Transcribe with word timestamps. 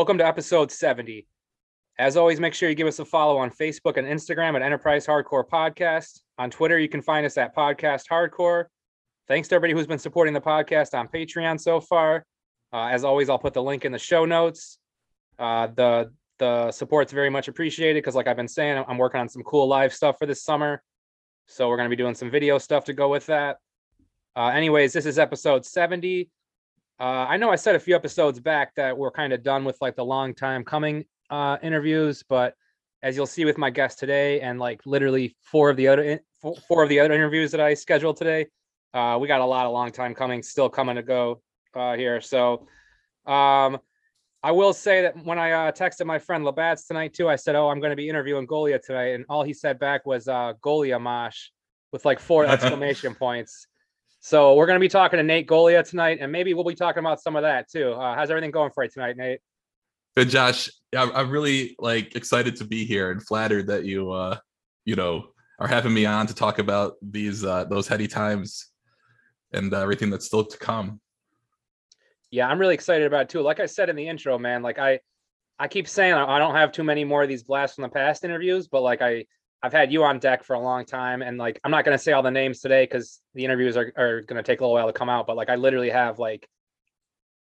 Welcome 0.00 0.16
to 0.16 0.26
episode 0.26 0.72
70. 0.72 1.26
As 1.98 2.16
always, 2.16 2.40
make 2.40 2.54
sure 2.54 2.70
you 2.70 2.74
give 2.74 2.86
us 2.86 3.00
a 3.00 3.04
follow 3.04 3.36
on 3.36 3.50
Facebook 3.50 3.98
and 3.98 4.08
Instagram 4.08 4.56
at 4.56 4.62
Enterprise 4.62 5.06
Hardcore 5.06 5.46
Podcast. 5.46 6.20
On 6.38 6.48
Twitter, 6.48 6.78
you 6.78 6.88
can 6.88 7.02
find 7.02 7.26
us 7.26 7.36
at 7.36 7.54
Podcast 7.54 8.04
Hardcore. 8.10 8.64
Thanks 9.28 9.48
to 9.48 9.56
everybody 9.56 9.74
who's 9.74 9.86
been 9.86 9.98
supporting 9.98 10.32
the 10.32 10.40
podcast 10.40 10.98
on 10.98 11.06
Patreon 11.06 11.60
so 11.60 11.82
far. 11.82 12.24
Uh, 12.72 12.86
as 12.86 13.04
always, 13.04 13.28
I'll 13.28 13.38
put 13.38 13.52
the 13.52 13.62
link 13.62 13.84
in 13.84 13.92
the 13.92 13.98
show 13.98 14.24
notes. 14.24 14.78
Uh, 15.38 15.66
the 15.66 16.10
the 16.38 16.72
support's 16.72 17.12
very 17.12 17.28
much 17.28 17.48
appreciated 17.48 18.02
because, 18.02 18.14
like 18.14 18.26
I've 18.26 18.38
been 18.38 18.48
saying, 18.48 18.82
I'm 18.88 18.96
working 18.96 19.20
on 19.20 19.28
some 19.28 19.42
cool 19.42 19.68
live 19.68 19.92
stuff 19.92 20.16
for 20.18 20.24
this 20.24 20.42
summer. 20.42 20.82
So 21.46 21.68
we're 21.68 21.76
going 21.76 21.90
to 21.90 21.94
be 21.94 22.02
doing 22.02 22.14
some 22.14 22.30
video 22.30 22.56
stuff 22.56 22.86
to 22.86 22.94
go 22.94 23.10
with 23.10 23.26
that. 23.26 23.58
Uh, 24.34 24.46
anyways, 24.46 24.94
this 24.94 25.04
is 25.04 25.18
episode 25.18 25.66
70. 25.66 26.30
Uh, 27.00 27.26
I 27.26 27.38
know 27.38 27.48
I 27.48 27.56
said 27.56 27.76
a 27.76 27.80
few 27.80 27.96
episodes 27.96 28.38
back 28.40 28.74
that 28.74 28.96
we're 28.96 29.10
kind 29.10 29.32
of 29.32 29.42
done 29.42 29.64
with 29.64 29.78
like 29.80 29.96
the 29.96 30.04
long 30.04 30.34
time 30.34 30.62
coming 30.62 31.06
uh, 31.30 31.56
interviews, 31.62 32.22
but 32.28 32.54
as 33.02 33.16
you'll 33.16 33.26
see 33.26 33.46
with 33.46 33.56
my 33.56 33.70
guest 33.70 33.98
today, 33.98 34.42
and 34.42 34.58
like 34.58 34.82
literally 34.84 35.34
four 35.40 35.70
of 35.70 35.78
the 35.78 35.88
other 35.88 36.20
four 36.68 36.82
of 36.82 36.90
the 36.90 37.00
other 37.00 37.14
interviews 37.14 37.52
that 37.52 37.60
I 37.60 37.72
scheduled 37.72 38.18
today, 38.18 38.48
uh, 38.92 39.16
we 39.18 39.28
got 39.28 39.40
a 39.40 39.46
lot 39.46 39.64
of 39.64 39.72
long 39.72 39.90
time 39.92 40.14
coming 40.14 40.42
still 40.42 40.68
coming 40.68 40.96
to 40.96 41.02
go 41.02 41.40
uh, 41.74 41.96
here. 41.96 42.20
So 42.20 42.66
um, 43.24 43.78
I 44.42 44.52
will 44.52 44.74
say 44.74 45.00
that 45.00 45.24
when 45.24 45.38
I 45.38 45.52
uh, 45.52 45.72
texted 45.72 46.04
my 46.04 46.18
friend 46.18 46.44
Labatt's 46.44 46.86
tonight 46.86 47.14
too, 47.14 47.30
I 47.30 47.36
said, 47.36 47.54
"Oh, 47.54 47.70
I'm 47.70 47.80
going 47.80 47.90
to 47.90 47.96
be 47.96 48.10
interviewing 48.10 48.46
Golia 48.46 48.78
tonight," 48.78 49.14
and 49.14 49.24
all 49.30 49.42
he 49.42 49.54
said 49.54 49.78
back 49.78 50.04
was 50.04 50.28
uh, 50.28 50.52
"Golia 50.62 51.00
Mosh" 51.00 51.48
with 51.92 52.04
like 52.04 52.20
four 52.20 52.44
exclamation 52.44 53.14
points. 53.14 53.66
So 54.22 54.54
we're 54.54 54.66
going 54.66 54.76
to 54.76 54.80
be 54.80 54.88
talking 54.88 55.16
to 55.16 55.22
Nate 55.22 55.48
Golia 55.48 55.88
tonight, 55.88 56.18
and 56.20 56.30
maybe 56.30 56.52
we'll 56.52 56.64
be 56.64 56.74
talking 56.74 57.00
about 57.00 57.22
some 57.22 57.36
of 57.36 57.42
that 57.42 57.70
too. 57.70 57.92
Uh, 57.92 58.14
how's 58.14 58.30
everything 58.30 58.50
going 58.50 58.70
for 58.70 58.84
you 58.84 58.90
tonight, 58.90 59.16
Nate? 59.16 59.40
Good, 60.14 60.28
Josh. 60.28 60.68
I'm, 60.94 61.10
I'm 61.12 61.30
really 61.30 61.74
like 61.78 62.14
excited 62.14 62.56
to 62.56 62.64
be 62.64 62.84
here 62.84 63.12
and 63.12 63.22
flattered 63.26 63.68
that 63.68 63.86
you, 63.86 64.10
uh, 64.10 64.36
you 64.84 64.94
know, 64.94 65.28
are 65.58 65.66
having 65.66 65.94
me 65.94 66.04
on 66.04 66.26
to 66.26 66.34
talk 66.34 66.58
about 66.58 66.96
these 67.00 67.44
uh, 67.44 67.64
those 67.64 67.88
heady 67.88 68.06
times 68.06 68.68
and 69.54 69.72
uh, 69.72 69.80
everything 69.80 70.10
that's 70.10 70.26
still 70.26 70.44
to 70.44 70.58
come. 70.58 71.00
Yeah, 72.30 72.46
I'm 72.46 72.58
really 72.58 72.74
excited 72.74 73.06
about 73.06 73.22
it 73.22 73.28
too. 73.30 73.40
Like 73.40 73.58
I 73.58 73.66
said 73.66 73.88
in 73.88 73.96
the 73.96 74.06
intro, 74.06 74.38
man, 74.38 74.62
like 74.62 74.78
I, 74.78 75.00
I 75.58 75.66
keep 75.66 75.88
saying 75.88 76.12
I 76.12 76.38
don't 76.38 76.54
have 76.54 76.72
too 76.72 76.84
many 76.84 77.04
more 77.04 77.22
of 77.22 77.28
these 77.28 77.42
blasts 77.42 77.76
from 77.76 77.82
the 77.82 77.88
past 77.88 78.24
interviews, 78.24 78.68
but 78.68 78.82
like 78.82 79.00
I, 79.00 79.24
I've 79.62 79.72
had 79.72 79.92
you 79.92 80.04
on 80.04 80.18
deck 80.18 80.42
for 80.44 80.54
a 80.54 80.60
long 80.60 80.84
time, 80.86 81.22
and 81.22 81.36
like 81.38 81.60
I'm 81.64 81.70
not 81.70 81.84
gonna 81.84 81.98
say 81.98 82.12
all 82.12 82.22
the 82.22 82.30
names 82.30 82.60
today 82.60 82.84
because 82.84 83.20
the 83.34 83.44
interviews 83.44 83.76
are, 83.76 83.92
are 83.96 84.22
gonna 84.22 84.42
take 84.42 84.60
a 84.60 84.64
little 84.64 84.74
while 84.74 84.86
to 84.86 84.92
come 84.92 85.08
out. 85.08 85.26
But 85.26 85.36
like 85.36 85.50
I 85.50 85.56
literally 85.56 85.90
have 85.90 86.18
like 86.18 86.48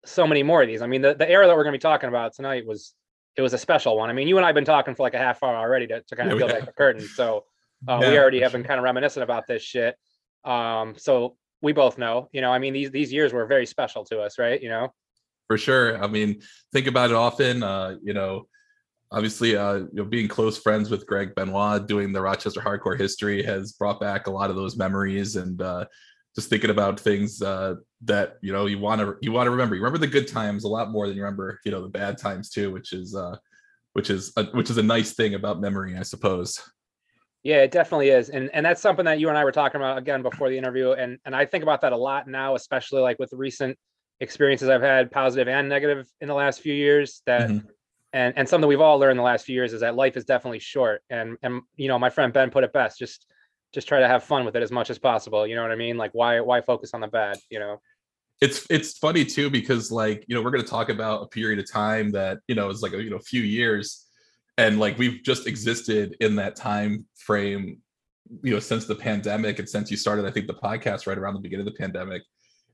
so 0.05 0.25
many 0.25 0.43
more 0.43 0.61
of 0.61 0.67
these. 0.67 0.81
I 0.81 0.87
mean, 0.87 1.01
the, 1.01 1.13
the 1.13 1.29
era 1.29 1.47
that 1.47 1.55
we're 1.55 1.63
gonna 1.63 1.77
be 1.77 1.79
talking 1.79 2.09
about 2.09 2.33
tonight 2.33 2.65
was 2.65 2.93
it 3.35 3.41
was 3.41 3.53
a 3.53 3.57
special 3.57 3.97
one. 3.97 4.09
I 4.09 4.13
mean, 4.13 4.27
you 4.27 4.37
and 4.37 4.45
I 4.45 4.49
have 4.49 4.55
been 4.55 4.65
talking 4.65 4.95
for 4.95 5.03
like 5.03 5.13
a 5.13 5.19
half 5.19 5.43
hour 5.43 5.55
already 5.55 5.87
to, 5.87 6.01
to 6.01 6.15
kind 6.15 6.31
of 6.31 6.39
yeah, 6.39 6.47
peel 6.47 6.55
back 6.55 6.65
the 6.65 6.73
curtain. 6.73 7.07
So 7.07 7.45
uh, 7.87 7.99
yeah, 8.01 8.11
we 8.11 8.17
already 8.17 8.41
have 8.41 8.51
been 8.51 8.63
kind 8.63 8.79
of 8.79 8.83
reminiscent 8.83 9.23
about 9.23 9.45
this 9.47 9.61
shit. 9.61 9.95
Um, 10.43 10.95
so 10.97 11.37
we 11.61 11.73
both 11.73 11.97
know, 11.97 12.29
you 12.31 12.41
know, 12.41 12.51
I 12.51 12.59
mean, 12.59 12.73
these 12.73 12.91
these 12.91 13.13
years 13.13 13.33
were 13.33 13.45
very 13.45 13.65
special 13.65 14.03
to 14.05 14.21
us, 14.21 14.39
right? 14.39 14.61
You 14.61 14.69
know, 14.69 14.93
for 15.47 15.57
sure. 15.57 16.01
I 16.01 16.07
mean, 16.07 16.41
think 16.73 16.87
about 16.87 17.09
it 17.09 17.15
often. 17.15 17.63
Uh, 17.63 17.97
you 18.01 18.13
know, 18.13 18.47
obviously 19.11 19.55
uh, 19.57 19.75
you 19.75 19.89
know 19.93 20.05
being 20.05 20.27
close 20.27 20.57
friends 20.57 20.89
with 20.89 21.05
greg 21.07 21.33
benoit 21.35 21.87
doing 21.87 22.11
the 22.11 22.21
rochester 22.21 22.61
hardcore 22.61 22.97
history 22.97 23.41
has 23.41 23.73
brought 23.73 23.99
back 23.99 24.27
a 24.27 24.31
lot 24.31 24.49
of 24.49 24.55
those 24.55 24.77
memories 24.77 25.35
and 25.35 25.61
uh, 25.61 25.85
just 26.35 26.49
thinking 26.49 26.69
about 26.69 26.99
things 26.99 27.41
uh, 27.41 27.75
that 28.03 28.37
you 28.41 28.53
know 28.53 28.65
you 28.65 28.79
want 28.79 29.01
to 29.01 29.17
you 29.21 29.31
want 29.31 29.47
to 29.47 29.51
remember. 29.51 29.75
You 29.75 29.81
remember 29.81 29.97
the 29.97 30.07
good 30.07 30.27
times 30.27 30.63
a 30.63 30.67
lot 30.67 30.91
more 30.91 31.07
than 31.07 31.15
you 31.15 31.23
remember 31.23 31.59
you 31.65 31.71
know 31.71 31.81
the 31.81 31.89
bad 31.89 32.17
times 32.17 32.49
too 32.49 32.71
which 32.71 32.93
is 32.93 33.15
uh 33.15 33.35
which 33.93 34.09
is 34.09 34.31
a, 34.37 34.45
which 34.45 34.69
is 34.69 34.77
a 34.77 34.83
nice 34.83 35.13
thing 35.13 35.33
about 35.33 35.59
memory 35.59 35.97
i 35.97 36.03
suppose. 36.03 36.61
Yeah 37.43 37.61
it 37.63 37.71
definitely 37.71 38.09
is. 38.09 38.29
And 38.29 38.49
and 38.53 38.65
that's 38.65 38.81
something 38.81 39.05
that 39.05 39.19
you 39.19 39.29
and 39.29 39.37
i 39.37 39.43
were 39.43 39.51
talking 39.51 39.81
about 39.81 39.97
again 39.97 40.21
before 40.21 40.49
the 40.49 40.57
interview. 40.57 40.91
And 40.91 41.17
and 41.25 41.35
i 41.35 41.45
think 41.45 41.63
about 41.63 41.81
that 41.81 41.93
a 41.93 41.97
lot 41.97 42.27
now 42.27 42.55
especially 42.55 43.01
like 43.01 43.19
with 43.19 43.33
recent 43.33 43.77
experiences 44.21 44.67
i've 44.69 44.81
had 44.81 45.11
positive 45.11 45.47
and 45.47 45.69
negative 45.69 46.05
in 46.21 46.27
the 46.27 46.33
last 46.33 46.61
few 46.61 46.73
years 46.73 47.21
that 47.25 47.49
mm-hmm 47.49 47.67
and 48.13 48.33
and 48.37 48.47
something 48.47 48.67
we've 48.67 48.81
all 48.81 48.97
learned 48.97 49.11
in 49.11 49.17
the 49.17 49.23
last 49.23 49.45
few 49.45 49.55
years 49.55 49.73
is 49.73 49.81
that 49.81 49.95
life 49.95 50.17
is 50.17 50.25
definitely 50.25 50.59
short. 50.59 51.03
And 51.09 51.37
and 51.43 51.61
you 51.75 51.87
know 51.87 51.99
my 51.99 52.09
friend 52.09 52.33
ben 52.33 52.49
put 52.49 52.63
it 52.63 52.73
best 52.73 52.99
just 52.99 53.25
just 53.73 53.87
try 53.87 53.99
to 53.99 54.07
have 54.07 54.23
fun 54.23 54.45
with 54.45 54.55
it 54.55 54.63
as 54.63 54.71
much 54.71 54.89
as 54.89 54.97
possible. 54.97 55.45
You 55.45 55.55
know 55.55 55.61
what 55.61 55.71
i 55.71 55.75
mean? 55.75 55.97
Like 55.97 56.11
why 56.13 56.39
why 56.39 56.61
focus 56.61 56.93
on 56.93 57.01
the 57.01 57.07
bad 57.07 57.37
you 57.49 57.59
know? 57.59 57.81
It's 58.41 58.65
it's 58.69 58.97
funny 58.97 59.25
too 59.25 59.49
because 59.49 59.91
like 59.91 60.23
you 60.27 60.35
know 60.35 60.41
we're 60.41 60.51
going 60.51 60.63
to 60.63 60.69
talk 60.69 60.89
about 60.89 61.23
a 61.23 61.27
period 61.27 61.59
of 61.59 61.69
time 61.69 62.11
that 62.11 62.39
you 62.47 62.55
know 62.55 62.69
is 62.69 62.81
like 62.81 62.93
a 62.93 63.03
you 63.03 63.09
know 63.09 63.19
few 63.19 63.41
years. 63.41 64.05
And 64.57 64.77
like 64.77 64.97
we've 64.97 65.23
just 65.23 65.47
existed 65.47 66.17
in 66.19 66.35
that 66.35 66.57
time 66.57 67.05
frame 67.15 67.77
you 68.43 68.53
know 68.53 68.59
since 68.59 68.85
the 68.85 68.95
pandemic 68.95 69.59
and 69.59 69.67
since 69.67 69.89
you 69.89 69.97
started 69.97 70.25
i 70.25 70.31
think 70.31 70.47
the 70.47 70.53
podcast 70.53 71.07
right 71.07 71.17
around 71.17 71.33
the 71.33 71.39
beginning 71.39 71.67
of 71.67 71.73
the 71.73 71.77
pandemic 71.79 72.21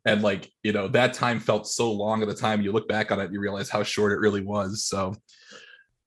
and 0.05 0.21
like 0.21 0.51
you 0.63 0.71
know 0.71 0.87
that 0.89 1.13
time 1.13 1.39
felt 1.39 1.67
so 1.67 1.91
long 1.91 2.21
at 2.21 2.27
the 2.27 2.35
time. 2.35 2.61
You 2.61 2.71
look 2.71 2.87
back 2.87 3.11
on 3.11 3.19
it 3.19 3.31
you 3.31 3.39
realize 3.39 3.69
how 3.69 3.83
short 3.83 4.11
it 4.11 4.19
really 4.19 4.41
was. 4.41 4.83
So 4.83 5.15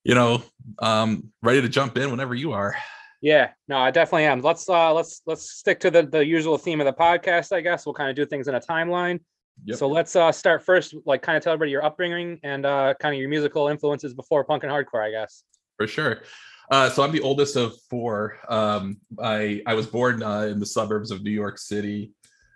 you 0.05 0.15
know 0.15 0.43
um 0.79 1.31
ready 1.43 1.61
to 1.61 1.69
jump 1.69 1.99
in 1.99 2.11
whenever 2.11 2.35
you 2.35 2.53
are. 2.53 2.77
Yeah 3.21 3.51
no 3.67 3.79
i 3.79 3.91
definitely 3.91 4.25
am. 4.25 4.41
Let's 4.41 4.69
uh 4.69 4.93
let's 4.93 5.23
let's 5.27 5.51
stick 5.51 5.81
to 5.81 5.91
the 5.91 6.05
the 6.05 6.25
usual 6.25 6.57
theme 6.57 6.81
of 6.81 6.87
the 6.87 6.93
podcast 6.93 7.53
i 7.53 7.61
guess. 7.61 7.85
We'll 7.85 7.95
kind 7.95 8.11
of 8.11 8.17
do 8.17 8.25
things 8.25 8.49
in 8.49 8.55
a 8.55 8.61
timeline. 8.61 9.21
Yep. 9.65 9.77
so 9.77 9.89
let's 9.89 10.15
uh 10.15 10.31
start 10.31 10.65
first 10.65 10.95
like 11.05 11.21
kind 11.21 11.37
of 11.37 11.43
tell 11.43 11.53
everybody 11.53 11.73
your 11.73 11.85
upbringing 11.85 12.39
and 12.45 12.65
uh 12.65 12.95
kind 13.01 13.13
of 13.13 13.21
your 13.21 13.29
musical 13.29 13.67
influences 13.67 14.15
before 14.15 14.45
punk 14.45 14.63
and 14.63 14.71
hardcore 14.73 15.05
i 15.05 15.11
guess. 15.11 15.43
For 15.77 15.89
sure. 15.89 16.23
Uh, 16.71 16.91
so 16.91 17.03
I'm 17.03 17.13
the 17.13 17.21
oldest 17.23 17.57
of 17.57 17.75
four. 17.89 18.39
Um, 18.49 18.99
I 19.19 19.63
I 19.67 19.75
was 19.75 19.87
born 19.87 20.23
uh, 20.23 20.43
in 20.43 20.61
the 20.61 20.67
suburbs 20.67 21.11
of 21.11 21.23
New 21.23 21.31
York 21.31 21.59
City, 21.59 22.13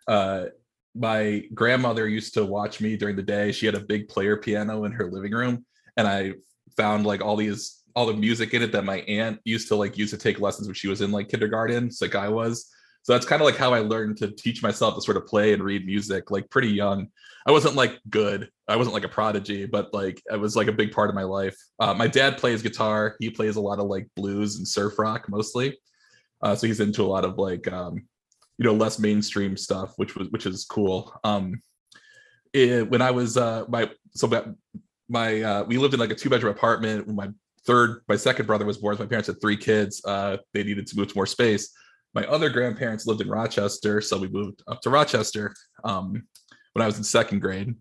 uh, 0.06 0.46
my 0.94 1.42
grandmother 1.54 2.06
used 2.08 2.34
to 2.34 2.44
watch 2.44 2.80
me 2.80 2.96
during 2.96 3.16
the 3.16 3.22
day. 3.22 3.52
She 3.52 3.66
had 3.66 3.74
a 3.74 3.80
big 3.80 4.08
player 4.08 4.36
piano 4.36 4.84
in 4.84 4.92
her 4.92 5.10
living 5.10 5.32
room, 5.32 5.64
and 5.96 6.06
I 6.06 6.34
found 6.76 7.06
like 7.06 7.22
all 7.22 7.36
these 7.36 7.82
all 7.94 8.06
the 8.06 8.14
music 8.14 8.54
in 8.54 8.62
it 8.62 8.72
that 8.72 8.84
my 8.84 9.00
aunt 9.00 9.38
used 9.44 9.68
to 9.68 9.76
like 9.76 9.98
use 9.98 10.10
to 10.10 10.16
take 10.16 10.40
lessons 10.40 10.66
when 10.66 10.74
she 10.74 10.88
was 10.88 11.00
in 11.00 11.12
like 11.12 11.28
kindergarten, 11.28 11.90
like 12.00 12.14
I 12.14 12.28
was. 12.28 12.70
So 13.02 13.12
that's 13.12 13.26
kind 13.26 13.42
of 13.42 13.46
like 13.46 13.56
how 13.56 13.74
I 13.74 13.80
learned 13.80 14.16
to 14.18 14.30
teach 14.30 14.62
myself 14.62 14.94
to 14.94 15.02
sort 15.02 15.16
of 15.16 15.26
play 15.26 15.52
and 15.52 15.62
read 15.62 15.84
music 15.84 16.30
like 16.30 16.48
pretty 16.50 16.68
young. 16.68 17.08
I 17.46 17.50
wasn't 17.50 17.74
like 17.74 18.00
good. 18.08 18.48
I 18.68 18.76
wasn't 18.76 18.94
like 18.94 19.04
a 19.04 19.08
prodigy, 19.08 19.66
but 19.66 19.92
like 19.92 20.22
it 20.32 20.38
was 20.38 20.54
like 20.54 20.68
a 20.68 20.72
big 20.72 20.92
part 20.92 21.10
of 21.10 21.16
my 21.16 21.24
life. 21.24 21.56
Uh, 21.80 21.92
my 21.92 22.06
dad 22.06 22.38
plays 22.38 22.62
guitar. 22.62 23.16
He 23.18 23.28
plays 23.28 23.56
a 23.56 23.60
lot 23.60 23.80
of 23.80 23.86
like 23.86 24.08
blues 24.14 24.58
and 24.58 24.66
surf 24.66 24.98
rock 24.98 25.28
mostly. 25.28 25.76
Uh, 26.42 26.54
so 26.54 26.66
he's 26.66 26.80
into 26.80 27.02
a 27.02 27.06
lot 27.06 27.24
of 27.24 27.38
like 27.38 27.70
um, 27.72 28.06
you 28.62 28.68
know 28.68 28.74
less 28.74 29.00
mainstream 29.00 29.56
stuff 29.56 29.92
which 29.96 30.14
was 30.14 30.28
which 30.28 30.46
is 30.46 30.64
cool. 30.64 31.12
Um 31.24 31.60
it, 32.52 32.88
when 32.88 33.02
i 33.02 33.10
was 33.10 33.36
uh 33.36 33.64
my 33.68 33.90
so 34.14 34.30
my 35.08 35.42
uh 35.42 35.64
we 35.64 35.78
lived 35.78 35.94
in 35.94 36.00
like 36.00 36.12
a 36.12 36.14
two 36.14 36.30
bedroom 36.30 36.54
apartment. 36.54 37.08
When 37.08 37.16
my 37.16 37.30
third 37.66 38.02
my 38.08 38.14
second 38.14 38.46
brother 38.46 38.64
was 38.64 38.78
born 38.78 38.96
my 39.00 39.06
parents 39.06 39.26
had 39.26 39.40
three 39.40 39.56
kids 39.56 40.00
uh 40.04 40.36
they 40.54 40.62
needed 40.62 40.86
to 40.86 40.96
move 40.96 41.08
to 41.08 41.16
more 41.16 41.26
space. 41.26 41.72
My 42.14 42.24
other 42.26 42.50
grandparents 42.50 43.04
lived 43.04 43.20
in 43.20 43.28
rochester 43.28 44.00
so 44.00 44.16
we 44.16 44.28
moved 44.28 44.62
up 44.68 44.80
to 44.82 44.90
rochester 44.90 45.52
um 45.82 46.22
when 46.74 46.82
i 46.84 46.86
was 46.86 46.98
in 46.98 47.04
second 47.04 47.40
grade. 47.40 47.74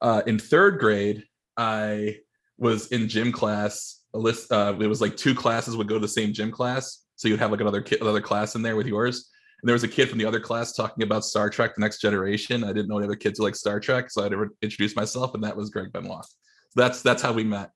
Uh 0.00 0.22
in 0.26 0.38
third 0.38 0.78
grade 0.78 1.24
i 1.58 2.16
was 2.56 2.86
in 2.92 3.08
gym 3.08 3.30
class 3.30 4.00
a 4.14 4.18
list 4.18 4.50
uh 4.50 4.74
it 4.80 4.86
was 4.86 5.02
like 5.02 5.18
two 5.18 5.34
classes 5.34 5.76
would 5.76 5.88
go 5.88 5.96
to 5.96 6.00
the 6.00 6.08
same 6.08 6.32
gym 6.32 6.50
class. 6.50 7.04
So 7.16 7.28
you'd 7.28 7.40
have 7.40 7.50
like 7.50 7.60
another 7.60 7.82
kid 7.82 8.00
another 8.00 8.22
class 8.22 8.54
in 8.54 8.62
there 8.62 8.76
with 8.76 8.86
yours 8.86 9.28
and 9.64 9.68
there 9.70 9.74
was 9.74 9.82
a 9.82 9.88
kid 9.88 10.10
from 10.10 10.18
the 10.18 10.26
other 10.26 10.40
class 10.40 10.74
talking 10.74 11.04
about 11.04 11.24
Star 11.24 11.48
Trek: 11.48 11.74
The 11.74 11.80
Next 11.80 11.98
Generation. 12.02 12.64
I 12.64 12.66
didn't 12.66 12.88
know 12.88 12.98
any 12.98 13.06
other 13.06 13.16
kids 13.16 13.38
who 13.38 13.44
like 13.46 13.56
Star 13.56 13.80
Trek, 13.80 14.10
so 14.10 14.20
I 14.20 14.24
had 14.24 14.32
to 14.32 14.50
introduce 14.60 14.94
myself, 14.94 15.32
and 15.32 15.42
that 15.42 15.56
was 15.56 15.70
Greg 15.70 15.90
Benoit. 15.90 16.22
So 16.22 16.32
that's 16.76 17.00
that's 17.00 17.22
how 17.22 17.32
we 17.32 17.44
met 17.44 17.70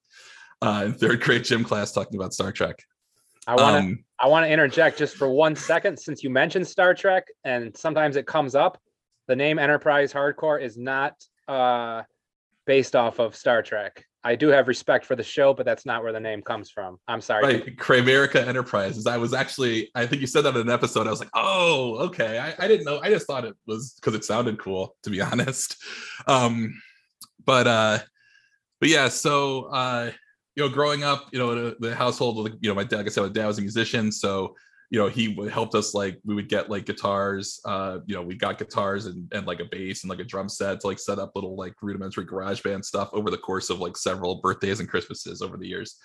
uh, 0.61 0.83
in 0.85 0.93
third 0.93 1.23
grade 1.23 1.45
gym 1.45 1.65
class 1.65 1.93
talking 1.93 2.21
about 2.21 2.35
Star 2.35 2.53
Trek. 2.53 2.77
I 3.47 3.55
want 3.55 3.73
to 3.73 3.79
um, 3.79 4.05
I 4.21 4.27
want 4.27 4.45
to 4.45 4.53
interject 4.53 4.99
just 4.99 5.17
for 5.17 5.31
one 5.31 5.57
second 5.57 5.99
since 5.99 6.23
you 6.23 6.29
mentioned 6.29 6.69
Star 6.69 6.93
Trek, 6.93 7.25
and 7.45 7.75
sometimes 7.75 8.17
it 8.17 8.27
comes 8.27 8.55
up. 8.55 8.79
The 9.27 9.37
name 9.37 9.59
Enterprise 9.59 10.13
Hardcore 10.13 10.61
is 10.61 10.77
not 10.77 11.15
uh, 11.49 12.03
based 12.67 12.97
off 12.97 13.19
of 13.19 13.35
Star 13.35 13.63
Trek. 13.63 14.05
I 14.25 14.35
do 14.35 14.49
have 14.49 14.67
respect 14.67 15.05
for 15.05 15.15
the 15.15 15.23
show, 15.23 15.55
but 15.55 15.65
that's 15.65 15.87
not 15.87 16.03
where 16.03 16.13
the 16.13 16.21
name 16.21 16.43
comes 16.43 16.71
from. 16.71 16.99
I'm 17.07 17.21
sorry. 17.21 17.45
Right, 17.45 17.77
Kramerica 17.77 18.47
Enterprises. 18.47 19.07
I 19.07 19.17
was 19.17 19.33
actually, 19.33 19.91
I 19.95 20.07
think 20.07 20.21
you 20.21 20.27
said 20.27 20.43
that 20.43 20.57
in 20.57 20.63
an 20.63 20.71
episode. 20.71 21.07
I 21.07 21.11
was 21.11 21.21
like, 21.21 21.31
oh, 21.35 21.97
okay. 22.07 22.39
I, 22.39 22.65
I 22.65 22.69
didn't 22.69 22.85
know. 22.85 22.99
I 23.01 23.11
just 23.11 23.27
thought 23.27 23.45
it 23.45 23.55
was 23.67 23.95
because 23.95 24.15
it 24.15 24.25
sounded 24.25 24.59
cool, 24.59 24.97
to 25.05 25.11
be 25.11 25.21
honest. 25.23 25.77
Um, 26.27 26.81
but 27.45 27.67
uh, 27.67 27.99
but 28.81 28.89
yeah. 28.89 29.09
So 29.09 29.65
uh, 29.67 30.11
you 30.57 30.65
know, 30.65 30.69
growing 30.69 31.05
up, 31.05 31.29
you 31.33 31.39
know, 31.39 31.55
the, 31.55 31.77
the 31.79 31.95
household, 31.95 32.51
you 32.61 32.69
know, 32.69 32.75
my 32.75 32.85
dad, 32.85 32.97
like 32.97 33.07
I 33.07 33.11
said, 33.11 33.23
my 33.23 33.29
dad 33.29 33.47
was 33.47 33.59
a 33.59 33.63
musician, 33.63 34.11
so 34.11 34.57
you 34.91 34.99
know 34.99 35.09
he 35.09 35.29
would 35.29 35.51
helped 35.51 35.75
us 35.75 35.95
like 35.95 36.19
we 36.25 36.35
would 36.35 36.49
get 36.49 36.71
like 36.71 36.87
guitars 36.87 37.61
uh 37.65 37.99
you 38.07 38.15
know 38.15 38.23
we 38.23 38.35
got 38.35 38.59
guitars 38.59 39.07
and, 39.07 39.31
and 39.33 39.47
like 39.47 39.61
a 39.61 39.65
bass 39.65 40.03
and 40.03 40.11
like 40.11 40.21
a 40.21 40.25
drum 40.25 40.49
set 40.49 40.81
to 40.81 40.87
like 40.87 40.99
set 40.99 41.19
up 41.19 41.33
little 41.35 41.57
like 41.57 41.75
rudimentary 41.83 42.25
garage 42.25 42.63
band 42.63 42.85
stuff 42.85 43.11
over 43.13 43.31
the 43.31 43.37
course 43.37 43.71
of 43.71 43.81
like 43.81 43.97
several 43.97 44.37
birthdays 44.37 44.81
and 44.81 44.89
christmases 44.89 45.43
over 45.43 45.57
the 45.57 45.67
years. 45.67 45.97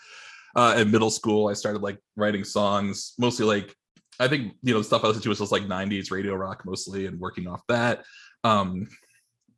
Uh 0.56 0.76
in 0.78 0.92
middle 0.92 1.10
school 1.10 1.48
i 1.48 1.54
started 1.54 1.82
like 1.82 1.98
writing 2.16 2.44
songs 2.44 3.14
mostly 3.18 3.46
like 3.46 3.74
i 4.20 4.28
think 4.28 4.54
you 4.62 4.74
know 4.74 4.80
the 4.80 4.86
stuff 4.86 5.04
i 5.04 5.08
listened 5.08 5.24
to 5.24 5.30
was 5.30 5.40
just 5.40 5.52
like 5.52 5.64
90s 5.64 6.12
radio 6.12 6.36
rock 6.36 6.64
mostly 6.66 7.06
and 7.06 7.20
working 7.20 7.48
off 7.48 7.62
that. 7.70 8.04
Um 8.44 8.88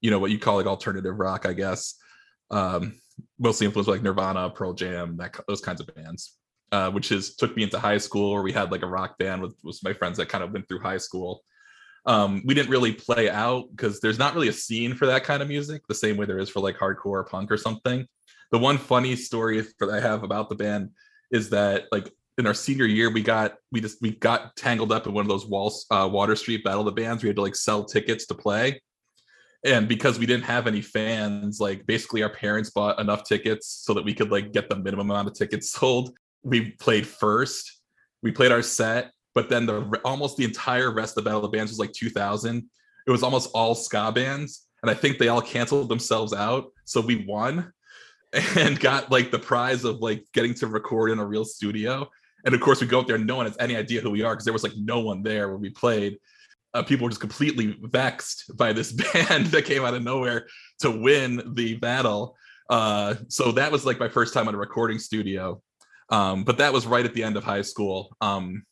you 0.02 0.12
know 0.12 0.20
what 0.20 0.32
you 0.32 0.38
call 0.38 0.58
like 0.58 0.68
alternative 0.68 1.18
rock 1.18 1.46
i 1.46 1.54
guess. 1.54 1.96
Um 2.52 3.00
mostly 3.40 3.66
influenced 3.66 3.88
by 3.88 3.94
like 3.94 4.04
nirvana 4.04 4.50
pearl 4.52 4.74
jam 4.74 5.18
that 5.18 5.36
those 5.48 5.62
kinds 5.62 5.82
of 5.82 5.88
bands 5.96 6.38
uh, 6.76 6.92
which 6.92 7.10
is 7.10 7.38
took 7.38 7.56
me 7.56 7.64
into 7.64 7.80
high 7.80 7.98
school 7.98 8.34
where 8.34 8.44
we 8.44 8.52
had 8.52 8.70
like 8.70 8.82
a 8.82 8.88
rock 8.88 9.18
band 9.18 9.42
with, 9.42 9.56
with 9.64 9.80
my 9.82 9.94
friends 9.94 10.18
that 10.18 10.28
kind 10.28 10.44
of 10.44 10.52
went 10.52 10.68
through 10.68 10.82
high 10.82 10.98
school. 10.98 11.42
Um, 12.06 12.42
we 12.46 12.54
didn't 12.54 12.70
really 12.70 12.92
play 12.92 13.30
out 13.30 13.70
because 13.72 14.02
there's 14.02 14.20
not 14.20 14.36
really 14.36 14.50
a 14.50 14.54
scene 14.54 14.94
for 14.94 15.06
that 15.06 15.24
kind 15.24 15.42
of 15.42 15.48
music 15.48 15.84
the 15.88 15.96
same 15.96 16.18
way 16.18 16.26
there 16.26 16.38
is 16.38 16.50
for 16.50 16.60
like 16.60 16.78
hardcore 16.78 17.06
or 17.06 17.24
punk 17.24 17.50
or 17.50 17.56
something. 17.56 18.06
The 18.52 18.58
one 18.58 18.78
funny 18.78 19.16
story 19.16 19.66
that 19.80 19.90
I 19.90 20.02
have 20.02 20.24
about 20.24 20.50
the 20.50 20.56
band 20.56 20.90
is 21.32 21.50
that 21.52 21.86
like 21.94 22.12
in 22.38 22.46
our 22.46 22.54
senior 22.54 22.86
year 22.86 23.10
we 23.10 23.22
got 23.22 23.56
we 23.72 23.80
just 23.80 24.02
we 24.02 24.12
got 24.12 24.54
tangled 24.58 24.92
up 24.92 25.08
in 25.08 25.14
one 25.14 25.24
of 25.24 25.30
those 25.30 25.46
walls 25.46 25.86
uh, 25.92 26.10
Water 26.12 26.36
Street 26.36 26.66
Battle 26.66 26.82
of 26.82 26.94
the 26.94 27.02
Bands. 27.02 27.24
We 27.24 27.30
had 27.30 27.38
to 27.38 27.42
like 27.42 27.56
sell 27.56 27.86
tickets 27.86 28.26
to 28.26 28.36
play. 28.36 28.82
And 29.64 29.88
because 29.88 30.20
we 30.20 30.26
didn't 30.26 30.44
have 30.44 30.68
any 30.68 30.82
fans, 30.82 31.62
like 31.62 31.86
basically 31.88 32.22
our 32.22 32.30
parents 32.30 32.70
bought 32.70 33.00
enough 33.00 33.24
tickets 33.24 33.82
so 33.86 33.94
that 33.94 34.04
we 34.04 34.14
could 34.14 34.30
like 34.30 34.52
get 34.52 34.68
the 34.68 34.76
minimum 34.76 35.10
amount 35.10 35.30
of 35.30 35.36
tickets 35.36 35.72
sold 35.80 36.12
we 36.46 36.72
played 36.72 37.06
first. 37.06 37.82
We 38.22 38.32
played 38.32 38.52
our 38.52 38.62
set, 38.62 39.12
but 39.34 39.50
then 39.50 39.66
the 39.66 40.00
almost 40.06 40.38
the 40.38 40.46
entire 40.46 40.92
rest 40.92 41.18
of 41.18 41.24
the 41.24 41.30
Battle 41.30 41.44
of 41.44 41.52
Bands 41.52 41.72
was 41.72 41.80
like 41.80 41.92
2000. 41.92 42.64
It 43.08 43.12
was 43.12 43.24
almost 43.24 43.50
all 43.54 43.76
ska 43.76 44.12
bands, 44.14 44.68
and 44.82 44.90
I 44.90 44.94
think 44.94 45.18
they 45.18 45.28
all 45.28 45.42
canceled 45.42 45.90
themselves 45.90 46.34
out. 46.34 46.72
So 46.86 47.02
we 47.02 47.26
won 47.28 47.74
and 48.56 48.80
got 48.80 49.12
like 49.12 49.32
the 49.32 49.40
prize 49.40 49.84
of 49.84 50.00
like 50.00 50.24
getting 50.34 50.54
to 50.56 50.68
record 50.68 51.12
in 51.12 51.20
a 51.20 51.26
real 51.26 51.46
studio. 51.46 52.10
And 52.46 52.54
of 52.54 52.62
course, 52.62 52.80
we 52.80 52.88
go 52.88 53.00
up 53.00 53.08
there, 53.08 53.18
no 53.18 53.36
one 53.36 53.48
has 53.48 53.58
any 53.60 53.76
idea 53.76 54.02
who 54.02 54.12
we 54.12 54.22
are 54.22 54.34
because 54.34 54.46
there 54.46 54.54
was 54.54 54.64
like 54.64 54.78
no 54.78 55.00
one 55.00 55.24
there 55.24 55.50
when 55.50 55.62
we 55.62 55.72
played. 55.72 56.20
Uh, 56.76 56.84
people 56.84 57.06
were 57.06 57.10
just 57.10 57.22
completely 57.22 57.78
vexed 57.82 58.56
by 58.56 58.72
this 58.72 58.92
band 59.14 59.48
that 59.48 59.66
came 59.66 59.84
out 59.84 59.96
of 59.96 60.04
nowhere 60.04 60.46
to 60.80 60.92
win 60.92 61.42
the 61.56 61.76
battle. 61.78 62.36
Uh, 62.70 63.16
so 63.30 63.52
that 63.52 63.72
was 63.72 63.86
like 63.86 64.00
my 64.00 64.10
first 64.10 64.34
time 64.34 64.48
in 64.48 64.56
a 64.56 64.58
recording 64.58 65.00
studio. 65.00 65.62
Um, 66.10 66.44
but 66.44 66.58
that 66.60 66.74
was 66.74 66.86
right 66.86 67.06
at 67.06 67.14
the 67.14 67.24
end 67.24 67.38
of 67.38 67.44
high 67.44 67.62
school. 67.62 68.16
Um, 68.22 68.64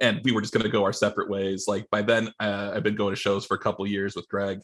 and 0.00 0.20
we 0.24 0.32
were 0.32 0.40
just 0.40 0.52
going 0.52 0.64
to 0.64 0.70
go 0.70 0.84
our 0.84 0.92
separate 0.92 1.28
ways. 1.28 1.66
Like 1.68 1.88
by 1.90 2.02
then, 2.02 2.32
uh, 2.40 2.72
I've 2.74 2.82
been 2.82 2.96
going 2.96 3.14
to 3.14 3.20
shows 3.20 3.44
for 3.44 3.54
a 3.54 3.58
couple 3.58 3.86
years 3.86 4.16
with 4.16 4.28
Greg, 4.28 4.60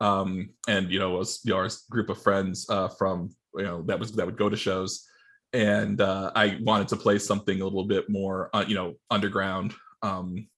um, 0.00 0.50
and 0.66 0.90
you 0.90 0.98
know, 0.98 1.10
was 1.10 1.40
you 1.44 1.52
know, 1.52 1.58
our 1.58 1.68
group 1.90 2.08
of 2.08 2.22
friends 2.22 2.68
uh, 2.70 2.88
from 2.88 3.30
you 3.54 3.64
know 3.64 3.82
that 3.82 3.98
was 3.98 4.12
that 4.12 4.26
would 4.26 4.38
go 4.38 4.48
to 4.48 4.56
shows, 4.56 5.06
and 5.52 6.00
uh, 6.00 6.30
I 6.34 6.58
wanted 6.62 6.88
to 6.88 6.96
play 6.96 7.18
something 7.18 7.60
a 7.60 7.64
little 7.64 7.84
bit 7.84 8.08
more, 8.08 8.50
uh, 8.54 8.64
you 8.66 8.74
know, 8.74 8.94
underground. 9.10 9.74
Um, 10.02 10.48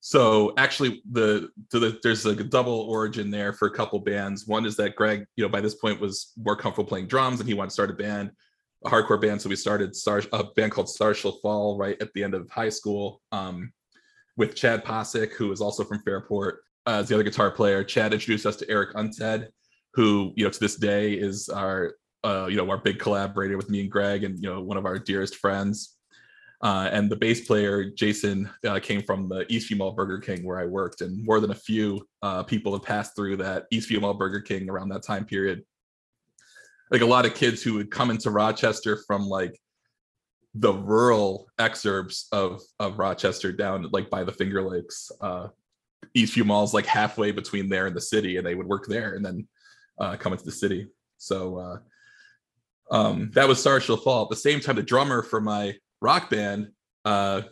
so 0.00 0.52
actually, 0.56 1.02
the, 1.12 1.50
the 1.70 1.98
there's 2.02 2.26
a 2.26 2.34
double 2.34 2.80
origin 2.80 3.30
there 3.30 3.52
for 3.52 3.68
a 3.68 3.70
couple 3.70 4.00
bands. 4.00 4.46
One 4.46 4.66
is 4.66 4.76
that 4.76 4.96
Greg, 4.96 5.26
you 5.36 5.44
know, 5.44 5.48
by 5.48 5.60
this 5.60 5.76
point 5.76 6.00
was 6.00 6.32
more 6.36 6.56
comfortable 6.56 6.88
playing 6.88 7.06
drums, 7.06 7.38
and 7.38 7.48
he 7.48 7.54
wanted 7.54 7.68
to 7.68 7.74
start 7.74 7.90
a 7.90 7.94
band 7.94 8.32
a 8.84 8.90
hardcore 8.90 9.20
band. 9.20 9.40
So 9.40 9.48
we 9.48 9.56
started 9.56 9.94
Star, 9.94 10.22
a 10.32 10.44
band 10.44 10.72
called 10.72 10.88
Stars 10.88 11.18
Shall 11.18 11.38
Fall 11.42 11.76
right 11.78 12.00
at 12.00 12.12
the 12.14 12.22
end 12.22 12.34
of 12.34 12.48
high 12.50 12.68
school 12.68 13.20
um, 13.32 13.72
with 14.36 14.54
Chad 14.54 14.84
Posick, 14.84 15.32
who 15.32 15.52
is 15.52 15.60
also 15.60 15.84
from 15.84 16.02
Fairport 16.02 16.60
uh, 16.86 16.98
as 17.00 17.08
the 17.08 17.14
other 17.14 17.24
guitar 17.24 17.50
player. 17.50 17.84
Chad 17.84 18.12
introduced 18.12 18.46
us 18.46 18.56
to 18.56 18.70
Eric 18.70 18.94
Unted, 18.94 19.48
who 19.94 20.32
you 20.36 20.44
know 20.44 20.50
to 20.50 20.60
this 20.60 20.76
day 20.76 21.12
is 21.12 21.48
our 21.48 21.94
uh, 22.24 22.46
you 22.48 22.56
know 22.56 22.68
our 22.70 22.78
big 22.78 22.98
collaborator 22.98 23.56
with 23.56 23.70
me 23.70 23.80
and 23.80 23.90
Greg, 23.90 24.24
and 24.24 24.42
you 24.42 24.50
know 24.50 24.60
one 24.60 24.76
of 24.76 24.86
our 24.86 24.98
dearest 24.98 25.36
friends. 25.36 25.96
Uh, 26.62 26.88
and 26.92 27.10
the 27.10 27.16
bass 27.16 27.44
player 27.44 27.90
Jason 27.90 28.48
uh, 28.68 28.78
came 28.78 29.02
from 29.02 29.28
the 29.28 29.44
Eastview 29.46 29.78
Mall 29.78 29.90
Burger 29.90 30.20
King 30.20 30.44
where 30.44 30.60
I 30.60 30.64
worked, 30.64 31.00
and 31.00 31.24
more 31.24 31.40
than 31.40 31.50
a 31.50 31.56
few 31.56 32.06
uh, 32.22 32.44
people 32.44 32.72
have 32.72 32.84
passed 32.84 33.16
through 33.16 33.36
that 33.38 33.64
Eastview 33.72 34.00
Mall 34.00 34.14
Burger 34.14 34.40
King 34.40 34.70
around 34.70 34.88
that 34.90 35.02
time 35.02 35.24
period 35.24 35.64
like 36.92 37.00
a 37.00 37.06
lot 37.06 37.24
of 37.24 37.34
kids 37.34 37.62
who 37.62 37.74
would 37.74 37.90
come 37.90 38.10
into 38.10 38.30
Rochester 38.30 38.98
from 39.06 39.26
like 39.26 39.58
the 40.54 40.72
rural 40.72 41.48
exurbs 41.58 42.26
of 42.30 42.60
of 42.78 42.98
Rochester 42.98 43.50
down 43.50 43.88
like 43.92 44.10
by 44.10 44.22
the 44.22 44.32
Finger 44.32 44.62
Lakes. 44.62 45.10
Uh, 45.20 45.48
Eastview 46.14 46.44
Mall's 46.44 46.74
like 46.74 46.84
halfway 46.84 47.32
between 47.32 47.70
there 47.70 47.86
and 47.86 47.96
the 47.96 48.00
city, 48.00 48.36
and 48.36 48.46
they 48.46 48.54
would 48.54 48.68
work 48.68 48.86
there 48.86 49.14
and 49.14 49.24
then 49.24 49.48
uh, 49.98 50.16
come 50.16 50.32
into 50.32 50.44
the 50.44 50.52
city. 50.52 50.88
So 51.16 51.56
uh, 51.58 51.76
um, 52.94 53.30
that 53.34 53.48
was 53.48 53.58
Stars 53.58 53.84
Shall 53.84 53.96
Fall. 53.96 54.24
At 54.24 54.30
the 54.30 54.36
same 54.36 54.60
time, 54.60 54.76
the 54.76 54.82
drummer 54.82 55.22
for 55.22 55.40
my 55.40 55.74
rock 56.02 56.28
band, 56.28 56.72
uh, 57.06 57.42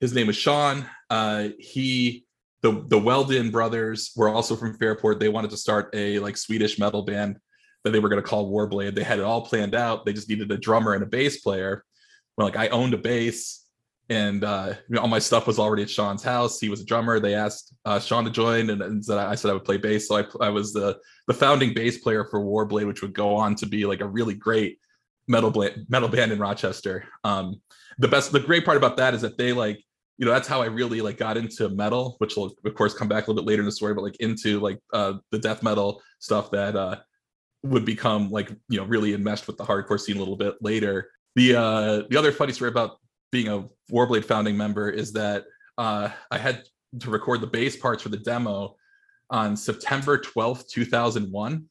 his 0.00 0.12
name 0.12 0.28
is 0.28 0.36
Sean. 0.36 0.84
Uh, 1.08 1.48
he 1.58 2.26
the 2.60 2.84
the 2.88 2.98
Weldon 2.98 3.50
brothers 3.50 4.12
were 4.14 4.28
also 4.28 4.54
from 4.54 4.76
Fairport. 4.76 5.18
They 5.18 5.30
wanted 5.30 5.50
to 5.52 5.56
start 5.56 5.88
a 5.94 6.18
like 6.18 6.36
Swedish 6.36 6.78
metal 6.78 7.02
band 7.02 7.38
that 7.84 7.90
they 7.90 7.98
were 7.98 8.08
going 8.08 8.22
to 8.22 8.28
call 8.28 8.50
Warblade. 8.50 8.94
They 8.94 9.02
had 9.02 9.18
it 9.18 9.24
all 9.24 9.42
planned 9.42 9.74
out. 9.74 10.04
They 10.04 10.12
just 10.12 10.28
needed 10.28 10.50
a 10.50 10.58
drummer 10.58 10.94
and 10.94 11.02
a 11.02 11.06
bass 11.06 11.40
player. 11.40 11.84
Well, 12.36 12.46
like 12.46 12.56
I 12.56 12.68
owned 12.68 12.94
a 12.94 12.98
bass 12.98 13.60
and 14.10 14.42
uh, 14.42 14.74
you 14.88 14.96
know, 14.96 15.02
all 15.02 15.08
my 15.08 15.20
stuff 15.20 15.46
was 15.46 15.60
already 15.60 15.84
at 15.84 15.90
Sean's 15.90 16.22
house. 16.22 16.58
He 16.58 16.68
was 16.68 16.80
a 16.80 16.84
drummer. 16.84 17.20
They 17.20 17.34
asked 17.34 17.72
uh, 17.84 18.00
Sean 18.00 18.24
to 18.24 18.30
join, 18.30 18.70
and, 18.70 18.82
and 18.82 19.04
I 19.08 19.36
said 19.36 19.50
I 19.50 19.54
would 19.54 19.64
play 19.64 19.76
bass. 19.76 20.08
So 20.08 20.18
I, 20.18 20.46
I 20.46 20.48
was 20.50 20.72
the 20.72 20.98
the 21.28 21.34
founding 21.34 21.72
bass 21.74 21.98
player 21.98 22.24
for 22.24 22.40
Warblade, 22.40 22.88
which 22.88 23.02
would 23.02 23.14
go 23.14 23.36
on 23.36 23.54
to 23.54 23.66
be 23.66 23.86
like 23.86 24.00
a 24.00 24.08
really 24.08 24.34
great 24.34 24.78
metal 25.28 25.50
band, 25.50 25.86
metal 25.88 26.08
band 26.08 26.32
in 26.32 26.40
Rochester. 26.40 27.04
Um, 27.22 27.60
the 27.98 28.08
best, 28.08 28.32
the 28.32 28.40
great 28.40 28.64
part 28.64 28.76
about 28.76 28.96
that 28.96 29.14
is 29.14 29.20
that 29.20 29.38
they 29.38 29.52
like, 29.52 29.80
you 30.18 30.26
know, 30.26 30.32
that's 30.32 30.48
how 30.48 30.60
I 30.60 30.66
really 30.66 31.00
like 31.00 31.16
got 31.16 31.36
into 31.36 31.68
metal, 31.68 32.16
which 32.18 32.36
will 32.36 32.52
of 32.64 32.74
course 32.74 32.94
come 32.94 33.08
back 33.08 33.26
a 33.26 33.30
little 33.30 33.44
bit 33.44 33.48
later 33.48 33.62
in 33.62 33.66
the 33.66 33.72
story, 33.72 33.94
but 33.94 34.02
like 34.02 34.16
into 34.16 34.58
like 34.58 34.80
uh, 34.92 35.14
the 35.30 35.38
death 35.38 35.62
metal 35.62 36.02
stuff 36.18 36.50
that 36.50 36.74
uh, 36.74 36.96
would 37.62 37.84
become 37.84 38.30
like 38.30 38.50
you 38.68 38.78
know 38.78 38.84
really 38.84 39.14
enmeshed 39.14 39.46
with 39.46 39.56
the 39.56 39.64
hardcore 39.64 40.00
scene 40.00 40.16
a 40.16 40.18
little 40.18 40.36
bit 40.36 40.56
later. 40.60 41.10
The 41.36 41.56
uh 41.56 42.02
the 42.08 42.16
other 42.18 42.32
funny 42.32 42.52
story 42.52 42.70
about 42.70 42.98
being 43.32 43.48
a 43.48 43.68
Warblade 43.92 44.24
founding 44.24 44.56
member 44.56 44.88
is 44.88 45.12
that 45.12 45.44
uh 45.78 46.10
I 46.30 46.38
had 46.38 46.64
to 47.00 47.10
record 47.10 47.40
the 47.40 47.46
bass 47.46 47.76
parts 47.76 48.02
for 48.02 48.08
the 48.08 48.16
demo 48.16 48.76
on 49.30 49.56
September 49.56 50.18
12th, 50.18 50.68
2001. 50.68 51.66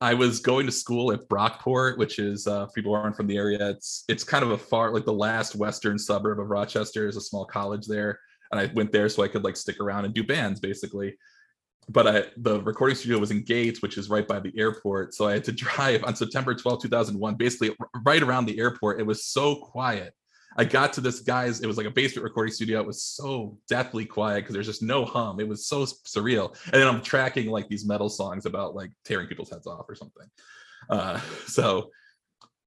I 0.00 0.14
was 0.14 0.40
going 0.40 0.66
to 0.66 0.72
school 0.72 1.12
at 1.12 1.28
Brockport, 1.28 1.96
which 1.96 2.18
is 2.18 2.46
uh, 2.46 2.66
people 2.74 2.94
aren't 2.94 3.16
from 3.16 3.26
the 3.26 3.36
area. 3.38 3.70
It's 3.70 4.04
it's 4.08 4.24
kind 4.24 4.44
of 4.44 4.50
a 4.50 4.58
far 4.58 4.92
like 4.92 5.06
the 5.06 5.12
last 5.12 5.56
western 5.56 5.98
suburb 5.98 6.38
of 6.38 6.48
Rochester 6.48 7.08
is 7.08 7.16
a 7.16 7.20
small 7.20 7.46
college 7.46 7.86
there, 7.86 8.18
and 8.50 8.60
I 8.60 8.70
went 8.74 8.92
there 8.92 9.08
so 9.08 9.22
I 9.22 9.28
could 9.28 9.44
like 9.44 9.56
stick 9.56 9.80
around 9.80 10.04
and 10.04 10.12
do 10.12 10.22
bands 10.22 10.60
basically 10.60 11.16
but 11.88 12.06
I, 12.06 12.24
the 12.36 12.60
recording 12.62 12.96
studio 12.96 13.18
was 13.18 13.30
in 13.30 13.42
Gates, 13.42 13.80
which 13.80 13.96
is 13.96 14.10
right 14.10 14.26
by 14.26 14.40
the 14.40 14.52
airport. 14.58 15.14
So 15.14 15.28
I 15.28 15.32
had 15.32 15.44
to 15.44 15.52
drive 15.64 16.04
on 16.04 16.16
September 16.16 16.54
12, 16.54 16.82
2001, 16.82 17.34
basically 17.36 17.76
right 18.04 18.22
around 18.22 18.46
the 18.46 18.58
airport. 18.58 19.00
It 19.00 19.06
was 19.06 19.24
so 19.24 19.56
quiet. 19.56 20.12
I 20.58 20.64
got 20.64 20.94
to 20.94 21.00
this 21.02 21.20
guy's, 21.20 21.60
it 21.60 21.66
was 21.66 21.76
like 21.76 21.86
a 21.86 21.90
basement 21.90 22.24
recording 22.24 22.52
studio. 22.52 22.80
It 22.80 22.86
was 22.86 23.02
so 23.02 23.58
deathly 23.68 24.06
quiet 24.06 24.38
because 24.38 24.54
there's 24.54 24.66
just 24.66 24.82
no 24.82 25.04
hum. 25.04 25.38
It 25.38 25.46
was 25.46 25.66
so 25.66 25.84
surreal. 25.84 26.56
And 26.64 26.74
then 26.74 26.88
I'm 26.88 27.02
tracking 27.02 27.50
like 27.50 27.68
these 27.68 27.86
metal 27.86 28.08
songs 28.08 28.46
about 28.46 28.74
like 28.74 28.90
tearing 29.04 29.26
people's 29.26 29.50
heads 29.50 29.66
off 29.66 29.84
or 29.88 29.94
something. 29.94 30.26
Uh, 30.88 31.20
so, 31.46 31.90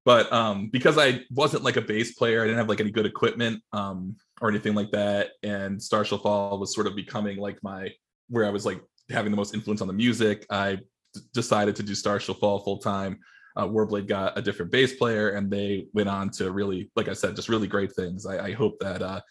but 0.06 0.32
um, 0.32 0.70
because 0.70 0.98
I 0.98 1.22
wasn't 1.32 1.64
like 1.64 1.78
a 1.78 1.82
bass 1.82 2.14
player, 2.14 2.42
I 2.42 2.46
didn't 2.46 2.60
have 2.60 2.70
like 2.70 2.80
any 2.80 2.92
good 2.92 3.08
equipment 3.08 3.64
um, 3.74 4.16
or 4.40 4.50
anything 4.50 4.76
like 4.76 4.92
that. 4.92 5.32
And 5.42 5.82
Stars 5.82 6.08
Shall 6.08 6.20
Fall 6.20 6.60
was 6.60 6.74
sort 6.74 6.88
of 6.88 6.96
becoming 6.96 7.38
like 7.38 7.58
my, 7.64 7.90
where 8.30 8.46
I 8.46 8.52
was 8.52 8.68
like 8.68 8.82
having 9.10 9.32
the 9.32 9.38
most 9.38 9.54
influence 9.54 9.82
on 9.82 9.88
the 9.88 9.94
music. 9.94 10.46
I 10.50 10.76
d- 11.14 11.22
decided 11.34 11.76
to 11.78 11.84
do 11.84 11.96
Stars 11.96 12.24
Shall 12.24 12.36
Fall 12.36 12.60
full 12.60 12.78
time. 12.78 13.20
Uh, 13.56 13.68
Warblade 13.68 14.08
got 14.08 14.38
a 14.38 14.42
different 14.42 14.72
bass 14.72 14.94
player, 14.96 15.30
and 15.32 15.52
they 15.52 15.88
went 15.94 16.10
on 16.10 16.30
to 16.32 16.52
really, 16.52 16.92
like 16.96 17.08
I 17.08 17.14
said, 17.14 17.36
just 17.36 17.50
really 17.50 17.68
great 17.68 17.94
things. 17.94 18.26
I, 18.26 18.48
I 18.48 18.52
hope 18.52 18.80
that 18.80 19.02
uh, 19.02 19.22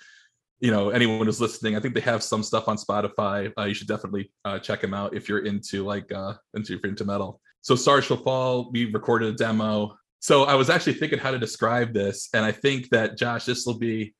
you 0.60 0.70
know 0.70 0.90
anyone 0.90 1.26
who's 1.26 1.40
listening. 1.40 1.76
I 1.76 1.80
think 1.80 1.94
they 1.94 2.00
have 2.00 2.22
some 2.22 2.42
stuff 2.42 2.68
on 2.68 2.76
Spotify. 2.76 3.52
Uh, 3.58 3.64
you 3.64 3.74
should 3.74 3.88
definitely 3.88 4.30
uh, 4.44 4.58
check 4.58 4.80
them 4.80 4.94
out 4.94 5.14
if 5.14 5.28
you're 5.28 5.44
into 5.44 5.84
like 5.84 6.10
uh, 6.12 6.34
into 6.54 6.74
if 6.74 6.82
you're 6.82 6.90
into 6.90 7.04
metal. 7.04 7.40
So 7.60 7.76
Stars 7.76 8.04
Shall 8.04 8.16
Fall. 8.16 8.70
We 8.70 8.92
recorded 8.92 9.34
a 9.34 9.36
demo. 9.36 9.96
So 10.20 10.44
I 10.44 10.56
was 10.56 10.68
actually 10.68 10.94
thinking 10.94 11.20
how 11.20 11.30
to 11.30 11.38
describe 11.38 11.94
this, 11.94 12.28
and 12.34 12.44
I 12.44 12.50
think 12.50 12.88
that 12.90 13.16
Josh, 13.16 13.44
this 13.44 13.64
will 13.66 13.78
be 13.78 14.14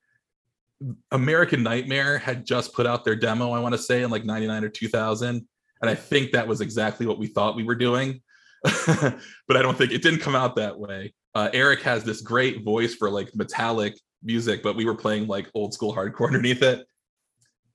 American 1.10 1.62
Nightmare 1.62 2.18
had 2.18 2.46
just 2.46 2.72
put 2.72 2.86
out 2.86 3.04
their 3.04 3.16
demo, 3.16 3.52
I 3.52 3.60
want 3.60 3.74
to 3.74 3.80
say 3.80 4.02
in 4.02 4.10
like 4.10 4.24
99 4.24 4.64
or 4.64 4.68
2000. 4.68 5.46
And 5.80 5.90
I 5.90 5.94
think 5.94 6.32
that 6.32 6.46
was 6.46 6.60
exactly 6.60 7.06
what 7.06 7.18
we 7.18 7.26
thought 7.26 7.56
we 7.56 7.64
were 7.64 7.74
doing. 7.74 8.20
but 8.62 9.56
I 9.56 9.62
don't 9.62 9.76
think 9.76 9.92
it 9.92 10.02
didn't 10.02 10.20
come 10.20 10.34
out 10.34 10.56
that 10.56 10.78
way. 10.78 11.14
Uh, 11.34 11.48
Eric 11.52 11.82
has 11.82 12.04
this 12.04 12.20
great 12.20 12.64
voice 12.64 12.94
for 12.94 13.10
like 13.10 13.34
metallic 13.34 13.98
music, 14.22 14.62
but 14.62 14.76
we 14.76 14.84
were 14.84 14.94
playing 14.94 15.26
like 15.26 15.48
old 15.54 15.72
school 15.72 15.94
hardcore 15.94 16.26
underneath 16.26 16.62
it. 16.62 16.86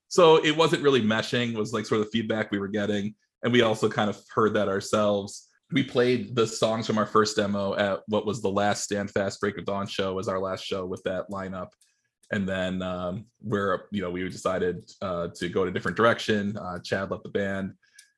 So 0.07 0.43
it 0.43 0.55
wasn't 0.55 0.83
really 0.83 1.01
meshing, 1.01 1.55
was 1.55 1.73
like 1.73 1.85
sort 1.85 2.01
of 2.01 2.07
the 2.07 2.11
feedback 2.11 2.51
we 2.51 2.59
were 2.59 2.67
getting. 2.67 3.15
And 3.43 3.51
we 3.51 3.61
also 3.61 3.89
kind 3.89 4.09
of 4.09 4.21
heard 4.33 4.53
that 4.53 4.67
ourselves. 4.67 5.47
We 5.71 5.83
played 5.83 6.35
the 6.35 6.45
songs 6.45 6.85
from 6.85 6.97
our 6.97 7.05
first 7.05 7.35
demo 7.35 7.75
at 7.75 8.01
what 8.07 8.25
was 8.25 8.41
the 8.41 8.49
last 8.49 8.83
Stand 8.83 9.09
Fast 9.11 9.41
Break 9.41 9.57
of 9.57 9.65
Dawn 9.65 9.87
show, 9.87 10.13
was 10.13 10.27
our 10.27 10.39
last 10.39 10.63
show 10.63 10.85
with 10.85 11.01
that 11.03 11.29
lineup. 11.31 11.69
And 12.31 12.47
then 12.47 12.81
um, 12.81 13.25
we're, 13.41 13.83
you 13.91 14.01
know, 14.01 14.09
we 14.09 14.27
decided 14.27 14.89
uh, 15.01 15.27
to 15.35 15.49
go 15.49 15.63
in 15.63 15.69
a 15.69 15.71
different 15.71 15.97
direction. 15.97 16.57
Uh, 16.57 16.79
Chad 16.79 17.11
left 17.11 17.23
the 17.23 17.29
band 17.29 17.73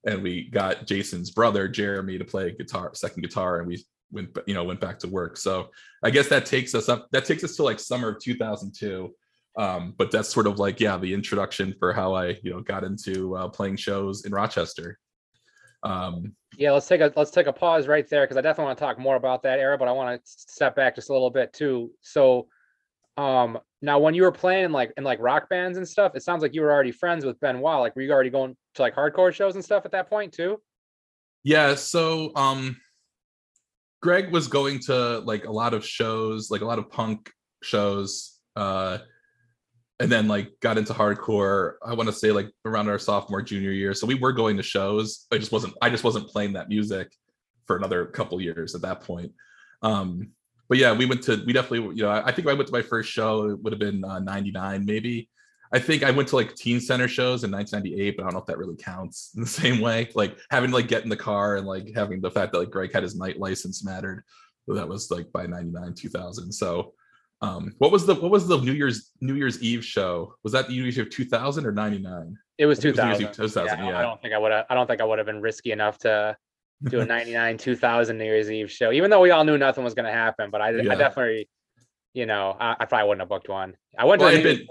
and 0.05 0.21
we 0.21 0.49
got 0.49 0.85
Jason's 0.85 1.31
brother, 1.31 1.67
Jeremy, 1.67 2.17
to 2.17 2.25
play 2.25 2.51
guitar, 2.51 2.91
second 2.93 3.23
guitar, 3.23 3.59
and 3.59 3.67
we 3.67 3.83
went, 4.11 4.29
you 4.45 4.53
know, 4.53 4.63
went 4.63 4.79
back 4.79 4.99
to 4.99 5.07
work. 5.07 5.35
So 5.35 5.69
I 6.03 6.11
guess 6.11 6.29
that 6.29 6.45
takes 6.45 6.75
us 6.75 6.87
up, 6.87 7.07
that 7.11 7.25
takes 7.25 7.43
us 7.43 7.55
to 7.57 7.63
like 7.63 7.79
summer 7.79 8.09
of 8.09 8.21
2002 8.21 9.13
um, 9.57 9.93
but 9.97 10.11
that's 10.11 10.29
sort 10.29 10.47
of 10.47 10.59
like 10.59 10.79
yeah 10.79 10.97
the 10.97 11.13
introduction 11.13 11.73
for 11.79 11.93
how 11.93 12.13
i 12.13 12.37
you 12.43 12.51
know 12.51 12.61
got 12.61 12.83
into 12.83 13.35
uh, 13.35 13.47
playing 13.47 13.75
shows 13.75 14.25
in 14.25 14.31
rochester 14.31 14.99
um, 15.83 16.33
yeah 16.57 16.71
let's 16.71 16.87
take 16.87 17.01
a 17.01 17.11
let's 17.15 17.31
take 17.31 17.47
a 17.47 17.53
pause 17.53 17.87
right 17.87 18.09
there 18.09 18.23
because 18.23 18.37
i 18.37 18.41
definitely 18.41 18.65
want 18.65 18.77
to 18.77 18.83
talk 18.83 18.99
more 18.99 19.15
about 19.15 19.43
that 19.43 19.59
era 19.59 19.77
but 19.77 19.87
i 19.87 19.91
want 19.91 20.23
to 20.23 20.31
step 20.31 20.75
back 20.75 20.95
just 20.95 21.09
a 21.09 21.13
little 21.13 21.29
bit 21.29 21.53
too 21.53 21.91
so 22.01 22.47
um 23.17 23.57
now 23.81 23.99
when 23.99 24.13
you 24.13 24.23
were 24.23 24.31
playing 24.31 24.71
like 24.71 24.91
in 24.97 25.03
like 25.03 25.19
rock 25.21 25.47
bands 25.49 25.77
and 25.77 25.87
stuff 25.87 26.13
it 26.15 26.23
sounds 26.23 26.41
like 26.41 26.53
you 26.53 26.61
were 26.61 26.71
already 26.71 26.91
friends 26.91 27.25
with 27.25 27.39
benoit 27.39 27.79
like 27.79 27.95
were 27.95 28.01
you 28.01 28.11
already 28.11 28.29
going 28.29 28.55
to 28.73 28.81
like 28.81 28.95
hardcore 28.95 29.33
shows 29.33 29.55
and 29.55 29.63
stuff 29.63 29.85
at 29.85 29.91
that 29.91 30.09
point 30.09 30.33
too? 30.33 30.61
Yeah 31.43 31.75
so 31.75 32.31
um 32.35 32.77
greg 34.01 34.31
was 34.31 34.47
going 34.47 34.79
to 34.79 35.19
like 35.19 35.45
a 35.45 35.51
lot 35.51 35.73
of 35.73 35.85
shows 35.85 36.51
like 36.51 36.61
a 36.61 36.65
lot 36.65 36.79
of 36.79 36.91
punk 36.91 37.31
shows 37.63 38.39
uh 38.55 38.97
and 39.99 40.11
then 40.11 40.27
like 40.27 40.51
got 40.59 40.77
into 40.77 40.93
hardcore 40.93 41.73
i 41.85 41.93
want 41.93 42.07
to 42.09 42.13
say 42.13 42.31
like 42.31 42.51
around 42.65 42.89
our 42.89 42.99
sophomore 42.99 43.41
junior 43.41 43.71
year. 43.71 43.93
So 43.93 44.05
we 44.05 44.15
were 44.15 44.33
going 44.33 44.57
to 44.57 44.63
shows. 44.63 45.25
I 45.31 45.37
just 45.37 45.51
wasn't 45.51 45.73
i 45.81 45.89
just 45.89 46.03
wasn't 46.03 46.27
playing 46.27 46.53
that 46.53 46.67
music 46.67 47.13
for 47.65 47.77
another 47.77 48.05
couple 48.05 48.41
years 48.41 48.75
at 48.75 48.81
that 48.81 49.01
point. 49.01 49.31
Um 49.81 50.31
but 50.69 50.77
yeah 50.77 50.91
we 50.91 51.05
went 51.05 51.21
to 51.21 51.41
we 51.45 51.53
definitely 51.53 51.95
you 51.95 52.03
know 52.03 52.09
i, 52.09 52.31
think 52.31 52.47
i 52.47 52.53
went 52.53 52.67
to 52.67 52.73
my 52.73 52.81
first 52.81 53.11
show 53.11 53.49
it 53.49 53.61
would 53.61 53.73
have 53.73 53.79
been 53.79 54.03
uh, 54.03 54.19
99 54.19 54.85
maybe 54.85 55.29
i 55.73 55.79
think 55.79 56.03
i 56.03 56.11
went 56.11 56.27
to 56.27 56.35
like 56.35 56.55
teen 56.55 56.79
center 56.79 57.07
shows 57.07 57.43
in 57.43 57.51
1998 57.51 58.17
but 58.17 58.23
i 58.23 58.25
don't 58.25 58.33
know 58.33 58.39
if 58.39 58.45
that 58.45 58.57
really 58.57 58.75
counts 58.75 59.31
in 59.35 59.41
the 59.41 59.47
same 59.47 59.81
way 59.81 60.09
like 60.15 60.37
having 60.49 60.69
to 60.69 60.75
like 60.75 60.87
get 60.87 61.03
in 61.03 61.09
the 61.09 61.17
car 61.17 61.57
and 61.57 61.67
like 61.67 61.91
having 61.95 62.21
the 62.21 62.31
fact 62.31 62.51
that 62.51 62.59
like 62.59 62.71
greg 62.71 62.93
had 62.93 63.03
his 63.03 63.15
night 63.15 63.39
license 63.39 63.83
mattered 63.83 64.23
that 64.67 64.87
was 64.87 65.11
like 65.11 65.31
by 65.31 65.45
99 65.45 65.93
2000 65.93 66.51
so 66.51 66.93
um, 67.41 67.73
what 67.77 67.91
was 67.91 68.05
the 68.05 68.15
what 68.15 68.31
was 68.31 68.47
the 68.47 68.59
New 68.59 68.71
Year's 68.71 69.11
New 69.21 69.35
Year's 69.35 69.61
Eve 69.61 69.83
show? 69.83 70.35
Was 70.43 70.53
that 70.53 70.67
the 70.67 70.73
New 70.73 70.83
Year's 70.83 70.97
Eve 70.97 71.09
2000 71.09 71.65
or 71.65 71.71
99? 71.71 72.37
It 72.57 72.65
was 72.65 72.79
2000. 72.79 73.33
2000 73.33 73.65
yeah, 73.65 73.89
yeah, 73.89 73.99
I 73.99 74.01
don't 74.01 74.21
think 74.21 74.33
I 74.33 74.37
would 74.37 74.51
have. 74.51 74.65
I 74.69 74.73
don't 74.73 74.87
think 74.87 75.01
I 75.01 75.03
would 75.03 75.19
have 75.19 75.25
been 75.25 75.41
risky 75.41 75.71
enough 75.71 75.97
to 75.99 76.37
do 76.89 76.99
a 76.99 77.05
99 77.05 77.57
2000 77.59 78.17
New 78.17 78.23
Year's 78.23 78.51
Eve 78.51 78.71
show, 78.71 78.91
even 78.91 79.09
though 79.09 79.21
we 79.21 79.31
all 79.31 79.43
knew 79.43 79.57
nothing 79.57 79.83
was 79.83 79.93
going 79.93 80.05
to 80.05 80.11
happen. 80.11 80.51
But 80.51 80.61
I, 80.61 80.69
yeah. 80.71 80.91
I 80.91 80.95
definitely, 80.95 81.49
you 82.13 82.25
know, 82.25 82.55
I, 82.59 82.75
I, 82.79 82.85
probably 82.85 83.07
wouldn't 83.07 83.21
have 83.21 83.29
booked 83.29 83.49
one. 83.49 83.75
I 83.97 84.05
went 84.05 84.21
well, 84.21 84.31
to 84.31 84.43
been, 84.43 84.67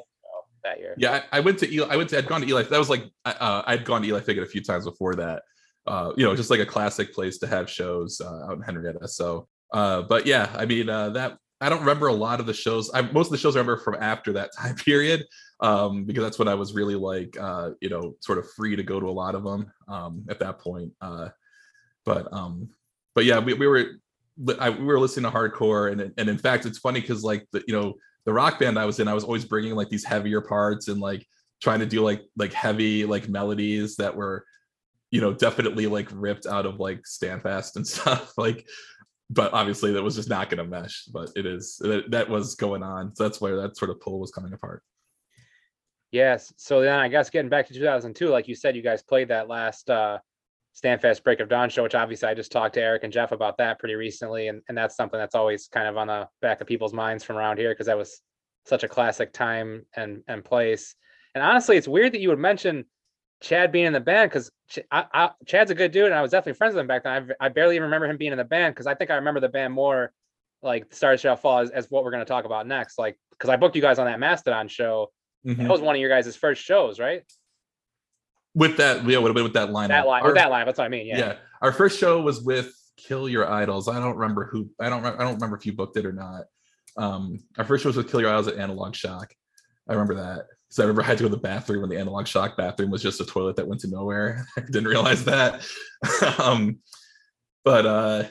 that 0.64 0.78
year. 0.78 0.94
Yeah, 0.98 1.22
I, 1.30 1.38
I, 1.38 1.40
went 1.40 1.58
to 1.60 1.72
Eli. 1.72 1.86
I 1.88 1.96
went 1.96 2.10
to. 2.10 2.18
I'd 2.18 2.26
gone 2.26 2.40
to 2.40 2.48
Eli. 2.48 2.62
That 2.62 2.78
was 2.78 2.90
like 2.90 3.04
uh, 3.24 3.62
I'd 3.66 3.84
gone 3.84 4.02
to 4.02 4.08
Eli 4.08 4.20
Figgin 4.20 4.42
a 4.42 4.46
few 4.46 4.62
times 4.62 4.84
before 4.84 5.14
that. 5.14 5.42
Uh, 5.86 6.12
you 6.16 6.24
know, 6.24 6.34
just 6.34 6.50
like 6.50 6.60
a 6.60 6.66
classic 6.66 7.12
place 7.12 7.38
to 7.38 7.46
have 7.46 7.68
shows 7.68 8.20
uh, 8.20 8.46
out 8.46 8.56
in 8.56 8.62
Henrietta. 8.62 9.06
So, 9.06 9.48
uh, 9.72 10.02
but 10.02 10.26
yeah, 10.26 10.50
I 10.56 10.64
mean, 10.64 10.88
uh, 10.88 11.10
that 11.10 11.36
I 11.60 11.68
don't 11.68 11.80
remember 11.80 12.08
a 12.08 12.14
lot 12.14 12.40
of 12.40 12.46
the 12.46 12.54
shows. 12.54 12.90
I, 12.92 13.02
most 13.02 13.26
of 13.26 13.32
the 13.32 13.38
shows 13.38 13.54
I 13.56 13.60
remember 13.60 13.82
from 13.82 13.96
after 14.00 14.32
that 14.32 14.50
time 14.58 14.74
period, 14.76 15.24
um, 15.60 16.04
because 16.04 16.22
that's 16.22 16.38
when 16.38 16.48
I 16.48 16.54
was 16.54 16.74
really 16.74 16.94
like, 16.94 17.36
uh, 17.38 17.70
you 17.80 17.90
know, 17.90 18.16
sort 18.20 18.38
of 18.38 18.50
free 18.52 18.76
to 18.76 18.82
go 18.82 18.98
to 18.98 19.06
a 19.06 19.12
lot 19.12 19.34
of 19.34 19.44
them 19.44 19.70
um, 19.88 20.24
at 20.28 20.38
that 20.40 20.58
point. 20.58 20.92
But 22.04 22.32
um, 22.32 22.68
but 23.14 23.24
yeah, 23.24 23.38
we, 23.38 23.54
we 23.54 23.66
were 23.66 23.86
I, 24.58 24.70
we 24.70 24.84
were 24.84 25.00
listening 25.00 25.30
to 25.30 25.36
hardcore, 25.36 25.92
and 25.92 26.12
and 26.16 26.28
in 26.28 26.38
fact, 26.38 26.66
it's 26.66 26.78
funny 26.78 27.00
because 27.00 27.22
like 27.22 27.46
the 27.52 27.62
you 27.66 27.74
know 27.74 27.94
the 28.26 28.32
rock 28.32 28.58
band 28.58 28.78
I 28.78 28.84
was 28.84 29.00
in, 29.00 29.08
I 29.08 29.14
was 29.14 29.24
always 29.24 29.44
bringing 29.44 29.74
like 29.74 29.88
these 29.88 30.04
heavier 30.04 30.40
parts 30.40 30.88
and 30.88 31.00
like 31.00 31.26
trying 31.62 31.80
to 31.80 31.86
do 31.86 32.02
like 32.02 32.22
like 32.36 32.52
heavy 32.52 33.04
like 33.04 33.28
melodies 33.28 33.96
that 33.96 34.14
were 34.14 34.44
you 35.10 35.20
know 35.20 35.32
definitely 35.32 35.86
like 35.86 36.08
ripped 36.12 36.46
out 36.46 36.66
of 36.66 36.80
like 36.80 37.06
standfast 37.06 37.76
and 37.76 37.86
stuff 37.94 38.32
like 38.36 38.66
but 39.30 39.52
obviously 39.52 39.92
that 39.92 40.02
was 40.02 40.16
just 40.16 40.28
not 40.28 40.50
going 40.50 40.58
to 40.58 40.64
mesh 40.64 41.04
but 41.06 41.30
it 41.36 41.46
is 41.46 41.76
that, 41.76 42.10
that 42.10 42.28
was 42.28 42.54
going 42.56 42.82
on. 42.82 43.14
So 43.14 43.22
that's 43.22 43.40
where 43.40 43.56
that 43.56 43.76
sort 43.76 43.90
of 43.90 44.00
pull 44.00 44.20
was 44.20 44.30
coming 44.30 44.52
apart. 44.52 44.82
Yes. 46.12 46.52
So 46.56 46.80
then 46.80 46.98
i 46.98 47.08
guess 47.08 47.30
getting 47.30 47.48
back 47.48 47.66
to 47.68 47.74
2002 47.74 48.28
like 48.28 48.48
you 48.48 48.54
said 48.54 48.76
you 48.76 48.82
guys 48.82 49.02
played 49.02 49.28
that 49.28 49.48
last 49.48 49.88
uh 49.88 50.18
standfast 50.74 51.24
break 51.24 51.40
of 51.40 51.48
dawn 51.48 51.70
show 51.70 51.82
which 51.82 51.94
obviously 51.94 52.28
i 52.28 52.34
just 52.34 52.52
talked 52.52 52.74
to 52.74 52.82
eric 52.82 53.04
and 53.04 53.12
jeff 53.12 53.32
about 53.32 53.56
that 53.56 53.78
pretty 53.78 53.94
recently 53.94 54.48
and, 54.48 54.60
and 54.68 54.76
that's 54.76 54.96
something 54.96 55.18
that's 55.18 55.34
always 55.34 55.68
kind 55.68 55.88
of 55.88 55.96
on 55.96 56.08
the 56.08 56.28
back 56.42 56.60
of 56.60 56.66
people's 56.66 56.92
minds 56.92 57.24
from 57.24 57.36
around 57.36 57.58
here 57.58 57.72
because 57.72 57.86
that 57.86 57.96
was 57.96 58.20
such 58.66 58.82
a 58.82 58.88
classic 58.88 59.32
time 59.32 59.86
and 59.96 60.22
and 60.28 60.44
place 60.44 60.94
and 61.34 61.42
honestly 61.42 61.76
it's 61.76 61.88
weird 61.88 62.12
that 62.12 62.20
you 62.20 62.28
would 62.28 62.38
mention 62.38 62.84
Chad 63.40 63.72
being 63.72 63.86
in 63.86 63.92
the 63.92 64.00
band 64.00 64.30
because 64.30 64.50
Ch- 64.70 64.80
Chad's 65.46 65.70
a 65.70 65.74
good 65.74 65.92
dude, 65.92 66.06
and 66.06 66.14
I 66.14 66.22
was 66.22 66.30
definitely 66.30 66.54
friends 66.54 66.74
with 66.74 66.80
him 66.80 66.86
back 66.86 67.04
then. 67.04 67.34
I, 67.40 67.46
I 67.46 67.48
barely 67.50 67.74
even 67.74 67.84
remember 67.84 68.06
him 68.06 68.16
being 68.16 68.32
in 68.32 68.38
the 68.38 68.44
band 68.44 68.74
because 68.74 68.86
I 68.86 68.94
think 68.94 69.10
I 69.10 69.16
remember 69.16 69.40
the 69.40 69.50
band 69.50 69.74
more 69.74 70.12
like 70.62 70.92
Stars 70.94 71.20
Shall 71.20 71.36
Fall 71.36 71.58
as, 71.58 71.70
as 71.70 71.90
what 71.90 72.04
we're 72.04 72.10
going 72.10 72.24
to 72.24 72.28
talk 72.28 72.46
about 72.46 72.66
next. 72.66 72.98
Like, 72.98 73.18
because 73.30 73.50
I 73.50 73.56
booked 73.56 73.76
you 73.76 73.82
guys 73.82 73.98
on 73.98 74.06
that 74.06 74.18
Mastodon 74.18 74.68
show. 74.68 75.12
Mm-hmm. 75.46 75.62
That 75.62 75.70
was 75.70 75.82
one 75.82 75.94
of 75.94 76.00
your 76.00 76.08
guys' 76.08 76.34
first 76.34 76.62
shows, 76.62 76.98
right? 76.98 77.22
With 78.54 78.76
that, 78.76 79.04
yeah, 79.04 79.20
been 79.20 79.42
with 79.42 79.54
that 79.54 79.72
line. 79.72 79.88
That 79.88 80.06
line, 80.06 80.24
with 80.24 80.34
that 80.36 80.50
line. 80.50 80.66
That's 80.66 80.78
what 80.78 80.84
I 80.84 80.88
mean. 80.88 81.06
Yeah. 81.06 81.18
Yeah. 81.18 81.36
Our 81.60 81.72
first 81.72 81.98
show 81.98 82.20
was 82.20 82.42
with 82.42 82.72
Kill 82.96 83.28
Your 83.28 83.50
Idols. 83.50 83.88
I 83.88 83.98
don't 83.98 84.16
remember 84.16 84.44
who. 84.46 84.70
I 84.80 84.88
don't. 84.88 85.04
I 85.04 85.18
don't 85.18 85.34
remember 85.34 85.56
if 85.56 85.66
you 85.66 85.72
booked 85.72 85.96
it 85.96 86.06
or 86.06 86.12
not. 86.12 86.44
Um, 86.96 87.40
our 87.58 87.64
first 87.64 87.82
show 87.82 87.88
was 87.88 87.96
with 87.96 88.10
Kill 88.10 88.20
Your 88.20 88.30
Idols 88.30 88.48
at 88.48 88.58
Analog 88.58 88.94
Shock. 88.94 89.34
I 89.88 89.92
remember 89.92 90.14
that. 90.14 90.46
So 90.74 90.82
I 90.82 90.86
remember 90.86 91.02
I 91.02 91.06
had 91.06 91.18
to 91.18 91.24
go 91.24 91.28
to 91.28 91.36
the 91.36 91.40
bathroom 91.40 91.82
when 91.82 91.90
the 91.90 91.98
analog 91.98 92.26
shock 92.26 92.56
bathroom 92.56 92.90
was 92.90 93.00
just 93.00 93.20
a 93.20 93.24
toilet 93.24 93.54
that 93.56 93.68
went 93.68 93.80
to 93.82 93.88
nowhere. 93.88 94.44
I 94.56 94.62
didn't 94.62 94.88
realize 94.88 95.24
that. 95.24 95.64
um, 96.38 96.78
but 97.64 97.86
uh, 97.86 98.24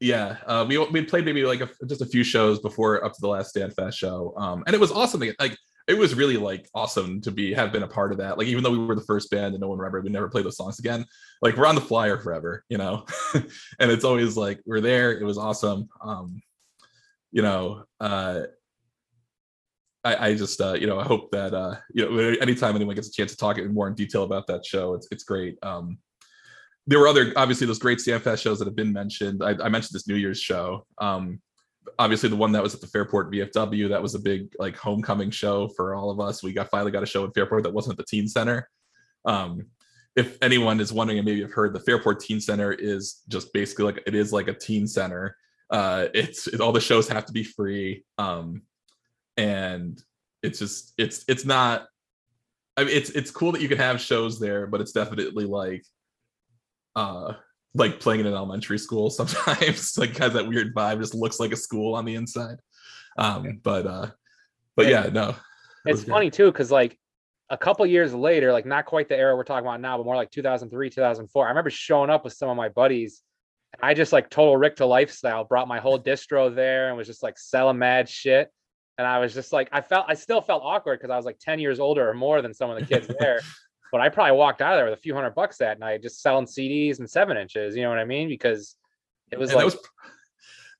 yeah, 0.00 0.38
uh, 0.46 0.66
we 0.68 0.78
we 0.78 1.04
played 1.04 1.24
maybe 1.24 1.44
like 1.44 1.60
a, 1.60 1.70
just 1.86 2.02
a 2.02 2.06
few 2.06 2.24
shows 2.24 2.58
before 2.58 3.04
up 3.04 3.12
to 3.12 3.20
the 3.20 3.28
last 3.28 3.50
Stand 3.50 3.74
Fast 3.74 3.96
show, 3.98 4.34
um, 4.36 4.64
and 4.66 4.74
it 4.74 4.80
was 4.80 4.90
awesome. 4.90 5.22
Like 5.38 5.56
it 5.88 5.96
was 5.96 6.14
really 6.14 6.36
like 6.36 6.68
awesome 6.74 7.20
to 7.22 7.30
be 7.30 7.54
have 7.54 7.72
been 7.72 7.82
a 7.82 7.88
part 7.88 8.12
of 8.12 8.18
that. 8.18 8.36
Like 8.36 8.46
even 8.46 8.62
though 8.62 8.70
we 8.70 8.78
were 8.78 8.94
the 8.94 9.00
first 9.00 9.30
band 9.30 9.54
and 9.54 9.60
no 9.60 9.68
one 9.68 9.78
remembered, 9.78 10.04
we 10.04 10.10
never 10.10 10.28
played 10.28 10.44
those 10.44 10.58
songs 10.58 10.78
again. 10.78 11.06
Like 11.40 11.56
we're 11.56 11.66
on 11.66 11.74
the 11.74 11.80
flyer 11.80 12.18
forever, 12.18 12.62
you 12.68 12.76
know. 12.76 13.06
and 13.34 13.90
it's 13.90 14.04
always 14.04 14.36
like 14.36 14.60
we're 14.66 14.82
there. 14.82 15.12
It 15.12 15.24
was 15.24 15.38
awesome. 15.38 15.88
Um, 16.02 16.42
you 17.32 17.40
know, 17.40 17.84
uh, 18.00 18.42
I, 20.04 20.28
I 20.28 20.34
just 20.34 20.60
uh, 20.60 20.74
you 20.74 20.86
know 20.86 21.00
I 21.00 21.04
hope 21.04 21.30
that 21.32 21.54
uh, 21.54 21.76
you 21.92 22.08
know 22.08 22.36
anytime 22.40 22.76
anyone 22.76 22.94
gets 22.94 23.08
a 23.08 23.12
chance 23.12 23.32
to 23.32 23.38
talk 23.38 23.56
in 23.56 23.72
more 23.72 23.88
in 23.88 23.94
detail 23.94 24.24
about 24.24 24.46
that 24.48 24.66
show, 24.66 24.92
it's 24.94 25.08
it's 25.10 25.24
great. 25.24 25.56
Um, 25.62 25.98
there 26.86 26.98
were 26.98 27.08
other 27.08 27.32
obviously 27.36 27.66
those 27.66 27.78
great 27.78 27.98
Standfast 27.98 28.42
shows 28.42 28.58
that 28.58 28.66
have 28.66 28.76
been 28.76 28.92
mentioned. 28.92 29.42
I, 29.42 29.50
I 29.62 29.68
mentioned 29.70 29.94
this 29.94 30.06
New 30.06 30.16
Year's 30.16 30.40
show. 30.40 30.86
Um, 30.98 31.40
obviously 31.98 32.28
the 32.28 32.36
one 32.36 32.52
that 32.52 32.62
was 32.62 32.74
at 32.74 32.80
the 32.80 32.86
Fairport 32.86 33.32
VFW 33.32 33.88
that 33.88 34.02
was 34.02 34.14
a 34.14 34.18
big 34.18 34.54
like 34.58 34.76
homecoming 34.76 35.30
show 35.30 35.68
for 35.68 35.94
all 35.94 36.10
of 36.10 36.20
us. 36.20 36.42
We 36.42 36.52
got 36.52 36.70
finally 36.70 36.90
got 36.90 37.02
a 37.02 37.06
show 37.06 37.24
at 37.24 37.34
Fairport 37.34 37.64
that 37.64 37.72
wasn't 37.72 37.98
at 37.98 37.98
the 37.98 38.16
Teen 38.16 38.28
Center. 38.28 38.68
Um, 39.24 39.66
if 40.16 40.36
anyone 40.42 40.80
is 40.80 40.92
wondering 40.92 41.18
and 41.18 41.26
maybe 41.26 41.38
you've 41.38 41.52
heard, 41.52 41.72
the 41.72 41.80
Fairport 41.80 42.20
Teen 42.20 42.40
Center 42.40 42.72
is 42.72 43.22
just 43.28 43.52
basically 43.52 43.84
like 43.84 44.02
it 44.06 44.14
is 44.14 44.32
like 44.32 44.48
a 44.48 44.54
teen 44.54 44.86
center. 44.86 45.36
Uh, 45.70 46.06
it's 46.14 46.48
it, 46.48 46.60
all 46.60 46.72
the 46.72 46.80
shows 46.80 47.08
have 47.08 47.26
to 47.26 47.32
be 47.32 47.44
free. 47.44 48.04
Um, 48.16 48.62
and 49.36 50.02
it's 50.42 50.58
just 50.58 50.92
it's 50.98 51.24
it's 51.28 51.44
not 51.44 51.86
I 52.76 52.84
mean 52.84 52.96
it's 52.96 53.10
it's 53.10 53.30
cool 53.30 53.52
that 53.52 53.62
you 53.62 53.68
can 53.68 53.78
have 53.78 54.00
shows 54.00 54.40
there, 54.40 54.66
but 54.66 54.80
it's 54.80 54.92
definitely 54.92 55.44
like 55.44 55.84
uh 56.96 57.34
like 57.74 58.00
playing 58.00 58.20
in 58.20 58.26
an 58.26 58.34
elementary 58.34 58.78
school 58.78 59.10
sometimes 59.10 59.96
like 59.98 60.16
has 60.16 60.32
that 60.32 60.48
weird 60.48 60.74
vibe 60.74 61.00
just 61.00 61.14
looks 61.14 61.38
like 61.38 61.52
a 61.52 61.56
school 61.56 61.94
on 61.94 62.04
the 62.04 62.14
inside. 62.14 62.58
Um 63.16 63.60
but 63.62 63.86
uh 63.86 64.10
but 64.76 64.86
yeah, 64.86 65.04
yeah 65.04 65.10
no. 65.10 65.28
It 65.86 65.92
it's 65.92 66.04
funny 66.04 66.30
too 66.30 66.46
because 66.46 66.70
like 66.70 66.98
a 67.50 67.56
couple 67.56 67.86
years 67.86 68.12
later 68.12 68.52
like 68.52 68.66
not 68.66 68.84
quite 68.84 69.08
the 69.08 69.16
era 69.16 69.34
we're 69.34 69.44
talking 69.44 69.66
about 69.66 69.80
now 69.80 69.96
but 69.96 70.04
more 70.04 70.16
like 70.16 70.30
2003 70.30 70.90
2004 70.90 71.46
i 71.46 71.48
remember 71.48 71.70
showing 71.70 72.10
up 72.10 72.22
with 72.22 72.34
some 72.34 72.50
of 72.50 72.58
my 72.58 72.68
buddies 72.68 73.22
and 73.72 73.88
i 73.88 73.94
just 73.94 74.12
like 74.12 74.28
total 74.28 74.54
rick 74.58 74.76
to 74.76 74.84
lifestyle 74.84 75.44
brought 75.44 75.66
my 75.66 75.80
whole 75.80 75.98
distro 75.98 76.54
there 76.54 76.88
and 76.88 76.96
was 76.98 77.06
just 77.06 77.22
like 77.22 77.38
selling 77.38 77.78
mad 77.78 78.08
shit. 78.08 78.50
And 78.98 79.06
I 79.06 79.20
was 79.20 79.32
just 79.32 79.52
like, 79.52 79.68
I 79.70 79.80
felt, 79.80 80.06
I 80.08 80.14
still 80.14 80.40
felt 80.40 80.62
awkward 80.64 80.98
because 80.98 81.10
I 81.10 81.16
was 81.16 81.24
like 81.24 81.38
10 81.38 81.60
years 81.60 81.78
older 81.78 82.10
or 82.10 82.14
more 82.14 82.42
than 82.42 82.52
some 82.52 82.68
of 82.68 82.78
the 82.78 82.84
kids 82.84 83.08
there. 83.20 83.40
But 83.92 84.00
I 84.00 84.08
probably 84.08 84.36
walked 84.36 84.60
out 84.60 84.74
of 84.74 84.78
there 84.78 84.84
with 84.86 84.98
a 84.98 85.02
few 85.02 85.14
hundred 85.14 85.34
bucks 85.34 85.58
that 85.58 85.78
night, 85.78 86.02
just 86.02 86.22
selling 86.22 86.46
CDs 86.46 86.98
and 86.98 87.08
seven 87.08 87.36
inches. 87.36 87.76
You 87.76 87.82
know 87.82 87.90
what 87.90 87.98
I 87.98 88.04
mean? 88.04 88.28
Because 88.28 88.76
it 89.30 89.38
was 89.38 89.50
and 89.50 89.56
like, 89.56 89.70
that 89.70 89.76
was, 89.76 89.88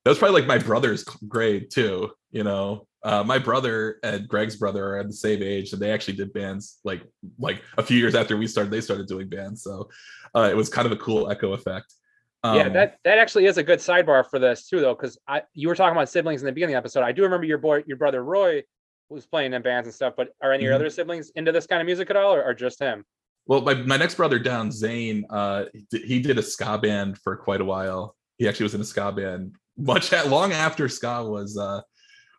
that 0.05 0.11
was 0.11 0.19
probably 0.19 0.41
like 0.41 0.49
my 0.49 0.59
brother's 0.59 1.05
grade 1.05 1.71
too, 1.71 2.11
you 2.31 2.45
know? 2.45 2.87
uh, 3.05 3.23
my 3.23 3.39
brother 3.39 3.99
and 4.03 4.27
Greg's 4.27 4.57
brother 4.57 4.89
are 4.89 4.99
at 4.99 5.07
the 5.07 5.13
same 5.13 5.43
age, 5.43 5.73
and 5.73 5.81
they 5.81 5.93
actually 5.93 6.17
did 6.17 6.33
bands 6.33 6.79
like 6.85 7.03
like 7.39 7.63
a 7.77 7.83
few 7.83 7.99
years 7.99 8.15
after 8.15 8.37
we 8.37 8.47
started. 8.47 8.73
They 8.73 8.81
started 8.81 9.07
doing 9.07 9.29
bands, 9.29 9.63
so 9.63 9.89
uh, 10.35 10.49
it 10.51 10.57
was 10.57 10.69
kind 10.69 10.87
of 10.87 10.93
a 10.93 10.97
cool 10.97 11.31
echo 11.31 11.53
effect. 11.53 11.95
Um, 12.43 12.57
yeah, 12.57 12.69
that 12.71 12.99
that 13.05 13.19
actually 13.19 13.47
is 13.47 13.57
a 13.57 13.63
good 13.63 13.79
sidebar 13.79 14.29
for 14.29 14.39
this 14.39 14.69
too, 14.69 14.81
though, 14.81 14.95
because 14.95 15.19
I 15.29 15.43
you 15.55 15.69
were 15.69 15.77
talking 15.77 15.97
about 15.97 16.09
siblings 16.09 16.43
in 16.43 16.47
the 16.47 16.53
beginning 16.53 16.75
of 16.75 16.83
the 16.83 16.87
episode. 16.87 17.05
I 17.05 17.13
do 17.13 17.23
remember 17.23 17.47
your 17.47 17.59
boy, 17.59 17.85
your 17.87 17.97
brother 17.97 18.23
Roy, 18.23 18.65
was 19.09 19.27
playing 19.27 19.53
in 19.53 19.63
bands 19.63 19.87
and 19.87 19.95
stuff. 19.95 20.15
But 20.17 20.31
are 20.43 20.53
any 20.53 20.65
of 20.65 20.69
mm-hmm. 20.69 20.77
other 20.77 20.91
siblings 20.91 21.31
into 21.31 21.53
this 21.53 21.67
kind 21.67 21.81
of 21.81 21.87
music 21.87 22.11
at 22.11 22.17
all, 22.17 22.35
or, 22.35 22.45
or 22.45 22.55
just 22.55 22.79
him? 22.79 23.05
Well, 23.47 23.63
my, 23.63 23.75
my 23.75 23.97
next 23.97 24.17
brother 24.17 24.39
down, 24.39 24.71
Zane, 24.71 25.25
uh, 25.31 25.65
he 25.91 26.21
did 26.21 26.39
a 26.39 26.43
ska 26.43 26.79
band 26.79 27.19
for 27.19 27.37
quite 27.37 27.61
a 27.61 27.65
while. 27.65 28.15
He 28.37 28.47
actually 28.47 28.65
was 28.65 28.75
in 28.75 28.81
a 28.81 28.85
ska 28.85 29.11
band 29.13 29.57
much 29.79 30.13
at, 30.13 30.29
long 30.29 30.53
after 30.53 30.89
ska 30.89 31.25
was 31.25 31.57
uh, 31.57 31.81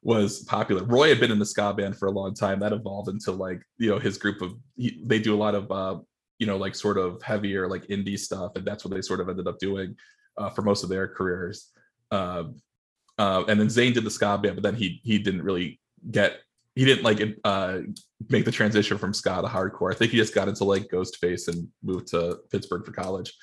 was 0.03 0.43
popular. 0.43 0.83
Roy 0.83 1.09
had 1.09 1.19
been 1.19 1.31
in 1.31 1.39
the 1.39 1.45
ska 1.45 1.73
band 1.73 1.97
for 1.97 2.07
a 2.07 2.11
long 2.11 2.33
time. 2.33 2.59
That 2.59 2.73
evolved 2.73 3.09
into 3.09 3.31
like 3.31 3.61
you 3.77 3.89
know 3.89 3.99
his 3.99 4.17
group 4.17 4.41
of 4.41 4.53
he, 4.75 5.01
they 5.05 5.19
do 5.19 5.33
a 5.33 5.37
lot 5.37 5.55
of 5.55 5.71
uh, 5.71 5.99
you 6.39 6.47
know 6.47 6.57
like 6.57 6.73
sort 6.73 6.97
of 6.97 7.21
heavier 7.21 7.67
like 7.67 7.85
indie 7.87 8.17
stuff 8.17 8.53
and 8.55 8.65
that's 8.65 8.83
what 8.83 8.93
they 8.93 9.01
sort 9.01 9.19
of 9.19 9.29
ended 9.29 9.47
up 9.47 9.59
doing 9.59 9.95
uh, 10.37 10.49
for 10.49 10.61
most 10.63 10.83
of 10.83 10.89
their 10.89 11.07
careers 11.07 11.71
uh, 12.11 12.45
uh, 13.17 13.43
and 13.47 13.59
then 13.59 13.69
Zane 13.69 13.93
did 13.93 14.05
the 14.05 14.09
ska 14.09 14.37
band 14.37 14.55
but 14.55 14.63
then 14.63 14.75
he 14.75 15.01
he 15.03 15.19
didn't 15.19 15.43
really 15.43 15.79
get 16.09 16.39
he 16.79 16.85
didn't 16.85 17.03
like 17.03 17.19
uh, 17.43 17.79
make 18.29 18.45
the 18.45 18.51
transition 18.51 18.97
from 18.97 19.13
ska 19.13 19.41
to 19.41 19.49
hardcore. 19.49 19.91
I 19.91 19.97
think 19.97 20.13
he 20.13 20.17
just 20.17 20.33
got 20.33 20.47
into 20.47 20.63
like 20.63 20.87
Ghostface 20.87 21.49
and 21.49 21.67
moved 21.83 22.07
to 22.11 22.39
Pittsburgh 22.53 22.85
for 22.85 22.93
college. 22.93 23.33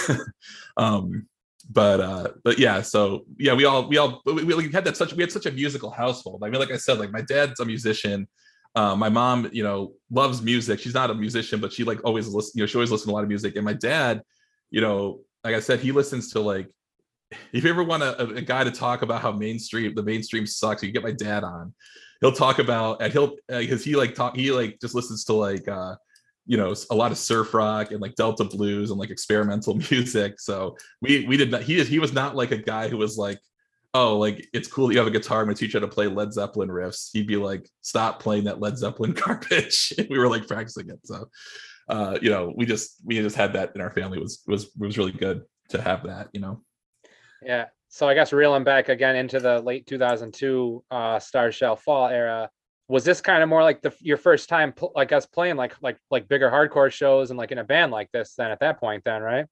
um, 0.76 1.26
but 1.70 2.00
uh, 2.00 2.28
but 2.44 2.58
yeah, 2.58 2.82
so 2.82 3.24
yeah, 3.38 3.54
we 3.54 3.64
all 3.64 3.88
we 3.88 3.96
all 3.96 4.20
we, 4.26 4.44
we 4.44 4.70
had 4.70 4.84
that 4.84 4.98
such 4.98 5.14
we 5.14 5.22
had 5.22 5.32
such 5.32 5.46
a 5.46 5.50
musical 5.50 5.90
household. 5.90 6.42
I 6.44 6.50
mean, 6.50 6.60
like 6.60 6.70
I 6.70 6.76
said, 6.76 6.98
like 6.98 7.10
my 7.10 7.22
dad's 7.22 7.58
a 7.58 7.64
musician. 7.64 8.28
Uh, 8.74 8.94
my 8.94 9.08
mom, 9.08 9.48
you 9.50 9.62
know, 9.62 9.94
loves 10.10 10.42
music. 10.42 10.78
She's 10.78 10.92
not 10.92 11.08
a 11.08 11.14
musician, 11.14 11.60
but 11.60 11.72
she 11.72 11.84
like 11.84 12.04
always 12.04 12.28
listen. 12.28 12.52
You 12.54 12.64
know, 12.64 12.66
she 12.66 12.76
always 12.76 12.90
listens 12.90 13.06
to 13.06 13.12
a 13.12 13.14
lot 13.14 13.22
of 13.22 13.30
music. 13.30 13.56
And 13.56 13.64
my 13.64 13.72
dad, 13.72 14.20
you 14.70 14.82
know, 14.82 15.20
like 15.42 15.54
I 15.54 15.60
said, 15.60 15.80
he 15.80 15.90
listens 15.90 16.32
to 16.32 16.40
like. 16.40 16.68
If 17.52 17.64
you 17.64 17.70
ever 17.70 17.82
want 17.82 18.02
a, 18.02 18.20
a 18.24 18.42
guy 18.42 18.64
to 18.64 18.70
talk 18.70 19.00
about 19.00 19.22
how 19.22 19.32
mainstream 19.32 19.94
the 19.94 20.02
mainstream 20.02 20.46
sucks, 20.46 20.82
you 20.82 20.92
get 20.92 21.02
my 21.02 21.12
dad 21.12 21.44
on. 21.44 21.72
He'll 22.20 22.32
talk 22.32 22.58
about 22.58 23.00
and 23.02 23.12
he'll 23.12 23.36
because 23.48 23.82
uh, 23.82 23.84
he 23.84 23.96
like 23.96 24.14
talk 24.14 24.36
he 24.36 24.50
like 24.50 24.78
just 24.80 24.94
listens 24.94 25.24
to 25.26 25.34
like 25.34 25.68
uh 25.68 25.94
you 26.46 26.56
know 26.56 26.74
a 26.90 26.94
lot 26.94 27.12
of 27.12 27.18
surf 27.18 27.54
rock 27.54 27.92
and 27.92 28.00
like 28.00 28.14
delta 28.16 28.44
blues 28.44 28.90
and 28.90 28.98
like 28.98 29.10
experimental 29.10 29.74
music 29.90 30.40
so 30.40 30.76
we 31.00 31.26
we 31.26 31.36
did 31.36 31.50
not 31.50 31.62
he 31.62 31.82
he 31.84 31.98
was 31.98 32.12
not 32.12 32.34
like 32.34 32.50
a 32.50 32.56
guy 32.56 32.88
who 32.88 32.96
was 32.96 33.16
like 33.18 33.38
oh, 33.94 34.18
like 34.18 34.48
it's 34.52 34.68
cool 34.68 34.86
that 34.86 34.94
you 34.94 34.98
have 34.98 35.08
a 35.08 35.12
guitar. 35.12 35.40
I'm 35.40 35.46
gonna 35.46 35.56
teach 35.56 35.74
you 35.74 35.80
how 35.80 35.86
to 35.86 35.92
play 35.92 36.06
Led 36.06 36.32
Zeppelin 36.32 36.68
riffs. 36.68 37.10
He'd 37.12 37.26
be 37.26 37.36
like, 37.36 37.68
stop 37.80 38.20
playing 38.20 38.44
that 38.44 38.60
Led 38.60 38.78
Zeppelin 38.78 39.12
garbage. 39.26 39.92
we 40.10 40.18
were 40.18 40.28
like 40.28 40.46
practicing 40.46 40.90
it. 40.90 41.00
So, 41.04 41.28
uh, 41.88 42.18
you 42.20 42.30
know, 42.30 42.52
we 42.54 42.66
just 42.66 42.96
we 43.04 43.16
just 43.16 43.36
had 43.36 43.54
that 43.54 43.72
in 43.74 43.80
our 43.80 43.90
family. 43.90 44.18
It 44.18 44.22
was 44.22 44.42
was 44.46 44.70
was 44.76 44.98
really 44.98 45.12
good 45.12 45.42
to 45.70 45.80
have 45.80 46.04
that. 46.04 46.28
You 46.32 46.40
know. 46.40 46.62
Yeah. 47.42 47.66
So 47.98 48.08
I 48.08 48.14
guess 48.14 48.32
reeling 48.32 48.62
back 48.62 48.88
again 48.88 49.16
into 49.16 49.40
the 49.40 49.60
late 49.60 49.84
2002 49.88 50.84
uh, 50.88 51.18
Star 51.18 51.50
Shall 51.50 51.74
Fall 51.74 52.06
era. 52.06 52.48
Was 52.86 53.02
this 53.02 53.20
kind 53.20 53.42
of 53.42 53.48
more 53.48 53.64
like 53.64 53.82
the 53.82 53.92
your 53.98 54.16
first 54.16 54.48
time, 54.48 54.72
like 54.94 55.10
us 55.10 55.26
playing 55.26 55.56
like 55.56 55.74
like 55.82 55.98
like 56.08 56.28
bigger 56.28 56.48
hardcore 56.48 56.92
shows 56.92 57.30
and 57.30 57.38
like 57.38 57.50
in 57.50 57.58
a 57.58 57.64
band 57.64 57.90
like 57.90 58.08
this? 58.12 58.36
Then 58.36 58.52
at 58.52 58.60
that 58.60 58.78
point, 58.78 59.02
then 59.04 59.20
right? 59.20 59.46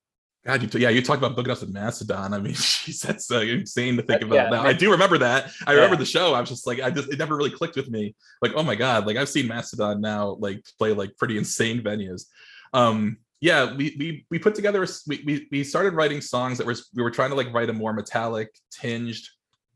God, 0.44 0.62
you 0.62 0.68
t- 0.68 0.78
yeah, 0.78 0.90
you 0.90 1.02
talk 1.02 1.18
about 1.18 1.34
booking 1.34 1.50
us 1.50 1.60
with 1.60 1.72
Mastodon. 1.72 2.32
I 2.34 2.38
mean, 2.38 2.54
geez, 2.56 3.00
that's 3.00 3.32
uh, 3.32 3.40
insane 3.40 3.96
to 3.96 4.02
think 4.04 4.22
about. 4.22 4.36
Yeah, 4.36 4.48
now. 4.50 4.62
I 4.62 4.72
do 4.74 4.92
remember 4.92 5.18
that. 5.18 5.50
I 5.66 5.72
yeah. 5.72 5.78
remember 5.78 5.96
the 5.96 6.06
show. 6.06 6.32
I 6.32 6.38
was 6.38 6.48
just 6.48 6.68
like, 6.68 6.80
I 6.80 6.88
just 6.90 7.12
it 7.12 7.18
never 7.18 7.36
really 7.36 7.50
clicked 7.50 7.74
with 7.74 7.90
me. 7.90 8.14
Like, 8.42 8.52
oh 8.54 8.62
my 8.62 8.76
god, 8.76 9.08
like 9.08 9.16
I've 9.16 9.28
seen 9.28 9.48
Mastodon 9.48 10.00
now 10.00 10.36
like 10.38 10.64
play 10.78 10.92
like 10.92 11.16
pretty 11.16 11.36
insane 11.36 11.82
venues. 11.82 12.26
Um, 12.72 13.18
yeah, 13.40 13.74
we 13.74 13.94
we 13.98 14.26
we 14.30 14.38
put 14.38 14.54
together. 14.54 14.86
We 15.06 15.22
we 15.26 15.48
we 15.50 15.64
started 15.64 15.94
writing 15.94 16.20
songs 16.20 16.58
that 16.58 16.66
were 16.66 16.76
we 16.94 17.02
were 17.02 17.10
trying 17.10 17.30
to 17.30 17.36
like 17.36 17.52
write 17.52 17.68
a 17.68 17.72
more 17.72 17.92
metallic 17.92 18.48
tinged 18.70 19.22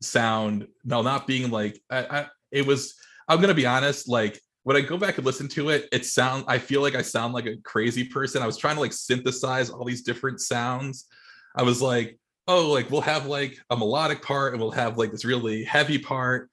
sound. 0.01 0.67
No, 0.85 1.03
not 1.03 1.27
being 1.27 1.51
like 1.51 1.81
I, 1.91 1.99
I 1.99 2.27
it 2.51 2.67
was. 2.67 2.95
I'm 3.29 3.41
gonna 3.41 3.55
be 3.55 3.67
honest, 3.67 4.09
like 4.09 4.41
when 4.63 4.77
I 4.77 4.81
go 4.81 4.97
back 4.97 5.19
and 5.19 5.27
listen 5.27 5.49
to 5.49 5.69
it, 5.69 5.89
it 5.93 6.07
sound 6.07 6.45
I 6.49 6.59
feel 6.59 6.81
like 6.81 6.95
I 6.95 7.03
sound 7.03 7.35
like 7.35 7.47
a 7.47 7.57
crazy 7.59 8.05
person. 8.05 8.43
I 8.43 8.47
was 8.47 8.57
trying 8.57 8.77
to 8.77 8.81
like 8.81 8.93
synthesize 8.93 9.71
all 9.71 9.85
these 9.85 10.03
different 10.03 10.41
sounds. 10.41 11.07
I 11.55 11.63
was 11.63 11.83
like, 11.83 12.19
oh, 12.49 12.71
like 12.71 12.91
we'll 12.91 13.01
have 13.03 13.27
like 13.27 13.59
a 13.69 13.77
melodic 13.77 14.23
part 14.23 14.53
and 14.53 14.61
we'll 14.61 14.71
have 14.71 14.99
like 14.99 15.13
this 15.13 15.25
really 15.25 15.65
heavy 15.65 15.99
part. 15.99 16.51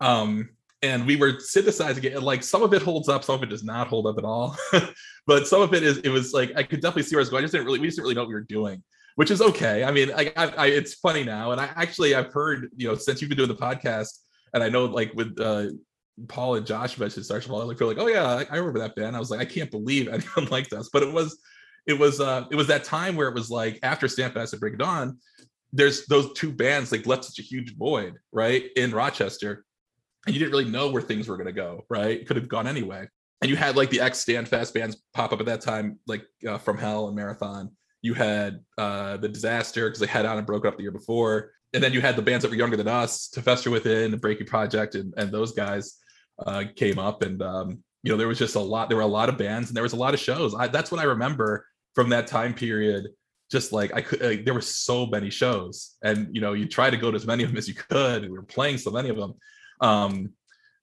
Um, 0.00 0.50
and 0.82 1.06
we 1.06 1.16
were 1.16 1.40
synthesizing 1.40 2.04
it, 2.04 2.14
and 2.14 2.22
like 2.22 2.42
some 2.42 2.62
of 2.62 2.72
it 2.72 2.82
holds 2.82 3.08
up, 3.08 3.24
some 3.24 3.34
of 3.34 3.42
it 3.42 3.50
does 3.50 3.64
not 3.64 3.88
hold 3.88 4.06
up 4.06 4.18
at 4.18 4.24
all. 4.24 4.56
but 5.26 5.46
some 5.46 5.62
of 5.62 5.74
it 5.74 5.82
is 5.82 5.98
it 5.98 6.10
was 6.10 6.32
like 6.32 6.52
I 6.56 6.62
could 6.62 6.80
definitely 6.80 7.02
see 7.02 7.16
where 7.16 7.20
I 7.20 7.22
was 7.22 7.30
going. 7.30 7.42
I 7.42 7.44
just 7.44 7.52
didn't 7.52 7.66
really 7.66 7.80
we 7.80 7.86
just 7.86 7.96
didn't 7.96 8.04
really 8.04 8.14
know 8.14 8.22
what 8.22 8.28
we 8.28 8.34
were 8.34 8.40
doing, 8.42 8.82
which 9.16 9.30
is 9.30 9.42
okay. 9.42 9.84
I 9.84 9.90
mean, 9.90 10.10
I, 10.16 10.32
I, 10.36 10.46
I 10.46 10.66
it's 10.66 10.94
funny 10.94 11.24
now, 11.24 11.52
and 11.52 11.60
I 11.60 11.70
actually 11.76 12.14
I've 12.14 12.32
heard 12.32 12.70
you 12.76 12.88
know 12.88 12.94
since 12.94 13.20
you've 13.20 13.28
been 13.28 13.38
doing 13.38 13.48
the 13.48 13.56
podcast, 13.56 14.18
and 14.54 14.62
I 14.62 14.68
know 14.68 14.84
like 14.84 15.12
with 15.14 15.38
uh 15.40 15.66
Paul 16.26 16.56
and 16.56 16.66
Josh 16.66 16.98
mentioned 16.98 17.24
Star 17.24 17.40
Paul, 17.40 17.66
like 17.66 17.76
they're 17.76 17.86
like, 17.86 17.98
oh 17.98 18.08
yeah, 18.08 18.26
I, 18.26 18.46
I 18.50 18.56
remember 18.56 18.80
that 18.80 18.96
band. 18.96 19.14
I 19.14 19.20
was 19.20 19.30
like, 19.30 19.40
I 19.40 19.44
can't 19.44 19.70
believe 19.70 20.08
anyone 20.12 20.50
liked 20.50 20.72
us, 20.72 20.88
but 20.92 21.02
it 21.02 21.12
was, 21.12 21.38
it 21.86 21.98
was, 21.98 22.20
uh, 22.20 22.46
it 22.50 22.56
was 22.56 22.66
that 22.66 22.84
time 22.84 23.14
where 23.14 23.28
it 23.28 23.34
was 23.34 23.50
like 23.50 23.78
after 23.82 24.08
Standfast 24.08 24.58
Break 24.58 24.78
Dawn, 24.78 25.18
there's 25.72 26.06
those 26.06 26.32
two 26.32 26.50
bands 26.50 26.90
like 26.90 27.06
left 27.06 27.24
such 27.24 27.38
a 27.38 27.42
huge 27.42 27.76
void, 27.76 28.14
right, 28.32 28.70
in 28.76 28.90
Rochester, 28.90 29.64
and 30.28 30.34
you 30.34 30.38
didn't 30.38 30.52
really 30.52 30.70
know 30.70 30.90
where 30.90 31.02
things 31.02 31.28
were 31.28 31.36
gonna 31.36 31.52
go, 31.52 31.84
right? 31.88 32.26
Could 32.26 32.36
have 32.36 32.48
gone 32.48 32.66
anyway, 32.66 33.08
and 33.40 33.50
you 33.50 33.56
had 33.56 33.76
like 33.76 33.90
the 33.90 34.00
ex 34.00 34.24
Standfast 34.24 34.74
bands 34.74 34.96
pop 35.14 35.32
up 35.32 35.40
at 35.40 35.46
that 35.46 35.60
time, 35.60 35.98
like 36.06 36.24
uh, 36.46 36.58
From 36.58 36.78
Hell 36.78 37.08
and 37.08 37.16
Marathon. 37.16 37.70
You 38.02 38.14
had 38.14 38.60
uh, 38.76 39.16
the 39.16 39.28
Disaster 39.28 39.88
because 39.88 39.98
they 39.98 40.06
had 40.06 40.24
on 40.24 40.38
and 40.38 40.46
broke 40.46 40.64
up 40.64 40.76
the 40.76 40.82
year 40.82 40.92
before 40.92 41.50
and 41.74 41.82
then 41.82 41.92
you 41.92 42.00
had 42.00 42.16
the 42.16 42.22
bands 42.22 42.42
that 42.42 42.50
were 42.50 42.56
younger 42.56 42.76
than 42.76 42.88
us, 42.88 43.28
To 43.28 43.42
Fester 43.42 43.70
Within, 43.70 44.10
the 44.10 44.16
Breaking 44.16 44.46
Project, 44.46 44.94
and, 44.94 45.12
and 45.16 45.30
those 45.30 45.52
guys 45.52 45.96
uh, 46.46 46.64
came 46.76 46.98
up, 46.98 47.22
and 47.22 47.42
um, 47.42 47.82
you 48.02 48.10
know 48.10 48.16
there 48.16 48.28
was 48.28 48.38
just 48.38 48.54
a 48.54 48.60
lot. 48.60 48.88
There 48.88 48.96
were 48.96 49.02
a 49.02 49.06
lot 49.06 49.28
of 49.28 49.36
bands, 49.36 49.68
and 49.68 49.76
there 49.76 49.82
was 49.82 49.92
a 49.92 49.96
lot 49.96 50.14
of 50.14 50.20
shows. 50.20 50.54
I, 50.54 50.68
that's 50.68 50.90
what 50.90 51.00
I 51.00 51.04
remember 51.04 51.66
from 51.94 52.08
that 52.10 52.26
time 52.26 52.54
period. 52.54 53.08
Just 53.50 53.72
like 53.72 53.94
I 53.94 54.02
could, 54.02 54.20
like, 54.20 54.44
there 54.44 54.54
were 54.54 54.60
so 54.60 55.06
many 55.06 55.30
shows, 55.30 55.96
and 56.02 56.34
you 56.34 56.40
know 56.40 56.54
you 56.54 56.66
try 56.66 56.90
to 56.90 56.96
go 56.96 57.10
to 57.10 57.16
as 57.16 57.26
many 57.26 57.44
of 57.44 57.50
them 57.50 57.58
as 57.58 57.68
you 57.68 57.74
could. 57.74 58.22
And 58.22 58.32
we 58.32 58.38
were 58.38 58.44
playing 58.44 58.78
so 58.78 58.90
many 58.90 59.10
of 59.10 59.16
them, 59.16 59.34
um, 59.80 60.32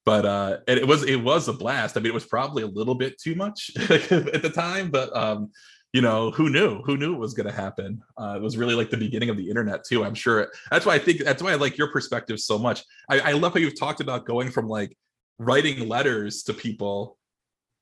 but 0.05 0.25
uh, 0.25 0.57
it, 0.67 0.87
was 0.87 1.03
it 1.03 1.15
was 1.15 1.47
a 1.47 1.53
blast. 1.53 1.97
I 1.97 1.99
mean, 1.99 2.11
it 2.11 2.13
was 2.13 2.25
probably 2.25 2.63
a 2.63 2.67
little 2.67 2.95
bit 2.95 3.19
too 3.19 3.35
much 3.35 3.71
at 3.89 4.41
the 4.41 4.51
time, 4.53 4.91
but 4.91 5.15
um, 5.15 5.51
you 5.93 6.01
know 6.01 6.29
who 6.31 6.49
knew? 6.49 6.81
Who 6.83 6.97
knew 6.97 7.15
it 7.15 7.19
was 7.19 7.33
going 7.33 7.47
to 7.47 7.55
happen? 7.55 8.01
Uh, 8.19 8.35
it 8.35 8.41
was 8.41 8.57
really 8.57 8.75
like 8.75 8.89
the 8.89 8.97
beginning 8.97 9.29
of 9.29 9.37
the 9.37 9.49
internet 9.49 9.85
too 9.85 10.03
i'm 10.03 10.13
sure. 10.13 10.51
That's 10.69 10.85
why 10.85 10.95
i 10.95 10.99
think 10.99 11.23
that's 11.23 11.41
why 11.41 11.53
i 11.53 11.55
like 11.55 11.77
your 11.77 11.91
perspective 11.91 12.39
so 12.39 12.59
much. 12.59 12.83
I, 13.09 13.19
I 13.19 13.31
love 13.31 13.53
how 13.53 13.59
you've 13.59 13.79
talked 13.79 14.01
about 14.01 14.25
going 14.25 14.51
from 14.51 14.67
like 14.67 14.95
writing 15.39 15.87
letters 15.87 16.43
to 16.43 16.53
people, 16.53 17.17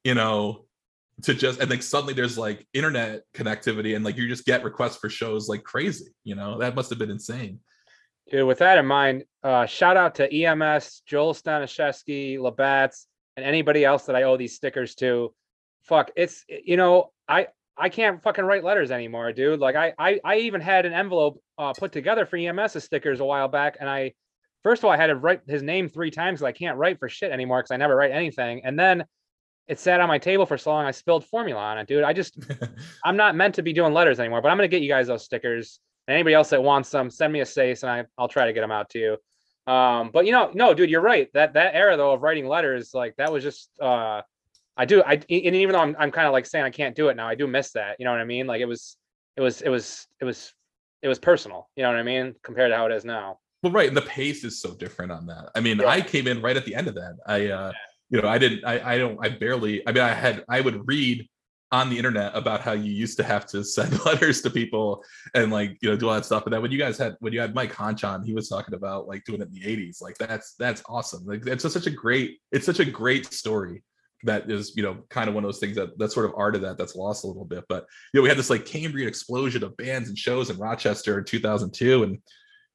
you 0.04 0.14
know, 0.14 0.66
to 1.24 1.34
just 1.34 1.60
and 1.60 1.70
like 1.70 1.82
suddenly 1.82 2.14
there's 2.14 2.38
like 2.38 2.68
internet 2.74 3.24
connectivity 3.34 3.96
and 3.96 4.06
like 4.06 4.16
you 4.16 4.28
just 4.28 4.46
get 4.46 4.64
requests 4.64 4.98
for 4.98 5.10
shows 5.10 5.50
like 5.50 5.64
crazy, 5.64 6.14
you 6.24 6.36
know, 6.36 6.60
that 6.60 6.76
must 6.76 6.90
have 6.92 7.00
been 7.00 7.12
insane. 7.12 7.60
Dude, 8.32 8.48
with 8.48 8.60
that 8.60 8.78
in 8.78 8.86
mind, 8.86 9.24
uh, 9.44 9.66
shout 9.66 9.98
out 9.98 10.16
to 10.16 10.34
EMS, 10.34 11.04
Joel 11.06 11.34
Stanishevsky, 11.34 12.40
Labatt's, 12.40 13.08
and 13.36 13.46
anybody 13.46 13.84
else 13.84 14.06
that 14.06 14.16
I 14.16 14.24
owe 14.24 14.38
these 14.38 14.56
stickers 14.56 14.96
to. 14.96 15.34
Fuck, 15.84 16.12
it's 16.16 16.46
you 16.48 16.78
know, 16.78 17.12
I 17.28 17.48
I 17.78 17.90
can't 17.90 18.22
fucking 18.24 18.46
write 18.46 18.64
letters 18.64 18.92
anymore, 18.92 19.34
dude. 19.34 19.60
Like 19.60 19.76
I 19.76 19.94
I, 19.98 20.20
I 20.24 20.38
even 20.38 20.62
had 20.62 20.86
an 20.86 20.94
envelope 20.94 21.42
uh, 21.58 21.74
put 21.74 21.92
together 21.92 22.26
for 22.26 22.38
EMS 22.38 22.82
stickers 22.84 23.20
a 23.20 23.26
while 23.26 23.50
back, 23.50 23.78
and 23.80 23.90
I 23.90 24.14
first 24.64 24.80
of 24.80 24.86
all, 24.86 24.92
I 24.92 24.98
had 24.98 25.08
to 25.08 25.16
write 25.16 25.42
his 25.48 25.62
name 25.62 25.90
three 25.90 26.10
times 26.10 26.40
because 26.40 26.48
I 26.48 26.54
can't 26.54 26.78
write 26.78 27.00
for 27.00 27.10
shit 27.10 27.32
anymore 27.32 27.60
because 27.60 27.72
I 27.72 27.78
never 27.78 27.96
write 27.96 28.12
anything. 28.12 28.66
And 28.66 28.80
then 28.80 29.06
it 29.68 29.80
sat 29.80 30.00
on 30.00 30.08
my 30.08 30.18
table 30.18 30.46
for 30.46 30.58
so 30.58 30.72
long, 30.72 30.86
I 30.86 30.92
spilled 30.92 31.26
formula 31.26 31.62
on 31.62 31.78
it, 31.78 31.88
dude. 31.88 32.04
I 32.04 32.14
just, 32.14 32.38
I'm 33.06 33.18
not 33.18 33.36
meant 33.36 33.56
to 33.56 33.62
be 33.62 33.74
doing 33.74 33.94
letters 33.94 34.20
anymore, 34.20 34.42
but 34.42 34.50
I'm 34.50 34.58
going 34.58 34.70
to 34.70 34.76
get 34.76 34.84
you 34.84 34.90
guys 34.90 35.08
those 35.08 35.24
stickers. 35.24 35.80
Anybody 36.08 36.34
else 36.34 36.50
that 36.50 36.62
wants 36.62 36.90
them, 36.90 37.10
send 37.10 37.32
me 37.32 37.40
a 37.40 37.46
SASE 37.46 37.84
and 37.84 37.92
I, 37.92 38.06
I'll 38.18 38.28
try 38.28 38.46
to 38.46 38.54
get 38.54 38.62
them 38.62 38.72
out 38.72 38.90
to 38.92 39.00
you. 39.00 39.72
Um, 39.72 40.12
but 40.14 40.26
you 40.26 40.32
know, 40.34 40.52
no, 40.54 40.74
dude, 40.74 40.90
you're 40.90 41.02
right. 41.02 41.30
That, 41.34 41.54
that 41.54 41.76
era 41.76 41.96
though 41.96 42.12
of 42.12 42.22
writing 42.22 42.48
letters, 42.48 42.94
like 42.94 43.16
that 43.16 43.32
was 43.32 43.44
just, 43.44 43.70
uh, 43.82 44.22
I 44.76 44.86
do, 44.86 45.02
I, 45.04 45.14
and 45.14 45.26
even 45.30 45.74
though 45.74 45.80
I'm, 45.80 45.96
I'm 45.98 46.12
kind 46.12 46.28
of 46.28 46.34
like 46.34 46.46
saying 46.46 46.66
I 46.66 46.70
can't 46.72 46.96
do 46.96 47.08
it 47.08 47.16
now, 47.16 47.28
I 47.28 47.36
do 47.36 47.48
miss 47.48 47.72
that. 47.72 47.96
You 48.00 48.06
know 48.06 48.12
what 48.12 48.20
I 48.20 48.26
mean? 48.26 48.48
Like 48.48 48.60
it 48.60 48.66
was, 48.66 48.98
it 49.38 49.42
was, 49.42 49.62
it 49.62 49.70
was, 49.70 50.08
it 50.20 50.26
was, 50.26 50.54
it 51.02 51.08
was 51.08 51.20
personal. 51.20 51.70
You 51.76 51.84
know 51.84 51.90
what 51.90 52.00
I 52.00 52.04
mean? 52.04 52.36
Compared 52.44 52.72
to 52.72 52.76
how 52.76 52.88
it 52.88 52.92
is 52.92 53.06
now. 53.06 53.40
Well, 53.62 53.72
right, 53.72 53.88
and 53.88 53.96
the 53.96 54.02
pace 54.02 54.44
is 54.44 54.60
so 54.60 54.74
different 54.74 55.12
on 55.12 55.26
that. 55.28 55.52
I 55.56 55.62
mean, 55.62 55.80
yeah. 55.80 55.88
I 55.88 56.02
came 56.02 56.28
in 56.28 56.42
right 56.42 56.58
at 56.58 56.66
the 56.66 56.76
end 56.76 56.90
of 56.90 56.96
that. 56.96 57.16
I, 57.26 57.48
uh, 57.48 57.72
you 58.10 58.22
know, 58.22 58.28
I 58.28 58.38
didn't, 58.38 58.66
I, 58.66 58.96
I 58.96 58.98
don't, 58.98 59.18
I 59.24 59.30
barely. 59.30 59.88
I 59.88 59.94
mean, 59.94 60.04
I 60.04 60.14
had, 60.14 60.44
I 60.50 60.60
would 60.60 60.86
read 60.86 61.28
on 61.74 61.90
the 61.90 61.98
internet 61.98 62.32
about 62.36 62.62
how 62.62 62.72
you 62.72 62.92
used 62.92 63.18
to 63.18 63.24
have 63.24 63.48
to 63.48 63.64
send 63.64 64.00
letters 64.06 64.42
to 64.44 64.50
people 64.52 65.04
and 65.34 65.52
like 65.52 65.76
you 65.82 65.90
know 65.90 65.98
do 65.98 66.08
all 66.08 66.14
that 66.14 66.24
stuff. 66.24 66.46
And 66.46 66.54
then 66.54 66.62
when 66.62 66.72
you 66.72 66.78
guys 66.78 67.00
had 67.00 67.18
when 67.20 67.34
you 67.34 67.42
had 67.42 67.56
Mike 67.56 67.74
Honch 67.74 68.08
on, 68.08 68.24
he 68.24 68.32
was 68.32 68.48
talking 68.48 68.76
about 68.76 69.08
like 69.08 69.26
doing 69.26 69.42
it 69.42 69.48
in 69.48 69.54
the 69.54 69.62
80s. 69.62 70.00
Like 70.00 70.16
that's 70.20 70.54
that's 70.54 70.84
awesome. 70.88 71.26
Like 71.26 71.44
just 71.44 71.74
such 71.74 71.88
a 71.88 71.92
great 71.92 72.38
it's 72.52 72.68
such 72.68 72.80
a 72.80 72.86
great 72.86 73.34
story 73.34 73.82
that 74.26 74.50
is 74.50 74.78
you 74.78 74.84
know 74.84 75.04
kind 75.10 75.28
of 75.28 75.34
one 75.34 75.44
of 75.44 75.48
those 75.48 75.60
things 75.60 75.76
that 75.76 75.98
that 75.98 76.12
sort 76.12 76.28
of 76.28 76.34
art 76.38 76.56
of 76.56 76.62
that 76.62 76.78
that's 76.78 76.96
lost 76.96 77.24
a 77.24 77.28
little 77.28 77.44
bit. 77.44 77.64
But 77.68 77.88
you 78.14 78.20
know 78.20 78.22
we 78.22 78.30
had 78.30 78.38
this 78.38 78.52
like 78.52 78.66
Cambrian 78.66 79.08
explosion 79.08 79.64
of 79.64 79.76
bands 79.76 80.10
and 80.10 80.18
shows 80.18 80.52
in 80.52 80.58
Rochester 80.58 81.18
in 81.18 81.26
2002 81.26 82.04
and 82.04 82.20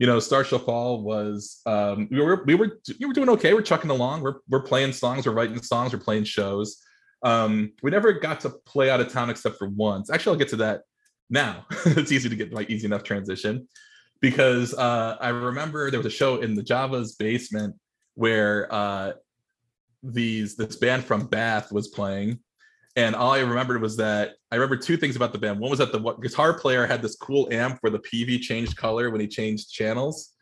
you 0.01 0.07
know, 0.07 0.21
Star 0.21 0.45
Fall 0.45 1.03
was 1.03 1.61
um, 1.67 2.07
we 2.13 2.21
were 2.21 2.45
we 2.47 2.55
were 2.55 2.79
we 3.01 3.07
were 3.07 3.13
doing 3.13 3.29
okay. 3.31 3.53
We're 3.53 3.63
chucking 3.63 3.91
along. 3.91 4.23
We're 4.23 4.37
we're 4.49 4.63
playing 4.63 4.93
songs. 4.93 5.27
We're 5.27 5.33
writing 5.33 5.61
songs. 5.61 5.93
We're 5.93 5.99
playing 5.99 6.23
shows. 6.23 6.81
Um, 7.23 7.73
we 7.83 7.91
never 7.91 8.13
got 8.13 8.41
to 8.41 8.51
play 8.51 8.91
out 8.91 9.01
of 9.01 9.13
town 9.13 9.31
except 9.31 9.59
for 9.59 9.69
once. 9.69 10.11
Actually, 10.11 10.35
I'll 10.35 10.39
get 10.39 10.49
to 10.49 10.57
that 10.57 10.83
now. 11.31 11.67
it's 11.87 12.13
easy 12.13 12.29
to 12.29 12.37
get 12.37 12.53
like 12.53 12.71
easy 12.71 12.87
enough 12.87 13.03
transition 13.03 13.69
because 14.21 14.75
uh, 14.75 15.17
I 15.21 15.29
remember 15.29 15.91
there 15.91 16.01
was 16.01 16.07
a 16.07 16.11
show 16.11 16.41
in 16.41 16.55
the 16.55 16.63
Java's 16.63 17.15
basement 17.15 17.77
where 18.15 18.73
uh, 18.73 19.13
these 20.03 20.57
this 20.57 20.77
band 20.77 21.05
from 21.05 21.27
Bath 21.27 21.73
was 21.73 21.89
playing, 21.89 22.39
and 22.97 23.15
all 23.15 23.33
I 23.33 23.41
remembered 23.41 23.83
was 23.83 23.97
that 23.97 24.35
I 24.51 24.57
remember 24.57 24.77
two 24.77 24.97
things 24.97 25.17
about 25.17 25.33
the 25.33 25.39
band. 25.39 25.59
One 25.59 25.71
was 25.71 25.79
that 25.81 25.93
the 25.93 26.01
guitar 26.23 26.59
player 26.59 26.87
had 26.87 27.03
this 27.03 27.17
cool 27.17 27.49
amp 27.53 27.79
where 27.81 27.91
the 27.91 28.01
PV 28.01 28.41
changed 28.41 28.77
color 28.77 29.11
when 29.11 29.21
he 29.21 29.29
changed 29.29 29.73
channels. 29.73 30.35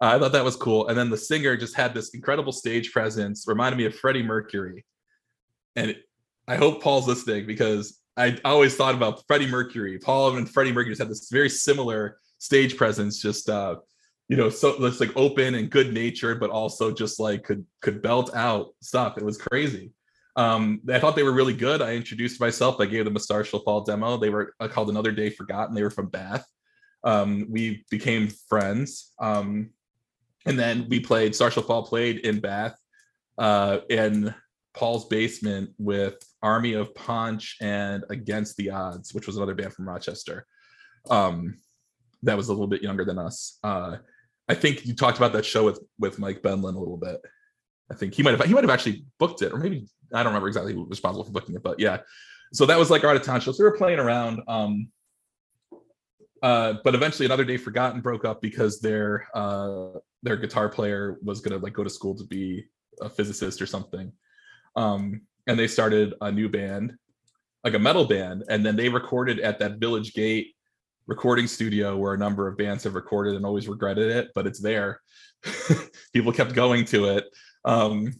Uh, 0.00 0.14
I 0.14 0.18
thought 0.18 0.32
that 0.32 0.44
was 0.44 0.54
cool. 0.54 0.86
And 0.86 0.96
then 0.96 1.10
the 1.10 1.16
singer 1.16 1.56
just 1.56 1.74
had 1.74 1.92
this 1.92 2.10
incredible 2.10 2.52
stage 2.52 2.92
presence, 2.92 3.46
reminded 3.48 3.76
me 3.76 3.84
of 3.84 3.96
Freddie 3.96 4.22
Mercury 4.22 4.84
and 5.78 5.96
I 6.48 6.56
hope 6.56 6.82
Paul's 6.82 7.06
listening 7.06 7.46
because 7.46 8.00
I 8.16 8.36
always 8.44 8.74
thought 8.74 8.96
about 8.96 9.22
Freddie 9.28 9.46
Mercury. 9.46 9.98
Paul 9.98 10.36
and 10.36 10.50
Freddie 10.50 10.72
Mercury 10.72 10.90
just 10.90 11.00
had 11.00 11.10
this 11.10 11.28
very 11.30 11.48
similar 11.48 12.18
stage 12.38 12.76
presence, 12.76 13.22
just 13.22 13.48
uh, 13.48 13.76
you 14.28 14.36
know, 14.36 14.50
so 14.50 14.84
it's 14.84 14.98
like 14.98 15.16
open 15.16 15.54
and 15.54 15.70
good 15.70 15.94
natured, 15.94 16.40
but 16.40 16.50
also 16.50 16.90
just 16.90 17.20
like 17.20 17.44
could 17.44 17.64
could 17.80 18.02
belt 18.02 18.34
out 18.34 18.74
stuff. 18.82 19.16
It 19.16 19.24
was 19.24 19.38
crazy. 19.38 19.92
Um, 20.34 20.80
I 20.88 20.98
thought 20.98 21.16
they 21.16 21.22
were 21.22 21.32
really 21.32 21.54
good. 21.54 21.80
I 21.80 21.94
introduced 21.94 22.40
myself. 22.40 22.80
I 22.80 22.86
gave 22.86 23.04
them 23.04 23.16
a 23.16 23.20
Star 23.20 23.44
Shall 23.44 23.60
Fall 23.60 23.82
demo. 23.82 24.16
They 24.16 24.30
were 24.30 24.54
uh, 24.58 24.68
called 24.68 24.90
Another 24.90 25.12
Day 25.12 25.30
Forgotten. 25.30 25.74
They 25.74 25.82
were 25.82 25.90
from 25.90 26.08
Bath. 26.08 26.44
Um, 27.04 27.46
we 27.48 27.84
became 27.90 28.28
friends. 28.48 29.12
Um, 29.20 29.70
and 30.44 30.58
then 30.58 30.86
we 30.88 31.00
played 31.00 31.34
Star 31.34 31.50
Shall 31.50 31.62
Fall 31.62 31.84
played 31.84 32.18
in 32.18 32.40
Bath. 32.40 32.76
Uh, 33.36 33.78
and 33.90 34.34
Paul's 34.78 35.06
Basement 35.06 35.70
with 35.76 36.14
Army 36.40 36.74
of 36.74 36.94
Punch 36.94 37.56
and 37.60 38.04
Against 38.10 38.56
the 38.56 38.70
Odds, 38.70 39.12
which 39.12 39.26
was 39.26 39.36
another 39.36 39.54
band 39.54 39.72
from 39.72 39.88
Rochester. 39.88 40.46
Um, 41.10 41.58
that 42.22 42.36
was 42.36 42.48
a 42.48 42.52
little 42.52 42.68
bit 42.68 42.80
younger 42.80 43.04
than 43.04 43.18
us. 43.18 43.58
Uh, 43.64 43.96
I 44.48 44.54
think 44.54 44.86
you 44.86 44.94
talked 44.94 45.18
about 45.18 45.32
that 45.32 45.44
show 45.44 45.64
with 45.64 45.80
with 45.98 46.20
Mike 46.20 46.42
Benlin 46.42 46.76
a 46.76 46.78
little 46.78 46.96
bit. 46.96 47.20
I 47.90 47.94
think 47.94 48.14
he 48.14 48.22
might 48.22 48.38
have 48.38 48.46
he 48.46 48.54
might 48.54 48.62
have 48.62 48.70
actually 48.70 49.04
booked 49.18 49.42
it, 49.42 49.52
or 49.52 49.58
maybe 49.58 49.88
I 50.14 50.22
don't 50.22 50.32
remember 50.32 50.46
exactly 50.46 50.74
who 50.74 50.82
was 50.82 50.90
responsible 50.90 51.24
for 51.24 51.32
booking 51.32 51.56
it, 51.56 51.62
but 51.62 51.80
yeah. 51.80 51.98
So 52.52 52.64
that 52.66 52.78
was 52.78 52.88
like 52.88 53.02
our 53.02 53.10
out 53.10 53.16
of 53.16 53.22
town 53.22 53.40
show. 53.40 53.50
So 53.50 53.64
we 53.64 53.70
were 53.70 53.76
playing 53.76 53.98
around. 53.98 54.42
Um, 54.46 54.90
uh, 56.40 56.74
but 56.84 56.94
eventually, 56.94 57.26
another 57.26 57.44
day 57.44 57.56
forgotten 57.56 58.00
broke 58.00 58.24
up 58.24 58.40
because 58.40 58.80
their 58.80 59.26
uh, 59.34 59.98
their 60.22 60.36
guitar 60.36 60.68
player 60.68 61.18
was 61.20 61.40
gonna 61.40 61.58
like 61.58 61.72
go 61.72 61.82
to 61.82 61.90
school 61.90 62.14
to 62.16 62.24
be 62.24 62.64
a 63.00 63.08
physicist 63.08 63.60
or 63.60 63.66
something 63.66 64.12
um, 64.78 65.22
and 65.48 65.58
they 65.58 65.66
started 65.66 66.14
a 66.20 66.30
new 66.30 66.48
band, 66.48 66.94
like 67.64 67.74
a 67.74 67.78
metal 67.78 68.04
band, 68.04 68.44
and 68.48 68.64
then 68.64 68.76
they 68.76 68.88
recorded 68.88 69.40
at 69.40 69.58
that 69.58 69.78
Village 69.78 70.14
Gate 70.14 70.54
recording 71.08 71.48
studio 71.48 71.96
where 71.96 72.14
a 72.14 72.18
number 72.18 72.46
of 72.46 72.56
bands 72.56 72.84
have 72.84 72.94
recorded 72.94 73.34
and 73.34 73.44
always 73.44 73.66
regretted 73.66 74.08
it, 74.10 74.30
but 74.36 74.46
it's 74.46 74.60
there. 74.60 75.00
People 76.12 76.32
kept 76.32 76.54
going 76.54 76.84
to 76.84 77.06
it. 77.06 77.24
Um, 77.64 78.12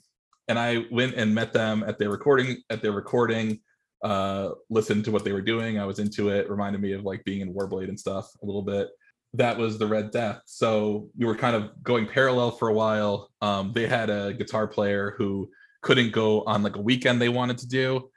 and 0.49 0.59
I 0.59 0.87
went 0.91 1.15
and 1.15 1.33
met 1.33 1.53
them 1.53 1.85
at 1.87 1.99
their 1.99 2.11
recording 2.11 2.57
at 2.71 2.83
their 2.83 2.93
recording, 2.93 3.61
uh, 4.03 4.51
listened 4.69 5.05
to 5.05 5.13
what 5.13 5.25
they 5.25 5.33
were 5.33 5.43
doing. 5.43 5.79
I 5.79 5.85
was 5.85 6.01
into 6.01 6.31
it, 6.31 6.51
reminded 6.51 6.81
me 6.81 6.93
of 6.93 7.05
like 7.05 7.23
being 7.25 7.41
in 7.41 7.55
Warblade 7.55 7.89
and 7.89 8.01
stuff 8.01 8.29
a 8.43 8.47
little 8.47 8.63
bit. 8.63 8.89
That 9.35 9.59
was 9.59 9.79
the 9.79 9.87
Red 9.87 10.11
Death. 10.11 10.41
So 10.47 11.09
we 11.17 11.25
were 11.25 11.37
kind 11.37 11.55
of 11.55 11.71
going 11.85 12.09
parallel 12.09 12.51
for 12.51 12.69
a 12.69 12.75
while. 12.75 13.31
Um, 13.43 13.73
they 13.75 13.87
had 13.87 14.11
a 14.11 14.33
guitar 14.33 14.67
player 14.67 15.15
who 15.19 15.51
couldn't 15.89 16.13
go 16.13 16.43
on 16.43 16.63
like 16.63 16.77
a 16.77 16.83
weekend 16.83 17.19
they 17.19 17.31
wanted 17.31 17.57
to 17.57 17.67
do. 17.67 18.11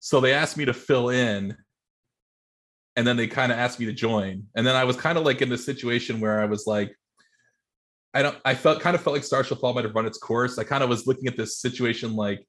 So 0.00 0.22
they 0.22 0.32
asked 0.32 0.56
me 0.56 0.64
to 0.64 0.72
fill 0.72 1.10
in 1.10 1.54
and 2.96 3.06
then 3.06 3.18
they 3.18 3.26
kind 3.26 3.52
of 3.52 3.58
asked 3.58 3.78
me 3.78 3.84
to 3.84 3.92
join. 3.92 4.44
And 4.56 4.66
then 4.66 4.74
I 4.74 4.84
was 4.84 4.96
kind 4.96 5.18
of 5.18 5.24
like 5.26 5.42
in 5.42 5.50
this 5.50 5.66
situation 5.66 6.18
where 6.18 6.40
I 6.40 6.46
was 6.46 6.66
like, 6.66 6.96
I 8.14 8.22
don't, 8.22 8.38
I 8.46 8.54
felt 8.54 8.80
kind 8.80 8.94
of 8.94 9.02
felt 9.02 9.12
like 9.12 9.22
Star 9.22 9.44
Shall 9.44 9.58
Fall 9.58 9.74
might 9.74 9.84
have 9.84 9.94
run 9.94 10.06
its 10.06 10.16
course. 10.16 10.58
I 10.58 10.64
kind 10.64 10.82
of 10.82 10.88
was 10.88 11.06
looking 11.06 11.26
at 11.26 11.36
this 11.36 11.58
situation 11.58 12.16
like 12.16 12.42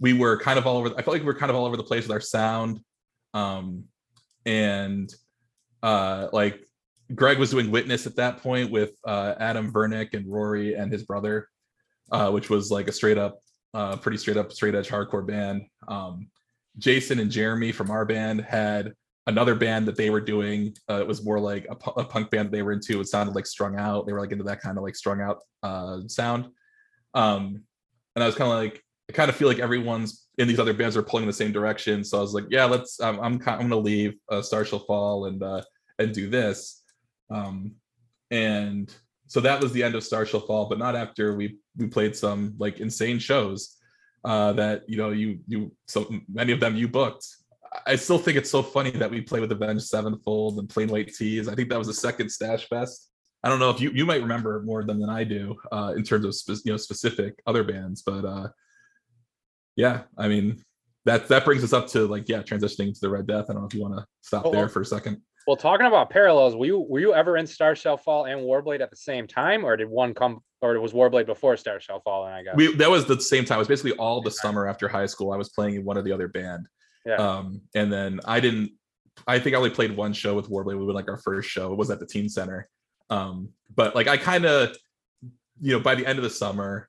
we 0.00 0.14
were 0.14 0.38
kind 0.38 0.58
of 0.58 0.66
all 0.66 0.78
over, 0.78 0.88
I 0.88 1.02
felt 1.02 1.08
like 1.08 1.20
we 1.20 1.26
were 1.26 1.34
kind 1.34 1.50
of 1.50 1.56
all 1.56 1.66
over 1.66 1.76
the 1.76 1.82
place 1.82 2.04
with 2.04 2.12
our 2.12 2.20
sound. 2.20 2.80
Um, 3.34 3.84
and 4.46 5.14
uh, 5.82 6.28
like 6.32 6.64
Greg 7.14 7.38
was 7.38 7.50
doing 7.50 7.70
Witness 7.70 8.06
at 8.06 8.16
that 8.16 8.38
point 8.38 8.70
with 8.70 8.92
uh, 9.04 9.34
Adam 9.38 9.70
Vernick 9.70 10.14
and 10.14 10.32
Rory 10.32 10.76
and 10.76 10.90
his 10.90 11.02
brother 11.02 11.48
uh, 12.14 12.30
which 12.30 12.48
was 12.48 12.70
like 12.70 12.86
a 12.86 12.92
straight 12.92 13.18
up, 13.18 13.40
uh, 13.74 13.96
pretty 13.96 14.16
straight 14.16 14.36
up, 14.36 14.52
straight 14.52 14.76
edge 14.76 14.88
hardcore 14.88 15.26
band. 15.26 15.62
Um, 15.88 16.28
Jason 16.78 17.18
and 17.18 17.30
Jeremy 17.30 17.72
from 17.72 17.90
our 17.90 18.04
band 18.04 18.40
had 18.40 18.92
another 19.26 19.56
band 19.56 19.88
that 19.88 19.96
they 19.96 20.10
were 20.10 20.20
doing. 20.20 20.76
Uh, 20.88 21.00
it 21.00 21.06
was 21.08 21.24
more 21.24 21.40
like 21.40 21.66
a, 21.66 21.90
a, 22.00 22.04
punk 22.04 22.30
band 22.30 22.52
they 22.52 22.62
were 22.62 22.72
into. 22.72 23.00
It 23.00 23.08
sounded 23.08 23.34
like 23.34 23.46
strung 23.46 23.76
out. 23.80 24.06
They 24.06 24.12
were 24.12 24.20
like 24.20 24.30
into 24.30 24.44
that 24.44 24.60
kind 24.60 24.78
of 24.78 24.84
like 24.84 24.94
strung 24.94 25.20
out 25.20 25.40
uh, 25.64 26.00
sound. 26.06 26.46
Um, 27.14 27.64
and 28.14 28.22
I 28.22 28.26
was 28.26 28.36
kind 28.36 28.50
of 28.50 28.58
like, 28.58 28.80
I 29.10 29.12
kind 29.12 29.28
of 29.28 29.34
feel 29.34 29.48
like 29.48 29.58
everyone's 29.58 30.28
in 30.38 30.46
these 30.46 30.60
other 30.60 30.72
bands 30.72 30.96
are 30.96 31.02
pulling 31.02 31.24
in 31.24 31.28
the 31.28 31.32
same 31.32 31.50
direction. 31.50 32.04
So 32.04 32.18
I 32.18 32.20
was 32.20 32.32
like, 32.32 32.46
yeah, 32.48 32.64
let's. 32.64 33.00
I'm 33.00 33.18
I'm, 33.20 33.32
I'm 33.46 33.68
gonna 33.68 33.76
leave 33.76 34.14
uh, 34.30 34.40
Star 34.40 34.64
Shall 34.64 34.78
Fall 34.78 35.26
and 35.26 35.42
uh, 35.42 35.62
and 35.98 36.14
do 36.14 36.30
this. 36.30 36.82
Um, 37.28 37.74
and 38.30 38.94
so 39.34 39.40
that 39.40 39.60
was 39.60 39.72
the 39.72 39.82
end 39.82 39.96
of 39.96 40.04
Star 40.04 40.24
Shall 40.24 40.38
Fall, 40.38 40.68
but 40.68 40.78
not 40.78 40.94
after 40.94 41.34
we 41.34 41.58
we 41.76 41.88
played 41.88 42.14
some 42.14 42.54
like 42.56 42.78
insane 42.78 43.18
shows 43.18 43.78
uh, 44.24 44.52
that 44.52 44.88
you 44.88 44.96
know 44.96 45.10
you 45.10 45.40
you 45.48 45.72
so 45.88 46.08
many 46.32 46.52
of 46.52 46.60
them 46.60 46.76
you 46.76 46.86
booked. 46.86 47.26
I 47.84 47.96
still 47.96 48.18
think 48.18 48.36
it's 48.36 48.48
so 48.48 48.62
funny 48.62 48.92
that 48.92 49.10
we 49.10 49.20
play 49.20 49.40
with 49.40 49.50
Avenged 49.50 49.86
Sevenfold 49.86 50.60
and 50.60 50.68
Plain 50.68 50.86
White 50.86 51.12
T's. 51.12 51.48
I 51.48 51.56
think 51.56 51.68
that 51.70 51.78
was 51.78 51.88
the 51.88 51.94
second 51.94 52.28
Stash 52.28 52.68
Fest. 52.68 53.10
I 53.42 53.48
don't 53.48 53.58
know 53.58 53.70
if 53.70 53.80
you 53.80 53.90
you 53.90 54.06
might 54.06 54.22
remember 54.22 54.62
more 54.62 54.82
of 54.82 54.86
them 54.86 55.00
than 55.00 55.10
I 55.10 55.24
do 55.24 55.56
uh, 55.72 55.94
in 55.96 56.04
terms 56.04 56.26
of 56.26 56.32
spe- 56.36 56.64
you 56.64 56.70
know 56.70 56.76
specific 56.76 57.34
other 57.44 57.64
bands, 57.64 58.02
but 58.02 58.24
uh, 58.24 58.48
yeah, 59.74 60.02
I 60.16 60.28
mean 60.28 60.62
that 61.06 61.26
that 61.26 61.44
brings 61.44 61.64
us 61.64 61.72
up 61.72 61.88
to 61.88 62.06
like 62.06 62.28
yeah 62.28 62.42
transitioning 62.42 62.94
to 62.94 63.00
the 63.00 63.10
Red 63.10 63.26
Death. 63.26 63.46
I 63.48 63.54
don't 63.54 63.62
know 63.62 63.66
if 63.66 63.74
you 63.74 63.82
want 63.82 63.96
to 63.96 64.06
stop 64.20 64.46
oh, 64.46 64.52
there 64.52 64.68
for 64.68 64.82
a 64.82 64.86
second. 64.86 65.22
Well, 65.46 65.56
talking 65.56 65.86
about 65.86 66.08
parallels, 66.08 66.56
were 66.56 66.66
you 66.66 66.78
were 66.80 67.00
you 67.00 67.14
ever 67.14 67.36
in 67.36 67.46
Star 67.46 67.76
Shall 67.76 67.96
Fall 67.96 68.24
and 68.24 68.40
Warblade 68.40 68.80
at 68.80 68.90
the 68.90 68.96
same 68.96 69.26
time, 69.26 69.64
or 69.64 69.76
did 69.76 69.88
one 69.88 70.14
come, 70.14 70.40
or 70.62 70.80
was 70.80 70.92
Warblade 70.92 71.26
before 71.26 71.56
Star 71.56 71.80
Shall 71.80 72.00
Fall? 72.00 72.26
And 72.26 72.34
I 72.34 72.42
guess 72.42 72.54
we 72.56 72.74
that 72.76 72.90
was 72.90 73.04
the 73.04 73.20
same 73.20 73.44
time. 73.44 73.56
It 73.56 73.60
was 73.60 73.68
basically 73.68 73.92
all 73.92 74.22
the 74.22 74.30
summer 74.30 74.66
after 74.66 74.88
high 74.88 75.06
school. 75.06 75.32
I 75.32 75.36
was 75.36 75.50
playing 75.50 75.74
in 75.74 75.84
one 75.84 75.98
or 75.98 76.02
the 76.02 76.12
other 76.12 76.28
band. 76.28 76.66
Yeah. 77.04 77.16
Um, 77.16 77.60
and 77.74 77.92
then 77.92 78.20
I 78.24 78.40
didn't. 78.40 78.72
I 79.26 79.38
think 79.38 79.54
I 79.54 79.58
only 79.58 79.70
played 79.70 79.94
one 79.94 80.12
show 80.14 80.34
with 80.34 80.48
Warblade. 80.48 80.78
We 80.78 80.84
were 80.84 80.92
like 80.92 81.08
our 81.08 81.18
first 81.18 81.48
show. 81.48 81.72
It 81.72 81.76
was 81.76 81.90
at 81.90 82.00
the 82.00 82.06
Teen 82.06 82.28
Center. 82.28 82.68
Um, 83.10 83.50
but 83.74 83.94
like 83.94 84.08
I 84.08 84.16
kind 84.16 84.46
of, 84.46 84.74
you 85.60 85.72
know, 85.72 85.80
by 85.80 85.94
the 85.94 86.06
end 86.06 86.18
of 86.18 86.22
the 86.22 86.30
summer, 86.30 86.88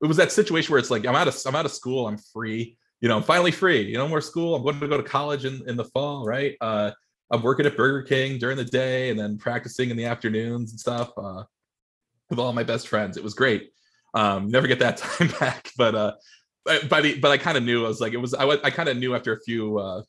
it 0.00 0.06
was 0.06 0.16
that 0.18 0.30
situation 0.30 0.70
where 0.70 0.78
it's 0.78 0.90
like 0.90 1.06
I'm 1.06 1.16
out 1.16 1.26
of 1.26 1.36
I'm 1.44 1.56
out 1.56 1.66
of 1.66 1.72
school. 1.72 2.06
I'm 2.06 2.18
free. 2.18 2.76
You 3.00 3.08
know, 3.08 3.16
I'm 3.16 3.24
finally 3.24 3.50
free. 3.50 3.82
You 3.82 3.98
know, 3.98 4.06
more 4.06 4.20
school. 4.20 4.54
I'm 4.54 4.62
going 4.62 4.78
to 4.78 4.86
go 4.86 4.96
to 4.96 5.02
college 5.02 5.44
in 5.44 5.68
in 5.68 5.76
the 5.76 5.84
fall, 5.84 6.24
right? 6.24 6.56
Uh, 6.60 6.92
I'm 7.30 7.42
working 7.42 7.66
at 7.66 7.76
Burger 7.76 8.02
King 8.02 8.38
during 8.38 8.56
the 8.56 8.64
day 8.64 9.10
and 9.10 9.18
then 9.18 9.38
practicing 9.38 9.90
in 9.90 9.96
the 9.96 10.04
afternoons 10.04 10.70
and 10.70 10.80
stuff 10.80 11.10
uh, 11.16 11.44
with 12.30 12.38
all 12.38 12.52
my 12.52 12.62
best 12.62 12.88
friends. 12.88 13.16
It 13.16 13.24
was 13.24 13.34
great. 13.34 13.70
Um, 14.14 14.48
never 14.48 14.66
get 14.66 14.78
that 14.80 14.96
time 14.98 15.28
back, 15.40 15.70
but 15.76 15.94
uh, 15.94 16.12
by 16.88 17.00
the 17.00 17.18
but 17.18 17.30
I 17.30 17.38
kind 17.38 17.56
of 17.56 17.64
knew 17.64 17.84
I 17.84 17.88
was 17.88 18.00
like 18.00 18.12
it 18.12 18.18
was 18.18 18.34
I 18.34 18.46
I 18.46 18.70
kind 18.70 18.88
of 18.88 18.96
knew 18.96 19.14
after 19.14 19.32
a 19.32 19.40
few 19.40 19.78
uh, 19.78 20.02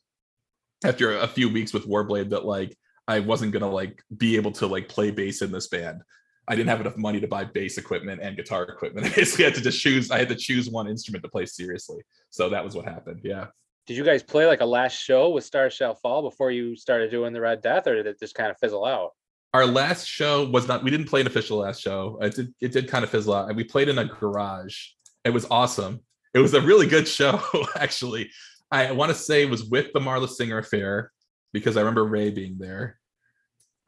after 0.84 1.18
a 1.18 1.26
few 1.26 1.48
weeks 1.48 1.72
with 1.72 1.86
Warblade 1.86 2.30
that 2.30 2.44
like 2.44 2.76
I 3.08 3.20
wasn't 3.20 3.52
gonna 3.52 3.70
like 3.70 4.02
be 4.16 4.36
able 4.36 4.52
to 4.52 4.66
like 4.66 4.88
play 4.88 5.10
bass 5.10 5.42
in 5.42 5.50
this 5.50 5.68
band. 5.68 6.02
I 6.48 6.54
didn't 6.54 6.68
have 6.68 6.80
enough 6.80 6.96
money 6.96 7.20
to 7.20 7.26
buy 7.26 7.44
bass 7.44 7.76
equipment 7.76 8.20
and 8.22 8.36
guitar 8.36 8.62
equipment. 8.62 9.06
I 9.06 9.10
basically 9.10 9.46
had 9.46 9.54
to 9.56 9.60
just 9.60 9.80
choose. 9.80 10.10
I 10.10 10.18
had 10.18 10.28
to 10.28 10.36
choose 10.36 10.70
one 10.70 10.86
instrument 10.86 11.24
to 11.24 11.28
play 11.28 11.44
seriously. 11.44 12.02
So 12.30 12.48
that 12.50 12.64
was 12.64 12.76
what 12.76 12.84
happened. 12.84 13.20
Yeah 13.24 13.46
did 13.86 13.96
you 13.96 14.04
guys 14.04 14.22
play 14.22 14.46
like 14.46 14.60
a 14.60 14.66
last 14.66 14.94
show 14.94 15.30
with 15.30 15.44
Star 15.44 15.70
Shall 15.70 15.94
Fall 15.94 16.22
before 16.22 16.50
you 16.50 16.76
started 16.76 17.10
doing 17.10 17.32
the 17.32 17.40
Red 17.40 17.62
Death, 17.62 17.86
or 17.86 17.94
did 17.94 18.06
it 18.06 18.18
just 18.18 18.34
kind 18.34 18.50
of 18.50 18.58
fizzle 18.58 18.84
out? 18.84 19.10
Our 19.54 19.64
last 19.64 20.06
show 20.06 20.48
was 20.48 20.66
not. 20.66 20.82
We 20.82 20.90
didn't 20.90 21.06
play 21.06 21.20
an 21.20 21.26
official 21.26 21.58
last 21.58 21.80
show. 21.80 22.18
It 22.20 22.34
did. 22.34 22.54
It 22.60 22.72
did 22.72 22.88
kind 22.88 23.04
of 23.04 23.10
fizzle 23.10 23.34
out, 23.34 23.48
and 23.48 23.56
we 23.56 23.64
played 23.64 23.88
in 23.88 23.98
a 23.98 24.04
garage. 24.04 24.76
It 25.24 25.30
was 25.30 25.46
awesome. 25.50 26.00
It 26.34 26.40
was 26.40 26.54
a 26.54 26.60
really 26.60 26.86
good 26.86 27.08
show, 27.08 27.40
actually. 27.76 28.30
I 28.70 28.90
want 28.92 29.10
to 29.10 29.14
say 29.14 29.42
it 29.42 29.50
was 29.50 29.64
with 29.64 29.92
the 29.92 30.00
Marla 30.00 30.28
Singer 30.28 30.58
affair 30.58 31.12
because 31.52 31.76
I 31.76 31.80
remember 31.80 32.04
Ray 32.04 32.30
being 32.30 32.58
there. 32.58 32.98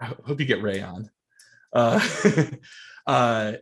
I 0.01 0.07
hope 0.07 0.39
you 0.39 0.47
get 0.47 0.63
Ray 0.63 0.81
on. 0.81 1.11
Uh, 1.73 2.01
uh, 3.07 3.53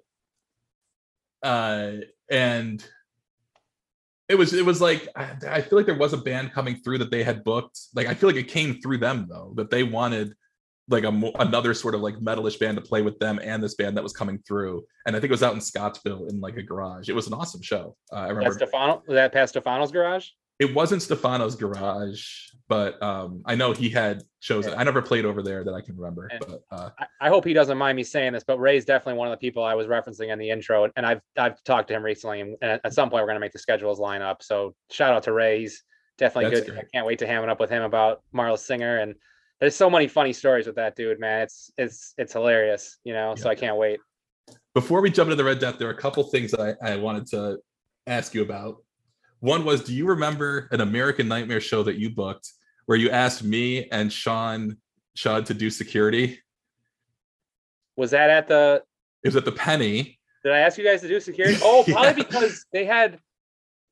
uh, 1.43 1.93
and 2.31 2.87
it 4.29 4.35
was 4.37 4.53
it 4.53 4.65
was 4.65 4.81
like 4.81 5.09
I, 5.15 5.61
feel 5.61 5.79
like 5.79 5.87
there 5.87 5.95
was 5.95 6.13
a 6.13 6.19
band 6.19 6.53
coming 6.53 6.77
through 6.77 6.99
that 6.99 7.11
they 7.11 7.23
had 7.23 7.45
booked. 7.45 7.79
Like 7.95 8.07
I 8.07 8.15
feel 8.15 8.29
like 8.29 8.37
it 8.37 8.49
came 8.49 8.81
through 8.81 8.99
them 8.99 9.27
though 9.29 9.53
that 9.57 9.71
they 9.71 9.83
wanted 9.83 10.35
like 10.89 11.05
a 11.05 11.33
another 11.39 11.75
sort 11.75 11.95
of 11.95 12.01
like 12.01 12.17
metalish 12.17 12.59
band 12.59 12.77
to 12.77 12.83
play 12.83 13.03
with 13.03 13.19
them 13.19 13.41
and 13.43 13.63
this 13.63 13.75
band 13.75 13.97
that 13.97 14.03
was 14.03 14.13
coming 14.13 14.39
through. 14.47 14.85
And 15.07 15.15
I 15.15 15.21
think 15.21 15.31
it 15.31 15.33
was 15.33 15.43
out 15.43 15.55
in 15.55 15.61
Scottsville 15.61 16.27
in 16.27 16.41
like 16.41 16.57
a 16.57 16.63
garage. 16.63 17.09
It 17.09 17.15
was 17.15 17.27
an 17.27 17.35
awesome 17.35 17.63
show. 17.63 17.97
Uh, 18.13 18.17
I 18.17 18.29
remember 18.29 18.45
That's 18.45 18.57
Stefano. 18.57 19.03
That 19.09 19.33
past 19.33 19.53
Stefano's 19.53 19.93
garage? 19.93 20.29
It 20.59 20.75
wasn't 20.75 21.03
Stefano's 21.03 21.55
garage, 21.55 22.51
but 22.69 23.01
um, 23.03 23.43
I 23.45 23.55
know 23.55 23.73
he 23.73 23.91
had 23.91 24.23
shows. 24.41 24.67
I 24.67 24.83
never 24.85 25.03
played 25.03 25.25
over 25.25 25.43
there 25.43 25.65
that 25.65 25.75
I 25.75 25.83
can 25.83 25.97
remember. 25.97 26.29
Yeah. 26.33 26.39
But 26.41 26.63
uh, 26.71 26.91
I, 26.99 27.07
I 27.21 27.29
hope 27.29 27.45
he 27.45 27.53
doesn't 27.53 27.77
mind 27.77 27.97
me 27.97 28.03
saying 28.03 28.33
this, 28.33 28.43
but 28.43 28.59
Ray's 28.59 28.85
definitely 28.85 29.19
one 29.19 29.29
of 29.29 29.33
the 29.33 29.47
people 29.47 29.63
I 29.63 29.75
was 29.75 29.87
referencing 29.87 30.33
in 30.33 30.39
the 30.39 30.49
intro, 30.49 30.91
and 30.97 31.05
I've 31.05 31.21
I've 31.37 31.63
talked 31.65 31.89
to 31.89 31.95
him 31.95 32.03
recently, 32.03 32.41
and 32.41 32.57
at, 32.63 32.95
some 32.95 33.11
point 33.11 33.23
we're 33.23 33.29
gonna 33.29 33.41
make 33.41 33.53
the 33.53 33.59
schedules 33.59 34.01
line 34.01 34.23
up. 34.23 34.43
So 34.43 34.75
shout 34.91 35.13
out 35.13 35.25
to 35.25 35.33
Ray. 35.33 35.61
He's 35.61 35.83
definitely 36.17 36.51
good. 36.51 36.67
great. 36.67 36.79
I 36.79 36.85
can't 36.93 37.07
wait 37.07 37.19
to 37.19 37.27
ham 37.27 37.43
it 37.43 37.51
up 37.51 37.61
with 37.61 37.71
him 37.71 37.83
about 37.83 38.23
Marla 38.35 38.59
Singer, 38.59 38.99
and 38.99 39.15
there's 39.61 39.77
so 39.77 39.91
many 39.91 40.09
funny 40.09 40.33
stories 40.33 40.67
with 40.67 40.77
that 40.77 40.97
dude, 40.97 41.21
man. 41.21 41.43
It's 41.43 41.71
it's 41.77 42.15
it's 42.17 42.33
hilarious, 42.33 42.99
you 43.05 43.13
know. 43.13 43.35
So 43.37 43.51
I 43.51 43.55
can't 43.55 43.77
wait. 43.77 44.01
before 44.75 45.03
we 45.03 45.11
jump 45.11 45.27
into 45.27 45.37
the 45.37 45.45
Red 45.45 45.59
Death, 45.59 45.79
there 45.79 45.89
are 45.89 45.93
a 45.93 45.99
couple 45.99 46.25
things 46.25 46.51
that 46.53 46.79
I, 46.83 46.93
I 46.93 46.97
wanted 46.97 47.27
to 47.29 47.59
ask 48.07 48.35
you 48.35 48.43
about. 48.43 48.83
One 49.41 49.65
was, 49.65 49.85
do 49.85 49.95
you 49.95 50.07
remember 50.07 50.69
an 50.71 50.81
American 50.81 51.29
Nightmare 51.29 51.61
show 51.61 51.83
that 51.85 51.97
you 51.97 52.11
booked 52.11 52.51
where 52.87 52.99
you 52.99 53.11
asked 53.11 53.43
me 53.45 53.89
and 53.91 54.13
Sean 54.13 54.77
Sean 55.15 55.45
to 55.45 55.55
do 55.55 55.71
security? 55.71 56.41
Was 57.97 58.11
that 58.11 58.31
at 58.31 58.49
the? 58.49 58.83
It 59.23 59.29
was 59.29 59.37
at 59.37 59.45
the 59.45 59.53
Penny. 59.53 60.19
Did 60.45 60.53
I 60.53 60.59
ask 60.59 60.79
you 60.79 60.85
guys 60.85 61.01
to 61.01 61.09
do 61.09 61.19
security? 61.21 61.59
Oh, 61.63 61.85
probably 61.89 62.09
Yeah. 62.09 62.13
because 62.15 62.65
they 62.73 62.85
had. 62.85 63.19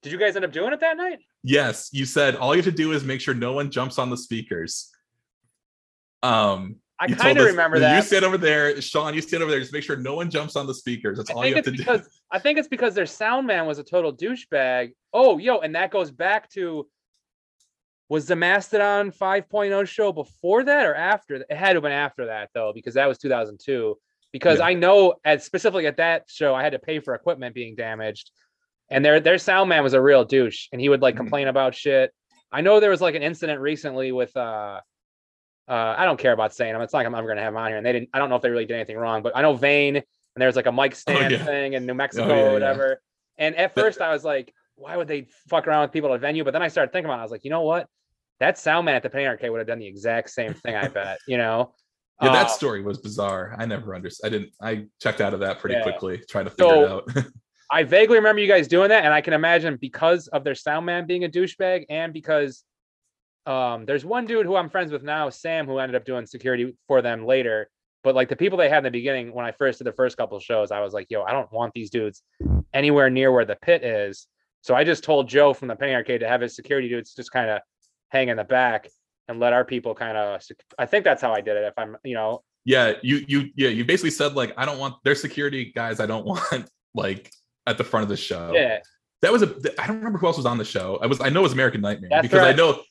Did 0.02 0.12
you 0.12 0.18
guys 0.18 0.36
end 0.36 0.44
up 0.44 0.52
doing 0.52 0.72
it 0.72 0.80
that 0.80 0.96
night? 0.98 1.18
Yes, 1.42 1.88
you 1.92 2.04
said 2.04 2.36
all 2.36 2.54
you 2.54 2.62
have 2.62 2.70
to 2.72 2.76
do 2.76 2.92
is 2.92 3.04
make 3.04 3.20
sure 3.20 3.34
no 3.34 3.52
one 3.54 3.70
jumps 3.70 3.98
on 3.98 4.10
the 4.10 4.16
speakers. 4.16 4.90
Um, 6.22 6.76
I 7.04 7.10
you 7.10 7.16
kind 7.16 7.38
of 7.38 7.44
remember 7.46 7.76
You 7.76 7.82
that. 7.82 8.04
stand 8.04 8.24
over 8.24 8.38
there, 8.38 8.80
Sean. 8.80 9.14
You 9.14 9.20
stand 9.20 9.42
over 9.42 9.50
there. 9.50 9.60
Just 9.60 9.72
make 9.72 9.82
sure 9.82 9.96
no 9.96 10.14
one 10.16 10.30
jumps 10.30 10.56
on 10.56 10.66
the 10.66 10.74
speakers. 10.74 11.18
That's 11.18 11.30
I 11.30 11.34
all 11.34 11.46
you 11.46 11.54
have 11.54 11.64
to 11.64 11.70
do. 11.70 11.76
because 11.78 12.08
I 12.30 12.38
think 12.38 12.58
it's 12.58 12.68
because 12.68 12.94
their 12.94 13.06
sound 13.06 13.46
man 13.46 13.66
was 13.66 13.78
a 13.78 13.84
total 13.84 14.12
douchebag. 14.14 14.92
Oh, 15.12 15.38
yo, 15.38 15.58
and 15.58 15.74
that 15.74 15.90
goes 15.90 16.10
back 16.10 16.48
to 16.50 16.88
was 18.08 18.26
the 18.26 18.36
Mastodon 18.36 19.10
5.0 19.10 19.86
show 19.88 20.12
before 20.12 20.62
that 20.64 20.84
or 20.86 20.94
after? 20.94 21.36
It 21.36 21.46
had 21.52 21.68
to 21.70 21.74
have 21.74 21.82
been 21.82 21.92
after 21.92 22.26
that 22.26 22.50
though, 22.54 22.72
because 22.74 22.94
that 22.94 23.06
was 23.06 23.18
2002. 23.18 23.96
Because 24.32 24.58
Yeah. 24.58 24.66
I 24.66 24.74
know 24.74 25.14
at 25.24 25.42
specifically 25.42 25.86
at 25.86 25.96
that 25.98 26.24
show, 26.28 26.54
I 26.54 26.62
had 26.62 26.72
to 26.72 26.78
pay 26.78 27.00
for 27.00 27.14
equipment 27.14 27.54
being 27.54 27.74
damaged, 27.76 28.30
and 28.90 29.04
their 29.04 29.20
their 29.20 29.38
sound 29.38 29.68
man 29.68 29.82
was 29.82 29.94
a 29.94 30.00
real 30.02 30.24
douche, 30.24 30.68
and 30.72 30.80
he 30.80 30.88
would 30.88 31.02
like 31.02 31.14
Mhm. 31.14 31.18
complain 31.18 31.48
about 31.48 31.74
shit. 31.74 32.12
I 32.52 32.60
know 32.60 32.78
there 32.80 32.90
was 32.90 33.00
like 33.00 33.14
an 33.14 33.22
incident 33.22 33.60
recently 33.60 34.12
with 34.12 34.36
uh 34.36 34.80
uh, 35.68 35.94
I 35.96 36.04
don't 36.04 36.18
care 36.18 36.32
about 36.32 36.54
saying 36.54 36.72
them. 36.72 36.82
It's 36.82 36.92
not 36.92 37.00
like 37.00 37.06
I'm 37.06 37.14
ever 37.14 37.28
gonna 37.28 37.40
have 37.40 37.52
them 37.52 37.62
on 37.62 37.68
here. 37.68 37.76
And 37.78 37.86
they 37.86 37.92
didn't. 37.92 38.10
I 38.12 38.18
don't 38.18 38.28
know 38.28 38.36
if 38.36 38.42
they 38.42 38.50
really 38.50 38.66
did 38.66 38.74
anything 38.74 38.96
wrong, 38.96 39.22
but 39.22 39.36
I 39.36 39.42
know 39.42 39.54
Vane 39.54 39.96
and 39.96 40.04
there's 40.36 40.56
like 40.56 40.66
a 40.66 40.72
mic 40.72 40.94
stand 40.94 41.32
yeah. 41.32 41.44
thing 41.44 41.74
in 41.74 41.86
New 41.86 41.94
Mexico 41.94 42.28
yeah, 42.28 42.34
or 42.34 42.46
yeah. 42.46 42.52
whatever. 42.52 43.00
And 43.38 43.56
at 43.56 43.74
first 43.74 44.00
I 44.00 44.12
was 44.12 44.24
like, 44.24 44.52
why 44.76 44.96
would 44.96 45.08
they 45.08 45.28
fuck 45.48 45.66
around 45.66 45.82
with 45.82 45.92
people 45.92 46.10
at 46.10 46.16
a 46.16 46.18
venue? 46.18 46.44
But 46.44 46.52
then 46.52 46.62
I 46.62 46.68
started 46.68 46.92
thinking 46.92 47.06
about 47.06 47.18
it. 47.18 47.20
I 47.20 47.22
was 47.22 47.30
like, 47.30 47.44
you 47.44 47.50
know 47.50 47.62
what? 47.62 47.88
That 48.40 48.58
sound 48.58 48.86
man 48.86 48.96
at 48.96 49.02
the 49.02 49.10
Penny 49.10 49.26
Arcade 49.26 49.50
would 49.50 49.58
have 49.58 49.66
done 49.66 49.78
the 49.78 49.86
exact 49.86 50.30
same 50.30 50.54
thing. 50.54 50.74
I 50.74 50.88
bet. 50.88 51.18
You 51.26 51.38
know. 51.38 51.74
Yeah, 52.22 52.32
that 52.32 52.46
Uh, 52.46 52.50
story 52.50 52.82
was 52.82 52.98
bizarre. 52.98 53.56
I 53.58 53.66
never 53.66 53.94
understood. 53.94 54.26
I 54.26 54.30
didn't. 54.30 54.52
I 54.60 54.86
checked 55.00 55.20
out 55.20 55.34
of 55.34 55.40
that 55.40 55.58
pretty 55.58 55.76
Yeah. 55.76 55.82
quickly, 55.82 56.22
trying 56.28 56.44
to 56.44 56.50
figure 56.50 56.84
it 56.84 56.88
out. 56.88 57.08
I 57.70 57.82
vaguely 57.82 58.16
remember 58.16 58.40
you 58.40 58.46
guys 58.46 58.68
doing 58.68 58.90
that, 58.90 59.04
and 59.04 59.12
I 59.12 59.20
can 59.20 59.32
imagine 59.32 59.76
because 59.80 60.28
of 60.28 60.44
their 60.44 60.54
sound 60.54 60.86
man 60.86 61.06
being 61.06 61.24
a 61.24 61.28
douchebag, 61.28 61.86
and 61.88 62.12
because 62.12 62.62
um, 63.46 63.84
there's 63.84 64.04
one 64.04 64.26
dude 64.26 64.46
who 64.46 64.56
I'm 64.56 64.70
friends 64.70 64.92
with 64.92 65.02
now, 65.02 65.30
Sam, 65.30 65.66
who 65.66 65.78
ended 65.78 65.96
up 65.96 66.04
doing 66.04 66.26
security 66.26 66.76
for 66.86 67.02
them 67.02 67.26
later. 67.26 67.68
But 68.02 68.14
like 68.14 68.28
the 68.28 68.36
people 68.36 68.58
they 68.58 68.68
had 68.68 68.78
in 68.78 68.84
the 68.84 68.90
beginning, 68.90 69.32
when 69.32 69.46
I 69.46 69.52
first 69.52 69.78
did 69.78 69.86
the 69.86 69.92
first 69.92 70.16
couple 70.16 70.36
of 70.36 70.42
shows, 70.42 70.70
I 70.70 70.80
was 70.80 70.92
like, 70.92 71.10
"Yo, 71.10 71.22
I 71.22 71.32
don't 71.32 71.50
want 71.52 71.72
these 71.74 71.90
dudes 71.90 72.22
anywhere 72.72 73.08
near 73.08 73.32
where 73.32 73.46
the 73.46 73.56
pit 73.56 73.82
is." 73.82 74.26
So 74.60 74.74
I 74.74 74.84
just 74.84 75.04
told 75.04 75.28
Joe 75.28 75.54
from 75.54 75.68
the 75.68 75.76
Penny 75.76 75.94
Arcade 75.94 76.20
to 76.20 76.28
have 76.28 76.40
his 76.40 76.54
security 76.54 76.88
dudes 76.88 77.14
just 77.14 77.32
kind 77.32 77.50
of 77.50 77.60
hang 78.10 78.28
in 78.28 78.36
the 78.36 78.44
back 78.44 78.88
and 79.28 79.40
let 79.40 79.52
our 79.52 79.64
people 79.64 79.94
kind 79.94 80.16
of. 80.16 80.42
I 80.78 80.86
think 80.86 81.04
that's 81.04 81.22
how 81.22 81.32
I 81.32 81.40
did 81.40 81.56
it. 81.56 81.64
If 81.64 81.74
I'm, 81.78 81.96
you 82.04 82.14
know, 82.14 82.42
yeah, 82.64 82.92
you 83.02 83.24
you 83.26 83.50
yeah, 83.56 83.68
you 83.68 83.84
basically 83.84 84.10
said 84.10 84.34
like 84.34 84.52
I 84.56 84.64
don't 84.64 84.78
want 84.78 84.96
their 85.04 85.14
security 85.14 85.72
guys. 85.74 86.00
I 86.00 86.06
don't 86.06 86.26
want 86.26 86.68
like 86.94 87.30
at 87.66 87.78
the 87.78 87.84
front 87.84 88.02
of 88.04 88.08
the 88.08 88.16
show. 88.16 88.52
yeah, 88.54 88.78
That 89.22 89.32
was 89.32 89.42
a. 89.42 89.54
I 89.78 89.86
don't 89.86 89.96
remember 89.96 90.18
who 90.18 90.26
else 90.26 90.36
was 90.36 90.46
on 90.46 90.58
the 90.58 90.64
show. 90.64 90.98
I 91.02 91.06
was. 91.06 91.20
I 91.20 91.28
know 91.28 91.40
it 91.40 91.44
was 91.44 91.52
American 91.52 91.80
Nightmare 91.80 92.10
Death 92.10 92.22
because 92.22 92.40
I 92.40 92.52
know. 92.52 92.82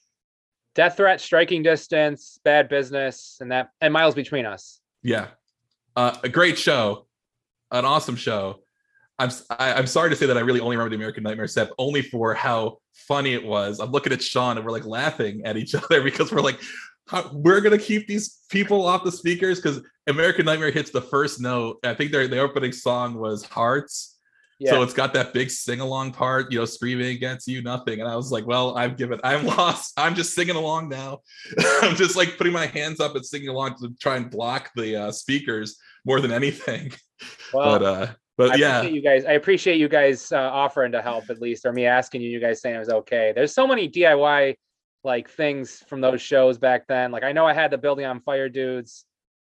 Death 0.76 0.98
threat, 0.98 1.22
striking 1.22 1.64
distance, 1.64 2.40
bad 2.44 2.70
business, 2.70 3.38
and 3.42 3.52
that 3.52 3.70
and 3.82 3.94
miles 3.94 4.16
between 4.16 4.46
us. 4.46 4.80
Yeah, 5.02 5.28
uh, 5.96 6.18
a 6.24 6.30
great 6.30 6.58
show, 6.58 7.06
an 7.72 7.86
awesome 7.86 8.16
show. 8.16 8.62
I'm 9.20 9.28
s- 9.28 9.46
I, 9.50 9.80
am 9.80 9.88
sorry 9.88 10.10
to 10.10 10.16
say 10.16 10.26
that 10.26 10.38
I 10.38 10.42
really 10.42 10.60
only 10.60 10.76
remember 10.76 10.90
the 10.90 10.96
American 10.96 11.24
Nightmare 11.24 11.48
set 11.48 11.70
only 11.78 12.02
for 12.02 12.34
how 12.34 12.80
funny 12.94 13.34
it 13.34 13.44
was. 13.44 13.80
I'm 13.80 13.92
looking 13.92 14.12
at 14.12 14.22
Sean 14.22 14.58
and 14.58 14.66
we're 14.66 14.72
like 14.72 14.86
laughing 14.86 15.44
at 15.46 15.56
each 15.56 15.76
other 15.76 16.02
because 16.02 16.32
we're 16.32 16.42
like, 16.42 16.60
how, 17.08 17.30
we're 17.34 17.62
gonna 17.62 17.78
keep 17.78 18.08
these 18.08 18.40
people 18.50 18.86
off 18.86 19.04
the 19.04 19.12
speakers 19.12 19.62
because 19.62 19.82
American 20.08 20.46
Nightmare 20.46 20.72
hits 20.72 20.92
the 20.92 21.02
first 21.02 21.40
note. 21.40 21.80
I 21.84 21.94
think 21.94 22.12
their 22.12 22.28
the 22.28 22.40
opening 22.40 22.72
song 22.72 23.16
was 23.16 23.44
Hearts. 23.44 24.13
Yeah, 24.60 24.72
So 24.72 24.82
it's 24.84 24.94
got 24.94 25.14
that 25.14 25.34
big 25.34 25.50
sing 25.50 25.80
along 25.80 26.14
part, 26.14 26.52
you 26.52 26.60
know, 26.60 26.66
screaming 26.66 27.08
against 27.08 27.48
you, 27.48 27.62
nothing. 27.62 28.00
And 28.00 28.10
I 28.10 28.16
was 28.16 28.32
like, 28.32 28.46
well, 28.46 28.78
I've 28.78 28.98
given, 28.98 29.20
I'm 29.24 29.46
lost. 29.58 29.94
I'm 29.98 30.16
just 30.16 30.34
singing 30.36 30.56
along 30.56 30.90
now. 30.90 31.20
I'm 31.82 31.96
just 31.96 32.16
like 32.16 32.38
putting 32.38 32.54
my 32.54 32.68
hands 32.68 33.00
up 33.00 33.16
and 33.16 33.26
singing 33.26 33.50
along 33.50 33.76
to 33.80 33.94
try 34.00 34.18
and 34.18 34.30
block 34.30 34.72
the 34.76 34.96
uh, 34.96 35.12
speakers 35.12 35.78
more 36.06 36.22
than 36.22 36.32
anything. 36.32 36.92
well, 37.54 37.80
but 37.80 37.86
uh, 37.86 38.08
but 38.38 38.52
I 38.52 38.56
yeah, 38.56 38.82
you 38.82 39.02
guys. 39.02 39.26
I 39.26 39.34
appreciate 39.34 39.78
you 39.78 39.88
guys 39.88 40.32
uh, 40.32 40.38
offering 40.38 40.92
to 40.94 41.02
help 41.02 41.30
at 41.30 41.40
least, 41.40 41.66
or 41.66 41.74
me 41.74 41.86
asking 41.86 42.22
you. 42.22 42.30
You 42.30 42.40
guys 42.40 42.62
saying 42.62 42.76
it 42.76 42.80
was 42.80 42.90
okay. 42.90 43.32
There's 43.36 43.54
so 43.54 43.68
many 43.68 43.90
DIY 43.90 44.56
like 45.04 45.30
things 45.30 45.84
from 45.88 46.02
those 46.02 46.22
shows 46.22 46.58
back 46.58 46.88
then. 46.88 47.12
Like 47.12 47.24
I 47.24 47.32
know 47.32 47.46
I 47.46 47.54
had 47.54 47.72
the 47.72 47.78
building 47.78 48.06
on 48.06 48.22
fire 48.22 48.50
dudes. 48.50 49.06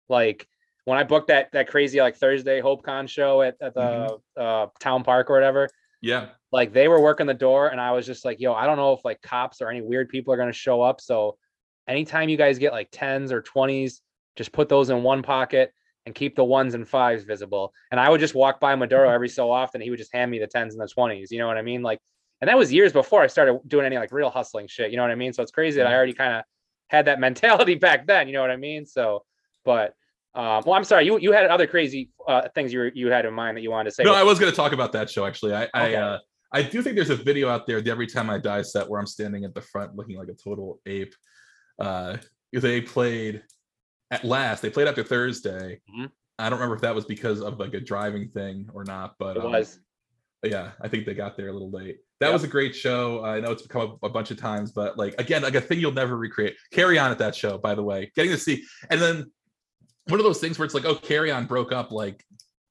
Like 0.10 0.48
when 0.88 0.97
I 0.97 1.04
booked 1.04 1.28
that 1.28 1.52
that 1.52 1.67
crazy 1.67 2.00
like 2.00 2.15
Thursday 2.15 2.62
HopeCon 2.62 3.10
show 3.10 3.41
at, 3.41 3.56
at 3.62 3.73
the 3.73 3.82
Mm-hmm. 3.82 4.41
uh, 4.41 4.67
town 4.80 5.04
park 5.04 5.30
or 5.30 5.34
whatever. 5.34 5.67
yeah, 6.02 6.30
Like 6.54 6.71
they 6.71 6.88
were 6.88 7.02
working 7.02 7.28
the 7.28 7.34
door, 7.34 7.67
and 7.67 7.82
I 7.82 7.91
was 7.91 8.06
just 8.06 8.23
like, 8.23 8.39
"Yo, 8.39 8.54
I 8.54 8.65
don't 8.65 8.78
know 8.78 8.93
if 8.93 9.04
like 9.04 9.21
cops 9.21 9.62
or 9.62 9.69
any 9.69 9.82
weird 9.82 10.08
people 10.08 10.34
are 10.34 10.38
gonna 10.38 10.54
show 10.54 10.82
up." 10.82 11.02
So 11.02 11.38
anytime 11.89 12.30
you 12.30 12.38
guys 12.38 12.58
get 12.58 12.71
like 12.71 12.88
tens 12.91 13.34
or 13.34 13.41
twenties, 13.41 14.02
just 14.38 14.54
put 14.54 14.69
those 14.69 14.89
in 14.89 15.04
one 15.04 15.23
pocket 15.23 15.73
and 16.06 16.15
keep 16.15 16.38
the 16.38 16.45
ones 16.45 16.73
and 16.73 16.88
fives 16.88 17.23
visible. 17.26 17.73
And 17.91 18.00
I 18.00 18.10
would 18.10 18.21
just 18.21 18.34
walk 18.34 18.62
by 18.62 18.73
Maduro 18.76 19.10
every 19.10 19.28
so 19.28 19.52
often. 19.52 19.82
He 19.82 19.89
would 19.89 20.00
just 20.00 20.13
hand 20.13 20.32
me 20.32 20.39
the 20.39 20.47
tens 20.47 20.73
and 20.73 20.82
the 20.82 20.88
twenties. 20.88 21.32
You 21.34 21.39
know 21.39 21.47
what 21.47 21.58
I 21.58 21.63
mean? 21.63 21.82
Like, 21.82 22.00
and 22.39 22.47
that 22.47 22.58
was 22.58 22.71
years 22.71 22.93
before 22.93 23.21
I 23.21 23.28
started 23.28 23.60
doing 23.67 23.86
any 23.86 23.97
like 23.97 24.13
real 24.13 24.30
hustling 24.30 24.67
shit. 24.67 24.89
You 24.91 24.95
know 24.95 25.04
what 25.04 25.12
I 25.12 25.15
mean? 25.15 25.34
So 25.34 25.43
it's 25.43 25.52
crazy 25.52 25.80
that 25.80 25.88
I 25.88 25.93
already 25.93 26.13
kind 26.13 26.34
of 26.38 26.43
had 26.88 27.06
that 27.06 27.19
mentality 27.28 27.76
back 27.76 28.08
then. 28.08 28.28
You 28.28 28.34
know 28.36 28.41
what 28.41 28.52
I 28.52 28.56
mean? 28.58 28.86
So, 28.86 29.26
but 29.65 29.95
um, 30.38 30.63
well, 30.65 30.73
I'm 30.76 30.84
sorry. 30.84 31.06
You 31.06 31.17
you 31.19 31.32
had 31.32 31.45
other 31.47 31.67
crazy 31.67 32.12
uh, 32.28 32.47
things 32.56 32.71
you 32.71 32.80
were, 32.80 32.91
you 32.93 33.08
had 33.12 33.26
in 33.26 33.34
mind 33.34 33.58
that 33.58 33.62
you 33.62 33.71
wanted 33.71 33.89
to 33.89 33.95
say. 33.95 34.04
no, 34.04 34.13
I 34.13 34.23
was 34.23 34.39
going 34.39 34.52
to 34.52 34.56
talk 34.56 34.71
about 34.71 34.91
that 34.93 35.10
show 35.10 35.26
actually. 35.26 35.54
I 35.54 35.67
I, 35.73 35.95
uh, 35.95 36.19
I 36.52 36.62
do 36.62 36.82
think 36.82 36.95
there's 36.95 37.10
a 37.10 37.15
video 37.15 37.50
out 37.50 37.67
there. 37.67 37.82
The 37.82 37.91
Every 37.91 38.08
time 38.08 38.30
I 38.30 38.38
die 38.38 38.62
set 38.62 38.88
where 38.88 39.00
I'm 39.00 39.08
standing 39.08 39.43
at 39.45 39.54
the 39.54 39.62
front 39.62 39.95
looking 39.95 40.17
like 40.17 40.30
a 40.30 40.34
total 40.34 40.80
ape. 40.86 41.13
Uh, 41.80 42.17
they 42.54 42.82
played 42.82 43.43
at 44.12 44.23
last. 44.23 44.62
They 44.62 44.69
played 44.69 44.88
after 44.88 45.04
Thursday. 45.04 45.82
Mhm. 45.93 46.10
I 46.39 46.50
don't 46.50 46.60
remember 46.60 46.76
if 46.76 46.82
that 46.82 46.93
was 46.95 47.06
because 47.06 47.41
of 47.41 47.60
like 47.60 47.73
a 47.73 47.80
driving 47.80 48.30
thing 48.30 48.69
or 48.73 48.84
not, 48.84 49.15
but 49.19 49.38
it 49.38 49.43
um, 49.43 49.52
was. 49.52 49.80
yeah 50.43 50.71
i 50.82 50.88
think 50.88 51.06
they 51.08 51.15
got 51.15 51.36
there 51.36 51.47
a 51.50 51.52
little 51.52 51.71
late 51.71 51.97
that 52.19 52.28
Yep. 52.28 52.34
was 52.34 52.43
a 52.43 52.47
great 52.47 52.76
show 52.76 53.26
i 53.26 53.39
know 53.39 53.52
it's 53.52 53.65
come 53.65 53.82
up 53.82 53.97
a 54.04 54.10
bunch 54.10 54.30
of 54.30 54.38
times 54.38 54.71
but 54.71 54.95
like 54.95 55.15
again 55.17 55.41
like 55.41 55.56
a 55.56 55.62
thing 55.62 55.80
you'll 55.80 55.91
never 56.04 56.15
recreate 56.15 56.56
carry 56.71 57.00
on 57.00 57.10
at 57.10 57.17
that 57.17 57.34
show 57.36 57.58
by 57.58 57.73
the 57.73 57.82
way 57.82 58.12
getting 58.15 58.32
to 58.32 58.38
see 58.38 58.63
and 58.91 59.02
then 59.02 59.26
one 60.10 60.20
of 60.20 60.24
those 60.24 60.39
things 60.39 60.58
where 60.58 60.65
it's 60.65 60.74
like 60.74 60.86
oh 60.86 60.96
carry 60.96 61.32
on 61.32 61.46
broke 61.46 61.72
up 61.72 61.91
like 61.91 62.24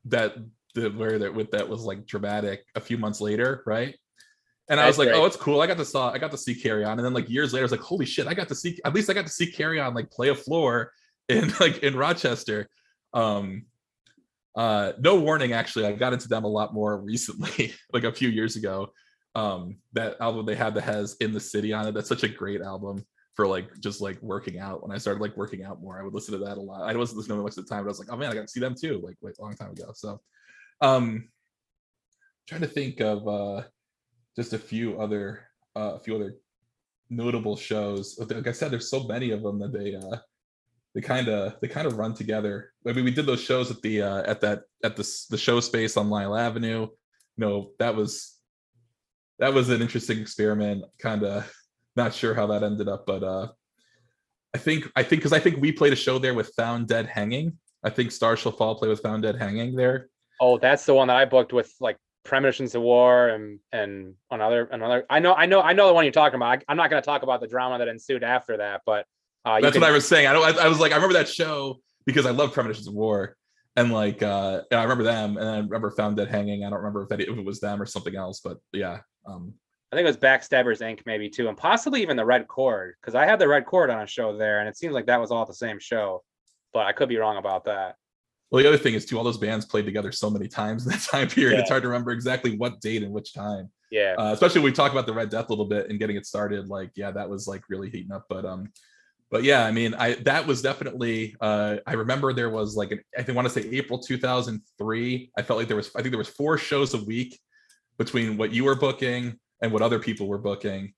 that 0.05 0.35
the 0.75 0.91
where 0.91 1.19
that 1.19 1.35
with 1.35 1.51
that 1.51 1.69
was 1.69 1.83
like 1.83 2.07
dramatic 2.07 2.65
a 2.75 2.81
few 2.81 2.99
months 2.99 3.21
later 3.21 3.63
right 3.67 3.97
and 4.69 4.81
I 4.81 4.87
was 4.87 4.97
That's 4.97 5.07
like, 5.07 5.15
great. 5.15 5.21
"Oh, 5.21 5.27
it's 5.27 5.37
cool." 5.37 5.61
I 5.61 5.67
got 5.67 5.77
to 5.77 5.85
saw, 5.85 6.11
I 6.11 6.19
got 6.19 6.33
to 6.33 6.39
see 6.39 6.55
Carry 6.55 6.85
On, 6.85 6.99
and 6.99 7.07
then 7.07 7.15
like 7.15 7.31
years 7.31 7.53
later, 7.53 7.63
I 7.63 7.67
was 7.67 7.71
like, 7.71 7.81
"Holy 7.81 8.05
shit!" 8.05 8.27
I 8.27 8.35
got 8.35 8.49
to 8.49 8.55
see, 8.55 8.79
at 8.85 8.95
least 8.95 9.09
I 9.09 9.13
got 9.13 9.27
to 9.27 9.33
see 9.33 9.51
Carry 9.51 9.79
On 9.79 9.95
like 9.95 10.11
play 10.11 10.29
a 10.31 10.35
floor 10.35 10.93
in 11.29 11.53
like 11.61 11.79
in 11.79 11.97
Rochester. 11.97 12.69
Um, 13.15 13.67
uh, 14.57 14.93
no 14.99 15.21
warning, 15.21 15.53
actually, 15.53 15.87
I 15.87 15.93
got 15.93 16.13
into 16.13 16.29
them 16.29 16.45
a 16.45 16.49
lot 16.49 16.75
more 16.75 16.97
recently, 17.01 17.75
like 17.93 18.05
a 18.05 18.13
few 18.13 18.29
years 18.29 18.57
ago. 18.57 18.93
Um, 19.37 19.77
that 19.93 20.17
album 20.21 20.47
they 20.47 20.57
had 20.57 20.75
that 20.75 20.83
has 20.83 21.17
"In 21.21 21.33
the 21.33 21.41
City" 21.41 21.73
on 21.73 21.87
it. 21.87 21.95
That's 21.95 22.09
such 22.09 22.25
a 22.25 22.29
great 22.29 22.61
album 22.61 23.05
for 23.37 23.47
like 23.47 23.79
just 23.81 24.01
like 24.01 24.21
working 24.23 24.59
out. 24.59 24.83
When 24.83 24.91
I 24.91 24.99
started 24.99 25.21
like 25.21 25.37
working 25.37 25.63
out 25.63 25.81
more, 25.81 26.01
I 26.01 26.03
would 26.03 26.15
listen 26.15 26.33
to 26.33 26.45
that 26.45 26.57
a 26.57 26.61
lot. 26.61 26.89
I 26.89 26.97
wasn't 26.97 27.19
listening 27.19 27.39
to 27.39 27.45
much 27.45 27.59
at 27.59 27.65
the 27.65 27.69
time, 27.69 27.85
but 27.85 27.89
I 27.89 27.93
was 27.93 27.99
like, 27.99 28.09
oh 28.11 28.17
man, 28.17 28.31
I 28.31 28.35
got 28.35 28.43
to 28.43 28.49
see 28.49 28.61
them 28.61 28.75
too, 28.75 29.01
like 29.05 29.17
like 29.21 29.35
a 29.39 29.43
long 29.43 29.55
time 29.55 29.71
ago. 29.71 29.93
So, 29.95 30.21
um, 30.81 31.29
trying 32.49 32.63
to 32.63 32.67
think 32.67 33.01
of 33.01 33.29
uh 33.29 33.63
just 34.35 34.55
a 34.55 34.59
few 34.59 35.01
other 35.01 35.47
uh, 35.77 35.95
a 35.95 36.01
few 36.01 36.17
other 36.17 36.37
notable 37.11 37.57
shows. 37.57 38.19
Like 38.19 38.47
I 38.47 38.53
said, 38.53 38.71
there's 38.71 38.91
so 38.91 39.05
many 39.05 39.31
of 39.31 39.43
them 39.43 39.59
that 39.59 39.73
they 39.73 39.95
uh 39.95 40.17
they 40.95 41.03
kind 41.03 41.29
of 41.29 41.57
they 41.61 41.69
kind 41.69 41.87
of 41.87 41.99
run 41.99 42.15
together. 42.15 42.73
I 42.89 42.93
mean, 42.95 43.05
we 43.05 43.11
did 43.11 43.27
those 43.27 43.43
shows 43.43 43.71
at 43.71 43.83
the 43.83 44.01
uh, 44.01 44.23
at 44.23 44.41
that 44.41 44.63
at 44.83 44.97
the 44.97 45.07
the 45.29 45.37
show 45.37 45.61
space 45.61 45.99
on 45.99 46.09
Lyell 46.09 46.35
Avenue. 46.35 46.83
You 46.83 46.91
know, 47.37 47.73
that 47.79 47.95
was 47.95 48.39
that 49.39 49.53
was 49.53 49.69
an 49.69 49.83
interesting 49.83 50.19
experiment. 50.19 50.85
Kind 50.99 51.23
of 51.23 51.53
not 51.97 52.15
sure 52.15 52.35
how 52.35 52.47
that 52.49 52.63
ended 52.63 52.89
up, 52.89 53.07
but 53.07 53.23
uh, 53.23 53.49
I 54.55 54.59
think 54.59 54.91
I 54.97 55.03
think 55.03 55.21
because 55.21 55.33
I 55.33 55.39
think 55.39 55.61
we 55.61 55.73
played 55.73 55.93
a 55.93 55.97
show 55.97 56.19
there 56.19 56.35
with 56.35 56.53
Found 56.57 56.89
Dead 56.89 57.07
Hanging. 57.07 57.59
I 57.83 57.91
think 57.91 58.13
Stars 58.13 58.41
Shall 58.41 58.53
Fall 58.53 58.75
played 58.77 58.89
with 58.91 59.03
Found 59.03 59.23
Dead 59.23 59.37
Hanging 59.37 59.75
there. 59.75 60.09
Oh, 60.41 60.59
that's 60.59 60.85
the 60.85 60.95
one 60.95 61.09
that 61.09 61.17
I 61.17 61.25
booked 61.25 61.53
with 61.53 61.73
like 61.81 61.97
premonitions 62.27 62.75
of 62.75 62.83
war 62.83 63.29
and 63.29 63.59
and 63.73 64.15
another 64.31 64.65
another 64.73 65.07
i 65.09 65.21
know 65.21 65.33
i 65.35 65.47
know 65.47 65.63
i 65.63 65.73
know 65.73 65.87
the 65.87 65.95
one 65.95 66.05
you're 66.05 66.13
talking 66.13 66.35
about 66.35 66.63
I, 66.69 66.73
am 66.73 66.77
not 66.77 66.91
going 66.91 67.01
to 67.01 67.07
talk 67.07 67.23
about 67.23 67.41
the 67.41 67.47
drama 67.47 67.79
that 67.79 67.89
ensued 67.89 68.25
after 68.25 68.57
that 68.57 68.83
but 68.85 69.07
uh, 69.45 69.61
that's 69.61 69.75
can... 69.75 69.81
what 69.81 69.91
i 69.91 69.93
was 69.93 70.07
saying 70.07 70.27
I, 70.27 70.33
don't, 70.33 70.59
I, 70.59 70.65
I 70.65 70.69
was 70.69 70.81
like 70.81 70.91
i 70.91 70.97
remember 70.97 71.15
that 71.15 71.29
show 71.29 71.79
because 72.05 72.27
i 72.27 72.31
love 72.31 72.53
premonitions 72.53 72.89
of 72.89 72.95
war 72.95 73.37
and 73.77 73.93
like 73.93 74.23
uh 74.23 74.63
and 74.73 74.81
i 74.81 74.83
remember 74.83 75.05
them 75.05 75.37
and 75.37 75.49
i 75.49 75.59
remember 75.59 75.93
found 75.93 76.17
dead 76.17 76.29
hanging 76.29 76.65
i 76.65 76.69
don't 76.69 76.81
remember 76.81 77.05
if, 77.05 77.09
that, 77.11 77.21
if 77.21 77.29
it 77.29 77.45
was 77.45 77.61
them 77.61 77.81
or 77.81 77.87
something 77.87 78.17
else 78.17 78.41
but 78.41 78.59
yeah 78.73 78.99
um 79.25 79.55
i 79.93 79.97
think 79.97 80.05
it 80.05 80.09
was 80.09 80.17
backstabbers 80.17 80.81
inc 80.81 81.01
maybe 81.07 81.29
too 81.29 81.49
and 81.49 81.57
possibly 81.57 82.03
even 82.03 82.17
the 82.17 82.25
Red 82.25 82.47
Chord 82.49 82.95
because 83.01 83.15
i 83.15 83.25
had 83.25 83.39
the 83.39 83.49
Red 83.49 83.67
Chord 83.67 83.91
on 83.91 84.03
a 84.03 84.07
show 84.07 84.37
there 84.37 84.61
and 84.61 84.69
it 84.69 84.77
seems 84.77 84.95
like 84.95 85.07
that 85.07 85.21
was 85.21 85.31
all 85.31 85.45
the 85.45 85.55
same 85.55 85.79
show 85.79 86.23
but 86.73 86.87
i 86.87 86.93
could 86.93 87.09
be 87.09 87.17
wrong 87.17 87.37
about 87.37 87.65
that 87.65 87.97
well, 88.51 88.63
the 88.63 88.69
other 88.69 88.79
thing 88.79 88.95
is 88.95 89.05
too, 89.05 89.19
all 89.19 89.25
those 89.25 89.39
bands 89.39 89.67
played 89.67 89.87
together 89.87 90.13
so 90.13 90.31
many 90.31 90.49
times 90.49 90.87
in 90.87 90.93
that 90.93 91.03
time 91.03 91.29
period. 91.29 91.55
Yeah. 91.55 91.61
It's 91.61 91.71
hard 91.71 91.83
to 91.83 91.89
remember 91.89 92.13
exactly 92.13 92.57
what 92.57 92.81
date 92.81 93.03
and 93.03 93.13
which 93.13 93.35
time. 93.35 93.71
Yeah. 93.91 94.15
Uh, 94.19 94.33
especially 94.33 94.61
when 94.61 94.71
we 94.71 94.75
talk 94.75 94.93
about 94.93 95.07
the 95.07 95.15
Red 95.15 95.31
Death 95.31 95.47
a 95.49 95.53
little 95.53 95.67
bit 95.67 95.91
and 95.91 95.99
getting 95.99 96.17
it 96.17 96.27
started. 96.27 96.69
Like, 96.69 96.91
yeah, 96.97 97.11
that 97.13 97.29
was 97.29 97.47
like 97.47 97.63
really 97.69 97.91
heating 97.91 98.13
up. 98.13 98.27
But 98.29 98.45
um, 98.45 98.73
but 99.31 99.43
yeah, 99.43 99.65
I 99.65 99.73
mean, 99.73 99.95
I 99.95 100.15
that 100.25 100.47
was 100.47 100.63
definitely. 100.63 101.37
Uh, 101.41 101.77
I 101.87 101.95
remember 101.95 102.33
there 102.33 102.51
was 102.51 102.77
like 102.77 102.93
an, 102.93 103.01
I 103.17 103.23
think 103.23 103.31
I 103.31 103.33
want 103.33 103.49
to 103.53 103.63
say 103.63 103.69
April 103.71 103.99
2003. 103.99 105.31
I 105.37 105.43
felt 105.43 105.59
like 105.59 105.69
there 105.69 105.77
was 105.77 105.91
I 105.97 106.03
think 106.03 106.13
there 106.13 106.19
was 106.19 106.29
four 106.29 106.59
shows 106.59 106.95
a 106.95 107.03
week 107.03 107.39
between 107.99 108.37
what 108.37 108.53
you 108.53 108.65
were 108.65 108.75
booking 108.75 109.39
and 109.63 109.73
what 109.73 109.83
other 109.83 109.99
people 109.99 110.27
were 110.29 110.39
booking. 110.39 110.93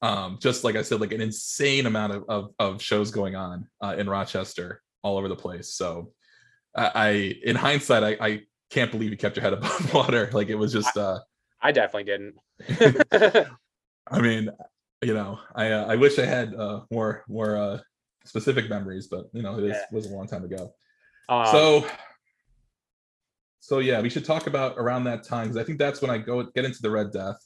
Um, 0.00 0.38
just 0.40 0.64
like 0.64 0.74
I 0.74 0.82
said, 0.82 1.00
like 1.00 1.12
an 1.12 1.20
insane 1.20 1.86
amount 1.86 2.12
of 2.12 2.24
of, 2.28 2.50
of 2.58 2.82
shows 2.82 3.10
going 3.10 3.36
on 3.36 3.68
uh, 3.80 3.94
in 3.98 4.08
Rochester 4.08 4.82
all 5.02 5.16
over 5.16 5.28
the 5.28 5.36
place. 5.36 5.74
So 5.74 6.12
I, 6.74 7.36
in 7.44 7.54
hindsight, 7.54 8.02
I, 8.02 8.26
I 8.26 8.40
can't 8.70 8.90
believe 8.90 9.10
you 9.10 9.16
kept 9.16 9.36
your 9.36 9.42
head 9.42 9.52
above 9.52 9.94
water. 9.94 10.30
Like 10.32 10.48
it 10.48 10.54
was 10.54 10.72
just. 10.72 10.96
uh 10.96 11.20
I 11.60 11.70
definitely 11.70 12.04
didn't. 12.04 13.46
I 14.10 14.20
mean, 14.20 14.50
you 15.02 15.14
know, 15.14 15.38
I 15.54 15.70
uh, 15.70 15.86
I 15.86 15.96
wish 15.96 16.18
I 16.18 16.26
had 16.26 16.54
uh, 16.54 16.80
more 16.90 17.24
more 17.28 17.56
uh, 17.56 17.78
specific 18.24 18.68
memories, 18.68 19.08
but 19.08 19.26
you 19.32 19.42
know, 19.42 19.58
it 19.58 19.64
is, 19.64 19.76
yeah. 19.76 19.84
was 19.92 20.06
a 20.06 20.14
long 20.14 20.26
time 20.26 20.44
ago. 20.44 20.74
Um, 21.28 21.46
so, 21.46 21.86
so 23.60 23.78
yeah, 23.78 24.00
we 24.00 24.10
should 24.10 24.24
talk 24.24 24.46
about 24.46 24.74
around 24.76 25.04
that 25.04 25.24
time 25.24 25.48
because 25.48 25.56
I 25.56 25.64
think 25.64 25.78
that's 25.78 26.02
when 26.02 26.10
I 26.10 26.18
go 26.18 26.42
get 26.54 26.64
into 26.64 26.82
the 26.82 26.90
Red 26.90 27.12
Death. 27.12 27.36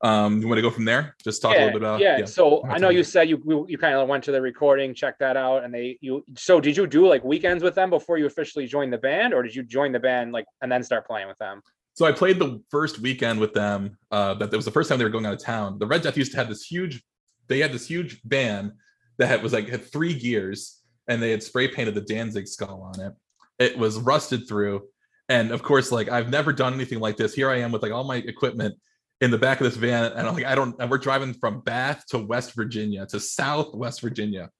Um, 0.00 0.40
you 0.40 0.46
want 0.46 0.58
to 0.58 0.62
go 0.62 0.70
from 0.70 0.84
there? 0.84 1.16
Just 1.24 1.42
talk 1.42 1.54
yeah, 1.54 1.58
a 1.58 1.64
little 1.64 1.80
bit 1.80 1.86
about. 1.88 2.00
Yeah. 2.00 2.18
yeah. 2.18 2.24
So 2.24 2.64
I 2.66 2.78
know 2.78 2.88
you 2.88 3.02
said 3.02 3.28
you 3.28 3.66
you 3.68 3.78
kind 3.78 3.94
of 3.94 4.08
went 4.08 4.22
to 4.24 4.32
the 4.32 4.40
recording, 4.40 4.94
check 4.94 5.18
that 5.18 5.36
out, 5.36 5.64
and 5.64 5.74
they 5.74 5.98
you. 6.00 6.24
So 6.36 6.60
did 6.60 6.76
you 6.76 6.86
do 6.86 7.06
like 7.08 7.24
weekends 7.24 7.64
with 7.64 7.74
them 7.74 7.90
before 7.90 8.16
you 8.16 8.26
officially 8.26 8.66
joined 8.66 8.92
the 8.92 8.98
band, 8.98 9.34
or 9.34 9.42
did 9.42 9.54
you 9.54 9.62
join 9.64 9.90
the 9.90 9.98
band 9.98 10.32
like 10.32 10.46
and 10.62 10.70
then 10.70 10.84
start 10.84 11.06
playing 11.06 11.26
with 11.26 11.38
them? 11.38 11.62
So 11.94 12.06
I 12.06 12.12
played 12.12 12.38
the 12.38 12.62
first 12.70 13.00
weekend 13.00 13.40
with 13.40 13.54
them. 13.54 13.98
Uh, 14.12 14.34
that 14.34 14.52
was 14.52 14.64
the 14.64 14.70
first 14.70 14.88
time 14.88 14.98
they 14.98 15.04
were 15.04 15.10
going 15.10 15.26
out 15.26 15.34
of 15.34 15.42
town. 15.42 15.80
The 15.80 15.86
Red 15.86 16.02
Death 16.02 16.16
used 16.16 16.30
to 16.30 16.38
have 16.38 16.48
this 16.48 16.64
huge. 16.64 17.02
They 17.48 17.58
had 17.58 17.72
this 17.72 17.88
huge 17.88 18.20
band 18.22 18.72
that 19.16 19.26
had, 19.26 19.42
was 19.42 19.52
like 19.52 19.68
had 19.68 19.84
three 19.84 20.14
gears, 20.14 20.80
and 21.08 21.20
they 21.20 21.32
had 21.32 21.42
spray 21.42 21.66
painted 21.66 21.96
the 21.96 22.02
Danzig 22.02 22.46
skull 22.46 22.82
on 22.94 23.00
it. 23.04 23.12
It 23.58 23.76
was 23.76 23.98
rusted 23.98 24.46
through, 24.46 24.86
and 25.28 25.50
of 25.50 25.64
course, 25.64 25.90
like 25.90 26.08
I've 26.08 26.30
never 26.30 26.52
done 26.52 26.72
anything 26.72 27.00
like 27.00 27.16
this. 27.16 27.34
Here 27.34 27.50
I 27.50 27.56
am 27.56 27.72
with 27.72 27.82
like 27.82 27.90
all 27.90 28.04
my 28.04 28.16
equipment 28.16 28.76
in 29.20 29.30
the 29.30 29.38
back 29.38 29.60
of 29.60 29.64
this 29.64 29.76
van, 29.76 30.12
and 30.12 30.26
I'm 30.28 30.34
like, 30.34 30.44
I 30.44 30.54
don't. 30.54 30.76
And 30.80 30.90
we're 30.90 30.98
driving 30.98 31.34
from 31.34 31.60
Bath 31.60 32.04
to 32.08 32.18
West 32.18 32.54
Virginia 32.54 33.06
to 33.06 33.18
Southwest 33.18 34.00
Virginia, 34.00 34.50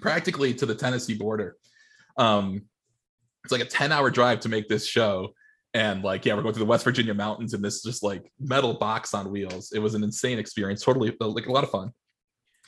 practically 0.00 0.54
to 0.54 0.66
the 0.66 0.74
Tennessee 0.74 1.14
border. 1.14 1.56
Um, 2.16 2.62
it's 3.44 3.52
like 3.52 3.60
a 3.60 3.66
10 3.66 3.92
hour 3.92 4.10
drive 4.10 4.40
to 4.40 4.48
make 4.48 4.68
this 4.68 4.86
show. 4.86 5.34
And 5.74 6.02
like, 6.02 6.24
yeah, 6.24 6.34
we're 6.34 6.42
going 6.42 6.54
through 6.54 6.64
the 6.64 6.70
West 6.70 6.84
Virginia 6.84 7.14
mountains 7.14 7.52
in 7.52 7.60
this 7.60 7.82
just 7.82 8.02
like 8.02 8.30
metal 8.38 8.74
box 8.74 9.12
on 9.12 9.30
wheels. 9.30 9.72
It 9.72 9.80
was 9.80 9.94
an 9.94 10.04
insane 10.04 10.38
experience. 10.38 10.82
Totally 10.82 11.14
like 11.20 11.46
a 11.46 11.52
lot 11.52 11.64
of 11.64 11.70
fun. 11.70 11.90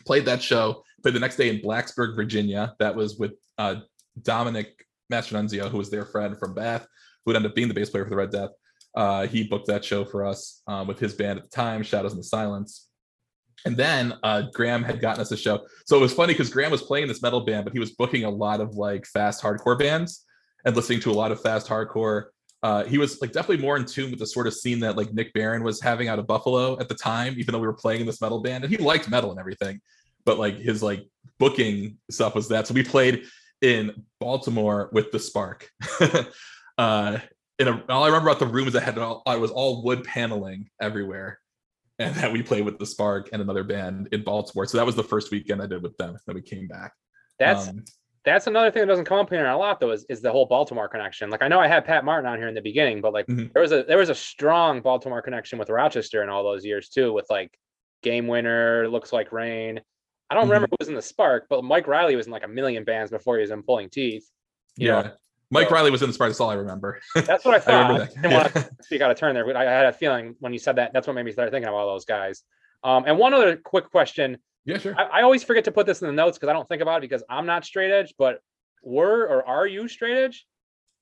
Played 0.04 0.26
that 0.26 0.42
show. 0.42 0.82
Played 1.02 1.14
the 1.14 1.20
next 1.20 1.36
day 1.36 1.48
in 1.48 1.60
Blacksburg, 1.60 2.16
Virginia. 2.16 2.74
That 2.78 2.94
was 2.94 3.16
with 3.16 3.32
uh, 3.58 3.76
Dominic 4.20 4.84
Mastronunzio, 5.12 5.70
who 5.70 5.78
was 5.78 5.88
their 5.88 6.04
friend 6.04 6.36
from 6.38 6.52
Bath, 6.52 6.82
who 7.24 7.30
would 7.30 7.36
end 7.36 7.46
up 7.46 7.54
being 7.54 7.68
the 7.68 7.74
bass 7.74 7.90
player 7.90 8.04
for 8.04 8.10
the 8.10 8.16
Red 8.16 8.30
Death. 8.30 8.50
Uh, 8.96 9.26
he 9.26 9.44
booked 9.44 9.66
that 9.66 9.84
show 9.84 10.04
for 10.04 10.24
us 10.24 10.62
uh, 10.66 10.84
with 10.86 10.98
his 10.98 11.14
band 11.14 11.38
at 11.38 11.44
the 11.44 11.50
time, 11.50 11.82
Shadows 11.82 12.12
in 12.12 12.18
the 12.18 12.24
Silence. 12.24 12.88
And 13.64 13.76
then 13.76 14.14
uh, 14.22 14.44
Graham 14.52 14.82
had 14.82 15.00
gotten 15.00 15.20
us 15.20 15.32
a 15.32 15.36
show. 15.36 15.66
So 15.86 15.96
it 15.96 16.00
was 16.00 16.14
funny 16.14 16.32
because 16.32 16.50
Graham 16.50 16.70
was 16.70 16.82
playing 16.82 17.08
this 17.08 17.20
metal 17.20 17.40
band, 17.40 17.64
but 17.64 17.72
he 17.72 17.78
was 17.78 17.90
booking 17.90 18.24
a 18.24 18.30
lot 18.30 18.60
of 18.60 18.74
like 18.74 19.06
fast 19.06 19.42
hardcore 19.42 19.78
bands 19.78 20.24
and 20.64 20.74
listening 20.74 21.00
to 21.00 21.10
a 21.10 21.12
lot 21.12 21.32
of 21.32 21.40
fast 21.40 21.66
hardcore. 21.66 22.26
Uh, 22.62 22.84
he 22.84 22.96
was 22.96 23.20
like 23.20 23.32
definitely 23.32 23.62
more 23.62 23.76
in 23.76 23.84
tune 23.84 24.10
with 24.10 24.18
the 24.18 24.26
sort 24.26 24.46
of 24.46 24.54
scene 24.54 24.80
that 24.80 24.96
like 24.96 25.12
Nick 25.12 25.32
Barron 25.34 25.62
was 25.62 25.80
having 25.80 26.08
out 26.08 26.18
of 26.18 26.26
Buffalo 26.26 26.78
at 26.78 26.88
the 26.88 26.94
time, 26.94 27.34
even 27.38 27.52
though 27.52 27.58
we 27.58 27.66
were 27.66 27.74
playing 27.74 28.00
in 28.00 28.06
this 28.06 28.20
metal 28.20 28.40
band. 28.40 28.64
And 28.64 28.72
he 28.72 28.78
liked 28.78 29.10
metal 29.10 29.30
and 29.30 29.38
everything, 29.38 29.80
but 30.24 30.38
like 30.38 30.56
his 30.56 30.82
like 30.82 31.06
booking 31.38 31.98
stuff 32.10 32.34
was 32.34 32.48
that. 32.48 32.66
So 32.66 32.74
we 32.74 32.82
played 32.82 33.24
in 33.62 34.04
Baltimore 34.20 34.90
with 34.92 35.12
the 35.12 35.18
Spark. 35.18 35.70
uh, 36.78 37.18
in 37.58 37.68
a, 37.68 37.82
all 37.88 38.04
I 38.04 38.06
remember 38.06 38.28
about 38.28 38.40
the 38.40 38.46
room 38.46 38.66
is 38.66 38.74
that 38.74 38.82
had 38.82 38.98
all, 38.98 39.22
I 39.26 39.36
was 39.36 39.50
all 39.50 39.82
wood 39.82 40.04
paneling 40.04 40.68
everywhere, 40.80 41.40
and 41.98 42.14
that 42.16 42.32
we 42.32 42.42
played 42.42 42.64
with 42.64 42.78
the 42.78 42.86
Spark 42.86 43.30
and 43.32 43.40
another 43.40 43.64
band 43.64 44.08
in 44.12 44.22
Baltimore. 44.22 44.66
So 44.66 44.76
that 44.78 44.86
was 44.86 44.94
the 44.94 45.04
first 45.04 45.30
weekend 45.30 45.62
I 45.62 45.66
did 45.66 45.82
with 45.82 45.96
them. 45.96 46.16
Then 46.26 46.36
we 46.36 46.42
came 46.42 46.68
back. 46.68 46.92
That's 47.38 47.68
um, 47.68 47.84
that's 48.24 48.48
another 48.48 48.70
thing 48.70 48.80
that 48.80 48.88
doesn't 48.88 49.04
come 49.04 49.18
up 49.18 49.30
here 49.30 49.46
a 49.46 49.56
lot 49.56 49.78
though 49.78 49.92
is, 49.92 50.04
is 50.08 50.20
the 50.20 50.32
whole 50.32 50.46
Baltimore 50.46 50.88
connection. 50.88 51.30
Like 51.30 51.42
I 51.42 51.48
know 51.48 51.60
I 51.60 51.68
had 51.68 51.84
Pat 51.84 52.04
Martin 52.04 52.28
on 52.28 52.38
here 52.38 52.48
in 52.48 52.54
the 52.54 52.60
beginning, 52.60 53.00
but 53.00 53.12
like 53.12 53.26
mm-hmm. 53.26 53.52
there 53.52 53.62
was 53.62 53.72
a 53.72 53.84
there 53.84 53.98
was 53.98 54.10
a 54.10 54.14
strong 54.14 54.80
Baltimore 54.80 55.22
connection 55.22 55.58
with 55.58 55.70
Rochester 55.70 56.22
in 56.22 56.28
all 56.28 56.42
those 56.42 56.64
years 56.64 56.88
too, 56.88 57.12
with 57.12 57.26
like 57.30 57.56
Game 58.02 58.26
Winner, 58.26 58.88
Looks 58.88 59.12
Like 59.12 59.32
Rain. 59.32 59.80
I 60.28 60.34
don't 60.34 60.42
mm-hmm. 60.44 60.50
remember 60.50 60.68
who 60.70 60.76
was 60.80 60.88
in 60.88 60.94
the 60.94 61.02
Spark, 61.02 61.46
but 61.48 61.62
Mike 61.62 61.86
Riley 61.86 62.16
was 62.16 62.26
in 62.26 62.32
like 62.32 62.44
a 62.44 62.48
million 62.48 62.84
bands 62.84 63.10
before 63.10 63.36
he 63.36 63.42
was 63.42 63.52
in 63.52 63.62
Pulling 63.62 63.90
Teeth. 63.90 64.28
You 64.76 64.88
yeah. 64.88 65.02
Know? 65.02 65.12
Mike 65.50 65.68
so, 65.68 65.74
Riley 65.74 65.90
was 65.90 66.02
in 66.02 66.08
the 66.08 66.12
Spark. 66.12 66.30
That's 66.30 66.40
all 66.40 66.50
I 66.50 66.54
remember. 66.54 67.00
That's 67.14 67.44
what 67.44 67.54
I 67.54 67.58
thought. 67.60 67.74
I, 67.74 67.88
remember 67.88 68.04
that. 68.06 68.18
I 68.18 68.22
didn't 68.22 68.32
want 68.32 68.54
to 68.54 68.84
speak 68.84 69.00
out 69.00 69.10
of 69.10 69.16
turn 69.16 69.34
there, 69.34 69.46
but 69.46 69.56
I 69.56 69.64
had 69.64 69.86
a 69.86 69.92
feeling 69.92 70.34
when 70.40 70.52
you 70.52 70.58
said 70.58 70.76
that. 70.76 70.92
That's 70.92 71.06
what 71.06 71.14
made 71.14 71.24
me 71.24 71.32
start 71.32 71.50
thinking 71.50 71.68
of 71.68 71.74
all 71.74 71.86
those 71.86 72.04
guys. 72.04 72.42
Um, 72.82 73.04
and 73.06 73.18
one 73.18 73.32
other 73.32 73.56
quick 73.56 73.90
question. 73.90 74.38
Yeah, 74.64 74.78
sure. 74.78 74.98
I, 74.98 75.20
I 75.20 75.22
always 75.22 75.44
forget 75.44 75.64
to 75.64 75.72
put 75.72 75.86
this 75.86 76.02
in 76.02 76.08
the 76.08 76.12
notes 76.12 76.36
because 76.36 76.48
I 76.48 76.52
don't 76.52 76.68
think 76.68 76.82
about 76.82 76.98
it 76.98 77.02
because 77.02 77.22
I'm 77.30 77.46
not 77.46 77.64
straight 77.64 77.92
edge. 77.92 78.14
But 78.18 78.40
were 78.82 79.26
or 79.26 79.46
are 79.46 79.66
you 79.66 79.86
straight 79.88 80.16
edge? 80.16 80.46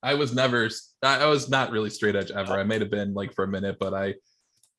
I 0.03 0.13
was 0.13 0.33
never. 0.33 0.69
I 1.01 1.25
was 1.25 1.49
not 1.49 1.71
really 1.71 1.89
straight 1.89 2.15
edge 2.15 2.29
ever. 2.29 2.53
I 2.53 2.63
may 2.63 2.77
have 2.77 2.91
been 2.91 3.13
like 3.15 3.33
for 3.33 3.43
a 3.43 3.47
minute, 3.47 3.77
but 3.79 3.95
I, 3.95 4.13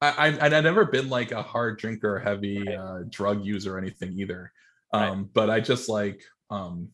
I, 0.00 0.28
I, 0.28 0.38
I 0.38 0.60
never 0.60 0.84
been 0.84 1.08
like 1.08 1.32
a 1.32 1.42
hard 1.42 1.78
drinker, 1.78 2.20
heavy 2.20 2.62
right. 2.62 2.76
uh, 2.76 2.98
drug 3.10 3.44
user 3.44 3.74
or 3.74 3.78
anything 3.78 4.18
either. 4.18 4.52
Um, 4.92 5.02
right. 5.02 5.26
but 5.34 5.50
I 5.50 5.58
just 5.58 5.88
like 5.88 6.22
um 6.50 6.90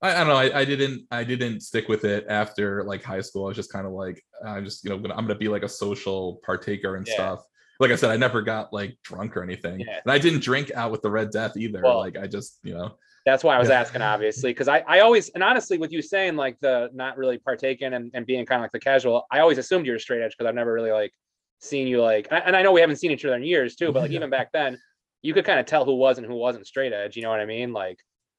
I, 0.00 0.12
I, 0.12 0.18
don't 0.18 0.28
know. 0.28 0.36
I, 0.36 0.60
I, 0.60 0.64
didn't. 0.64 1.06
I 1.10 1.24
didn't 1.24 1.60
stick 1.60 1.88
with 1.88 2.04
it 2.04 2.26
after 2.28 2.84
like 2.84 3.02
high 3.02 3.20
school. 3.20 3.44
I 3.44 3.48
was 3.48 3.56
just 3.56 3.72
kind 3.72 3.86
of 3.86 3.92
like, 3.92 4.22
I'm 4.46 4.64
just 4.64 4.84
you 4.84 4.90
know, 4.90 4.98
gonna, 4.98 5.14
I'm 5.14 5.26
gonna 5.26 5.38
be 5.38 5.48
like 5.48 5.64
a 5.64 5.68
social 5.68 6.40
partaker 6.44 6.96
and 6.96 7.06
yeah. 7.06 7.14
stuff. 7.14 7.44
Like 7.80 7.90
I 7.90 7.96
said, 7.96 8.10
I 8.10 8.16
never 8.16 8.42
got 8.42 8.72
like 8.72 8.96
drunk 9.02 9.36
or 9.36 9.42
anything, 9.42 9.80
yeah. 9.80 10.00
and 10.04 10.12
I 10.12 10.18
didn't 10.18 10.42
drink 10.42 10.70
out 10.74 10.90
with 10.90 11.02
the 11.02 11.10
Red 11.10 11.30
Death 11.30 11.56
either. 11.56 11.82
Well, 11.82 11.98
like 11.98 12.16
I 12.16 12.26
just, 12.26 12.58
you 12.62 12.74
know. 12.74 12.96
That's 13.26 13.44
why 13.44 13.56
I 13.56 13.58
was 13.58 13.70
asking, 13.70 14.00
obviously, 14.00 14.50
because 14.50 14.68
I, 14.68 14.78
I 14.86 15.00
always 15.00 15.28
and 15.30 15.42
honestly, 15.42 15.78
with 15.78 15.92
you 15.92 16.00
saying 16.00 16.36
like 16.36 16.58
the 16.60 16.88
not 16.94 17.18
really 17.18 17.38
partaking 17.38 17.92
and, 17.92 18.10
and 18.14 18.24
being 18.24 18.46
kind 18.46 18.60
of 18.60 18.64
like 18.64 18.72
the 18.72 18.80
casual, 18.80 19.26
I 19.30 19.40
always 19.40 19.58
assumed 19.58 19.84
you 19.84 19.92
were 19.92 19.98
straight 19.98 20.22
edge 20.22 20.34
because 20.36 20.48
I've 20.48 20.54
never 20.54 20.72
really 20.72 20.92
like 20.92 21.12
seen 21.60 21.86
you 21.88 22.00
like, 22.00 22.28
and 22.30 22.56
I 22.56 22.62
know 22.62 22.72
we 22.72 22.80
haven't 22.80 22.96
seen 22.96 23.10
each 23.10 23.24
other 23.24 23.36
in 23.36 23.42
years 23.42 23.76
too, 23.76 23.92
but 23.92 24.02
like 24.02 24.10
even 24.12 24.30
back 24.30 24.50
then, 24.52 24.78
you 25.22 25.34
could 25.34 25.44
kind 25.44 25.60
of 25.60 25.66
tell 25.66 25.84
who 25.84 25.96
was 25.96 26.18
and 26.18 26.26
who 26.26 26.36
wasn't 26.36 26.66
straight 26.66 26.92
edge. 26.92 27.16
You 27.16 27.22
know 27.22 27.30
what 27.30 27.40
I 27.40 27.46
mean? 27.46 27.72
Like 27.72 27.98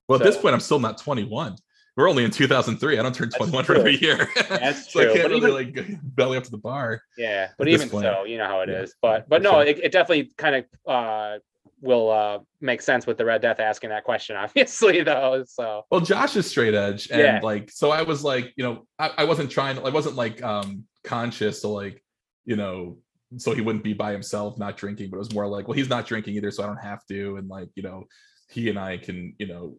well, 0.10 0.20
so, 0.20 0.26
at 0.26 0.28
this 0.32 0.42
point, 0.42 0.54
I'm 0.54 0.60
still 0.60 0.80
not 0.80 0.98
21. 0.98 1.56
we're 1.96 2.10
only 2.10 2.24
in 2.26 2.32
2003. 2.32 2.98
I 3.00 3.04
don't 3.04 3.14
turn 3.16 3.30
21 3.30 3.64
for 3.66 3.76
every 3.76 3.98
year. 3.98 4.28
That's 4.50 4.90
so 4.92 5.02
true. 5.04 5.12
I 5.12 5.14
can't 5.18 5.24
But 5.32 5.42
really 5.42 5.66
even- 5.68 5.86
like 5.92 6.00
belly 6.16 6.38
up 6.38 6.44
to 6.46 6.52
the 6.52 6.58
bar. 6.58 7.02
Yeah, 7.18 7.50
but 7.58 7.68
even 7.68 7.90
point. 7.90 8.04
so, 8.06 8.24
you 8.26 8.38
know 8.38 8.48
how 8.48 8.62
it 8.62 8.70
Yeah. 8.70 8.82
is. 8.82 8.96
But 9.02 9.30
but 9.30 9.42
no, 9.42 9.52
Sure. 9.52 9.64
it, 9.64 9.80
it 9.84 9.92
definitely 9.92 10.32
kind 10.38 10.56
of 10.56 10.66
uh 10.92 11.40
will 11.82 12.10
uh 12.12 12.40
make 12.60 12.82
sense 12.82 13.08
with 13.08 13.18
the 13.18 13.24
Red 13.26 13.42
Death 13.42 13.60
asking 13.60 13.90
that 13.92 14.04
question, 14.04 14.36
obviously 14.44 15.02
though. 15.02 15.44
So 15.48 15.84
Well, 15.92 16.02
Josh 16.02 16.36
is 16.36 16.50
straight 16.50 16.74
edge, 16.74 17.10
and 17.12 17.20
Yeah. 17.22 17.40
like, 17.44 17.70
so 17.72 17.92
I 17.92 18.02
was 18.02 18.24
like, 18.24 18.52
you 18.58 18.64
know, 18.64 18.86
I, 18.98 19.12
I 19.20 19.24
wasn't 19.26 19.50
trying 19.52 19.78
I 19.80 19.90
wasn't 19.90 20.16
like 20.16 20.42
um 20.44 20.86
conscious 21.04 21.62
to 21.62 21.68
like, 21.70 22.04
you 22.46 22.56
know, 22.56 22.98
so 23.38 23.54
he 23.54 23.62
wouldn't 23.62 23.84
be 23.84 23.94
by 23.94 24.12
himself 24.12 24.58
not 24.58 24.76
drinking, 24.78 25.10
but 25.10 25.18
it 25.18 25.20
was 25.20 25.34
more 25.34 25.48
like, 25.48 25.68
well, 25.68 25.76
he's 25.76 25.90
not 25.90 26.06
drinking 26.08 26.36
either, 26.36 26.50
so 26.52 26.64
I 26.64 26.68
don't 26.68 26.82
have 26.84 27.06
to, 27.08 27.36
and 27.38 27.48
like, 27.48 27.70
you 27.76 27.84
know, 27.84 28.06
he 28.50 28.70
and 28.70 28.80
I 28.80 28.98
can, 28.98 29.36
you 29.38 29.48
know, 29.48 29.78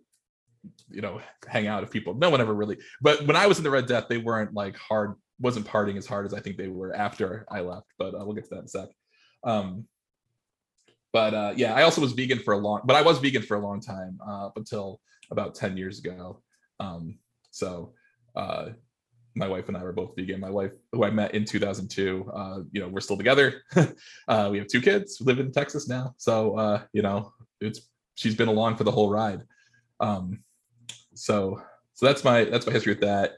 you 0.90 1.00
know, 1.00 1.20
hang 1.48 1.66
out 1.66 1.82
with 1.82 1.90
people. 1.90 2.14
No 2.14 2.30
one 2.30 2.40
ever 2.40 2.54
really. 2.54 2.78
But 3.00 3.26
when 3.26 3.36
I 3.36 3.46
was 3.46 3.58
in 3.58 3.64
the 3.64 3.70
Red 3.70 3.86
Death, 3.86 4.06
they 4.08 4.18
weren't 4.18 4.54
like 4.54 4.76
hard, 4.76 5.14
wasn't 5.40 5.66
partying 5.66 5.96
as 5.96 6.06
hard 6.06 6.26
as 6.26 6.34
I 6.34 6.40
think 6.40 6.56
they 6.56 6.68
were 6.68 6.94
after 6.94 7.46
I 7.50 7.61
left. 7.61 7.86
But 7.98 8.14
uh, 8.14 8.24
we'll 8.24 8.34
get 8.34 8.44
to 8.44 8.50
that 8.50 8.58
in 8.61 8.64
a 8.64 8.68
sec. 8.68 8.88
Um, 9.44 9.86
but 11.12 11.34
uh, 11.34 11.52
yeah, 11.56 11.74
I 11.74 11.82
also 11.82 12.00
was 12.00 12.12
vegan 12.12 12.38
for 12.38 12.54
a 12.54 12.58
long, 12.58 12.82
but 12.84 12.96
I 12.96 13.02
was 13.02 13.18
vegan 13.18 13.42
for 13.42 13.56
a 13.56 13.61
long 13.61 13.80
time 13.80 14.18
uh, 14.26 14.46
up 14.46 14.56
until 14.56 15.00
about 15.30 15.54
10 15.54 15.76
years 15.76 15.98
ago. 15.98 16.40
Um, 16.78 17.18
so 17.50 17.94
uh, 18.36 18.70
my 19.34 19.48
wife 19.48 19.68
and 19.68 19.76
I 19.76 19.82
were 19.82 19.92
both 19.92 20.14
vegan. 20.16 20.40
My 20.40 20.50
wife, 20.50 20.72
who 20.92 21.04
I 21.04 21.11
met 21.11 21.34
in 21.34 21.44
2002, 21.44 22.30
uh, 22.32 22.61
you 22.72 22.80
know, 22.80 22.88
we're 22.88 23.00
still 23.00 23.16
together. 23.16 23.62
uh, 24.28 24.48
we 24.50 24.58
have 24.58 24.68
two 24.68 24.80
kids, 24.80 25.20
we 25.20 25.26
live 25.26 25.40
in 25.40 25.52
Texas 25.52 25.88
now. 25.88 26.14
So, 26.16 26.56
uh, 26.56 26.82
you 26.92 27.02
know, 27.02 27.32
it's, 27.61 27.88
she's 28.14 28.34
been 28.34 28.48
along 28.48 28.76
for 28.76 28.84
the 28.84 28.90
whole 28.90 29.11
ride. 29.11 29.42
Um, 29.98 30.44
so, 31.21 31.61
so 31.95 32.07
that's 32.07 32.25
my, 32.25 32.45
that's 32.45 32.66
my 32.66 32.73
history 32.73 32.93
with 32.93 33.03
that. 33.03 33.35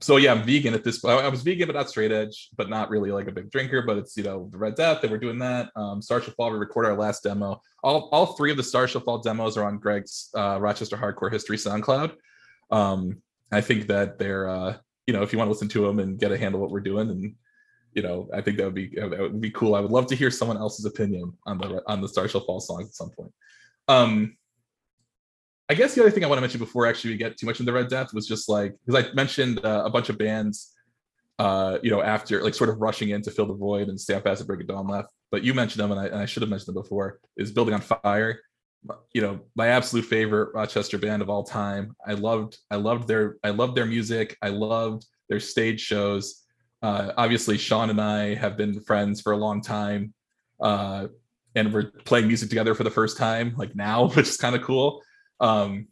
So 0.00 0.18
yeah, 0.18 0.32
I'm 0.32 0.42
vegan 0.42 0.74
at 0.74 0.84
this 0.84 0.98
point. 0.98 1.18
I 1.18 1.28
was 1.28 1.42
vegan, 1.42 1.68
but 1.68 1.76
not 1.76 1.88
straight 1.88 2.12
edge, 2.12 2.50
but 2.56 2.68
not 2.68 2.90
really 2.90 3.10
like 3.10 3.28
a 3.28 3.32
big 3.32 3.50
drinker, 3.50 3.80
but 3.82 3.96
it's, 3.96 4.16
you 4.16 4.24
know, 4.24 4.48
the 4.52 4.58
Red 4.58 4.74
Death 4.74 5.02
and 5.02 5.10
we're 5.10 5.18
doing 5.18 5.38
that. 5.38 5.70
Um, 5.74 6.02
Stars 6.02 6.24
Shall 6.24 6.34
Fall, 6.34 6.52
we 6.52 6.58
recorded 6.58 6.90
our 6.90 6.98
last 6.98 7.22
demo. 7.22 7.60
All, 7.82 8.10
all 8.12 8.26
three 8.26 8.50
of 8.50 8.58
the 8.58 8.62
Stars 8.62 8.90
Shall 8.90 9.00
Fall 9.00 9.18
demos 9.18 9.56
are 9.56 9.64
on 9.64 9.78
Greg's 9.78 10.28
uh, 10.34 10.58
Rochester 10.60 10.96
Hardcore 10.96 11.32
History 11.32 11.56
SoundCloud. 11.56 12.12
Um, 12.70 13.22
I 13.50 13.62
think 13.62 13.86
that 13.86 14.18
they're, 14.18 14.48
uh, 14.50 14.76
you 15.06 15.14
know, 15.14 15.22
if 15.22 15.32
you 15.32 15.38
want 15.38 15.48
to 15.48 15.52
listen 15.52 15.68
to 15.68 15.86
them 15.86 15.98
and 15.98 16.18
get 16.18 16.32
a 16.32 16.36
handle 16.36 16.60
what 16.60 16.70
we're 16.70 16.80
doing, 16.80 17.08
and 17.10 17.34
you 17.94 18.02
know, 18.02 18.28
I 18.34 18.42
think 18.42 18.58
that 18.58 18.64
would 18.64 18.74
be 18.74 18.88
that 18.96 19.18
would 19.18 19.40
be 19.40 19.50
cool. 19.50 19.74
I 19.74 19.80
would 19.80 19.92
love 19.92 20.06
to 20.08 20.16
hear 20.16 20.30
someone 20.30 20.58
else's 20.58 20.84
opinion 20.84 21.32
on 21.46 21.58
the 21.58 21.82
on 21.86 22.00
the 22.00 22.08
Stars 22.08 22.32
Shall 22.32 22.42
Fall 22.42 22.60
songs 22.60 22.88
at 22.88 22.94
some 22.94 23.10
point. 23.10 23.32
Um, 23.88 24.36
I 25.68 25.74
guess 25.74 25.94
the 25.94 26.00
other 26.00 26.10
thing 26.10 26.24
I 26.24 26.28
want 26.28 26.38
to 26.38 26.42
mention 26.42 26.60
before 26.60 26.86
actually 26.86 27.12
we 27.12 27.16
get 27.16 27.36
too 27.36 27.46
much 27.46 27.58
into 27.58 27.72
Red 27.72 27.88
Death 27.88 28.14
was 28.14 28.26
just 28.26 28.48
like 28.48 28.74
because 28.84 29.04
I 29.04 29.12
mentioned 29.14 29.64
uh, 29.64 29.82
a 29.84 29.90
bunch 29.90 30.08
of 30.08 30.16
bands, 30.16 30.72
uh, 31.38 31.78
you 31.82 31.90
know, 31.90 32.02
after 32.02 32.42
like 32.42 32.54
sort 32.54 32.70
of 32.70 32.80
rushing 32.80 33.10
in 33.10 33.22
to 33.22 33.30
fill 33.30 33.46
the 33.46 33.54
void 33.54 33.88
and 33.88 34.00
Stamp 34.00 34.26
Acid 34.26 34.46
Break 34.46 34.60
of 34.60 34.68
Dawn 34.68 34.86
left. 34.86 35.08
But 35.32 35.42
you 35.42 35.54
mentioned 35.54 35.82
them, 35.82 35.90
and 35.90 36.00
I, 36.00 36.06
and 36.06 36.16
I 36.16 36.26
should 36.26 36.42
have 36.42 36.50
mentioned 36.50 36.74
them 36.74 36.82
before. 36.82 37.18
Is 37.36 37.50
Building 37.50 37.74
on 37.74 37.80
Fire, 37.80 38.40
you 39.12 39.20
know, 39.20 39.40
my 39.56 39.68
absolute 39.68 40.04
favorite 40.04 40.54
Rochester 40.54 40.98
band 40.98 41.22
of 41.22 41.30
all 41.30 41.42
time. 41.42 41.96
I 42.06 42.12
loved, 42.12 42.58
I 42.70 42.76
loved 42.76 43.08
their, 43.08 43.36
I 43.42 43.50
loved 43.50 43.76
their 43.76 43.86
music. 43.86 44.36
I 44.42 44.50
loved 44.50 45.04
their 45.28 45.40
stage 45.40 45.80
shows. 45.80 46.42
Uh, 46.82 47.12
obviously, 47.16 47.58
Sean 47.58 47.90
and 47.90 48.00
I 48.00 48.34
have 48.34 48.56
been 48.56 48.80
friends 48.80 49.20
for 49.20 49.32
a 49.32 49.36
long 49.36 49.60
time, 49.62 50.14
uh, 50.60 51.08
and 51.54 51.72
we're 51.72 51.90
playing 52.04 52.28
music 52.28 52.50
together 52.50 52.74
for 52.74 52.84
the 52.84 52.90
first 52.90 53.16
time, 53.16 53.54
like 53.56 53.74
now, 53.74 54.08
which 54.14 54.28
is 54.28 54.36
kind 54.36 54.54
of 54.54 54.62
cool. 54.62 55.02
Um, 55.40 55.88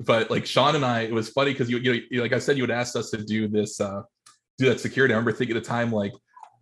but 0.00 0.30
like 0.30 0.46
Sean 0.46 0.76
and 0.76 0.84
I, 0.84 1.02
it 1.02 1.12
was 1.12 1.30
funny 1.30 1.52
because 1.52 1.68
you, 1.68 1.78
you, 1.78 2.02
you, 2.10 2.22
like 2.22 2.32
I 2.32 2.38
said, 2.38 2.56
you 2.56 2.62
had 2.62 2.70
asked 2.70 2.96
us 2.96 3.10
to 3.10 3.24
do 3.24 3.48
this, 3.48 3.80
uh, 3.80 4.02
do 4.58 4.68
that 4.68 4.80
security. 4.80 5.12
I 5.14 5.16
remember 5.16 5.32
thinking 5.32 5.56
at 5.56 5.62
the 5.62 5.68
time, 5.68 5.90
like, 5.90 6.12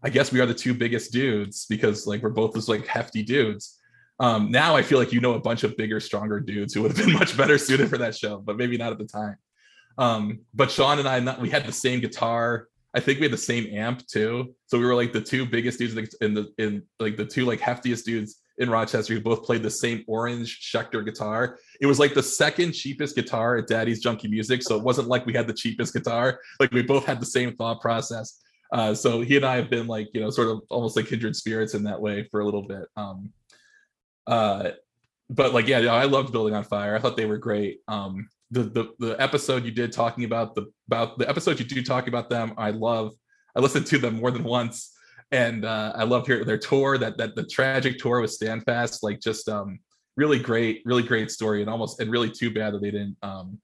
I 0.03 0.09
guess 0.09 0.33
we 0.33 0.41
are 0.41 0.47
the 0.47 0.55
two 0.55 0.75
biggest 0.75 1.13
dudes 1.13 1.67
because 1.67 2.07
like 2.07 2.23
we're 2.23 2.31
both 2.31 2.55
just 2.55 2.69
like 2.69 2.87
hefty 2.87 3.23
dudes. 3.23 3.79
Um, 4.21 4.51
now 4.51 4.77
I 4.77 4.83
feel 4.83 4.99
like 4.99 5.13
you 5.13 5.21
know 5.21 5.35
a 5.35 5.41
bunch 5.41 5.65
of 5.65 5.77
bigger, 5.77 6.01
stronger 6.01 6.41
dudes 6.41 6.73
who 6.73 6.83
would 6.83 6.97
have 6.97 7.05
been 7.05 7.15
much 7.19 7.37
better 7.37 7.59
suited 7.59 7.89
for 7.89 7.99
that 7.99 8.15
show, 8.15 8.39
but 8.39 8.57
maybe 8.57 8.77
not 8.77 8.93
at 8.93 8.99
the 8.99 9.05
time. 9.07 9.37
Um, 9.99 10.41
but 10.55 10.71
Sean 10.71 10.99
and 10.99 11.09
I, 11.09 11.21
not, 11.21 11.41
we 11.41 11.51
had 11.51 11.67
the 11.67 11.73
same 11.73 12.01
guitar. 12.01 12.69
I 12.95 13.01
think 13.01 13.19
we 13.19 13.25
had 13.25 13.33
the 13.33 13.39
same 13.39 13.67
amp 13.75 14.07
too. 14.07 14.55
So 14.67 14.79
we 14.79 14.87
were 14.87 14.95
like 14.95 15.13
the 15.13 15.21
two 15.21 15.45
biggest 15.45 15.79
dudes 15.79 16.15
in 16.21 16.35
the 16.35 16.53
in 16.59 16.83
like 16.99 17.17
the 17.17 17.27
two 17.27 17.45
like 17.45 17.61
heftiest 17.61 18.05
dudes 18.05 18.37
in 18.59 18.71
Rochester 18.71 19.15
who 19.15 19.21
both 19.21 19.45
played 19.45 19.63
the 19.63 19.71
same 19.71 20.05
orange 20.07 20.61
Schecter 20.61 21.05
guitar. 21.05 21.59
It 21.81 21.87
was 21.87 21.99
like 21.99 22.15
the 22.15 22.23
second 22.23 22.73
cheapest 22.73 23.15
guitar 23.15 23.57
at 23.57 23.67
Daddy's 23.67 24.05
Junky 24.05 24.31
Music. 24.31 24.63
So 24.63 24.77
it 24.77 24.83
wasn't 24.83 25.09
like 25.09 25.27
we 25.27 25.33
had 25.33 25.47
the 25.47 25.55
cheapest 25.55 25.93
guitar. 25.93 26.41
Like 26.59 26.73
we 26.73 26.83
both 26.83 27.05
had 27.05 27.21
the 27.21 27.27
same 27.27 27.55
thought 27.57 27.81
process. 27.81 28.41
Uh, 28.73 28.95
so 28.95 29.21
he 29.21 29.37
and 29.37 29.45
I 29.45 29.57
have 29.57 29.71
been 29.71 29.87
like, 29.87 30.09
you 30.13 30.21
know, 30.21 30.31
sort 30.31 30.49
of 30.49 30.63
almost 30.71 30.97
like 30.97 31.07
kindred 31.07 31.37
spirits 31.37 31.75
in 31.75 31.85
that 31.85 32.01
way 32.01 32.27
for 32.31 32.41
a 32.41 32.45
little 32.45 32.63
bit. 32.63 32.87
Um, 32.97 33.33
uh, 34.27 34.71
but 35.31 35.53
like, 35.55 35.67
yeah, 35.67 35.79
I 35.93 36.05
loved 36.05 36.33
Building 36.33 36.55
on 36.55 36.65
Fire. 36.65 36.97
I 36.97 36.99
thought 36.99 37.17
they 37.17 37.27
were 37.27 37.39
great. 37.39 37.81
Um, 37.89 38.29
the, 38.51 38.63
the 38.63 38.95
the 39.01 39.21
episode 39.21 39.65
you 39.65 39.73
did 39.73 39.93
talking 39.93 40.25
about 40.25 40.55
the 40.55 40.67
about 40.87 41.19
the 41.19 41.29
episode 41.29 41.59
you 41.59 41.65
do 41.65 41.83
talking 41.83 42.09
about 42.09 42.31
them, 42.31 42.55
I 42.57 42.71
love. 42.71 43.13
I 43.57 43.61
listened 43.61 43.87
to 43.87 43.99
them 43.99 44.21
more 44.21 44.31
than 44.31 44.45
once, 44.45 44.96
and 45.33 45.65
uh, 45.65 45.93
I 45.95 46.05
love 46.05 46.27
their 46.27 46.59
tour. 46.59 46.99
That 46.99 47.19
that 47.19 47.35
the 47.35 47.45
tragic 47.45 47.99
tour 47.99 48.21
with 48.21 48.31
Standfast, 48.31 49.03
like 49.03 49.21
just 49.21 49.49
um, 49.49 49.79
really 50.17 50.39
great, 50.39 50.83
really 50.85 51.03
great 51.03 51.31
story, 51.31 51.61
and 51.61 51.71
almost 51.71 52.01
and 52.01 52.11
really 52.11 52.31
too 52.31 52.51
bad 52.51 52.75
that 52.75 52.83
they 52.83 52.91
didn't 52.91 53.17
um, 53.23 53.61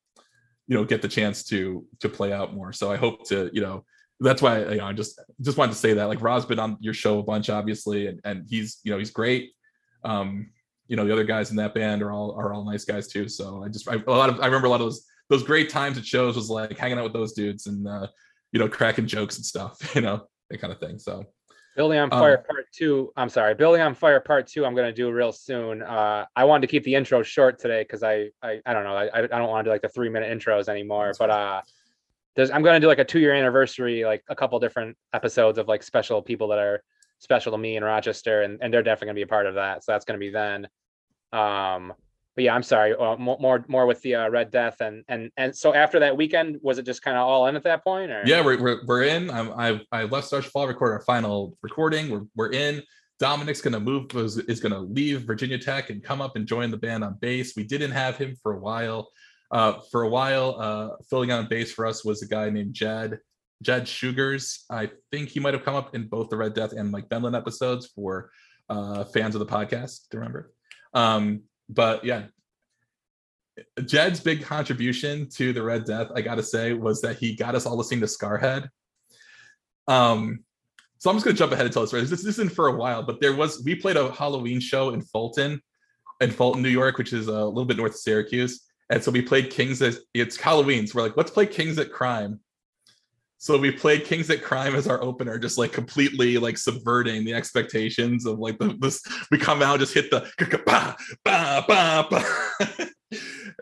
you 0.67 0.77
know 0.77 0.85
get 0.85 1.03
the 1.03 1.09
chance 1.09 1.45
to 1.45 1.87
to 2.01 2.09
play 2.09 2.33
out 2.33 2.55
more. 2.55 2.73
So 2.73 2.91
I 2.91 2.97
hope 2.97 3.27
to 3.29 3.51
you 3.53 3.61
know 3.61 3.85
that's 4.21 4.43
why 4.43 4.61
you 4.61 4.77
know 4.77 4.87
I 4.87 4.93
just 4.93 5.21
just 5.41 5.59
wanted 5.59 5.73
to 5.73 5.79
say 5.79 5.95
that 5.95 6.05
like 6.05 6.23
Rob's 6.23 6.47
been 6.47 6.59
on 6.59 6.77
your 6.81 6.95
show 6.95 7.19
a 7.19 7.23
bunch 7.23 7.51
obviously 7.51 8.07
and 8.07 8.21
and 8.25 8.47
he's 8.49 8.81
you 8.85 8.93
know 8.93 8.99
he's 8.99 9.11
great 9.11 9.51
um 10.05 10.51
you 10.87 10.97
know 10.97 11.05
the 11.05 11.13
other 11.13 11.25
guys 11.25 11.51
in 11.51 11.57
that 11.57 11.75
band 11.75 12.03
are 12.03 12.13
all 12.13 12.33
are 12.33 12.53
all 12.53 12.65
nice 12.65 12.85
guys 12.85 13.09
too 13.09 13.29
so 13.29 13.65
I 13.65 13.69
just 13.69 13.89
I, 13.89 13.97
a 14.07 14.11
lot 14.11 14.29
of 14.29 14.41
I 14.41 14.47
remember 14.47 14.67
a 14.67 14.71
lot 14.71 14.81
of 14.81 14.87
those 14.87 15.07
those 15.29 15.43
great 15.43 15.71
times 15.71 15.99
at 15.99 16.07
shows 16.07 16.37
was 16.37 16.51
like 16.51 16.79
hanging 16.79 16.99
out 16.99 17.05
with 17.05 17.13
those 17.13 17.33
dudes 17.33 17.67
and 17.67 17.87
uh 17.87 18.07
you 18.53 18.59
know 18.59 18.69
cracking 18.69 19.07
jokes 19.07 19.37
and 19.37 19.45
stuff 19.45 19.77
you 19.95 20.01
know 20.01 20.27
that 20.51 20.61
kind 20.61 20.73
of 20.73 20.79
thing 20.79 20.99
so 20.99 21.25
Building 21.77 21.99
on 21.99 22.13
Um, 22.13 22.19
Fire 22.19 22.39
Part 22.39 22.67
Two. 22.73 23.13
I'm 23.17 23.29
sorry, 23.29 23.55
Building 23.55 23.81
on 23.81 23.95
Fire 23.95 24.21
Part 24.21 24.47
Two. 24.47 24.67
I'm 24.67 24.75
gonna 24.75 24.93
do 24.93 25.11
real 25.11 25.33
soon. 25.33 25.83
Uh, 25.83 26.27
I 26.37 26.45
wanted 26.45 26.63
to 26.63 26.71
keep 26.71 26.85
the 26.85 26.95
intro 26.95 27.23
short 27.23 27.59
today 27.59 27.83
because 27.83 28.03
I, 28.03 28.29
I 28.43 28.61
I 28.67 28.75
don't 28.75 28.85
know. 28.85 28.95
I 28.97 29.23
I 29.23 29.27
don't 29.27 29.49
want 29.49 29.65
to 29.65 29.69
do 29.69 29.73
like 29.73 29.83
the 29.83 29.89
three 29.89 30.11
minute 30.11 30.37
intros 30.37 30.69
anymore. 30.69 31.13
But 31.19 31.31
uh, 31.31 31.63
there's 32.37 32.51
I'm 32.51 32.63
gonna 32.63 32.81
do 32.81 32.89
like 32.89 32.99
a 32.99 33.05
two 33.05 33.21
year 33.21 33.35
anniversary, 33.35 34.05
like 34.05 34.23
a 34.29 34.37
couple 34.37 34.59
different 34.61 34.97
episodes 35.15 35.59
of 35.59 35.67
like 35.67 35.83
special 35.83 36.21
people 36.21 36.49
that 36.49 36.59
are 36.59 36.83
special 37.19 37.53
to 37.53 37.59
me 37.59 37.77
in 37.77 37.85
Rochester, 37.85 38.43
and 38.43 38.59
and 38.61 38.73
they're 38.73 38.83
definitely 38.83 39.07
gonna 39.07 39.17
be 39.17 39.23
a 39.23 39.27
part 39.27 39.47
of 39.47 39.55
that. 39.55 39.83
So 39.83 39.93
that's 39.93 40.05
gonna 40.05 40.19
be 40.19 40.31
then. 40.31 40.69
Um, 41.33 41.95
but 42.35 42.45
yeah, 42.45 42.55
I'm 42.55 42.63
sorry. 42.63 42.95
Uh, 42.95 43.17
more 43.17 43.65
more 43.69 43.87
with 43.87 44.01
the 44.03 44.15
uh, 44.15 44.29
Red 44.29 44.51
Death 44.51 44.81
and 44.81 45.05
and 45.09 45.31
and 45.37 45.55
so 45.55 45.75
after 45.75 46.01
that 46.01 46.17
weekend, 46.17 46.59
was 46.63 46.79
it 46.79 46.87
just 46.87 47.03
kind 47.03 47.17
of 47.17 47.27
all 47.27 47.47
in 47.47 47.57
at 47.57 47.65
that 47.65 47.85
point, 47.85 48.11
or? 48.11 48.23
Yeah 48.25 48.43
we're, 48.43 48.61
we're, 48.61 48.81
we're 48.87 49.03
in. 49.03 49.31
I, 49.31 49.81
I 49.93 50.05
left 50.05 50.27
Stars 50.27 50.45
Shall 50.45 50.51
Fall 50.51 50.69
record 50.69 50.93
our 50.93 51.03
final 51.03 51.57
recording. 51.63 52.11
We're, 52.11 52.23
we're 52.35 52.53
in. 52.53 52.83
Dominic's 53.19 53.61
gonna 53.61 53.81
move 53.81 54.15
is, 54.15 54.39
is 54.39 54.61
gonna 54.61 54.81
leave 54.81 55.23
Virginia 55.23 55.59
Tech 55.59 55.91
and 55.91 56.03
come 56.03 56.21
up 56.21 56.37
and 56.37 56.47
join 56.47 56.71
the 56.71 56.77
band 56.77 57.05
on 57.05 57.19
bass. 57.21 57.55
We 57.57 57.65
didn't 57.65 57.93
have 57.93 58.17
him 58.17 58.37
for 58.43 58.55
a 58.55 58.59
while. 58.59 59.11
Uh, 59.51 59.81
for 59.91 60.03
a 60.03 60.09
while 60.09 60.57
uh, 60.59 60.97
filling 61.11 61.31
on 61.31 61.47
bass 61.47 61.73
for 61.73 61.85
us 61.87 62.05
was 62.05 62.23
a 62.23 62.27
guy 62.27 62.49
named 62.49 62.73
Jed 62.73 63.19
Jed 63.63 63.87
Sugars. 63.87 64.65
I 64.71 64.91
think 65.11 65.29
he 65.29 65.41
might 65.41 65.55
have 65.55 65.65
come 65.65 65.75
up 65.75 65.95
in 65.95 66.09
both 66.09 66.31
the 66.31 66.37
Red 66.37 66.55
Death 66.55 66.73
and 66.73 66.91
Mike 66.91 67.09
Benlin 67.09 67.37
episodes 67.37 67.87
for 67.95 68.31
uh, 68.69 69.05
fans 69.05 69.35
of 69.35 69.39
the 69.41 69.47
podcast 69.47 70.09
to 70.11 70.19
remember? 70.19 70.53
Um, 70.95 71.43
but 71.73 72.05
yeah 72.05 72.25
Jed's 73.85 74.21
big 74.21 74.43
contribution 74.43 75.29
to 75.31 75.53
the 75.53 75.63
Red 75.63 75.85
Death, 75.85 76.09
I 76.15 76.23
gotta 76.23 76.43
say, 76.43 76.73
was 76.73 77.03
that 77.03 77.19
he 77.19 77.35
got 77.37 77.55
us 77.55 77.67
all 77.67 77.77
listening 77.77 78.01
to 78.01 78.07
Skarhead. 78.07 78.69
Um, 79.89 80.45
so 80.99 81.11
I'm 81.11 81.17
just 81.17 81.25
gonna 81.25 81.37
jump 81.37 81.53
ahead 81.53 81.67
and 81.67 81.73
tell 81.73 81.83
this. 81.83 81.91
This, 81.91 82.11
this 82.11 82.25
isn't 82.25 82.53
for 82.53 82.69
a 82.69 82.77
while, 82.77 83.03
but 83.03 83.21
there 83.21 83.35
was 83.35 83.63
we 83.65 83.75
played 83.75 83.97
a 83.97 84.11
Halloween 84.13 84.61
show 84.61 84.91
in 84.91 85.03
Fulton, 85.03 85.61
in 86.21 86.31
Fulton, 86.31 86.63
New 86.63 86.71
York, 86.71 86.97
which 86.97 87.13
is 87.13 87.29
a 87.29 87.45
little 87.45 87.65
bit 87.65 87.77
north 87.77 87.93
of 87.93 87.99
Syracuse. 87.99 88.63
And 88.91 89.03
so 89.03 89.11
we 89.11 89.23
played 89.23 89.51
Kings 89.51 89.83
at 89.83 89.97
it's 90.15 90.37
Halloween. 90.37 90.87
So 90.87 90.99
we're 90.99 91.07
like, 91.07 91.17
let's 91.17 91.31
play 91.31 91.47
Kings 91.47 91.79
at 91.79 91.93
Crime. 91.93 92.41
So 93.43 93.59
we 93.59 93.73
played 93.73 94.05
Kings 94.05 94.31
at 94.31 94.41
Crime 94.41 94.77
as 94.77 94.87
our 94.87 95.03
opener, 95.03 95.37
just 95.37 95.59
like 95.59 95.73
completely 95.73 96.39
like 96.39 96.57
subverting 96.57 97.25
the 97.25 97.35
expectations 97.35 98.25
of 98.25 98.39
like 98.39 98.57
the 98.61 98.77
this. 98.79 99.03
We 99.33 99.39
come 99.39 99.63
out, 99.63 99.81
just 99.81 99.95
hit 99.95 100.13
the 100.13 100.31
ba 100.65 100.97
ba 101.25 101.65
ba 101.67 102.07
ba. 102.09 102.89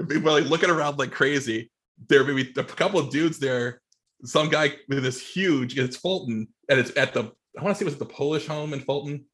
People 0.07 0.33
like 0.33 0.45
looking 0.45 0.69
around 0.69 0.99
like 0.99 1.13
crazy. 1.13 1.71
There 2.11 2.25
may 2.25 2.43
be 2.43 2.53
a 2.59 2.65
couple 2.65 3.01
of 3.01 3.09
dudes 3.09 3.39
there. 3.39 3.81
Some 4.23 4.51
guy 4.51 4.75
with 4.91 5.03
this 5.03 5.27
huge, 5.27 5.79
it's 5.79 5.97
Fulton, 5.97 6.49
and 6.69 6.79
it's 6.79 6.95
at 6.99 7.15
the 7.15 7.33
I 7.59 7.63
want 7.63 7.75
to 7.75 7.79
say 7.79 7.85
it 7.85 7.87
was 7.87 7.95
at 7.95 8.01
the 8.01 8.05
Polish 8.05 8.47
home 8.47 8.75
in 8.75 8.81
Fulton. 8.81 9.25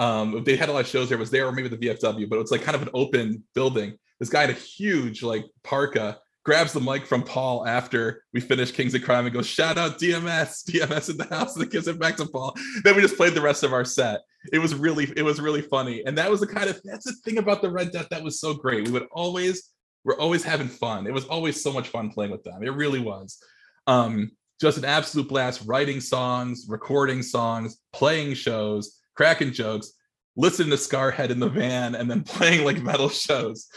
Um, 0.00 0.42
they 0.42 0.56
had 0.56 0.68
a 0.68 0.72
lot 0.72 0.80
of 0.80 0.88
shows 0.88 1.10
there. 1.10 1.16
It 1.16 1.20
was 1.20 1.30
there 1.30 1.46
or 1.46 1.52
maybe 1.52 1.68
the 1.68 1.76
VFW, 1.76 2.28
but 2.28 2.40
it's 2.40 2.50
like 2.50 2.62
kind 2.62 2.74
of 2.74 2.82
an 2.82 2.90
open 2.92 3.44
building. 3.54 3.98
This 4.18 4.30
guy 4.30 4.40
had 4.40 4.50
a 4.50 4.54
huge 4.54 5.22
like 5.22 5.44
parka 5.62 6.18
grabs 6.44 6.74
the 6.74 6.80
mic 6.80 7.06
from 7.06 7.22
Paul 7.22 7.66
after 7.66 8.22
we 8.32 8.40
finish 8.40 8.70
Kings 8.70 8.94
of 8.94 9.02
Crime 9.02 9.24
and 9.24 9.34
goes, 9.34 9.46
shout 9.46 9.78
out 9.78 9.98
DMS, 9.98 10.62
DMS 10.70 11.10
in 11.10 11.16
the 11.16 11.24
house, 11.24 11.56
and 11.56 11.70
gives 11.70 11.88
it 11.88 11.98
back 11.98 12.16
to 12.16 12.26
Paul. 12.26 12.54
Then 12.84 12.94
we 12.94 13.02
just 13.02 13.16
played 13.16 13.34
the 13.34 13.40
rest 13.40 13.62
of 13.62 13.72
our 13.72 13.84
set. 13.84 14.20
It 14.52 14.58
was 14.58 14.74
really, 14.74 15.10
it 15.16 15.22
was 15.22 15.40
really 15.40 15.62
funny. 15.62 16.04
And 16.04 16.16
that 16.18 16.30
was 16.30 16.40
the 16.40 16.46
kind 16.46 16.68
of 16.68 16.80
that's 16.84 17.06
the 17.06 17.14
thing 17.24 17.38
about 17.38 17.62
the 17.62 17.70
Red 17.70 17.92
Death 17.92 18.08
that 18.10 18.22
was 18.22 18.38
so 18.38 18.52
great. 18.52 18.86
We 18.86 18.92
would 18.92 19.08
always, 19.10 19.70
we're 20.04 20.18
always 20.18 20.44
having 20.44 20.68
fun. 20.68 21.06
It 21.06 21.14
was 21.14 21.24
always 21.24 21.62
so 21.62 21.72
much 21.72 21.88
fun 21.88 22.10
playing 22.10 22.30
with 22.30 22.44
them. 22.44 22.62
It 22.62 22.74
really 22.74 23.00
was. 23.00 23.42
Um, 23.86 24.30
just 24.60 24.78
an 24.78 24.84
absolute 24.84 25.28
blast 25.28 25.62
writing 25.66 26.00
songs, 26.00 26.66
recording 26.68 27.22
songs, 27.22 27.78
playing 27.92 28.34
shows, 28.34 28.98
cracking 29.14 29.52
jokes, 29.52 29.92
listening 30.36 30.70
to 30.70 30.76
Skarhead 30.76 31.30
in 31.30 31.40
the 31.40 31.48
van, 31.48 31.94
and 31.94 32.10
then 32.10 32.22
playing 32.24 32.64
like 32.64 32.82
metal 32.82 33.08
shows 33.08 33.68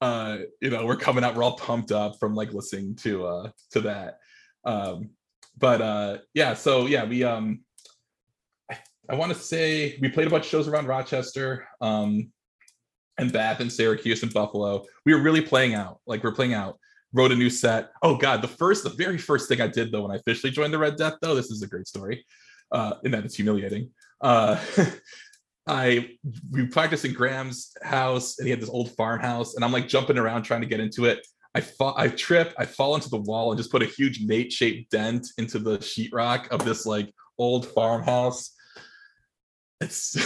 uh 0.00 0.38
you 0.60 0.70
know 0.70 0.84
we're 0.84 0.96
coming 0.96 1.24
out 1.24 1.34
we're 1.34 1.42
all 1.42 1.56
pumped 1.56 1.90
up 1.90 2.18
from 2.18 2.34
like 2.34 2.52
listening 2.52 2.94
to 2.96 3.26
uh 3.26 3.50
to 3.70 3.80
that. 3.80 4.18
Um 4.64 5.10
but 5.58 5.80
uh 5.80 6.18
yeah 6.34 6.54
so 6.54 6.86
yeah 6.86 7.04
we 7.04 7.24
um 7.24 7.60
i, 8.70 8.78
I 9.08 9.14
want 9.14 9.32
to 9.32 9.38
say 9.38 9.98
we 10.00 10.08
played 10.08 10.26
a 10.26 10.30
bunch 10.30 10.44
of 10.44 10.50
shows 10.50 10.68
around 10.68 10.86
rochester 10.86 11.66
um 11.80 12.30
and 13.18 13.32
bath 13.32 13.60
and 13.60 13.72
syracuse 13.72 14.22
and 14.22 14.32
buffalo. 14.32 14.84
We 15.04 15.14
were 15.14 15.22
really 15.22 15.40
playing 15.40 15.74
out 15.74 16.00
like 16.06 16.22
we're 16.22 16.34
playing 16.34 16.54
out. 16.54 16.78
Wrote 17.12 17.32
a 17.32 17.36
new 17.36 17.48
set. 17.48 17.92
Oh 18.02 18.16
god 18.16 18.42
the 18.42 18.48
first 18.48 18.84
the 18.84 18.90
very 18.90 19.16
first 19.16 19.48
thing 19.48 19.60
i 19.62 19.66
did 19.66 19.90
though 19.90 20.02
when 20.02 20.10
i 20.10 20.16
officially 20.16 20.50
joined 20.50 20.74
the 20.74 20.78
red 20.78 20.96
death 20.96 21.14
though 21.22 21.34
this 21.34 21.50
is 21.50 21.62
a 21.62 21.66
great 21.66 21.86
story 21.86 22.26
uh 22.72 22.94
and 23.04 23.14
that 23.14 23.24
it's 23.24 23.36
humiliating 23.36 23.90
uh 24.20 24.60
I 25.66 26.10
we 26.50 26.66
practiced 26.66 27.04
in 27.04 27.12
Graham's 27.12 27.72
house, 27.82 28.38
and 28.38 28.46
he 28.46 28.50
had 28.50 28.60
this 28.60 28.70
old 28.70 28.94
farmhouse, 28.96 29.54
and 29.54 29.64
I'm 29.64 29.72
like 29.72 29.88
jumping 29.88 30.18
around 30.18 30.42
trying 30.42 30.60
to 30.60 30.66
get 30.66 30.80
into 30.80 31.06
it. 31.06 31.26
I 31.54 31.60
fall, 31.60 31.94
I 31.96 32.08
trip, 32.08 32.54
I 32.58 32.66
fall 32.66 32.94
into 32.94 33.08
the 33.08 33.16
wall, 33.16 33.50
and 33.50 33.58
just 33.58 33.72
put 33.72 33.82
a 33.82 33.86
huge 33.86 34.20
Nate-shaped 34.20 34.90
dent 34.90 35.26
into 35.38 35.58
the 35.58 35.78
sheetrock 35.78 36.48
of 36.48 36.64
this 36.64 36.86
like 36.86 37.12
old 37.38 37.66
farmhouse. 37.66 38.52
It's, 39.80 40.16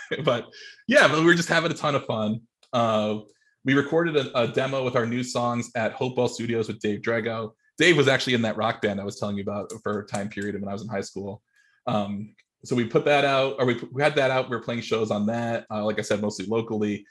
but 0.24 0.46
yeah, 0.86 1.08
but 1.08 1.18
we 1.18 1.24
were 1.24 1.34
just 1.34 1.48
having 1.48 1.70
a 1.70 1.74
ton 1.74 1.94
of 1.94 2.06
fun. 2.06 2.40
Uh, 2.72 3.20
we 3.64 3.74
recorded 3.74 4.16
a, 4.16 4.38
a, 4.38 4.48
demo 4.48 4.84
with 4.84 4.96
our 4.96 5.06
new 5.06 5.22
songs 5.22 5.70
at 5.76 5.92
Hopewell 5.92 6.28
Studios 6.28 6.68
with 6.68 6.80
Dave 6.80 7.00
Drago. 7.00 7.52
Dave 7.78 7.96
was 7.96 8.08
actually 8.08 8.34
in 8.34 8.42
that 8.42 8.56
rock 8.56 8.82
band 8.82 9.00
I 9.00 9.04
was 9.04 9.18
telling 9.18 9.36
you 9.36 9.42
about 9.42 9.72
for 9.82 10.00
a 10.00 10.06
time 10.06 10.28
period 10.28 10.58
when 10.60 10.68
I 10.68 10.72
was 10.72 10.82
in 10.82 10.88
high 10.88 11.02
school. 11.02 11.42
Um, 11.86 12.34
so 12.64 12.76
we 12.76 12.84
put 12.84 13.04
that 13.04 13.24
out 13.24 13.56
or 13.58 13.66
we, 13.66 13.80
we 13.90 14.02
had 14.02 14.14
that 14.14 14.30
out 14.30 14.48
we 14.48 14.56
are 14.56 14.60
playing 14.60 14.80
shows 14.80 15.10
on 15.10 15.26
that 15.26 15.66
uh, 15.70 15.84
like 15.84 15.98
i 15.98 16.02
said 16.02 16.20
mostly 16.20 16.46
locally. 16.46 17.06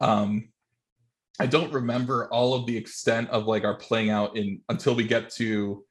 Um 0.00 0.48
i 1.40 1.46
don't 1.46 1.72
remember 1.72 2.28
all 2.30 2.54
of 2.54 2.66
the 2.66 2.76
extent 2.76 3.28
of 3.30 3.46
like 3.46 3.64
our 3.64 3.74
playing 3.74 4.10
out 4.10 4.36
in 4.36 4.60
until 4.68 4.94
we 4.94 5.04
get 5.04 5.30
to 5.30 5.84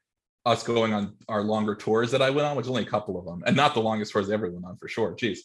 us 0.46 0.64
going 0.64 0.94
on 0.94 1.16
our 1.30 1.44
longer 1.44 1.76
tours 1.76 2.12
that 2.12 2.22
i 2.22 2.30
went 2.30 2.48
on 2.48 2.56
which 2.56 2.66
is 2.66 2.70
only 2.70 2.84
a 2.84 2.90
couple 2.90 3.18
of 3.18 3.26
them 3.26 3.44
and 3.46 3.56
not 3.56 3.74
the 3.74 3.82
longest 3.82 4.12
tours 4.12 4.30
i 4.30 4.34
ever 4.34 4.50
went 4.50 4.66
on 4.66 4.78
for 4.78 4.88
sure 4.88 5.16
jeez. 5.16 5.40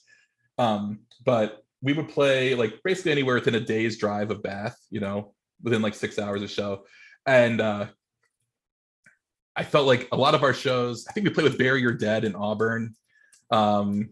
Um 0.58 1.00
but 1.24 1.62
we 1.80 1.92
would 1.92 2.08
play 2.08 2.54
like 2.54 2.80
basically 2.82 3.12
anywhere 3.12 3.36
within 3.36 3.54
a 3.54 3.60
day's 3.60 3.98
drive 3.98 4.30
of 4.30 4.42
bath 4.42 4.76
you 4.90 5.00
know 5.00 5.34
within 5.62 5.82
like 5.82 5.94
six 5.94 6.18
hours 6.18 6.42
of 6.42 6.50
show 6.50 6.84
and 7.26 7.60
uh 7.60 7.86
I 9.56 9.64
felt 9.64 9.88
like 9.88 10.06
a 10.12 10.16
lot 10.16 10.36
of 10.36 10.44
our 10.44 10.54
shows, 10.54 11.04
I 11.08 11.12
think 11.12 11.26
we 11.26 11.34
played 11.34 11.42
with 11.42 11.58
Bury 11.58 11.80
Your 11.80 11.92
Dead 11.92 12.24
in 12.24 12.36
Auburn 12.36 12.94
um, 13.50 14.10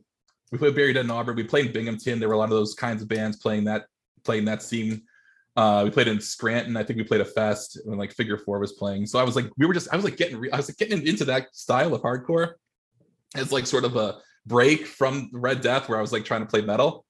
we 0.52 0.58
played 0.58 0.74
Buried 0.74 0.96
in 0.96 1.10
Auburn. 1.10 1.36
We 1.36 1.44
played 1.44 1.66
in 1.66 1.72
Binghamton. 1.72 2.18
There 2.18 2.28
were 2.28 2.34
a 2.34 2.38
lot 2.38 2.44
of 2.44 2.50
those 2.50 2.74
kinds 2.74 3.02
of 3.02 3.08
bands 3.08 3.36
playing 3.36 3.64
that 3.64 3.86
playing 4.24 4.44
that 4.46 4.62
scene. 4.62 5.02
Uh, 5.56 5.82
we 5.84 5.90
played 5.90 6.08
in 6.08 6.20
Scranton. 6.20 6.76
I 6.76 6.84
think 6.84 6.98
we 6.98 7.04
played 7.04 7.22
a 7.22 7.26
fest 7.26 7.80
when 7.84 7.98
like 7.98 8.12
Figure 8.12 8.36
Four 8.36 8.58
was 8.58 8.72
playing. 8.72 9.06
So 9.06 9.18
I 9.18 9.22
was 9.22 9.34
like, 9.34 9.50
we 9.56 9.64
were 9.64 9.72
just, 9.72 9.88
I 9.90 9.96
was 9.96 10.04
like 10.04 10.18
getting, 10.18 10.36
I 10.52 10.56
was 10.56 10.68
like 10.68 10.76
getting 10.76 11.06
into 11.06 11.24
that 11.26 11.54
style 11.54 11.94
of 11.94 12.02
hardcore. 12.02 12.52
It's 13.34 13.52
like 13.52 13.66
sort 13.66 13.84
of 13.84 13.96
a 13.96 14.18
break 14.44 14.86
from 14.86 15.30
Red 15.32 15.62
Death, 15.62 15.88
where 15.88 15.98
I 15.98 16.02
was 16.02 16.12
like 16.12 16.24
trying 16.24 16.42
to 16.42 16.46
play 16.46 16.60
metal. 16.60 17.06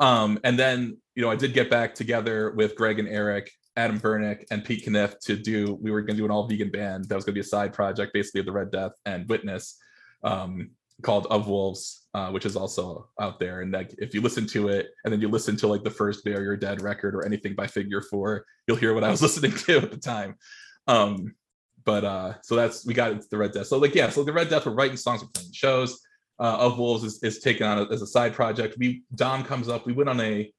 Um, 0.00 0.38
and 0.44 0.58
then 0.58 0.96
you 1.14 1.22
know 1.22 1.30
I 1.30 1.36
did 1.36 1.52
get 1.52 1.70
back 1.70 1.94
together 1.94 2.52
with 2.52 2.74
Greg 2.74 2.98
and 2.98 3.08
Eric, 3.08 3.50
Adam 3.76 4.00
Vernick, 4.00 4.44
and 4.50 4.64
Pete 4.64 4.86
Kniff 4.86 5.18
to 5.20 5.36
do. 5.36 5.78
We 5.80 5.90
were 5.90 6.00
going 6.00 6.16
to 6.16 6.22
do 6.22 6.24
an 6.24 6.30
all 6.30 6.48
vegan 6.48 6.70
band 6.70 7.06
that 7.06 7.14
was 7.14 7.24
going 7.24 7.34
to 7.34 7.40
be 7.40 7.44
a 7.44 7.44
side 7.44 7.74
project, 7.74 8.14
basically 8.14 8.40
of 8.40 8.46
the 8.46 8.52
Red 8.52 8.70
Death 8.70 8.92
and 9.04 9.28
Witness. 9.28 9.76
Um, 10.22 10.70
called 11.02 11.26
Of 11.30 11.48
Wolves, 11.48 12.06
uh, 12.14 12.30
which 12.30 12.46
is 12.46 12.56
also 12.56 13.08
out 13.20 13.38
there. 13.38 13.60
And 13.60 13.72
like 13.72 13.94
if 13.98 14.14
you 14.14 14.20
listen 14.20 14.46
to 14.48 14.68
it 14.68 14.90
and 15.04 15.12
then 15.12 15.20
you 15.20 15.28
listen 15.28 15.56
to 15.58 15.68
like 15.68 15.84
the 15.84 15.90
first 15.90 16.24
Your 16.24 16.56
Dead 16.56 16.82
record 16.82 17.14
or 17.14 17.24
anything 17.24 17.54
by 17.54 17.66
Figure 17.66 18.02
Four, 18.02 18.44
you'll 18.66 18.76
hear 18.76 18.94
what 18.94 19.04
I 19.04 19.10
was 19.10 19.22
listening 19.26 19.52
to 19.52 19.78
at 19.78 19.90
the 19.90 19.96
time. 19.96 20.36
Um, 20.86 21.34
but 21.84 22.04
uh, 22.04 22.34
so 22.42 22.56
that's 22.56 22.84
we 22.84 22.94
got 22.94 23.12
into 23.12 23.26
the 23.30 23.38
Red 23.38 23.52
Death. 23.52 23.66
So 23.66 23.78
like 23.78 23.94
yeah, 23.94 24.10
so 24.10 24.24
the 24.24 24.32
Red 24.32 24.50
Death, 24.50 24.66
we're 24.66 24.72
writing 24.72 24.96
songs, 24.96 25.22
we're 25.22 25.28
playing 25.28 25.52
shows. 25.52 26.00
Uh, 26.40 26.56
of 26.60 26.78
Wolves 26.78 27.02
is, 27.02 27.20
is 27.24 27.40
taken 27.40 27.66
on 27.66 27.92
as 27.92 28.00
a 28.00 28.06
side 28.06 28.32
project. 28.32 28.76
We 28.78 29.02
Dom 29.16 29.42
comes 29.42 29.68
up. 29.68 29.86
We 29.86 29.92
went 29.92 30.08
on 30.08 30.20
a 30.20 30.52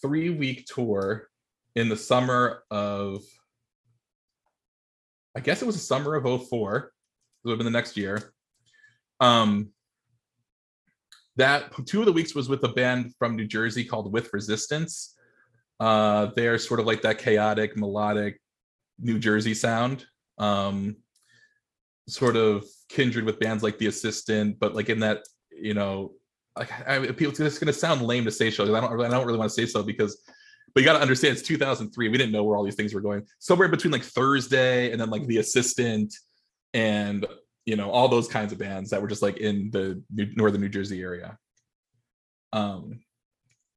three 0.00 0.30
week 0.30 0.64
tour 0.66 1.28
in 1.74 1.90
the 1.90 1.96
summer 1.96 2.62
of 2.70 3.22
I 5.36 5.40
guess 5.40 5.62
it 5.62 5.66
was 5.66 5.76
the 5.76 5.82
summer 5.82 6.16
of 6.16 6.24
04. 6.48 6.76
It 6.76 6.90
would 7.44 7.52
have 7.52 7.58
been 7.58 7.64
the 7.64 7.70
next 7.70 7.96
year. 7.96 8.32
Um, 9.20 9.70
that 11.36 11.72
two 11.86 12.00
of 12.00 12.06
the 12.06 12.12
weeks 12.12 12.34
was 12.34 12.48
with 12.48 12.62
a 12.64 12.68
band 12.68 13.14
from 13.18 13.36
New 13.36 13.46
Jersey 13.46 13.84
called 13.84 14.12
With 14.12 14.32
Resistance. 14.32 15.16
Uh, 15.78 16.28
they're 16.36 16.58
sort 16.58 16.80
of 16.80 16.86
like 16.86 17.02
that 17.02 17.18
chaotic, 17.18 17.76
melodic 17.76 18.40
New 18.98 19.18
Jersey 19.18 19.54
sound. 19.54 20.04
Um, 20.38 20.96
sort 22.08 22.36
of 22.36 22.64
kindred 22.88 23.24
with 23.24 23.38
bands 23.38 23.62
like 23.62 23.78
The 23.78 23.86
Assistant, 23.86 24.58
but 24.58 24.74
like 24.74 24.88
in 24.88 25.00
that, 25.00 25.22
you 25.50 25.74
know, 25.74 26.12
like 26.58 26.70
I, 26.88 26.98
people, 27.12 27.28
it's 27.28 27.58
going 27.58 27.72
to 27.72 27.72
sound 27.72 28.02
lame 28.02 28.24
to 28.24 28.30
say 28.30 28.50
so. 28.50 28.64
because 28.64 28.82
I 28.82 28.86
don't, 28.86 29.04
I 29.04 29.08
don't 29.08 29.26
really 29.26 29.38
want 29.38 29.50
to 29.50 29.54
say 29.54 29.66
so 29.66 29.82
because, 29.82 30.20
but 30.74 30.80
you 30.80 30.84
got 30.84 30.94
to 30.94 31.00
understand 31.02 31.36
it's 31.36 31.46
2003. 31.46 32.08
We 32.08 32.18
didn't 32.18 32.32
know 32.32 32.44
where 32.44 32.56
all 32.56 32.64
these 32.64 32.74
things 32.74 32.92
were 32.92 33.00
going. 33.00 33.26
Somewhere 33.38 33.68
between 33.68 33.92
like 33.92 34.02
Thursday 34.02 34.90
and 34.90 35.00
then 35.00 35.10
like 35.10 35.26
The 35.26 35.38
Assistant 35.38 36.14
and 36.74 37.26
you 37.70 37.76
know 37.76 37.88
all 37.88 38.08
those 38.08 38.26
kinds 38.26 38.50
of 38.50 38.58
bands 38.58 38.90
that 38.90 39.00
were 39.00 39.06
just 39.06 39.22
like 39.22 39.36
in 39.36 39.70
the 39.70 40.02
New, 40.12 40.26
northern 40.34 40.60
New 40.60 40.68
Jersey 40.68 41.00
area. 41.00 41.38
Um, 42.52 42.98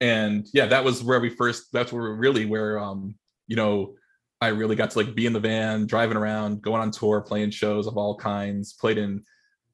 and 0.01 0.47
yeah, 0.51 0.65
that 0.65 0.83
was 0.83 1.03
where 1.03 1.19
we 1.19 1.29
first. 1.29 1.71
That's 1.71 1.93
where 1.93 2.11
really 2.11 2.47
where 2.47 2.79
um, 2.79 3.13
you 3.45 3.55
know, 3.55 3.93
I 4.41 4.47
really 4.47 4.75
got 4.75 4.89
to 4.91 4.97
like 4.97 5.13
be 5.13 5.27
in 5.27 5.33
the 5.33 5.39
van, 5.39 5.85
driving 5.85 6.17
around, 6.17 6.63
going 6.63 6.81
on 6.81 6.89
tour, 6.89 7.21
playing 7.21 7.51
shows 7.51 7.85
of 7.85 7.95
all 7.95 8.17
kinds. 8.17 8.73
Played 8.73 8.97
in 8.97 9.23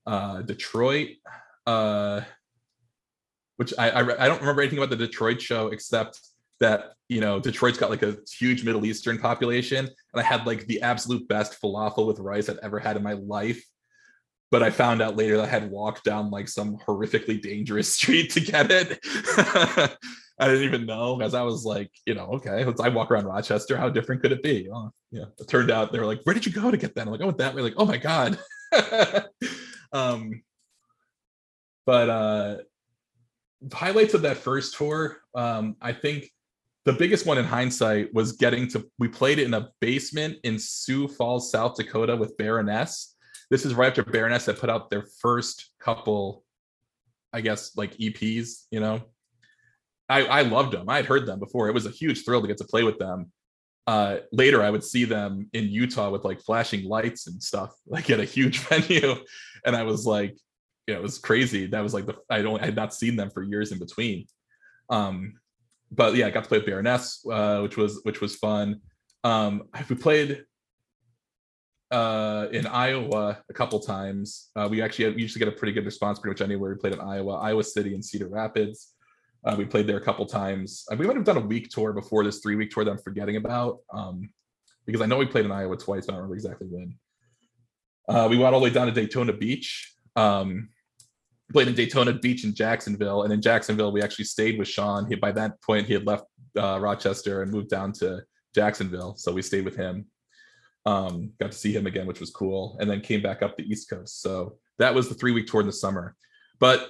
uh, 0.05 0.41
Detroit, 0.41 1.11
uh, 1.65 2.19
which 3.55 3.73
I, 3.77 3.89
I 3.89 4.25
I 4.25 4.27
don't 4.27 4.41
remember 4.41 4.61
anything 4.61 4.79
about 4.79 4.89
the 4.89 4.97
Detroit 4.97 5.41
show 5.41 5.67
except 5.69 6.19
that 6.59 6.91
you 7.07 7.21
know 7.21 7.39
Detroit's 7.39 7.77
got 7.77 7.89
like 7.89 8.03
a 8.03 8.17
huge 8.37 8.65
Middle 8.65 8.85
Eastern 8.85 9.17
population, 9.17 9.85
and 9.85 10.21
I 10.21 10.23
had 10.23 10.45
like 10.45 10.67
the 10.67 10.81
absolute 10.81 11.25
best 11.29 11.61
falafel 11.61 12.05
with 12.05 12.19
rice 12.19 12.49
I've 12.49 12.59
ever 12.61 12.79
had 12.79 12.97
in 12.97 13.03
my 13.03 13.13
life 13.13 13.63
but 14.51 14.63
I 14.63 14.69
found 14.69 15.01
out 15.01 15.15
later 15.15 15.37
that 15.37 15.45
I 15.45 15.49
had 15.49 15.69
walked 15.69 16.03
down 16.03 16.31
like 16.31 16.47
some 16.47 16.77
horrifically 16.77 17.41
dangerous 17.41 17.93
street 17.93 18.31
to 18.31 18.39
get 18.39 18.71
it. 18.71 18.99
I 20.41 20.47
didn't 20.47 20.63
even 20.63 20.85
know 20.85 21.19
as 21.21 21.33
I 21.33 21.41
was 21.41 21.65
like, 21.65 21.91
you 22.05 22.13
know, 22.13 22.27
okay, 22.35 22.65
I 22.81 22.89
walk 22.89 23.11
around 23.11 23.25
Rochester. 23.25 23.75
How 23.75 23.89
different 23.89 24.21
could 24.21 24.31
it 24.31 24.41
be? 24.41 24.69
Oh, 24.73 24.89
yeah. 25.11 25.25
It 25.37 25.49
turned 25.49 25.69
out 25.69 25.91
they 25.91 25.99
were 25.99 26.05
like, 26.05 26.21
where 26.23 26.33
did 26.33 26.45
you 26.45 26.51
go 26.53 26.71
to 26.71 26.77
get 26.77 26.95
that? 26.95 27.07
I'm 27.07 27.11
like, 27.11 27.21
oh, 27.21 27.31
that 27.31 27.53
way. 27.53 27.61
Like, 27.61 27.73
oh 27.75 27.85
my 27.85 27.97
God. 27.97 28.39
um, 29.91 30.41
but 31.85 32.09
uh 32.09 32.57
highlights 33.73 34.13
of 34.13 34.21
that 34.21 34.37
first 34.37 34.77
tour, 34.77 35.17
um, 35.35 35.75
I 35.81 35.91
think 35.91 36.31
the 36.85 36.93
biggest 36.93 37.25
one 37.25 37.37
in 37.37 37.43
hindsight 37.43 38.13
was 38.13 38.33
getting 38.33 38.69
to 38.69 38.89
we 38.97 39.09
played 39.09 39.39
it 39.39 39.45
in 39.45 39.53
a 39.53 39.69
basement 39.81 40.37
in 40.43 40.57
Sioux 40.57 41.07
Falls, 41.07 41.51
South 41.51 41.75
Dakota 41.75 42.15
with 42.15 42.37
Baroness 42.37 43.15
this 43.49 43.65
is 43.65 43.73
right 43.73 43.87
after 43.87 44.03
Baroness 44.03 44.45
had 44.45 44.59
put 44.59 44.69
out 44.69 44.89
their 44.89 45.05
first 45.21 45.71
couple, 45.79 46.43
I 47.33 47.41
guess, 47.41 47.75
like 47.75 47.97
EPs. 47.97 48.65
You 48.71 48.79
know, 48.79 49.01
I 50.07 50.25
I 50.25 50.41
loved 50.43 50.73
them. 50.73 50.89
I 50.89 50.97
had 50.97 51.05
heard 51.05 51.25
them 51.25 51.39
before. 51.39 51.67
It 51.67 51.73
was 51.73 51.85
a 51.85 51.91
huge 51.91 52.23
thrill 52.23 52.41
to 52.41 52.47
get 52.47 52.57
to 52.57 52.65
play 52.65 52.83
with 52.83 52.99
them. 52.99 53.31
Uh, 53.87 54.19
later, 54.31 54.61
I 54.61 54.69
would 54.69 54.83
see 54.83 55.03
them 55.03 55.49
in 55.53 55.65
Utah 55.65 56.11
with 56.11 56.23
like 56.23 56.41
flashing 56.41 56.85
lights 56.85 57.25
and 57.27 57.41
stuff, 57.41 57.73
like 57.87 58.09
at 58.09 58.19
a 58.19 58.25
huge 58.25 58.59
venue, 58.69 59.15
and 59.65 59.75
I 59.75 59.83
was 59.83 60.05
like, 60.05 60.37
you 60.87 60.93
know, 60.93 60.99
it 60.99 61.03
was 61.03 61.17
crazy. 61.17 61.65
That 61.67 61.81
was 61.81 61.93
like 61.93 62.05
the 62.05 62.15
I 62.29 62.41
don't 62.41 62.61
I 62.61 62.65
had 62.65 62.75
not 62.75 62.93
seen 62.93 63.15
them 63.15 63.31
for 63.31 63.43
years 63.43 63.71
in 63.71 63.79
between. 63.79 64.25
Um, 64.89 65.33
but 65.91 66.15
yeah, 66.15 66.27
I 66.27 66.29
got 66.29 66.43
to 66.43 66.49
play 66.49 66.59
with 66.59 66.67
Baroness, 66.67 67.25
uh, 67.31 67.61
which 67.61 67.77
was 67.77 68.01
which 68.03 68.21
was 68.21 68.35
fun. 68.35 68.81
Um, 69.23 69.63
we 69.89 69.95
played 69.95 70.45
uh, 71.91 72.47
in 72.51 72.67
Iowa 72.67 73.39
a 73.49 73.53
couple 73.53 73.79
times. 73.79 74.49
Uh, 74.55 74.67
we 74.69 74.81
actually 74.81 75.15
we 75.15 75.21
usually 75.21 75.39
get 75.39 75.47
a 75.47 75.57
pretty 75.57 75.73
good 75.73 75.85
response 75.85 76.19
pretty 76.19 76.33
much 76.33 76.41
anywhere 76.41 76.71
we 76.71 76.77
played 76.77 76.93
in 76.93 76.99
Iowa, 76.99 77.35
Iowa 77.35 77.63
City, 77.63 77.93
and 77.93 78.03
Cedar 78.03 78.27
Rapids. 78.27 78.93
Uh, 79.45 79.55
we 79.57 79.65
played 79.65 79.87
there 79.87 79.97
a 79.97 80.01
couple 80.01 80.25
times. 80.25 80.85
Uh, 80.91 80.95
we 80.97 81.07
might 81.07 81.15
have 81.15 81.25
done 81.25 81.37
a 81.37 81.41
week 81.41 81.69
tour 81.69 81.93
before 81.93 82.23
this 82.23 82.39
three 82.39 82.55
week 82.55 82.71
tour 82.71 82.83
that 82.83 82.91
I'm 82.91 82.97
forgetting 82.97 83.37
about. 83.37 83.79
Um, 83.93 84.29
because 84.85 85.01
I 85.01 85.05
know 85.05 85.17
we 85.17 85.27
played 85.27 85.45
in 85.45 85.51
Iowa 85.51 85.77
twice. 85.77 86.05
but 86.05 86.13
I 86.13 86.15
don't 86.15 86.23
remember 86.23 86.35
exactly 86.35 86.67
when. 86.67 86.95
Uh, 88.07 88.27
we 88.27 88.37
went 88.37 88.53
all 88.53 88.59
the 88.59 88.63
way 88.63 88.71
down 88.71 88.87
to 88.87 88.91
Daytona 88.91 89.33
Beach. 89.33 89.93
Um, 90.15 90.69
played 91.51 91.67
in 91.67 91.75
Daytona 91.75 92.13
Beach 92.13 92.43
in 92.43 92.53
Jacksonville, 92.53 93.23
and 93.23 93.33
in 93.33 93.41
Jacksonville 93.41 93.91
we 93.91 94.01
actually 94.01 94.25
stayed 94.25 94.57
with 94.57 94.67
Sean. 94.67 95.07
He 95.07 95.15
by 95.15 95.31
that 95.33 95.61
point 95.61 95.87
he 95.87 95.93
had 95.93 96.05
left 96.05 96.25
uh, 96.57 96.79
Rochester 96.81 97.43
and 97.43 97.51
moved 97.51 97.69
down 97.69 97.91
to 97.93 98.21
Jacksonville, 98.53 99.15
so 99.15 99.31
we 99.31 99.41
stayed 99.41 99.65
with 99.65 99.75
him. 99.75 100.05
Um, 100.85 101.33
got 101.39 101.51
to 101.51 101.57
see 101.57 101.73
him 101.73 101.87
again, 101.87 102.07
which 102.07 102.19
was 102.19 102.31
cool, 102.31 102.77
and 102.79 102.89
then 102.89 103.01
came 103.01 103.21
back 103.21 103.41
up 103.41 103.57
the 103.57 103.63
East 103.63 103.89
Coast. 103.89 104.21
So 104.21 104.57
that 104.79 104.93
was 104.93 105.09
the 105.09 105.15
three 105.15 105.31
week 105.31 105.47
tour 105.47 105.61
in 105.61 105.67
the 105.67 105.73
summer. 105.73 106.15
But 106.59 106.89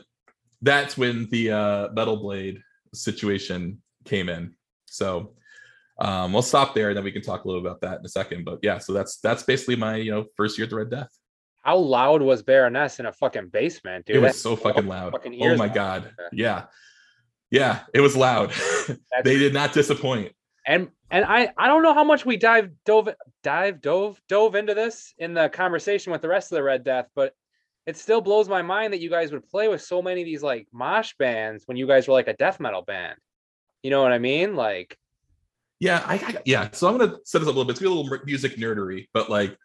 that's 0.61 0.97
when 0.97 1.27
the 1.29 1.51
uh, 1.51 1.89
Metal 1.93 2.17
Blade 2.17 2.61
situation 2.93 3.81
came 4.05 4.29
in. 4.29 4.55
So 4.85 5.33
um, 5.99 6.33
we'll 6.33 6.41
stop 6.41 6.73
there, 6.73 6.89
and 6.89 6.97
then 6.97 7.03
we 7.03 7.11
can 7.11 7.21
talk 7.21 7.43
a 7.43 7.47
little 7.47 7.65
about 7.65 7.81
that 7.81 7.99
in 7.99 8.05
a 8.05 8.09
second. 8.09 8.45
But 8.45 8.59
yeah, 8.61 8.77
so 8.77 8.93
that's 8.93 9.17
that's 9.17 9.43
basically 9.43 9.75
my 9.75 9.97
you 9.97 10.11
know 10.11 10.25
first 10.35 10.57
year 10.57 10.63
at 10.65 10.69
the 10.69 10.77
Red 10.77 10.89
Death. 10.89 11.09
How 11.61 11.77
loud 11.77 12.21
was 12.21 12.41
Baroness 12.41 12.99
in 12.99 13.05
a 13.05 13.13
fucking 13.13 13.49
basement, 13.49 14.05
dude? 14.05 14.17
It 14.17 14.19
was 14.19 14.41
so 14.41 14.55
fucking 14.55 14.87
loud. 14.87 15.11
Fucking 15.11 15.37
oh 15.41 15.55
my 15.57 15.67
god. 15.67 16.11
Yeah. 16.31 16.65
Yeah, 17.51 17.79
it 17.93 18.01
was 18.01 18.15
loud. 18.15 18.53
they 19.23 19.37
did 19.37 19.53
not 19.53 19.73
disappoint. 19.73 20.33
And 20.69 20.89
and 21.09 21.25
I 21.25 21.51
I 21.57 21.65
don't 21.65 21.81
know 21.81 21.95
how 21.95 22.03
much 22.03 22.27
we 22.27 22.37
dive 22.37 22.69
dove 22.85 23.09
dive 23.41 23.81
dove 23.81 24.21
dove 24.29 24.53
into 24.53 24.75
this 24.75 25.15
in 25.17 25.33
the 25.33 25.49
conversation 25.49 26.11
with 26.11 26.21
the 26.21 26.27
rest 26.27 26.51
of 26.51 26.57
the 26.57 26.63
Red 26.63 26.83
Death, 26.83 27.07
but 27.15 27.33
it 27.87 27.97
still 27.97 28.21
blows 28.21 28.47
my 28.47 28.61
mind 28.61 28.93
that 28.93 29.01
you 29.01 29.09
guys 29.09 29.31
would 29.31 29.49
play 29.49 29.67
with 29.67 29.81
so 29.81 29.99
many 29.99 30.21
of 30.21 30.25
these 30.25 30.43
like 30.43 30.67
mosh 30.71 31.15
bands 31.17 31.63
when 31.65 31.75
you 31.75 31.87
guys 31.87 32.07
were 32.07 32.13
like 32.13 32.27
a 32.27 32.35
death 32.35 32.59
metal 32.59 32.83
band. 32.83 33.17
You 33.81 33.89
know 33.89 34.03
what 34.03 34.11
I 34.11 34.19
mean? 34.19 34.55
Like, 34.55 34.95
yeah, 35.79 36.03
I, 36.05 36.15
I 36.17 36.37
yeah. 36.45 36.69
So 36.71 36.87
I'm 36.87 36.99
gonna 36.99 37.17
set 37.25 37.39
this 37.39 37.47
up 37.47 37.55
a 37.55 37.57
little 37.57 37.65
bit. 37.65 37.71
It's 37.71 37.79
gonna 37.79 37.95
be 37.95 37.99
a 37.99 38.03
little 38.03 38.25
music 38.25 38.57
nerdery, 38.57 39.07
but 39.11 39.27
like, 39.27 39.57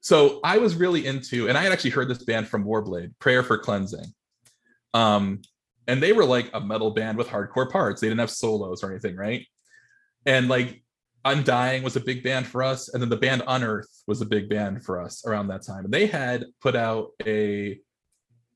so 0.00 0.40
I 0.42 0.56
was 0.56 0.74
really 0.74 1.06
into, 1.06 1.50
and 1.50 1.58
I 1.58 1.62
had 1.64 1.72
actually 1.72 1.90
heard 1.90 2.08
this 2.08 2.24
band 2.24 2.48
from 2.48 2.64
Warblade, 2.64 3.12
Prayer 3.18 3.42
for 3.42 3.58
Cleansing. 3.58 4.14
Um, 4.94 5.42
and 5.86 6.02
they 6.02 6.14
were 6.14 6.24
like 6.24 6.48
a 6.54 6.60
metal 6.62 6.92
band 6.92 7.18
with 7.18 7.28
hardcore 7.28 7.70
parts. 7.70 8.00
They 8.00 8.08
didn't 8.08 8.20
have 8.20 8.30
solos 8.30 8.82
or 8.82 8.90
anything, 8.90 9.16
right? 9.16 9.46
And 10.26 10.48
like 10.48 10.82
Undying 11.24 11.82
was 11.82 11.96
a 11.96 12.00
big 12.00 12.22
band 12.22 12.46
for 12.46 12.62
us, 12.62 12.92
and 12.92 13.02
then 13.02 13.08
the 13.08 13.16
band 13.16 13.42
Unearth 13.46 14.02
was 14.06 14.20
a 14.20 14.26
big 14.26 14.48
band 14.48 14.84
for 14.84 15.00
us 15.00 15.24
around 15.26 15.48
that 15.48 15.62
time. 15.62 15.84
And 15.84 15.92
they 15.92 16.06
had 16.06 16.44
put 16.60 16.76
out 16.76 17.10
a 17.26 17.78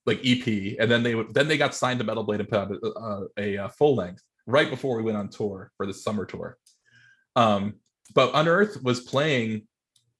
like 0.04 0.20
EP, 0.24 0.76
and 0.78 0.90
then 0.90 1.02
they 1.02 1.14
would 1.14 1.32
then 1.32 1.48
they 1.48 1.56
got 1.56 1.74
signed 1.74 1.98
to 2.00 2.04
Metal 2.04 2.24
Blade 2.24 2.40
and 2.40 2.48
put 2.48 2.58
out 2.58 2.72
a, 2.72 3.26
a, 3.38 3.54
a 3.56 3.68
full 3.70 3.94
length 3.94 4.22
right 4.46 4.68
before 4.68 4.96
we 4.96 5.02
went 5.02 5.16
on 5.16 5.28
tour 5.28 5.70
for 5.76 5.86
the 5.86 5.94
summer 5.94 6.26
tour. 6.26 6.58
Um, 7.36 7.74
but 8.14 8.32
Unearth 8.34 8.82
was 8.82 9.00
playing, 9.00 9.66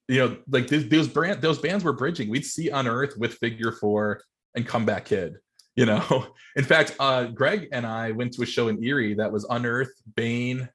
you 0.06 0.18
know, 0.18 0.36
like 0.48 0.68
those, 0.68 0.88
those 0.88 1.08
brand 1.08 1.42
those 1.42 1.58
bands 1.58 1.84
were 1.84 1.92
bridging. 1.92 2.30
We'd 2.30 2.46
see 2.46 2.70
Unearth 2.70 3.18
with 3.18 3.34
Figure 3.34 3.72
Four 3.72 4.22
and 4.54 4.66
Comeback 4.66 5.06
Kid. 5.06 5.36
You 5.76 5.86
know, 5.86 6.28
in 6.56 6.64
fact, 6.64 6.96
uh, 6.98 7.24
Greg 7.24 7.68
and 7.72 7.86
I 7.86 8.12
went 8.12 8.32
to 8.34 8.42
a 8.42 8.46
show 8.46 8.68
in 8.68 8.82
Erie 8.82 9.14
that 9.14 9.32
was 9.32 9.46
Unearth, 9.50 9.92
Bane, 10.16 10.68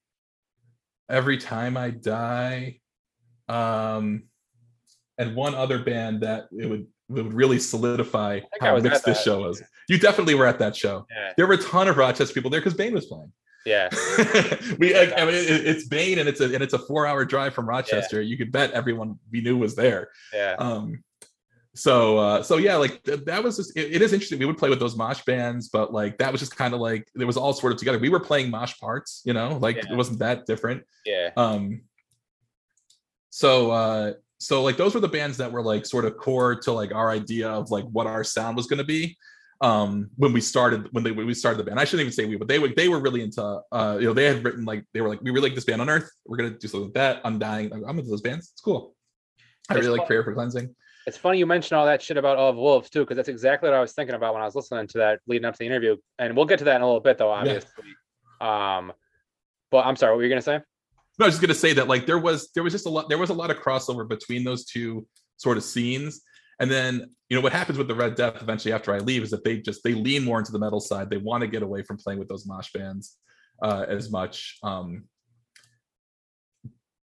Every 1.09 1.37
Time 1.37 1.77
I 1.77 1.91
Die, 1.91 2.79
um, 3.47 4.23
and 5.17 5.35
one 5.35 5.55
other 5.55 5.79
band 5.79 6.21
that 6.21 6.47
it 6.57 6.67
would 6.67 6.87
it 7.09 7.21
would 7.21 7.33
really 7.33 7.59
solidify 7.59 8.39
how 8.61 8.77
mixed 8.79 9.05
this 9.05 9.21
show 9.21 9.41
was. 9.41 9.61
You 9.89 9.99
definitely 9.99 10.35
were 10.35 10.45
at 10.45 10.59
that 10.59 10.75
show. 10.75 11.05
Yeah. 11.11 11.33
There 11.37 11.47
were 11.47 11.55
a 11.55 11.57
ton 11.57 11.87
of 11.87 11.97
Rochester 11.97 12.33
people 12.33 12.49
there 12.49 12.61
because 12.61 12.73
Bane 12.73 12.93
was 12.93 13.05
playing. 13.05 13.31
Yeah, 13.65 13.89
we. 14.77 14.93
I, 14.93 15.13
I 15.15 15.25
mean, 15.25 15.35
it, 15.35 15.65
it's 15.65 15.87
Bane, 15.87 16.19
and 16.19 16.27
it's 16.27 16.41
a 16.41 16.53
and 16.53 16.61
it's 16.61 16.73
a 16.73 16.79
four 16.79 17.05
hour 17.05 17.23
drive 17.23 17.53
from 17.53 17.67
Rochester. 17.67 18.21
Yeah. 18.21 18.27
You 18.27 18.37
could 18.37 18.51
bet 18.51 18.71
everyone 18.71 19.19
we 19.31 19.39
knew 19.39 19.57
was 19.57 19.73
there. 19.73 20.09
Yeah. 20.33 20.55
Um, 20.59 21.01
so 21.75 22.17
uh 22.19 22.43
so 22.43 22.57
yeah 22.57 22.75
like 22.75 23.01
th- 23.03 23.21
that 23.25 23.43
was 23.43 23.57
just 23.57 23.75
it, 23.75 23.93
it 23.93 24.01
is 24.01 24.13
interesting. 24.13 24.39
We 24.39 24.45
would 24.45 24.57
play 24.57 24.69
with 24.69 24.79
those 24.79 24.95
mosh 24.95 25.23
bands 25.23 25.69
but 25.69 25.91
like 25.91 26.17
that 26.19 26.31
was 26.31 26.39
just 26.39 26.55
kind 26.55 26.73
of 26.73 26.79
like 26.79 27.07
it 27.19 27.25
was 27.25 27.37
all 27.37 27.53
sort 27.53 27.73
of 27.73 27.79
together. 27.79 27.97
We 27.97 28.09
were 28.09 28.19
playing 28.19 28.51
mosh 28.51 28.77
parts 28.79 29.21
you 29.25 29.33
know 29.33 29.57
like 29.59 29.77
yeah. 29.77 29.91
it 29.91 29.95
wasn't 29.95 30.19
that 30.19 30.45
different. 30.45 30.83
Yeah. 31.05 31.31
Um 31.35 31.81
so 33.29 33.71
uh 33.71 34.13
so 34.39 34.61
like 34.61 34.77
those 34.77 34.93
were 34.93 34.99
the 34.99 35.07
bands 35.07 35.37
that 35.37 35.51
were 35.51 35.63
like 35.63 35.85
sort 35.85 36.05
of 36.05 36.17
core 36.17 36.55
to 36.55 36.71
like 36.71 36.93
our 36.93 37.09
idea 37.09 37.49
of 37.49 37.71
like 37.71 37.85
what 37.85 38.05
our 38.05 38.23
sound 38.23 38.57
was 38.57 38.67
going 38.67 38.77
to 38.77 38.83
be 38.83 39.17
um 39.61 40.09
when 40.17 40.33
we 40.33 40.41
started 40.41 40.89
when 40.91 41.03
they 41.03 41.11
when 41.11 41.25
we 41.25 41.33
started 41.33 41.57
the 41.57 41.63
band. 41.63 41.79
I 41.79 41.85
shouldn't 41.85 42.01
even 42.01 42.13
say 42.13 42.25
we 42.25 42.35
but 42.35 42.47
they 42.47 42.59
were 42.59 42.69
they 42.75 42.89
were 42.89 42.99
really 42.99 43.23
into 43.23 43.61
uh 43.71 43.97
you 43.99 44.05
know 44.05 44.13
they 44.13 44.25
had 44.25 44.43
written 44.43 44.63
like 44.63 44.85
they 44.93 45.01
were 45.01 45.09
like 45.09 45.21
we 45.21 45.31
really 45.31 45.49
like 45.49 45.55
this 45.55 45.65
band 45.65 45.81
Unearth. 45.81 46.11
We're 46.25 46.37
gonna 46.37 46.51
do 46.51 46.67
something 46.67 46.89
like 46.89 46.93
that. 46.93 47.21
Undying 47.23 47.73
i'm 47.73 47.97
into 47.97 48.11
those 48.11 48.21
bands. 48.21 48.51
It's 48.51 48.61
cool. 48.61 48.93
I 49.69 49.75
really 49.75 49.97
like 49.97 50.05
prayer 50.05 50.23
for 50.23 50.33
cleansing 50.33 50.75
it's 51.05 51.17
funny 51.17 51.37
you 51.37 51.45
mentioned 51.45 51.77
all 51.77 51.85
that 51.85 52.01
shit 52.01 52.17
about 52.17 52.37
all 52.37 52.49
Of 52.49 52.55
Wolves 52.55 52.89
too, 52.89 53.01
because 53.01 53.17
that's 53.17 53.29
exactly 53.29 53.69
what 53.69 53.77
I 53.77 53.81
was 53.81 53.93
thinking 53.93 54.15
about 54.15 54.33
when 54.33 54.41
I 54.41 54.45
was 54.45 54.55
listening 54.55 54.87
to 54.87 54.97
that 54.99 55.19
leading 55.27 55.45
up 55.45 55.55
to 55.55 55.59
the 55.59 55.65
interview. 55.65 55.97
And 56.19 56.35
we'll 56.35 56.45
get 56.45 56.59
to 56.59 56.65
that 56.65 56.77
in 56.77 56.81
a 56.81 56.85
little 56.85 57.01
bit, 57.01 57.17
though, 57.17 57.31
obviously. 57.31 57.69
Yeah. 58.41 58.77
Um, 58.77 58.93
but 59.71 59.85
I'm 59.85 59.95
sorry, 59.95 60.11
what 60.11 60.17
were 60.17 60.23
you 60.23 60.29
gonna 60.29 60.41
say? 60.41 60.59
No, 61.19 61.25
I 61.25 61.27
was 61.27 61.35
just 61.35 61.41
gonna 61.41 61.53
say 61.53 61.73
that 61.73 61.87
like 61.87 62.05
there 62.05 62.19
was 62.19 62.49
there 62.53 62.63
was 62.63 62.73
just 62.73 62.85
a 62.85 62.89
lot 62.89 63.09
there 63.09 63.17
was 63.17 63.29
a 63.29 63.33
lot 63.33 63.51
of 63.51 63.57
crossover 63.57 64.07
between 64.07 64.43
those 64.43 64.65
two 64.65 65.07
sort 65.37 65.57
of 65.57 65.63
scenes. 65.63 66.21
And 66.59 66.69
then 66.69 67.09
you 67.29 67.35
know 67.35 67.41
what 67.41 67.53
happens 67.53 67.77
with 67.77 67.87
the 67.87 67.95
Red 67.95 68.15
Death 68.15 68.41
eventually 68.41 68.73
after 68.73 68.93
I 68.93 68.99
leave 68.99 69.23
is 69.23 69.31
that 69.31 69.43
they 69.43 69.59
just 69.59 69.83
they 69.83 69.93
lean 69.93 70.23
more 70.23 70.39
into 70.39 70.51
the 70.51 70.59
metal 70.59 70.79
side. 70.79 71.09
They 71.09 71.17
want 71.17 71.41
to 71.41 71.47
get 71.47 71.63
away 71.63 71.83
from 71.83 71.97
playing 71.97 72.19
with 72.19 72.29
those 72.29 72.45
mosh 72.45 72.71
bands 72.71 73.17
uh, 73.61 73.85
as 73.87 74.11
much. 74.11 74.57
Um, 74.63 75.05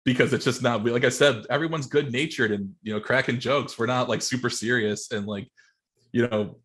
because 0.05 0.33
it's 0.33 0.45
just 0.45 0.63
not 0.63 0.85
like 0.85 1.05
I 1.05 1.11
said, 1.11 1.45
everyone's 1.51 1.87
good 1.87 2.13
natured 2.13 2.53
and 2.53 2.75
you 2.83 2.93
know 2.93 3.01
cracking 3.01 3.39
jokes. 3.39 3.79
We're 3.79 3.87
not 3.87 4.09
like 4.09 4.23
super 4.23 4.51
serious 4.51 5.13
and 5.13 5.27
like 5.27 5.49
you 6.13 6.27
know 6.27 6.59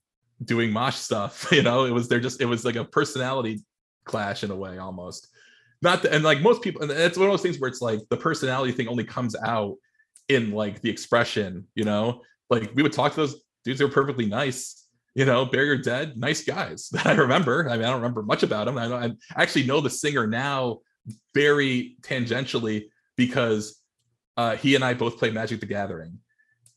doing 0.43 0.71
mosh 0.71 0.95
stuff. 0.95 1.47
You 1.51 1.63
know, 1.63 1.85
it 1.85 1.91
was 1.91 2.07
they're 2.07 2.19
just 2.19 2.41
it 2.41 2.45
was 2.45 2.65
like 2.65 2.75
a 2.75 2.85
personality 2.85 3.63
clash 4.05 4.43
in 4.43 4.51
a 4.51 4.55
way 4.55 4.77
almost. 4.77 5.27
Not 5.81 6.01
the, 6.01 6.13
and 6.13 6.23
like 6.23 6.41
most 6.41 6.61
people, 6.61 6.81
and 6.81 6.91
it's 6.91 7.17
one 7.17 7.27
of 7.27 7.33
those 7.33 7.41
things 7.41 7.59
where 7.59 7.69
it's 7.69 7.81
like 7.81 7.99
the 8.09 8.17
personality 8.17 8.71
thing 8.71 8.87
only 8.87 9.03
comes 9.03 9.35
out 9.35 9.75
in 10.29 10.51
like 10.51 10.81
the 10.81 10.89
expression. 10.89 11.67
You 11.75 11.83
know, 11.83 12.21
like 12.49 12.71
we 12.75 12.83
would 12.83 12.93
talk 12.93 13.13
to 13.13 13.17
those 13.17 13.35
dudes 13.63 13.79
they 13.79 13.85
were 13.85 13.91
perfectly 13.91 14.25
nice. 14.25 14.83
You 15.13 15.25
know, 15.25 15.49
Your 15.53 15.77
Dead, 15.77 16.17
nice 16.17 16.43
guys 16.43 16.89
that 16.91 17.05
I 17.05 17.13
remember. 17.13 17.69
I 17.69 17.77
mean, 17.77 17.85
I 17.85 17.89
don't 17.89 18.01
remember 18.01 18.23
much 18.23 18.43
about 18.43 18.65
them. 18.65 18.77
I, 18.77 19.07
I 19.07 19.11
actually 19.35 19.65
know 19.65 19.81
the 19.81 19.89
singer 19.89 20.27
now 20.27 20.79
very 21.33 21.97
tangentially 22.01 22.85
because 23.15 23.81
uh, 24.37 24.55
he 24.55 24.75
and 24.75 24.83
I 24.83 24.93
both 24.93 25.17
play 25.17 25.31
Magic 25.31 25.59
the 25.59 25.65
Gathering. 25.65 26.19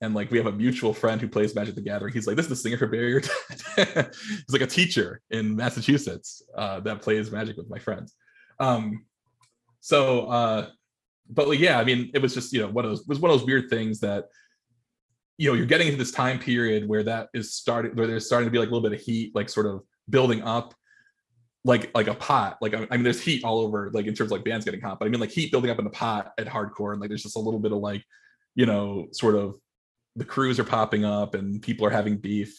And 0.01 0.15
like 0.15 0.31
we 0.31 0.39
have 0.39 0.47
a 0.47 0.53
mutual 0.53 0.95
friend 0.95 1.21
who 1.21 1.29
plays 1.29 1.55
Magic 1.55 1.75
the 1.75 1.81
Gathering. 1.81 2.13
He's 2.13 2.27
like, 2.27 2.37
this 2.37 2.45
is 2.45 2.51
the 2.51 2.57
singer 2.57 2.79
for 2.79 2.87
Barrier. 2.87 3.21
He's 3.77 4.51
like 4.51 4.63
a 4.63 4.67
teacher 4.67 5.21
in 5.31 5.57
Massachusetts 5.57 6.43
uh, 6.57 6.81
that 6.81 7.03
plays 7.03 7.33
Magic 7.33 7.57
with 7.57 7.69
my 7.69 7.81
friends. 7.81 8.15
Um, 8.61 9.05
so, 9.81 10.27
uh, 10.27 10.69
but 11.29 11.49
like, 11.49 11.59
yeah, 11.59 11.81
I 11.81 11.85
mean, 11.85 12.11
it 12.15 12.23
was 12.23 12.33
just 12.33 12.53
you 12.53 12.61
know 12.61 12.69
one 12.69 12.85
of 12.85 12.91
those 12.93 13.07
was 13.07 13.19
one 13.19 13.31
of 13.31 13.39
those 13.39 13.47
weird 13.47 13.69
things 13.69 13.99
that 14.01 14.27
you 15.37 15.51
know 15.51 15.55
you're 15.55 15.67
getting 15.67 15.89
into 15.89 15.99
this 15.99 16.13
time 16.13 16.39
period 16.39 16.89
where 16.89 17.03
that 17.03 17.29
is 17.35 17.55
starting 17.55 17.95
where 17.97 18.07
there's 18.07 18.27
starting 18.27 18.47
to 18.47 18.51
be 18.53 18.59
like 18.59 18.69
a 18.69 18.73
little 18.73 18.89
bit 18.89 18.99
of 18.99 19.05
heat, 19.05 19.35
like 19.35 19.49
sort 19.49 19.67
of 19.67 19.83
building 20.09 20.43
up 20.43 20.75
like 21.65 21.91
like 21.95 22.07
a 22.07 22.15
pot 22.15 22.57
like 22.61 22.75
I 22.75 22.87
mean 22.91 23.03
there's 23.03 23.21
heat 23.21 23.45
all 23.45 23.59
over 23.61 23.91
like 23.93 24.07
in 24.07 24.15
terms 24.15 24.31
of 24.31 24.39
like 24.39 24.45
bands 24.45 24.65
getting 24.65 24.81
hot 24.81 24.99
but 24.99 25.07
I 25.07 25.09
mean 25.09 25.21
like 25.21 25.31
heat 25.31 25.51
building 25.51 25.71
up 25.71 25.79
in 25.79 25.85
the 25.85 25.91
pot 25.91 26.33
at 26.39 26.47
hardcore 26.47 26.93
and 26.93 27.01
like 27.01 27.11
there's 27.11 27.25
just 27.25 27.37
a 27.37 27.41
little 27.41 27.61
bit 27.61 27.73
of 27.73 27.79
like 27.79 28.05
you 28.55 28.65
know 28.65 29.09
sort 29.13 29.35
of 29.35 29.57
the 30.17 30.25
crews 30.25 30.59
are 30.59 30.65
popping 30.65 31.05
up 31.05 31.35
and 31.35 31.61
people 31.61 31.85
are 31.85 31.91
having 31.91 32.17
beef 32.17 32.59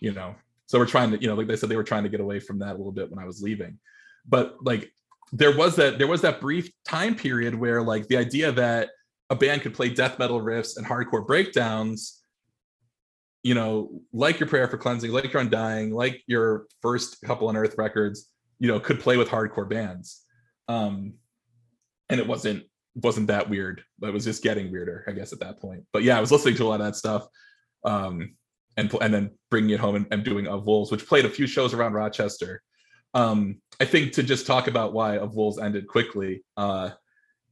you 0.00 0.12
know? 0.12 0.34
So 0.66 0.78
we're 0.78 0.86
trying 0.86 1.10
to 1.12 1.20
you 1.20 1.28
know 1.28 1.34
like 1.34 1.46
they 1.46 1.56
said 1.56 1.68
they 1.68 1.76
were 1.76 1.84
trying 1.84 2.02
to 2.02 2.08
get 2.08 2.20
away 2.20 2.40
from 2.40 2.58
that 2.58 2.74
a 2.74 2.78
little 2.78 2.92
bit 2.92 3.10
when 3.10 3.18
I 3.18 3.24
was 3.24 3.42
leaving. 3.42 3.78
But 4.26 4.56
like 4.62 4.92
there 5.32 5.56
was 5.56 5.76
that 5.76 5.98
there 5.98 6.06
was 6.06 6.20
that 6.22 6.40
brief 6.40 6.70
time 6.86 7.14
period 7.14 7.54
where 7.54 7.82
like 7.82 8.06
the 8.08 8.16
idea 8.16 8.52
that 8.52 8.90
a 9.30 9.34
band 9.34 9.62
could 9.62 9.74
play 9.74 9.88
death 9.88 10.18
metal 10.18 10.40
riffs 10.40 10.76
and 10.76 10.86
hardcore 10.86 11.26
breakdowns 11.26 12.22
you 13.42 13.54
know 13.54 14.00
like 14.12 14.40
your 14.40 14.48
prayer 14.48 14.66
for 14.68 14.78
cleansing 14.78 15.12
like 15.12 15.32
your 15.32 15.40
undying 15.40 15.92
like 15.92 16.22
your 16.26 16.66
first 16.82 17.20
couple 17.22 17.48
Unearth 17.48 17.76
records 17.78 18.30
you 18.58 18.68
know 18.68 18.80
could 18.80 19.00
play 19.00 19.16
with 19.16 19.28
hardcore 19.28 19.68
bands. 19.68 20.24
Um 20.68 21.14
and 22.10 22.20
it 22.20 22.26
wasn't 22.26 22.64
wasn't 22.94 23.28
that 23.28 23.48
weird 23.48 23.82
but 23.98 24.08
it 24.08 24.12
was 24.12 24.24
just 24.24 24.42
getting 24.42 24.72
weirder 24.72 25.04
i 25.06 25.12
guess 25.12 25.32
at 25.32 25.40
that 25.40 25.60
point. 25.60 25.84
But 25.92 26.02
yeah 26.02 26.16
i 26.18 26.20
was 26.20 26.32
listening 26.32 26.56
to 26.56 26.64
a 26.64 26.68
lot 26.68 26.80
of 26.80 26.86
that 26.86 26.96
stuff 26.96 27.26
um 27.84 28.34
and 28.76 28.92
and 29.00 29.14
then 29.14 29.30
bringing 29.50 29.70
it 29.70 29.80
home 29.80 29.96
and, 29.96 30.06
and 30.10 30.24
doing 30.24 30.46
of 30.46 30.66
wolves 30.66 30.90
which 30.90 31.06
played 31.06 31.24
a 31.24 31.30
few 31.30 31.46
shows 31.46 31.74
around 31.74 31.92
rochester. 31.92 32.62
Um 33.14 33.60
i 33.80 33.84
think 33.84 34.12
to 34.14 34.22
just 34.22 34.46
talk 34.46 34.68
about 34.68 34.92
why 34.92 35.18
of 35.18 35.34
wolves 35.34 35.58
ended 35.58 35.86
quickly 35.86 36.44
uh 36.56 36.90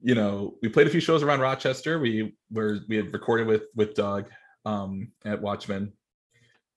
you 0.01 0.15
know 0.15 0.57
we 0.63 0.69
played 0.69 0.87
a 0.87 0.91
few 0.91 1.01
shows 1.01 1.23
around 1.23 1.41
rochester. 1.41 1.99
We 1.99 2.35
were 2.51 2.81
we 2.89 2.97
had 2.97 3.13
recorded 3.13 3.47
with 3.47 3.65
with 3.75 3.95
doug 3.95 4.29
um 4.65 5.13
at 5.25 5.41
watchmen. 5.41 5.93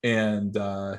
And 0.04 0.56
uh 0.56 0.98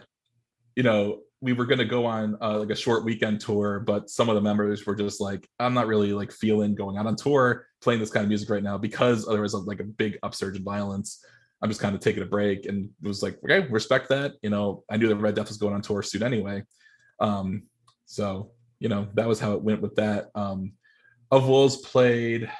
you 0.76 0.82
know 0.82 1.20
we 1.42 1.52
were 1.52 1.64
going 1.64 1.78
to 1.78 1.84
go 1.86 2.04
on 2.04 2.36
uh, 2.42 2.58
like 2.58 2.70
a 2.70 2.76
short 2.76 3.04
weekend 3.04 3.40
tour, 3.40 3.80
but 3.80 4.10
some 4.10 4.28
of 4.28 4.34
the 4.34 4.40
members 4.40 4.84
were 4.84 4.94
just 4.94 5.20
like, 5.20 5.48
I'm 5.58 5.72
not 5.72 5.86
really 5.86 6.12
like 6.12 6.32
feeling 6.32 6.74
going 6.74 6.98
out 6.98 7.06
on 7.06 7.16
tour. 7.16 7.66
playing 7.80 8.00
this 8.00 8.10
kind 8.10 8.24
of 8.24 8.28
music 8.28 8.50
right 8.50 8.62
now 8.62 8.76
because 8.76 9.26
there 9.26 9.40
was 9.40 9.54
a, 9.54 9.58
like 9.58 9.80
a 9.80 9.84
big 9.84 10.18
upsurge 10.22 10.56
in 10.56 10.64
violence. 10.64 11.24
I'm 11.62 11.70
just 11.70 11.80
kind 11.80 11.94
of 11.94 12.00
taking 12.00 12.22
a 12.22 12.26
break 12.26 12.66
and 12.66 12.90
it 13.02 13.08
was 13.08 13.22
like, 13.22 13.38
okay, 13.44 13.66
respect 13.68 14.08
that. 14.10 14.34
You 14.42 14.50
know, 14.50 14.84
I 14.90 14.96
knew 14.96 15.08
that 15.08 15.16
Red 15.16 15.34
Death 15.34 15.48
was 15.48 15.56
going 15.56 15.74
on 15.74 15.82
tour 15.82 16.02
soon 16.02 16.22
anyway. 16.22 16.62
Um, 17.20 17.64
so, 18.04 18.50
you 18.78 18.88
know, 18.88 19.08
that 19.14 19.28
was 19.28 19.40
how 19.40 19.52
it 19.52 19.62
went 19.62 19.80
with 19.80 19.94
that. 19.96 20.28
Um, 20.34 20.72
of 21.30 21.48
Wolves 21.48 21.76
played 21.76 22.50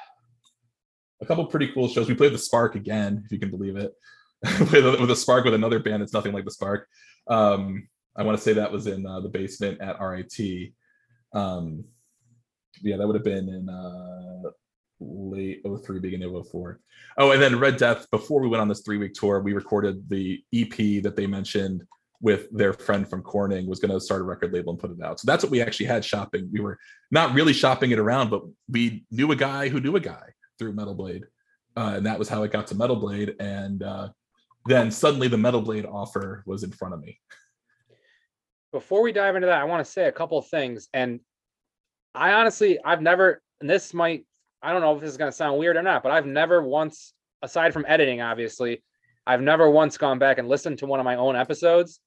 a 1.21 1.25
couple 1.25 1.45
pretty 1.45 1.71
cool 1.71 1.87
shows. 1.87 2.07
We 2.07 2.15
played 2.15 2.33
the 2.33 2.39
Spark 2.39 2.75
again, 2.75 3.21
if 3.25 3.31
you 3.31 3.39
can 3.39 3.51
believe 3.51 3.75
it, 3.75 3.93
with, 4.43 4.85
a, 4.85 4.97
with 4.99 5.11
a 5.11 5.15
Spark 5.15 5.45
with 5.45 5.53
another 5.53 5.79
band. 5.79 6.01
It's 6.01 6.13
nothing 6.13 6.33
like 6.33 6.45
the 6.45 6.51
Spark. 6.51 6.87
Um, 7.27 7.87
I 8.17 8.23
want 8.23 8.37
to 8.37 8.43
say 8.43 8.53
that 8.53 8.71
was 8.71 8.87
in 8.87 9.05
uh, 9.05 9.21
the 9.21 9.29
basement 9.29 9.81
at 9.81 10.01
RIT. 10.01 10.73
Um, 11.33 11.85
yeah, 12.81 12.97
that 12.97 13.07
would 13.07 13.15
have 13.15 13.23
been 13.23 13.49
in 13.49 13.69
uh, 13.69 14.49
late 14.99 15.61
03, 15.65 15.99
beginning 15.99 16.33
of 16.33 16.47
04. 16.47 16.79
Oh, 17.17 17.31
and 17.31 17.41
then 17.41 17.59
Red 17.59 17.77
Death, 17.77 18.09
before 18.11 18.41
we 18.41 18.47
went 18.47 18.61
on 18.61 18.67
this 18.67 18.81
three 18.81 18.97
week 18.97 19.13
tour, 19.13 19.39
we 19.41 19.53
recorded 19.53 20.09
the 20.09 20.43
EP 20.53 21.03
that 21.03 21.15
they 21.15 21.27
mentioned 21.27 21.83
with 22.21 22.47
their 22.51 22.73
friend 22.73 23.09
from 23.09 23.23
Corning 23.23 23.65
was 23.65 23.79
going 23.79 23.91
to 23.91 23.99
start 23.99 24.21
a 24.21 24.23
record 24.23 24.53
label 24.53 24.71
and 24.71 24.79
put 24.79 24.91
it 24.91 25.01
out. 25.03 25.19
So 25.19 25.25
that's 25.25 25.43
what 25.43 25.51
we 25.51 25.61
actually 25.61 25.87
had 25.87 26.05
shopping. 26.05 26.49
We 26.51 26.59
were 26.59 26.77
not 27.09 27.33
really 27.33 27.53
shopping 27.53 27.91
it 27.91 27.99
around, 27.99 28.29
but 28.29 28.43
we 28.69 29.05
knew 29.09 29.31
a 29.31 29.35
guy 29.35 29.69
who 29.69 29.79
knew 29.79 29.95
a 29.95 29.99
guy 29.99 30.29
through 30.59 30.73
Metal 30.73 30.93
Blade. 30.93 31.23
Uh, 31.75 31.93
and 31.95 32.05
that 32.05 32.19
was 32.19 32.29
how 32.29 32.43
it 32.43 32.51
got 32.51 32.67
to 32.67 32.75
Metal 32.75 32.95
Blade. 32.95 33.35
And 33.39 33.81
uh, 33.81 34.09
then 34.67 34.91
suddenly 34.91 35.29
the 35.29 35.37
Metal 35.37 35.61
Blade 35.61 35.85
offer 35.85 36.43
was 36.45 36.63
in 36.63 36.71
front 36.71 36.93
of 36.93 36.99
me. 36.99 37.19
Before 38.71 39.01
we 39.01 39.11
dive 39.11 39.35
into 39.35 39.47
that, 39.47 39.61
I 39.61 39.65
want 39.65 39.85
to 39.85 39.91
say 39.91 40.07
a 40.07 40.11
couple 40.11 40.37
of 40.37 40.47
things. 40.47 40.87
And 40.93 41.19
I 42.15 42.33
honestly, 42.33 42.79
I've 42.83 43.01
never, 43.01 43.41
and 43.59 43.69
this 43.69 43.93
might, 43.93 44.25
I 44.61 44.71
don't 44.71 44.81
know 44.81 44.95
if 44.95 45.01
this 45.01 45.11
is 45.11 45.17
going 45.17 45.31
to 45.31 45.35
sound 45.35 45.57
weird 45.57 45.77
or 45.77 45.81
not, 45.81 46.03
but 46.03 46.11
I've 46.11 46.25
never 46.25 46.61
once, 46.61 47.13
aside 47.41 47.73
from 47.73 47.85
editing, 47.87 48.21
obviously, 48.21 48.83
I've 49.25 49.41
never 49.41 49.69
once 49.69 49.97
gone 49.97 50.19
back 50.19 50.37
and 50.37 50.47
listened 50.47 50.79
to 50.79 50.85
one 50.85 50.99
of 50.99 51.03
my 51.03 51.15
own 51.15 51.35
episodes. 51.35 51.99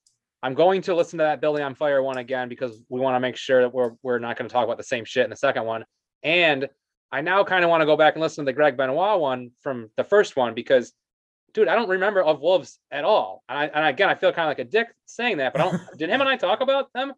I'm 0.42 0.54
going 0.54 0.82
to 0.82 0.94
listen 0.94 1.18
to 1.18 1.24
that 1.24 1.40
Building 1.40 1.64
on 1.64 1.74
Fire 1.74 2.02
one 2.02 2.18
again 2.18 2.48
because 2.48 2.82
we 2.88 3.00
want 3.00 3.16
to 3.16 3.20
make 3.20 3.36
sure 3.36 3.62
that 3.62 3.72
we're 3.72 3.92
we're 4.02 4.18
not 4.18 4.36
going 4.36 4.46
to 4.48 4.52
talk 4.52 4.64
about 4.64 4.76
the 4.76 4.82
same 4.82 5.04
shit 5.06 5.24
in 5.24 5.30
the 5.30 5.36
second 5.36 5.64
one. 5.64 5.84
And 6.22 6.68
I 7.10 7.22
now 7.22 7.44
kind 7.44 7.64
of 7.64 7.70
want 7.70 7.80
to 7.80 7.86
go 7.86 7.96
back 7.96 8.14
and 8.14 8.22
listen 8.22 8.44
to 8.44 8.48
the 8.48 8.52
Greg 8.52 8.76
Benoit 8.76 9.20
one 9.20 9.52
from 9.62 9.90
the 9.96 10.04
first 10.04 10.36
one 10.36 10.52
because, 10.52 10.92
dude, 11.54 11.68
I 11.68 11.74
don't 11.76 11.88
remember 11.88 12.22
of 12.22 12.40
Wolves 12.40 12.78
at 12.90 13.04
all. 13.04 13.42
And, 13.48 13.58
I, 13.58 13.64
and 13.66 13.86
again, 13.86 14.08
I 14.08 14.14
feel 14.14 14.32
kind 14.32 14.46
of 14.46 14.50
like 14.50 14.66
a 14.66 14.70
dick 14.70 14.88
saying 15.06 15.38
that, 15.38 15.52
but 15.52 15.62
I 15.62 15.70
don't. 15.70 15.82
did 15.98 16.10
him 16.10 16.20
and 16.20 16.28
I 16.28 16.36
talk 16.36 16.60
about 16.60 16.92
them 16.92 17.12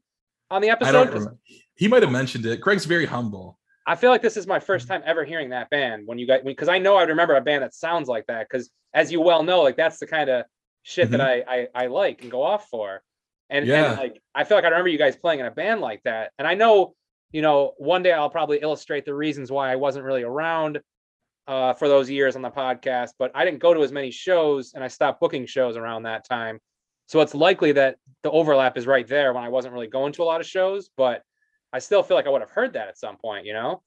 on 0.50 0.62
the 0.62 0.70
episode? 0.70 1.36
He 1.74 1.88
might 1.88 2.02
have 2.02 2.12
mentioned 2.12 2.46
it. 2.46 2.60
Craig's 2.62 2.84
very 2.84 3.06
humble. 3.06 3.58
I 3.86 3.94
feel 3.94 4.10
like 4.10 4.22
this 4.22 4.36
is 4.36 4.46
my 4.46 4.58
first 4.58 4.88
time 4.88 5.02
ever 5.04 5.24
hearing 5.24 5.50
that 5.50 5.70
band 5.70 6.06
when 6.06 6.18
you 6.18 6.26
got 6.26 6.44
because 6.44 6.68
I 6.68 6.78
know 6.78 6.96
I 6.96 7.02
would 7.02 7.10
remember 7.10 7.36
a 7.36 7.40
band 7.40 7.62
that 7.62 7.72
sounds 7.72 8.08
like 8.08 8.26
that 8.26 8.48
because 8.50 8.70
as 8.92 9.12
you 9.12 9.20
well 9.20 9.42
know, 9.42 9.62
like 9.62 9.76
that's 9.76 9.98
the 9.98 10.06
kind 10.06 10.28
of 10.28 10.44
shit 10.82 11.10
mm-hmm. 11.10 11.18
that 11.18 11.20
I, 11.20 11.44
I 11.48 11.84
I 11.84 11.86
like 11.86 12.22
and 12.22 12.30
go 12.30 12.42
off 12.42 12.68
for. 12.68 13.02
And, 13.48 13.64
yeah. 13.64 13.90
and 13.90 13.98
like 13.98 14.20
I 14.34 14.42
feel 14.42 14.56
like 14.56 14.64
I 14.64 14.68
remember 14.68 14.88
you 14.88 14.98
guys 14.98 15.14
playing 15.14 15.38
in 15.38 15.46
a 15.46 15.52
band 15.52 15.80
like 15.80 16.02
that. 16.02 16.32
And 16.38 16.48
I 16.48 16.54
know, 16.54 16.94
you 17.30 17.42
know, 17.42 17.74
one 17.78 18.02
day 18.02 18.12
I'll 18.12 18.30
probably 18.30 18.58
illustrate 18.60 19.04
the 19.04 19.14
reasons 19.14 19.52
why 19.52 19.70
I 19.70 19.76
wasn't 19.76 20.04
really 20.04 20.24
around 20.24 20.80
uh, 21.46 21.74
for 21.74 21.88
those 21.88 22.10
years 22.10 22.36
on 22.36 22.42
the 22.42 22.50
podcast, 22.50 23.10
but 23.18 23.30
I 23.34 23.44
didn't 23.44 23.60
go 23.60 23.72
to 23.72 23.82
as 23.82 23.92
many 23.92 24.10
shows 24.10 24.72
and 24.74 24.82
I 24.82 24.88
stopped 24.88 25.20
booking 25.20 25.46
shows 25.46 25.76
around 25.76 26.04
that 26.04 26.26
time. 26.28 26.60
So 27.06 27.20
it's 27.20 27.34
likely 27.34 27.72
that 27.72 27.96
the 28.22 28.30
overlap 28.30 28.76
is 28.76 28.86
right 28.86 29.06
there 29.06 29.32
when 29.32 29.44
I 29.44 29.48
wasn't 29.48 29.74
really 29.74 29.86
going 29.86 30.12
to 30.14 30.22
a 30.22 30.24
lot 30.24 30.40
of 30.40 30.46
shows, 30.46 30.90
but 30.96 31.22
I 31.72 31.78
still 31.78 32.02
feel 32.02 32.16
like 32.16 32.26
I 32.26 32.30
would 32.30 32.40
have 32.40 32.50
heard 32.50 32.72
that 32.72 32.88
at 32.88 32.98
some 32.98 33.16
point, 33.16 33.46
you 33.46 33.52
know? 33.52 33.82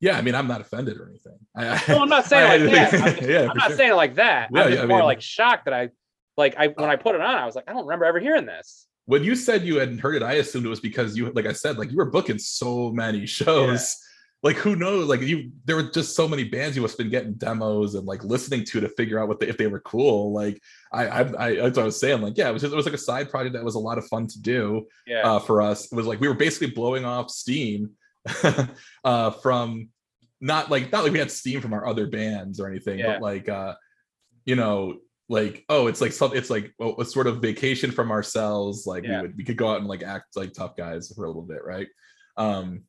Yeah, 0.00 0.16
I 0.16 0.22
mean, 0.22 0.34
I'm 0.34 0.48
not 0.48 0.60
offended 0.60 0.96
or 0.96 1.08
anything. 1.08 1.38
I, 1.54 1.80
no, 1.88 2.02
I'm 2.02 2.08
not 2.08 2.24
saying 2.26 2.50
I, 2.50 2.56
like 2.56 2.72
that. 2.72 2.94
I'm, 2.94 3.14
just, 3.16 3.22
yeah, 3.28 3.40
I'm 3.50 3.56
not 3.56 3.68
sure. 3.68 3.76
saying 3.76 3.92
it 3.92 3.96
like 3.96 4.14
that. 4.16 4.48
Yeah, 4.52 4.62
I'm 4.62 4.70
just 4.70 4.80
yeah, 4.80 4.86
more 4.86 4.98
mean, 4.98 5.06
like 5.06 5.20
shocked 5.20 5.66
that 5.66 5.74
I, 5.74 5.90
like, 6.36 6.54
I 6.56 6.68
when 6.68 6.88
I 6.88 6.96
put 6.96 7.14
it 7.14 7.20
on, 7.20 7.36
I 7.36 7.44
was 7.44 7.54
like, 7.54 7.64
I 7.68 7.72
don't 7.72 7.84
remember 7.84 8.06
ever 8.06 8.18
hearing 8.18 8.46
this. 8.46 8.86
When 9.04 9.22
you 9.22 9.34
said 9.34 9.64
you 9.64 9.76
hadn't 9.76 9.98
heard 9.98 10.16
it, 10.16 10.22
I 10.22 10.34
assumed 10.34 10.64
it 10.64 10.70
was 10.70 10.80
because 10.80 11.16
you, 11.16 11.30
like 11.32 11.46
I 11.46 11.52
said, 11.52 11.76
like 11.76 11.90
you 11.90 11.98
were 11.98 12.10
booking 12.10 12.38
so 12.38 12.90
many 12.90 13.26
shows. 13.26 13.96
Like 14.42 14.56
who 14.56 14.74
knows? 14.74 15.06
Like 15.06 15.20
you, 15.20 15.50
there 15.66 15.76
were 15.76 15.90
just 15.90 16.16
so 16.16 16.26
many 16.26 16.44
bands 16.44 16.74
you 16.74 16.80
must 16.80 16.92
have 16.92 17.04
been 17.04 17.10
getting 17.10 17.34
demos 17.34 17.94
and 17.94 18.06
like 18.06 18.24
listening 18.24 18.64
to 18.64 18.80
to 18.80 18.88
figure 18.88 19.18
out 19.18 19.28
what 19.28 19.38
the, 19.38 19.48
if 19.48 19.58
they 19.58 19.66
were 19.66 19.80
cool. 19.80 20.32
Like 20.32 20.62
I, 20.92 21.06
I, 21.06 21.20
I, 21.20 21.54
that's 21.56 21.76
what 21.76 21.82
I 21.82 21.84
was 21.84 22.00
saying. 22.00 22.22
Like 22.22 22.38
yeah, 22.38 22.48
it 22.48 22.52
was 22.52 22.62
just, 22.62 22.72
it 22.72 22.76
was 22.76 22.86
like 22.86 22.94
a 22.94 22.98
side 22.98 23.30
project 23.30 23.54
that 23.54 23.64
was 23.64 23.74
a 23.74 23.80
lot 23.80 23.98
of 23.98 24.06
fun 24.06 24.26
to 24.28 24.40
do. 24.40 24.86
Yeah. 25.06 25.20
Uh, 25.20 25.38
for 25.40 25.60
us, 25.60 25.92
it 25.92 25.94
was 25.94 26.06
like 26.06 26.20
we 26.20 26.28
were 26.28 26.34
basically 26.34 26.70
blowing 26.70 27.04
off 27.04 27.30
steam 27.30 27.90
uh, 29.04 29.30
from 29.30 29.90
not 30.40 30.70
like 30.70 30.90
not 30.90 31.04
like 31.04 31.12
we 31.12 31.18
had 31.18 31.30
steam 31.30 31.60
from 31.60 31.74
our 31.74 31.86
other 31.86 32.06
bands 32.06 32.60
or 32.60 32.68
anything, 32.68 33.00
yeah. 33.00 33.12
but 33.12 33.22
like 33.22 33.48
uh, 33.48 33.74
you 34.46 34.56
know, 34.56 35.00
like 35.28 35.64
oh, 35.68 35.86
it's 35.86 36.00
like 36.00 36.12
something. 36.12 36.38
It's 36.38 36.50
like 36.50 36.72
a 36.98 37.04
sort 37.04 37.26
of 37.26 37.42
vacation 37.42 37.90
from 37.90 38.10
ourselves. 38.10 38.86
Like 38.86 39.04
yeah. 39.04 39.16
we 39.16 39.22
would 39.22 39.36
we 39.36 39.44
could 39.44 39.58
go 39.58 39.70
out 39.70 39.80
and 39.80 39.86
like 39.86 40.02
act 40.02 40.34
like 40.34 40.54
tough 40.54 40.76
guys 40.76 41.12
for 41.14 41.24
a 41.24 41.28
little 41.28 41.42
bit, 41.42 41.62
right? 41.62 41.88
Um, 42.38 42.84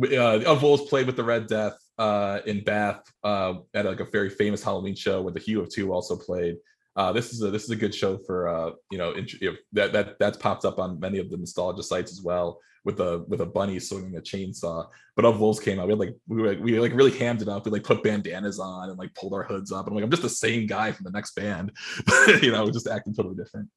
uh, 0.00 0.40
of 0.44 0.62
Wolves 0.62 0.88
played 0.88 1.06
with 1.06 1.16
the 1.16 1.24
Red 1.24 1.46
Death 1.46 1.76
uh, 1.98 2.40
in 2.46 2.64
Bath 2.64 3.02
uh, 3.22 3.54
at 3.74 3.84
like 3.84 4.00
a 4.00 4.04
very 4.04 4.30
famous 4.30 4.62
Halloween 4.62 4.94
show 4.94 5.22
where 5.22 5.32
the 5.32 5.40
Hue 5.40 5.60
of 5.60 5.70
Two 5.70 5.92
also 5.92 6.16
played. 6.16 6.56
Uh, 6.94 7.12
this 7.12 7.32
is 7.32 7.42
a 7.42 7.50
this 7.50 7.64
is 7.64 7.70
a 7.70 7.76
good 7.76 7.94
show 7.94 8.18
for 8.18 8.48
uh, 8.48 8.70
you 8.90 8.98
know 8.98 9.12
in, 9.12 9.26
that 9.72 9.92
that 9.92 10.18
that's 10.18 10.38
popped 10.38 10.64
up 10.64 10.78
on 10.78 11.00
many 11.00 11.18
of 11.18 11.30
the 11.30 11.36
nostalgia 11.36 11.82
sites 11.82 12.12
as 12.12 12.22
well 12.22 12.58
with 12.84 13.00
a 13.00 13.24
with 13.28 13.40
a 13.40 13.46
bunny 13.46 13.78
swinging 13.78 14.16
a 14.16 14.20
chainsaw. 14.20 14.86
But 15.14 15.24
of 15.24 15.40
Wolves 15.40 15.60
came 15.60 15.78
out, 15.78 15.86
we 15.86 15.92
had 15.92 15.98
like 15.98 16.16
we 16.26 16.42
were 16.42 16.56
we 16.58 16.78
like 16.78 16.92
really 16.92 17.16
hammed 17.16 17.42
it 17.42 17.48
up. 17.48 17.64
We 17.64 17.70
like 17.70 17.84
put 17.84 18.02
bandanas 18.02 18.58
on 18.58 18.90
and 18.90 18.98
like 18.98 19.14
pulled 19.14 19.34
our 19.34 19.44
hoods 19.44 19.72
up. 19.72 19.86
And 19.86 19.92
I'm 19.92 19.96
like, 19.96 20.04
I'm 20.04 20.10
just 20.10 20.22
the 20.22 20.28
same 20.28 20.66
guy 20.66 20.92
from 20.92 21.04
the 21.04 21.10
next 21.10 21.34
band, 21.34 21.72
you 22.42 22.50
know, 22.50 22.70
just 22.70 22.88
acting 22.88 23.14
totally 23.14 23.36
different. 23.36 23.68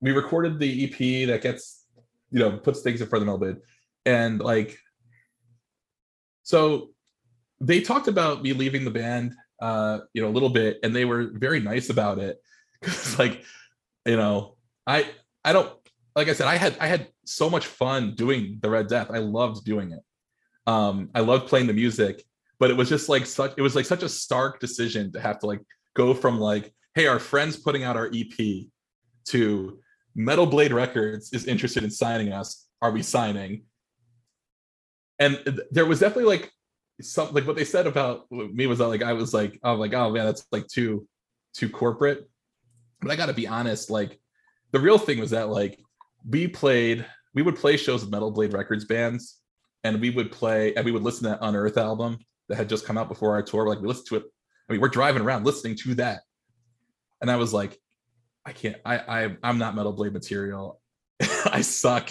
We 0.00 0.12
recorded 0.12 0.58
the 0.58 0.84
EP 0.84 1.28
that 1.28 1.42
gets, 1.42 1.84
you 2.30 2.40
know, 2.40 2.58
puts 2.58 2.82
things 2.82 3.00
in 3.00 3.08
front 3.08 3.22
of 3.22 3.26
the 3.26 3.32
Metal 3.32 3.54
Blade. 3.54 3.62
And 4.04 4.40
like 4.40 4.78
so 6.46 6.90
they 7.60 7.80
talked 7.80 8.06
about 8.06 8.42
me 8.42 8.52
leaving 8.52 8.84
the 8.84 8.90
band 8.92 9.34
uh, 9.60 10.00
you 10.12 10.22
know, 10.22 10.28
a 10.28 10.30
little 10.30 10.48
bit, 10.48 10.78
and 10.82 10.94
they 10.94 11.04
were 11.04 11.30
very 11.32 11.60
nice 11.60 11.90
about 11.90 12.18
it. 12.18 12.40
Cause 12.82 13.18
like, 13.18 13.42
you 14.04 14.16
know, 14.16 14.56
I 14.86 15.08
I 15.44 15.52
don't 15.52 15.72
like 16.14 16.28
I 16.28 16.34
said, 16.34 16.46
I 16.46 16.56
had 16.56 16.76
I 16.78 16.86
had 16.86 17.08
so 17.24 17.48
much 17.48 17.66
fun 17.66 18.14
doing 18.14 18.58
the 18.60 18.70
Red 18.70 18.88
Death. 18.88 19.10
I 19.10 19.18
loved 19.18 19.64
doing 19.64 19.92
it. 19.92 20.02
Um, 20.66 21.10
I 21.14 21.20
loved 21.20 21.48
playing 21.48 21.66
the 21.66 21.72
music, 21.72 22.22
but 22.58 22.70
it 22.70 22.76
was 22.76 22.88
just 22.88 23.08
like 23.08 23.26
such 23.26 23.54
it 23.56 23.62
was 23.62 23.74
like 23.74 23.86
such 23.86 24.02
a 24.02 24.08
stark 24.08 24.60
decision 24.60 25.10
to 25.12 25.20
have 25.20 25.38
to 25.40 25.46
like 25.46 25.62
go 25.94 26.12
from 26.14 26.38
like, 26.38 26.72
hey, 26.94 27.06
our 27.06 27.18
friends 27.18 27.56
putting 27.56 27.82
out 27.82 27.96
our 27.96 28.10
EP 28.14 28.66
to 29.26 29.78
Metal 30.14 30.46
Blade 30.46 30.72
Records 30.72 31.32
is 31.32 31.46
interested 31.46 31.82
in 31.82 31.90
signing 31.90 32.32
us. 32.32 32.68
Are 32.82 32.90
we 32.90 33.02
signing? 33.02 33.62
And 35.18 35.60
there 35.70 35.86
was 35.86 36.00
definitely 36.00 36.24
like 36.24 36.52
some 37.00 37.32
like 37.32 37.46
what 37.46 37.56
they 37.56 37.64
said 37.64 37.86
about 37.86 38.30
me 38.30 38.66
was 38.66 38.78
that 38.78 38.88
like 38.88 39.02
I 39.02 39.12
was 39.12 39.34
like, 39.34 39.58
oh 39.62 39.74
like, 39.74 39.94
oh 39.94 40.10
man, 40.10 40.26
that's 40.26 40.46
like 40.52 40.66
too 40.66 41.06
too 41.54 41.68
corporate. 41.68 42.28
But 43.00 43.10
I 43.10 43.16
gotta 43.16 43.34
be 43.34 43.46
honest, 43.46 43.90
like 43.90 44.18
the 44.72 44.80
real 44.80 44.98
thing 44.98 45.18
was 45.18 45.30
that 45.30 45.48
like 45.48 45.78
we 46.28 46.48
played 46.48 47.06
we 47.34 47.42
would 47.42 47.56
play 47.56 47.76
shows 47.76 48.02
with 48.02 48.10
metal 48.10 48.30
blade 48.30 48.52
records 48.52 48.84
bands 48.84 49.40
and 49.84 50.00
we 50.00 50.10
would 50.10 50.32
play 50.32 50.74
and 50.74 50.84
we 50.84 50.92
would 50.92 51.02
listen 51.02 51.24
to 51.24 51.30
that 51.30 51.38
unearth 51.42 51.76
album 51.76 52.18
that 52.48 52.56
had 52.56 52.68
just 52.68 52.86
come 52.86 52.96
out 52.96 53.08
before 53.08 53.34
our 53.34 53.42
tour. 53.42 53.66
Like 53.66 53.80
we 53.80 53.88
listened 53.88 54.06
to 54.08 54.16
it. 54.16 54.24
I 54.68 54.72
mean 54.72 54.80
we're 54.80 54.88
driving 54.88 55.22
around 55.22 55.44
listening 55.44 55.76
to 55.76 55.94
that. 55.96 56.22
And 57.20 57.30
i 57.30 57.36
was 57.36 57.52
like 57.54 57.78
i 58.44 58.52
can't 58.52 58.76
i, 58.84 58.98
I 58.98 59.36
i'm 59.42 59.58
not 59.58 59.74
metal 59.74 59.92
blade 59.92 60.12
material 60.12 60.80
i 61.52 61.60
suck 61.60 62.10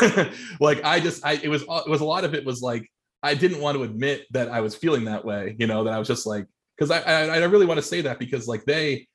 like 0.60 0.82
i 0.84 1.00
just 1.00 1.24
i 1.24 1.34
it 1.42 1.48
was 1.48 1.64
uh, 1.68 1.82
it 1.86 1.90
was 1.90 2.00
a 2.00 2.04
lot 2.04 2.24
of 2.24 2.34
it 2.34 2.44
was 2.44 2.62
like 2.62 2.90
i 3.22 3.34
didn't 3.34 3.60
want 3.60 3.76
to 3.76 3.82
admit 3.82 4.26
that 4.30 4.48
i 4.48 4.60
was 4.60 4.74
feeling 4.74 5.04
that 5.04 5.24
way 5.24 5.56
you 5.58 5.66
know 5.66 5.84
that 5.84 5.92
i 5.92 5.98
was 5.98 6.08
just 6.08 6.26
like 6.26 6.46
because 6.76 6.90
I, 6.90 7.00
I 7.00 7.26
i 7.26 7.44
really 7.44 7.66
want 7.66 7.78
to 7.78 7.86
say 7.86 8.00
that 8.02 8.18
because 8.18 8.46
like 8.46 8.64
they 8.64 9.06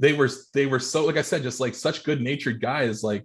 they 0.00 0.12
were 0.12 0.28
they 0.52 0.66
were 0.66 0.80
so 0.80 1.04
like 1.04 1.16
i 1.16 1.22
said 1.22 1.42
just 1.42 1.60
like 1.60 1.74
such 1.74 2.04
good 2.04 2.20
natured 2.20 2.60
guys 2.60 3.02
like 3.02 3.24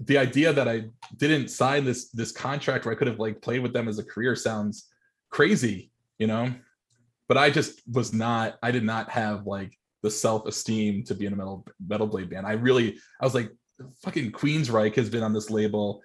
the 0.00 0.18
idea 0.18 0.52
that 0.52 0.68
I 0.68 0.84
didn't 1.16 1.48
sign 1.48 1.84
this 1.84 2.10
this 2.10 2.32
contract 2.32 2.84
where 2.84 2.94
I 2.94 2.98
could 2.98 3.06
have 3.06 3.18
like 3.18 3.42
played 3.42 3.62
with 3.62 3.72
them 3.72 3.88
as 3.88 3.98
a 3.98 4.04
career 4.04 4.34
sounds 4.34 4.88
crazy, 5.30 5.90
you 6.18 6.26
know. 6.26 6.52
But 7.28 7.38
I 7.38 7.50
just 7.50 7.82
was 7.90 8.12
not. 8.12 8.56
I 8.62 8.70
did 8.70 8.84
not 8.84 9.10
have 9.10 9.46
like 9.46 9.78
the 10.02 10.10
self 10.10 10.46
esteem 10.46 11.04
to 11.04 11.14
be 11.14 11.26
in 11.26 11.32
a 11.32 11.36
metal 11.36 11.66
metal 11.86 12.06
blade 12.06 12.30
band. 12.30 12.46
I 12.46 12.52
really. 12.52 12.98
I 13.20 13.24
was 13.24 13.34
like, 13.34 13.50
fucking 14.02 14.32
Queensryche 14.32 14.96
has 14.96 15.10
been 15.10 15.22
on 15.22 15.32
this 15.32 15.50
label. 15.50 16.02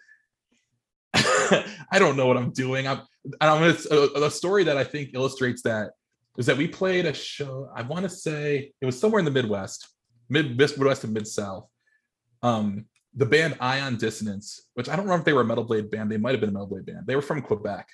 I 1.13 1.99
don't 1.99 2.17
know 2.17 2.27
what 2.27 2.37
I'm 2.37 2.51
doing. 2.51 2.87
I'm. 2.87 3.01
I'm 3.41 3.75
a, 3.91 3.95
a 4.23 4.31
story 4.31 4.63
that 4.63 4.77
I 4.77 4.85
think 4.85 5.09
illustrates 5.13 5.61
that 5.63 5.91
is 6.37 6.45
that 6.45 6.55
we 6.55 6.67
played 6.67 7.05
a 7.05 7.13
show. 7.13 7.69
I 7.75 7.81
want 7.81 8.03
to 8.03 8.09
say 8.09 8.71
it 8.79 8.85
was 8.85 8.97
somewhere 8.97 9.19
in 9.19 9.25
the 9.25 9.31
Midwest, 9.31 9.89
mid 10.29 10.57
Midwest 10.57 11.03
and 11.03 11.13
Mid 11.13 11.27
South. 11.27 11.67
Um, 12.41 12.85
the 13.15 13.25
band 13.25 13.57
Ion 13.59 13.97
Dissonance, 13.97 14.67
which 14.75 14.87
I 14.87 14.95
don't 14.95 15.05
remember 15.05 15.21
if 15.21 15.25
they 15.25 15.33
were 15.33 15.41
a 15.41 15.45
Metal 15.45 15.63
Blade 15.63 15.89
band, 15.89 16.11
they 16.11 16.17
might 16.17 16.31
have 16.31 16.39
been 16.39 16.49
a 16.49 16.53
Metal 16.53 16.67
Blade 16.67 16.85
band. 16.85 17.07
They 17.07 17.15
were 17.15 17.21
from 17.21 17.41
Quebec. 17.41 17.89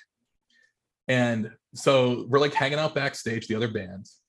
And 1.08 1.50
so 1.74 2.26
we're 2.28 2.38
like 2.38 2.54
hanging 2.54 2.78
out 2.78 2.94
backstage, 2.94 3.46
the 3.46 3.54
other 3.54 3.68
bands. 3.68 4.20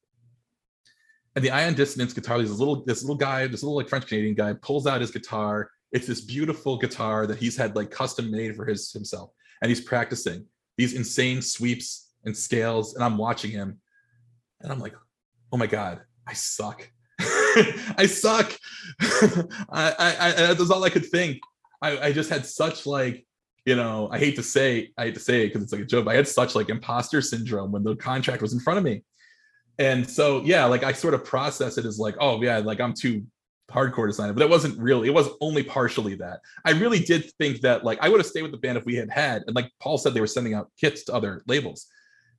And 1.36 1.44
the 1.44 1.52
Ion 1.52 1.74
Dissonance 1.74 2.14
guitar, 2.14 2.42
this 2.42 2.50
little, 2.50 2.84
this 2.86 3.04
little 3.04 3.16
guy, 3.16 3.46
this 3.48 3.62
little 3.62 3.76
like 3.76 3.90
French 3.90 4.08
Canadian 4.08 4.36
guy 4.36 4.54
pulls 4.62 4.88
out 4.88 5.02
his 5.02 5.12
guitar. 5.12 5.70
It's 5.92 6.08
this 6.08 6.22
beautiful 6.22 6.78
guitar 6.78 7.28
that 7.28 7.38
he's 7.38 7.58
had 7.58 7.76
like 7.76 7.92
custom 7.92 8.32
made 8.32 8.56
for 8.56 8.66
his 8.66 8.92
himself. 8.92 9.32
And 9.62 9.70
he's 9.70 9.82
practicing 9.82 10.46
these 10.78 10.94
insane 10.94 11.42
sweeps 11.42 12.12
and 12.24 12.36
scales. 12.36 12.96
And 12.96 13.04
I'm 13.04 13.18
watching 13.18 13.52
him. 13.52 13.80
And 14.62 14.72
I'm 14.72 14.80
like, 14.80 14.96
oh 15.52 15.58
my 15.58 15.68
God, 15.68 16.02
I 16.26 16.34
suck. 16.34 16.90
I 17.20 18.08
suck. 18.08 18.58
I, 19.02 19.94
I, 20.00 20.16
I, 20.28 20.54
that's 20.54 20.72
all 20.72 20.84
I 20.84 20.90
could 20.90 21.06
think. 21.06 21.40
I, 21.82 22.08
I 22.08 22.12
just 22.14 22.30
had 22.30 22.46
such 22.46 22.86
like 22.86 23.26
you 23.66 23.76
know, 23.76 24.08
I 24.12 24.20
hate 24.20 24.36
to 24.36 24.44
say, 24.44 24.92
I 24.96 25.06
hate 25.06 25.16
to 25.16 25.20
say 25.20 25.42
it 25.42 25.48
because 25.48 25.64
it's 25.64 25.72
like 25.72 25.82
a 25.82 25.86
joke. 25.86 26.08
I 26.08 26.14
had 26.14 26.28
such 26.28 26.54
like 26.54 26.70
imposter 26.70 27.20
syndrome 27.22 27.72
when 27.72 27.84
the 27.84 27.96
contract 27.96 28.42
was 28.42 28.54
in 28.54 28.60
front 28.60 28.78
of 28.78 28.84
me. 28.84 29.02
And 29.78 30.10
so, 30.10 30.42
yeah, 30.44 30.66
like 30.66 30.84
I 30.84 30.94
sort 30.94 31.14
of 31.14 31.26
process 31.26 31.78
it 31.78 31.86
as 31.86 32.00
like, 32.00 32.16
oh 32.20 32.42
yeah, 32.42 32.60
like 32.60 32.80
I'm 32.80 32.94
too 32.94 33.26
hardcore 33.70 34.08
to 34.08 34.14
sign 34.14 34.30
it, 34.30 34.34
but 34.34 34.44
it 34.44 34.50
wasn't 34.50 34.78
really, 34.80 35.08
it 35.08 35.14
was 35.14 35.30
only 35.42 35.64
partially 35.64 36.16
that. 36.16 36.40
I 36.66 36.72
really 36.72 37.00
did 37.00 37.32
think 37.40 37.62
that 37.62 37.84
like 37.84 38.00
I 38.02 38.10
would 38.10 38.20
have 38.20 38.28
stayed 38.28 38.44
with 38.44 38.52
the 38.52 38.58
band 38.58 38.78
if 38.78 38.86
we 38.86 38.96
had 38.96 39.10
had, 39.10 39.44
and 39.48 39.56
like 39.56 39.72
Paul 39.82 39.98
said, 39.98 40.14
they 40.14 40.22
were 40.22 40.28
sending 40.28 40.54
out 40.54 40.70
kits 40.80 41.04
to 41.06 41.14
other 41.14 41.44
labels. 41.48 41.88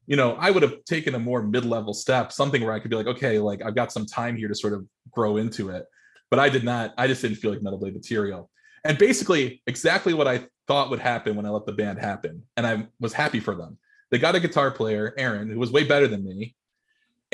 You 0.07 0.17
know, 0.17 0.37
I 0.39 0.53
would 0.53 0.63
have 0.63 0.85
taken 0.85 1.17
a 1.17 1.19
more 1.19 1.43
mid-level 1.43 1.93
step, 1.93 2.31
something 2.31 2.63
where 2.63 2.73
I 2.73 2.79
could 2.79 2.91
be 2.91 2.97
like, 2.97 3.09
okay, 3.09 3.41
like 3.41 3.61
I've 3.63 3.75
got 3.75 3.91
some 3.91 4.07
time 4.07 4.37
here 4.37 4.47
to 4.47 4.55
sort 4.55 4.73
of 4.73 4.87
grow 5.11 5.37
into 5.37 5.71
it. 5.71 5.85
But 6.31 6.39
I 6.39 6.49
did 6.49 6.65
not, 6.65 6.95
I 6.97 7.09
just 7.09 7.23
didn't 7.23 7.39
feel 7.39 7.51
like 7.51 7.63
Metal 7.63 7.79
Blade 7.79 7.95
material. 7.95 8.49
And 8.85 8.97
basically, 8.99 9.63
exactly 9.67 10.15
what 10.15 10.29
I 10.29 10.47
thought 10.69 10.91
would 10.91 11.01
happen 11.01 11.35
when 11.35 11.45
I 11.45 11.51
let 11.51 11.67
the 11.67 11.73
band 11.73 11.99
happen. 11.99 12.45
And 12.57 12.67
I 12.67 12.87
was 13.01 13.13
happy 13.13 13.41
for 13.41 13.57
them. 13.57 13.79
They 14.13 14.19
got 14.19 14.37
a 14.37 14.41
guitar 14.41 14.71
player, 14.71 15.13
Aaron, 15.19 15.51
who 15.51 15.59
was 15.59 15.73
way 15.73 15.83
better 15.83 16.07
than 16.07 16.25
me. 16.25 16.55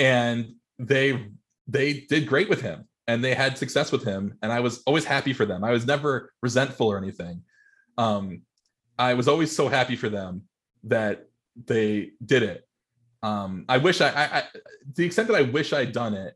And 0.02 0.56
they 0.78 1.28
they 1.68 2.00
did 2.00 2.26
great 2.26 2.48
with 2.48 2.60
him 2.60 2.88
and 3.06 3.22
they 3.22 3.34
had 3.34 3.56
success 3.56 3.92
with 3.92 4.04
him. 4.04 4.36
And 4.42 4.52
I 4.52 4.60
was 4.60 4.82
always 4.84 5.04
happy 5.04 5.32
for 5.32 5.46
them. 5.46 5.62
I 5.62 5.70
was 5.70 5.86
never 5.86 6.32
resentful 6.42 6.88
or 6.88 6.98
anything. 6.98 7.42
Um, 7.96 8.42
I 8.98 9.14
was 9.14 9.28
always 9.28 9.54
so 9.54 9.68
happy 9.68 9.96
for 9.96 10.08
them 10.08 10.42
that 10.84 11.28
they 11.66 12.10
did 12.24 12.42
it. 12.42 12.66
Um, 13.22 13.64
I 13.68 13.78
wish 13.78 14.00
I, 14.00 14.08
I, 14.08 14.38
I 14.38 14.44
the 14.96 15.04
extent 15.04 15.28
that 15.28 15.36
I 15.36 15.42
wish 15.42 15.72
I'd 15.72 15.92
done 15.92 16.14
it 16.14 16.34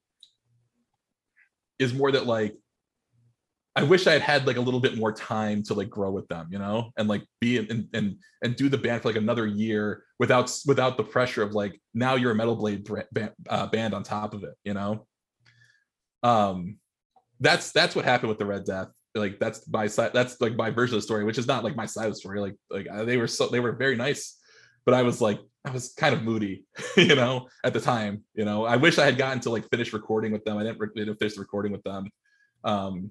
is 1.80 1.92
more 1.92 2.12
that 2.12 2.26
like 2.26 2.56
I 3.76 3.82
wish 3.82 4.06
I 4.06 4.12
had 4.12 4.22
had 4.22 4.46
like 4.46 4.56
a 4.56 4.60
little 4.60 4.80
bit 4.80 4.96
more 4.96 5.12
time 5.12 5.62
to 5.64 5.74
like 5.74 5.90
grow 5.90 6.10
with 6.10 6.26
them, 6.28 6.48
you 6.50 6.58
know, 6.58 6.92
and 6.96 7.08
like 7.08 7.22
be 7.40 7.58
and 7.58 7.86
and 7.92 8.16
and 8.42 8.56
do 8.56 8.70
the 8.70 8.78
band 8.78 9.02
for 9.02 9.08
like 9.08 9.18
another 9.18 9.46
year 9.46 10.02
without 10.18 10.50
without 10.66 10.96
the 10.96 11.04
pressure 11.04 11.42
of 11.42 11.52
like 11.52 11.78
now 11.92 12.14
you're 12.14 12.30
a 12.30 12.34
Metal 12.34 12.56
Blade 12.56 12.88
band, 13.12 13.32
uh, 13.50 13.66
band 13.66 13.92
on 13.92 14.02
top 14.02 14.32
of 14.32 14.44
it, 14.44 14.54
you 14.64 14.72
know. 14.72 15.06
Um, 16.22 16.78
that's 17.38 17.70
that's 17.72 17.94
what 17.94 18.06
happened 18.06 18.30
with 18.30 18.38
the 18.38 18.46
Red 18.46 18.64
Death. 18.64 18.88
Like 19.14 19.38
that's 19.38 19.68
my 19.68 19.88
side. 19.88 20.12
That's 20.14 20.40
like 20.40 20.56
my 20.56 20.70
version 20.70 20.96
of 20.96 21.02
the 21.02 21.06
story, 21.06 21.24
which 21.24 21.36
is 21.36 21.46
not 21.46 21.62
like 21.62 21.76
my 21.76 21.86
side 21.86 22.06
of 22.06 22.12
the 22.12 22.18
story. 22.18 22.40
Like 22.40 22.56
like 22.70 22.88
uh, 22.90 23.04
they 23.04 23.18
were 23.18 23.28
so 23.28 23.48
they 23.48 23.60
were 23.60 23.72
very 23.72 23.94
nice, 23.94 24.38
but 24.86 24.94
I 24.94 25.02
was 25.02 25.20
like 25.20 25.38
I 25.66 25.70
was 25.70 25.92
kind 25.92 26.14
of 26.14 26.22
moody, 26.22 26.64
you 26.96 27.14
know, 27.14 27.48
at 27.62 27.74
the 27.74 27.80
time. 27.80 28.24
You 28.34 28.46
know, 28.46 28.64
I 28.64 28.76
wish 28.76 28.96
I 28.96 29.04
had 29.04 29.18
gotten 29.18 29.40
to 29.40 29.50
like 29.50 29.68
finish 29.68 29.92
recording 29.92 30.32
with 30.32 30.44
them. 30.44 30.56
I 30.56 30.62
didn't, 30.62 30.94
didn't 30.94 31.18
finish 31.18 31.34
the 31.34 31.40
recording 31.40 31.72
with 31.72 31.82
them. 31.82 32.08
Um, 32.64 33.10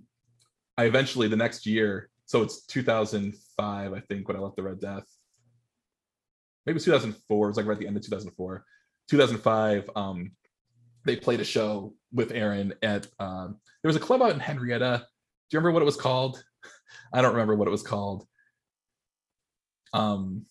I 0.78 0.86
eventually 0.86 1.28
the 1.28 1.36
next 1.36 1.66
year, 1.66 2.10
so 2.26 2.42
it's 2.42 2.66
2005, 2.66 3.94
I 3.94 4.00
think, 4.02 4.28
when 4.28 4.38
I 4.38 4.40
left 4.40 4.56
the 4.56 4.64
Red 4.64 4.80
Death. 4.80 5.06
Maybe 6.66 6.80
2004. 6.80 7.46
It 7.46 7.50
was 7.50 7.58
like 7.58 7.66
right 7.66 7.74
at 7.74 7.80
the 7.80 7.88
end 7.88 7.98
of 7.98 8.04
2004. 8.04 8.66
2005, 9.10 9.90
um, 9.96 10.32
they 11.06 11.16
played 11.16 11.40
a 11.40 11.46
show 11.46 11.94
with 12.12 12.32
Aaron 12.32 12.74
at 12.82 13.08
um, 13.20 13.58
there 13.84 13.90
was 13.90 13.96
a 13.96 14.00
club 14.00 14.22
out 14.22 14.32
in 14.32 14.40
Henrietta. 14.40 15.06
Do 15.06 15.56
you 15.56 15.60
remember 15.60 15.74
what 15.74 15.84
it 15.84 15.86
was 15.86 15.96
called? 15.96 16.44
I 17.14 17.22
don't 17.22 17.34
remember 17.34 17.56
what 17.56 17.68
it 17.68 17.72
was 17.72 17.84
called. 17.84 18.26
Um, 19.94 20.46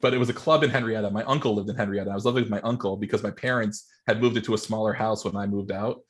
but 0.00 0.12
it 0.14 0.18
was 0.18 0.28
a 0.28 0.34
club 0.34 0.64
in 0.64 0.70
Henrietta. 0.70 1.10
My 1.10 1.22
uncle 1.24 1.54
lived 1.54 1.68
in 1.68 1.76
Henrietta. 1.76 2.10
I 2.10 2.14
was 2.14 2.24
living 2.24 2.42
with 2.42 2.50
my 2.50 2.60
uncle 2.62 2.96
because 2.96 3.22
my 3.22 3.30
parents 3.30 3.86
had 4.06 4.20
moved 4.20 4.36
into 4.36 4.54
a 4.54 4.58
smaller 4.58 4.92
house 4.92 5.24
when 5.24 5.36
I 5.36 5.46
moved 5.46 5.70
out. 5.70 6.00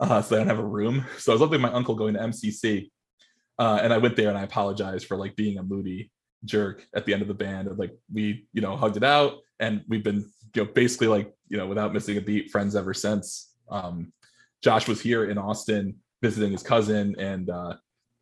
Uh, 0.00 0.20
so 0.20 0.34
I 0.34 0.38
don't 0.40 0.48
have 0.48 0.58
a 0.58 0.64
room. 0.64 1.04
So 1.18 1.32
I 1.32 1.34
was 1.34 1.40
living 1.40 1.62
with 1.62 1.70
my 1.70 1.76
uncle 1.76 1.94
going 1.94 2.14
to 2.14 2.20
MCC. 2.20 2.90
Uh, 3.58 3.78
and 3.82 3.92
I 3.92 3.98
went 3.98 4.16
there 4.16 4.28
and 4.28 4.38
I 4.38 4.42
apologized 4.42 5.06
for 5.06 5.16
like 5.16 5.36
being 5.36 5.58
a 5.58 5.62
moody 5.62 6.10
jerk 6.44 6.86
at 6.94 7.06
the 7.06 7.12
end 7.12 7.22
of 7.22 7.28
the 7.28 7.34
band. 7.34 7.68
And 7.68 7.78
like 7.78 7.92
we, 8.12 8.46
you 8.52 8.60
know, 8.60 8.76
hugged 8.76 8.96
it 8.96 9.04
out 9.04 9.38
and 9.60 9.82
we've 9.88 10.04
been, 10.04 10.30
you 10.54 10.64
know, 10.64 10.70
basically 10.72 11.06
like, 11.06 11.32
you 11.48 11.56
know, 11.56 11.66
without 11.66 11.92
missing 11.92 12.16
a 12.16 12.20
beat, 12.20 12.50
friends 12.50 12.76
ever 12.76 12.94
since. 12.94 13.52
Um, 13.70 14.12
Josh 14.62 14.88
was 14.88 15.00
here 15.00 15.30
in 15.30 15.38
Austin 15.38 15.96
visiting 16.22 16.52
his 16.52 16.62
cousin 16.62 17.14
and 17.18 17.50
uh, 17.50 17.74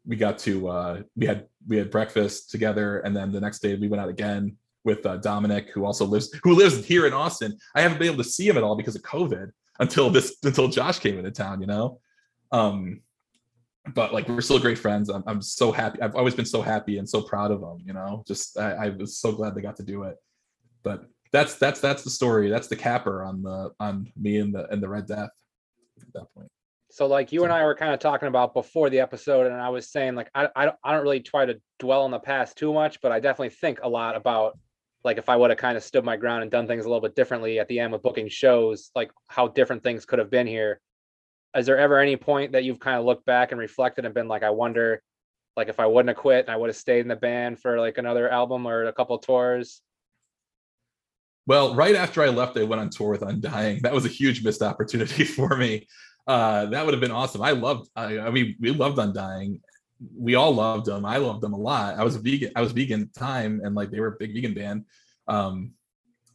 we 0.07 0.17
got 0.17 0.39
to 0.39 0.69
uh, 0.69 1.03
we 1.17 1.27
had 1.27 1.47
we 1.69 1.77
had 1.77 1.91
breakfast 1.91 2.51
together 2.51 2.99
and 3.01 3.17
then 3.17 3.31
the 3.33 3.41
next 3.41 3.61
day 3.61 3.75
we 3.77 3.89
went 3.89 4.01
out 4.01 4.09
again 4.09 4.57
with 4.85 5.07
uh, 5.07 5.17
Dominic 5.19 5.71
who 5.73 5.85
also 5.85 6.05
lives 6.05 6.33
who 6.43 6.55
lives 6.55 6.85
here 6.85 7.07
in 7.07 7.13
Austin. 7.13 7.57
I 7.75 7.81
haven't 7.83 7.99
been 7.99 8.09
able 8.09 8.23
to 8.23 8.29
see 8.29 8.49
him 8.49 8.57
at 8.57 8.65
all 8.65 8.77
because 8.77 8.97
of 8.97 9.03
COVID 9.03 9.51
until 9.79 10.11
this 10.11 10.37
until 10.43 10.69
Josh 10.69 10.99
came 10.99 11.19
into 11.19 11.31
town, 11.31 11.61
you 11.61 11.67
know. 11.67 12.01
Um, 12.51 13.01
but 13.95 14.13
like 14.13 14.29
we're 14.29 14.41
still 14.41 14.59
great 14.59 14.79
friends. 14.79 15.09
I'm, 15.09 15.25
I'm 15.27 15.43
so 15.43 15.73
happy. 15.73 16.01
I've 16.01 16.15
always 16.15 16.35
been 16.35 16.47
so 16.47 16.63
happy 16.63 16.99
and 16.99 17.09
so 17.09 17.23
proud 17.23 17.51
of 17.51 17.61
them. 17.61 17.79
You 17.85 17.93
know, 17.93 18.23
just 18.27 18.59
I, 18.59 18.73
I 18.73 18.89
was 18.91 19.19
so 19.19 19.33
glad 19.33 19.55
they 19.55 19.61
got 19.61 19.77
to 19.77 19.83
do 19.83 20.05
it. 20.05 20.17
But 20.83 21.05
that's 21.33 21.57
that's 21.57 21.81
that's 21.81 22.05
the 22.05 22.11
story. 22.11 22.49
That's 22.49 22.69
the 22.69 22.77
capper 22.77 23.25
on 23.25 23.43
the 23.43 23.73
on 23.81 24.13
me 24.17 24.39
and 24.39 24.55
the 24.55 24.69
and 24.71 24.83
the 24.83 24.89
Red 24.89 25.07
Death 25.07 25.31
at 26.01 26.13
that 26.15 26.27
point. 26.35 26.49
So 26.91 27.07
like 27.07 27.33
you 27.33 27.45
and 27.45 27.53
I 27.53 27.65
were 27.65 27.75
kind 27.75 27.95
of 27.95 28.01
talking 28.01 28.29
about 28.29 28.55
before 28.55 28.91
the 28.91 29.01
episode, 29.01 29.47
and 29.47 29.57
I 29.57 29.71
was 29.71 29.91
saying 29.91 30.15
like 30.15 30.31
I 30.35 30.49
I 30.55 30.65
don't, 30.67 30.77
I 30.85 30.93
don't 30.93 31.03
really 31.03 31.21
try 31.21 31.47
to 31.47 31.61
dwell 31.79 32.03
on 32.03 32.11
the 32.11 32.21
past 32.21 32.57
too 32.57 32.73
much, 32.73 33.01
but 33.01 33.11
I 33.13 33.19
definitely 33.19 33.51
think 33.51 33.81
a 33.83 33.89
lot 33.89 34.15
about 34.15 34.59
like 35.03 35.19
if 35.19 35.29
I 35.29 35.37
would 35.37 35.51
have 35.51 35.59
kind 35.59 35.77
of 35.77 35.83
stood 35.83 36.05
my 36.05 36.17
ground 36.17 36.43
and 36.43 36.51
done 36.51 36.69
things 36.69 36.85
a 36.85 36.89
little 36.89 37.01
bit 37.01 37.17
differently 37.17 37.59
at 37.59 37.67
the 37.67 37.81
end 37.81 37.93
with 37.93 38.03
booking 38.03 38.29
shows, 38.29 38.91
like 38.95 39.11
how 39.27 39.49
different 39.49 39.83
things 39.83 40.05
could 40.05 40.21
have 40.21 40.31
been 40.31 40.47
here 40.47 40.81
is 41.57 41.67
there 41.67 41.79
ever 41.79 41.99
any 41.99 42.17
point 42.17 42.53
that 42.53 42.65
you've 42.65 42.81
kind 42.81 42.99
of 42.99 43.05
looked 43.05 43.27
back 43.27 43.53
and 43.53 43.61
reflected 43.61 44.05
and 44.05 44.15
been 44.15 44.29
like, 44.29 44.43
I 44.43 44.51
wonder, 44.51 45.03
like 45.57 45.69
if 45.69 45.79
I 45.79 45.87
wouldn't 45.87 46.09
have 46.09 46.17
quit 46.17 46.47
and 46.47 46.51
I 46.51 46.57
would 46.57 46.69
have 46.69 46.77
stayed 46.77 47.01
in 47.01 47.09
the 47.09 47.17
band 47.17 47.61
for 47.61 47.79
like 47.79 47.99
another 47.99 48.29
album 48.29 48.67
or 48.67 48.85
a 48.85 48.93
couple 48.93 49.19
tours? 49.19 49.83
Well, 51.47 51.75
right 51.75 51.95
after 51.95 52.23
I 52.23 52.29
left, 52.29 52.57
I 52.57 52.63
went 52.63 52.81
on 52.81 52.89
tour 52.89 53.11
with 53.11 53.23
Undying. 53.23 53.81
That 53.83 53.93
was 53.93 54.05
a 54.05 54.09
huge 54.09 54.45
missed 54.45 54.63
opportunity 54.63 55.25
for 55.37 55.57
me. 55.57 55.89
Uh, 56.27 56.67
that 56.67 56.85
would 56.85 56.95
have 56.95 57.01
been 57.01 57.11
awesome. 57.11 57.43
I 57.43 57.51
loved. 57.51 57.91
I, 57.97 58.19
I 58.19 58.31
mean, 58.31 58.57
we 58.61 58.71
loved 58.71 58.99
Undying. 58.99 59.61
We 60.17 60.37
all 60.37 60.55
loved 60.55 60.87
them. 60.87 61.05
I 61.05 61.17
loved 61.17 61.41
them 61.41 61.53
a 61.53 61.59
lot. 61.59 61.99
I 61.99 62.05
was 62.05 62.17
vegan. 62.17 62.53
I 62.55 62.61
was 62.61 62.73
vegan 62.73 63.11
time, 63.11 63.61
and 63.65 63.75
like 63.75 63.91
they 63.91 64.01
were 64.01 64.09
a 64.09 64.17
big 64.19 64.33
vegan 64.33 64.55
band. 64.55 64.85
Um, 65.27 65.73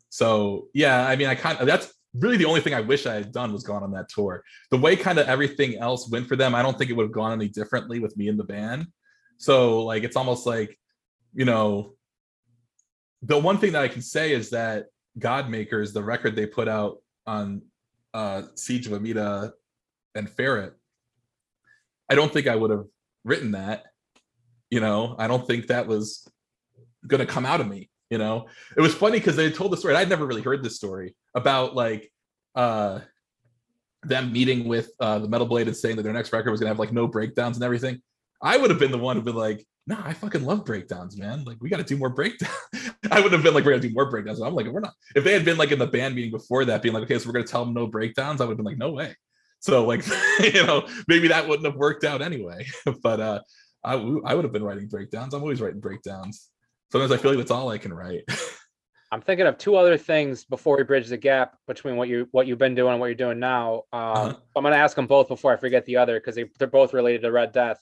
so 0.09 0.67
yeah, 0.73 1.07
I 1.07 1.15
mean, 1.15 1.27
I 1.27 1.35
kind 1.35 1.57
of 1.59 1.67
that's 1.67 1.93
really 2.19 2.37
the 2.37 2.45
only 2.45 2.61
thing 2.61 2.73
I 2.73 2.81
wish 2.81 3.05
I 3.05 3.15
had 3.15 3.31
done 3.31 3.53
was 3.53 3.63
gone 3.63 3.83
on 3.83 3.91
that 3.91 4.09
tour. 4.09 4.43
The 4.71 4.77
way 4.77 4.95
kind 4.95 5.19
of 5.19 5.27
everything 5.27 5.77
else 5.77 6.09
went 6.09 6.27
for 6.27 6.35
them, 6.35 6.55
I 6.55 6.61
don't 6.61 6.77
think 6.77 6.89
it 6.89 6.93
would 6.93 7.05
have 7.05 7.11
gone 7.11 7.33
any 7.33 7.47
differently 7.47 7.99
with 7.99 8.15
me 8.17 8.27
in 8.27 8.37
the 8.37 8.43
band. 8.43 8.87
So 9.37 9.83
like 9.83 10.03
it's 10.03 10.15
almost 10.15 10.45
like, 10.45 10.77
you 11.33 11.45
know, 11.45 11.93
the 13.21 13.37
one 13.37 13.57
thing 13.57 13.73
that 13.73 13.83
I 13.83 13.87
can 13.87 14.01
say 14.01 14.31
is 14.31 14.51
that 14.51 14.85
Godmakers, 15.19 15.93
the 15.93 16.03
record 16.03 16.35
they 16.35 16.45
put 16.45 16.67
out 16.67 16.97
on 17.25 17.63
uh 18.13 18.43
Siege 18.55 18.87
of 18.87 18.93
Amida 18.93 19.53
and 20.15 20.29
Ferret, 20.29 20.73
I 22.09 22.15
don't 22.15 22.31
think 22.31 22.47
I 22.47 22.55
would 22.55 22.71
have 22.71 22.85
written 23.23 23.51
that. 23.51 23.85
You 24.69 24.79
know, 24.79 25.15
I 25.17 25.27
don't 25.27 25.45
think 25.45 25.67
that 25.67 25.87
was 25.87 26.27
gonna 27.05 27.25
come 27.25 27.45
out 27.45 27.61
of 27.61 27.67
me 27.67 27.89
you 28.09 28.17
know? 28.17 28.47
It 28.75 28.81
was 28.81 28.93
funny 28.93 29.19
because 29.19 29.35
they 29.35 29.49
told 29.51 29.71
the 29.71 29.77
story 29.77 29.95
i'd 29.95 30.09
never 30.09 30.25
really 30.25 30.41
heard 30.41 30.63
this 30.63 30.75
story 30.75 31.15
about 31.35 31.75
like 31.75 32.11
uh 32.55 32.99
them 34.03 34.31
meeting 34.31 34.67
with 34.67 34.89
uh 34.99 35.19
the 35.19 35.27
metal 35.27 35.47
blade 35.47 35.67
and 35.67 35.75
saying 35.75 35.95
that 35.95 36.03
their 36.03 36.13
next 36.13 36.31
record 36.33 36.51
was 36.51 36.59
gonna 36.59 36.69
have 36.69 36.79
like 36.79 36.93
no 36.93 37.07
breakdowns 37.07 37.57
and 37.57 37.63
everything. 37.63 38.01
I 38.41 38.57
would 38.57 38.69
have 38.69 38.79
been 38.79 38.91
the 38.91 38.97
one 38.97 39.15
who'd 39.15 39.25
been 39.25 39.35
like 39.35 39.65
no 39.85 39.97
i 40.03 40.13
fucking 40.13 40.45
love 40.45 40.65
breakdowns 40.65 41.17
man. 41.17 41.43
Like 41.43 41.57
we 41.61 41.69
got 41.69 41.77
to 41.77 41.83
do 41.83 41.97
more 41.97 42.09
breakdowns 42.09 42.51
i 43.11 43.19
would 43.19 43.31
have 43.31 43.43
been 43.43 43.53
like 43.53 43.65
we're 43.65 43.71
gonna 43.71 43.81
do 43.81 43.93
more 43.93 44.09
breakdowns. 44.09 44.39
I'm 44.41 44.53
like 44.53 44.67
we're 44.67 44.79
not. 44.79 44.93
If 45.15 45.23
they 45.23 45.33
had 45.33 45.45
been 45.45 45.57
like 45.57 45.71
in 45.71 45.79
the 45.79 45.87
band 45.87 46.15
meeting 46.15 46.31
before 46.31 46.65
that 46.65 46.81
being 46.81 46.93
like 46.93 47.03
okay 47.03 47.19
so 47.19 47.27
we're 47.27 47.33
gonna 47.33 47.45
tell 47.45 47.65
them 47.65 47.73
no 47.73 47.87
breakdowns 47.87 48.41
i 48.41 48.45
would 48.45 48.51
have 48.51 48.57
been 48.57 48.65
like 48.65 48.77
no 48.77 48.91
way. 48.91 49.15
So 49.59 49.85
like 49.85 50.05
you 50.39 50.65
know 50.65 50.87
maybe 51.07 51.27
that 51.29 51.47
wouldn't 51.47 51.65
have 51.65 51.75
worked 51.75 52.03
out 52.03 52.21
anyway. 52.21 52.65
But 53.03 53.19
uh 53.19 53.39
I 53.83 53.95
would 53.95 54.43
have 54.43 54.51
been 54.51 54.63
writing 54.63 54.87
breakdowns. 54.87 55.33
I'm 55.33 55.41
always 55.41 55.61
writing 55.61 55.79
breakdowns 55.79 56.49
sometimes 56.91 57.11
I 57.11 57.17
feel 57.17 57.31
like 57.31 57.37
that's 57.39 57.51
all 57.51 57.69
I 57.69 57.77
can 57.77 57.93
write. 57.93 58.23
I'm 59.11 59.21
thinking 59.21 59.47
of 59.47 59.57
two 59.57 59.77
other 59.77 59.97
things 59.97 60.43
before 60.43 60.77
we 60.77 60.83
bridge 60.83 61.07
the 61.07 61.17
gap 61.17 61.57
between 61.65 61.95
what 61.95 62.09
you 62.09 62.27
what 62.31 62.45
you've 62.45 62.57
been 62.57 62.75
doing 62.75 62.91
and 62.91 62.99
what 62.99 63.05
you're 63.05 63.15
doing 63.15 63.39
now. 63.39 63.83
Um, 63.93 64.01
uh-huh. 64.01 64.33
I'm 64.55 64.63
going 64.63 64.73
to 64.73 64.79
ask 64.79 64.95
them 64.95 65.07
both 65.07 65.29
before 65.29 65.53
I 65.53 65.57
forget 65.57 65.85
the 65.85 65.97
other 65.97 66.19
because 66.19 66.35
they 66.35 66.45
they're 66.59 66.67
both 66.67 66.93
related 66.93 67.21
to 67.21 67.31
Red 67.31 67.53
Death. 67.53 67.79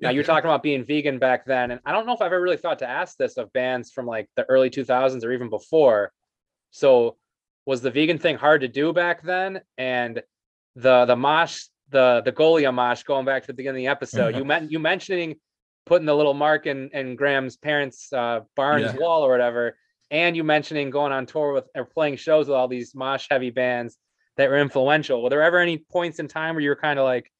Now 0.00 0.08
yeah. 0.08 0.16
you're 0.16 0.24
talking 0.24 0.50
about 0.50 0.64
being 0.64 0.84
vegan 0.84 1.20
back 1.20 1.44
then, 1.44 1.70
and 1.70 1.80
I 1.84 1.92
don't 1.92 2.06
know 2.06 2.14
if 2.14 2.20
I've 2.20 2.26
ever 2.32 2.40
really 2.40 2.56
thought 2.56 2.80
to 2.80 2.88
ask 2.88 3.16
this 3.16 3.36
of 3.36 3.52
bands 3.52 3.92
from 3.92 4.06
like 4.06 4.28
the 4.34 4.44
early 4.48 4.68
2000s 4.68 5.24
or 5.24 5.32
even 5.32 5.48
before. 5.48 6.12
So 6.72 7.16
was 7.66 7.80
the 7.80 7.90
vegan 7.92 8.18
thing 8.18 8.36
hard 8.36 8.62
to 8.62 8.68
do 8.68 8.92
back 8.92 9.22
then? 9.22 9.60
And 9.78 10.22
the 10.74 11.04
the 11.04 11.14
mosh, 11.14 11.66
the 11.90 12.22
the 12.24 12.32
Golia 12.32 12.74
mosh, 12.74 13.04
going 13.04 13.24
back 13.24 13.42
to 13.42 13.46
the 13.46 13.54
beginning 13.54 13.86
of 13.86 13.90
the 13.90 13.92
episode, 13.92 14.34
you 14.34 14.44
meant 14.50 14.72
you 14.72 14.80
mentioning 14.80 15.36
putting 15.86 16.06
the 16.06 16.14
little 16.14 16.34
mark 16.34 16.66
in 16.66 16.90
in 16.92 17.16
Graham's 17.16 17.56
parents' 17.56 18.12
uh, 18.12 18.40
barn's 18.56 18.92
Yeah. 18.92 18.96
wall 18.98 19.22
or 19.24 19.30
whatever, 19.30 19.76
and 20.10 20.36
you 20.36 20.44
mentioning 20.44 20.90
going 20.90 21.12
on 21.12 21.26
tour 21.26 21.52
with 21.52 21.64
or 21.74 21.84
playing 21.84 22.16
shows 22.16 22.48
with 22.48 22.56
all 22.56 22.68
these 22.68 22.94
mosh 22.94 23.26
heavy 23.30 23.50
bands 23.50 23.96
that 24.36 24.48
were 24.50 24.58
influential. 24.58 25.22
Were 25.22 25.30
there 25.30 25.42
ever 25.42 25.58
any 25.58 25.78
points 25.78 26.18
in 26.18 26.28
time 26.28 26.54
where 26.54 26.62
you 26.62 26.70
were 26.70 26.76
kind 26.76 26.98
of 26.98 27.04
like, 27.04 27.30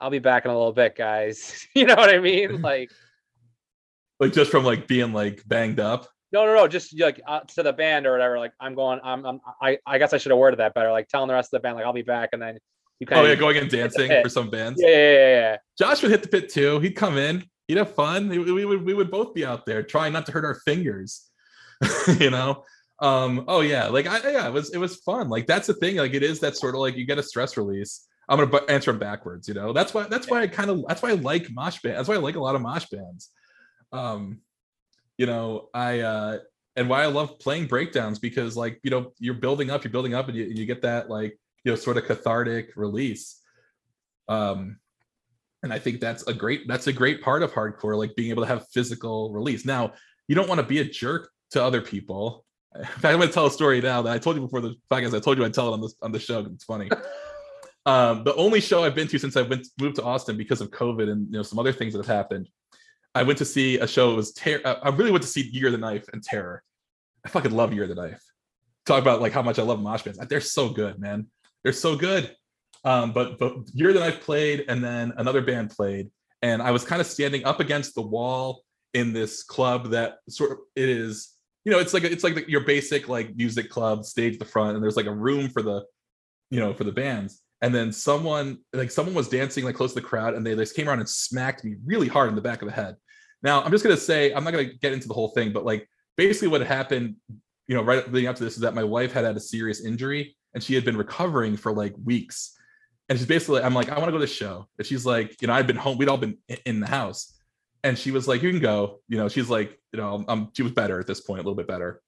"I'll 0.00 0.10
be 0.10 0.18
back 0.18 0.44
in 0.44 0.50
a 0.50 0.54
little 0.56 0.72
bit, 0.72 0.96
guys"? 0.96 1.66
you 1.74 1.84
know 1.86 1.96
what 1.96 2.08
I 2.14 2.18
mean? 2.18 2.60
Like, 2.62 2.90
like 4.20 4.32
just 4.32 4.50
from 4.50 4.64
like 4.64 4.86
being 4.86 5.12
like 5.12 5.42
banged 5.46 5.80
up. 5.80 6.08
no, 6.32 6.46
no, 6.46 6.54
no, 6.54 6.68
just 6.68 6.98
like 6.98 7.20
uh, 7.26 7.40
to 7.40 7.62
the 7.62 7.72
band 7.72 8.06
or 8.06 8.12
whatever. 8.12 8.38
Like, 8.38 8.52
I'm 8.60 8.74
going. 8.74 9.00
I'm. 9.02 9.24
I'm 9.26 9.40
I. 9.60 9.78
I 9.86 9.98
guess 9.98 10.12
I 10.12 10.18
should 10.18 10.30
have 10.30 10.38
worded 10.38 10.60
that 10.60 10.74
better. 10.74 10.92
Like 10.92 11.08
telling 11.08 11.28
the 11.28 11.34
rest 11.34 11.52
of 11.52 11.58
the 11.58 11.62
band, 11.62 11.76
like, 11.76 11.84
I'll 11.84 11.92
be 11.92 12.02
back, 12.02 12.30
and 12.32 12.40
then 12.40 12.58
you 13.00 13.06
kind 13.06 13.20
Oh 13.20 13.28
yeah, 13.28 13.34
going 13.34 13.56
and 13.56 13.68
dancing 13.68 14.10
for 14.22 14.28
some 14.28 14.48
bands. 14.48 14.80
yeah, 14.80 14.88
yeah, 14.88 14.96
yeah, 15.12 15.28
yeah. 15.28 15.56
Josh 15.78 16.02
would 16.02 16.10
hit 16.12 16.22
the 16.22 16.28
pit 16.28 16.48
too. 16.50 16.78
He'd 16.80 16.92
come 16.92 17.18
in. 17.18 17.44
He'd 17.68 17.78
have 17.78 17.94
fun. 17.94 18.28
We, 18.28 18.38
we 18.38 18.64
would 18.64 18.84
we 18.84 18.94
would 18.94 19.10
both 19.10 19.34
be 19.34 19.44
out 19.44 19.66
there 19.66 19.82
trying 19.82 20.12
not 20.12 20.26
to 20.26 20.32
hurt 20.32 20.44
our 20.44 20.56
fingers. 20.56 21.28
you 22.18 22.30
know. 22.30 22.64
Um. 23.00 23.44
Oh 23.48 23.60
yeah. 23.60 23.88
Like 23.88 24.06
I 24.06 24.30
yeah. 24.30 24.46
It 24.46 24.52
was 24.52 24.72
it 24.74 24.78
was 24.78 24.96
fun. 24.96 25.28
Like 25.28 25.46
that's 25.46 25.66
the 25.66 25.74
thing. 25.74 25.96
Like 25.96 26.14
it 26.14 26.22
is 26.22 26.40
that 26.40 26.56
sort 26.56 26.74
of 26.74 26.80
like 26.80 26.96
you 26.96 27.06
get 27.06 27.18
a 27.18 27.22
stress 27.22 27.56
release. 27.56 28.06
I'm 28.28 28.38
gonna 28.38 28.64
answer 28.68 28.92
them 28.92 29.00
backwards. 29.00 29.48
You 29.48 29.54
know. 29.54 29.72
That's 29.72 29.94
why 29.94 30.04
that's 30.04 30.28
why 30.28 30.42
I 30.42 30.46
kind 30.46 30.70
of 30.70 30.84
that's 30.86 31.02
why 31.02 31.10
I 31.10 31.14
like 31.14 31.50
mosh 31.50 31.80
band. 31.80 31.96
That's 31.96 32.08
why 32.08 32.14
I 32.14 32.18
like 32.18 32.36
a 32.36 32.40
lot 32.40 32.54
of 32.54 32.62
mosh 32.62 32.86
bands. 32.86 33.30
Um. 33.92 34.40
You 35.18 35.26
know 35.26 35.68
I 35.74 36.00
uh 36.00 36.38
and 36.76 36.88
why 36.88 37.02
I 37.02 37.06
love 37.06 37.38
playing 37.38 37.66
breakdowns 37.66 38.18
because 38.18 38.56
like 38.56 38.80
you 38.82 38.90
know 38.90 39.12
you're 39.18 39.34
building 39.34 39.70
up, 39.70 39.84
you're 39.84 39.92
building 39.92 40.14
up, 40.14 40.28
and 40.28 40.36
you, 40.36 40.44
you 40.44 40.66
get 40.66 40.82
that 40.82 41.10
like 41.10 41.38
you 41.64 41.72
know 41.72 41.76
sort 41.76 41.96
of 41.96 42.06
cathartic 42.06 42.72
release. 42.76 43.40
Um, 44.28 44.78
and 45.62 45.72
I 45.72 45.78
think 45.78 46.00
that's 46.00 46.26
a 46.26 46.34
great 46.34 46.66
that's 46.66 46.86
a 46.86 46.92
great 46.92 47.22
part 47.22 47.42
of 47.42 47.52
hardcore, 47.52 47.96
like 47.96 48.14
being 48.16 48.30
able 48.30 48.42
to 48.42 48.48
have 48.48 48.66
physical 48.72 49.32
release. 49.32 49.64
Now 49.64 49.92
you 50.28 50.34
don't 50.34 50.48
want 50.48 50.60
to 50.60 50.66
be 50.66 50.80
a 50.80 50.84
jerk 50.84 51.30
to 51.52 51.62
other 51.62 51.80
people. 51.80 52.44
In 52.76 52.84
fact, 52.84 53.04
I'm 53.04 53.16
going 53.18 53.28
to 53.28 53.34
tell 53.34 53.46
a 53.46 53.50
story 53.50 53.80
now 53.80 54.02
that 54.02 54.12
I 54.12 54.18
told 54.18 54.36
you 54.36 54.42
before 54.42 54.60
the 54.60 54.74
podcast. 54.90 55.14
I 55.14 55.20
told 55.20 55.38
you 55.38 55.44
I'd 55.44 55.54
tell 55.54 55.68
it 55.68 55.72
on 55.72 55.80
this 55.80 55.94
on 56.02 56.12
the 56.12 56.18
show. 56.18 56.40
It's 56.40 56.64
funny. 56.64 56.90
um, 57.86 58.24
the 58.24 58.34
only 58.34 58.60
show 58.60 58.82
I've 58.82 58.94
been 58.94 59.08
to 59.08 59.18
since 59.18 59.36
I 59.36 59.42
went 59.42 59.66
moved 59.80 59.96
to 59.96 60.02
Austin 60.02 60.36
because 60.36 60.60
of 60.60 60.70
COVID 60.70 61.10
and 61.10 61.26
you 61.26 61.38
know 61.38 61.42
some 61.42 61.58
other 61.58 61.72
things 61.72 61.92
that 61.92 62.04
have 62.04 62.14
happened. 62.14 62.48
I 63.14 63.22
went 63.24 63.38
to 63.38 63.44
see 63.44 63.78
a 63.78 63.86
show. 63.86 64.12
It 64.12 64.16
was 64.16 64.32
ter- 64.32 64.62
uh, 64.64 64.76
I 64.82 64.88
really 64.88 65.10
went 65.10 65.22
to 65.22 65.28
see 65.28 65.42
Year 65.42 65.66
of 65.66 65.72
the 65.72 65.78
Knife 65.78 66.06
and 66.12 66.22
Terror. 66.22 66.62
I 67.24 67.28
fucking 67.28 67.52
love 67.52 67.72
Year 67.72 67.82
of 67.84 67.90
the 67.90 67.94
Knife. 67.94 68.22
Talk 68.86 69.02
about 69.02 69.20
like 69.20 69.32
how 69.32 69.42
much 69.42 69.58
I 69.58 69.62
love 69.62 69.80
mosh 69.80 70.02
bands. 70.02 70.18
They're 70.28 70.40
so 70.40 70.70
good, 70.70 70.98
man. 70.98 71.26
They're 71.62 71.72
so 71.72 71.94
good. 71.94 72.34
Um, 72.84 73.12
but 73.12 73.38
but 73.38 73.54
Year 73.72 73.92
the 73.92 74.00
Knife 74.00 74.22
played, 74.22 74.64
and 74.68 74.82
then 74.82 75.12
another 75.16 75.40
band 75.40 75.70
played, 75.70 76.10
and 76.42 76.60
I 76.60 76.70
was 76.70 76.84
kind 76.84 77.00
of 77.00 77.06
standing 77.06 77.44
up 77.44 77.60
against 77.60 77.94
the 77.94 78.02
wall 78.02 78.62
in 78.94 79.12
this 79.12 79.42
club 79.42 79.90
that 79.90 80.18
sort 80.28 80.52
of 80.52 80.58
it 80.76 80.88
is. 80.88 81.30
You 81.64 81.70
know, 81.70 81.78
it's 81.78 81.94
like 81.94 82.02
it's 82.04 82.24
like 82.24 82.34
the, 82.34 82.50
your 82.50 82.64
basic 82.64 83.08
like 83.08 83.36
music 83.36 83.70
club 83.70 84.04
stage 84.04 84.38
the 84.38 84.44
front, 84.44 84.74
and 84.74 84.82
there's 84.82 84.96
like 84.96 85.06
a 85.06 85.14
room 85.14 85.48
for 85.48 85.62
the, 85.62 85.84
you 86.50 86.58
know, 86.58 86.74
for 86.74 86.84
the 86.84 86.92
bands. 86.92 87.40
And 87.60 87.72
then 87.72 87.92
someone 87.92 88.58
like 88.72 88.90
someone 88.90 89.14
was 89.14 89.28
dancing 89.28 89.64
like 89.64 89.76
close 89.76 89.94
to 89.94 90.00
the 90.00 90.06
crowd, 90.06 90.34
and 90.34 90.44
they 90.44 90.56
just 90.56 90.74
came 90.74 90.88
around 90.88 90.98
and 90.98 91.08
smacked 91.08 91.62
me 91.64 91.76
really 91.84 92.08
hard 92.08 92.28
in 92.28 92.34
the 92.34 92.42
back 92.42 92.62
of 92.62 92.68
the 92.68 92.74
head. 92.74 92.96
Now 93.44 93.62
I'm 93.62 93.70
just 93.70 93.84
gonna 93.84 93.96
say 93.96 94.32
I'm 94.34 94.42
not 94.42 94.50
gonna 94.50 94.72
get 94.74 94.92
into 94.92 95.06
the 95.06 95.14
whole 95.14 95.28
thing, 95.28 95.52
but 95.52 95.64
like 95.64 95.88
basically 96.16 96.48
what 96.48 96.62
happened, 96.62 97.14
you 97.68 97.76
know, 97.76 97.82
right 97.82 98.10
leading 98.12 98.28
up 98.28 98.36
to 98.36 98.44
this 98.44 98.54
is 98.54 98.60
that 98.60 98.74
my 98.74 98.84
wife 98.84 99.12
had 99.12 99.24
had 99.24 99.36
a 99.36 99.40
serious 99.40 99.84
injury 99.84 100.36
and 100.54 100.62
she 100.62 100.74
had 100.74 100.84
been 100.84 100.96
recovering 100.96 101.56
for 101.56 101.72
like 101.72 101.94
weeks. 102.04 102.58
And 103.08 103.18
she's 103.18 103.26
basically, 103.26 103.62
I'm 103.62 103.74
like, 103.74 103.90
I 103.90 103.98
want 103.98 104.06
to 104.06 104.12
go 104.12 104.18
to 104.18 104.26
the 104.26 104.26
show. 104.26 104.68
And 104.78 104.86
she's 104.86 105.04
like, 105.04 105.40
you 105.42 105.48
know, 105.48 105.54
i've 105.54 105.66
been 105.66 105.76
home, 105.76 105.98
we'd 105.98 106.08
all 106.08 106.16
been 106.16 106.38
in 106.64 106.80
the 106.80 106.86
house. 106.86 107.38
And 107.84 107.98
she 107.98 108.10
was 108.10 108.28
like, 108.28 108.42
you 108.42 108.50
can 108.50 108.60
go. 108.60 109.00
You 109.08 109.18
know, 109.18 109.28
she's 109.28 109.50
like, 109.50 109.78
you 109.92 110.00
know, 110.00 110.24
um, 110.28 110.50
she 110.54 110.62
was 110.62 110.72
better 110.72 111.00
at 111.00 111.06
this 111.06 111.20
point, 111.20 111.40
a 111.40 111.42
little 111.42 111.56
bit 111.56 111.66
better. 111.66 112.00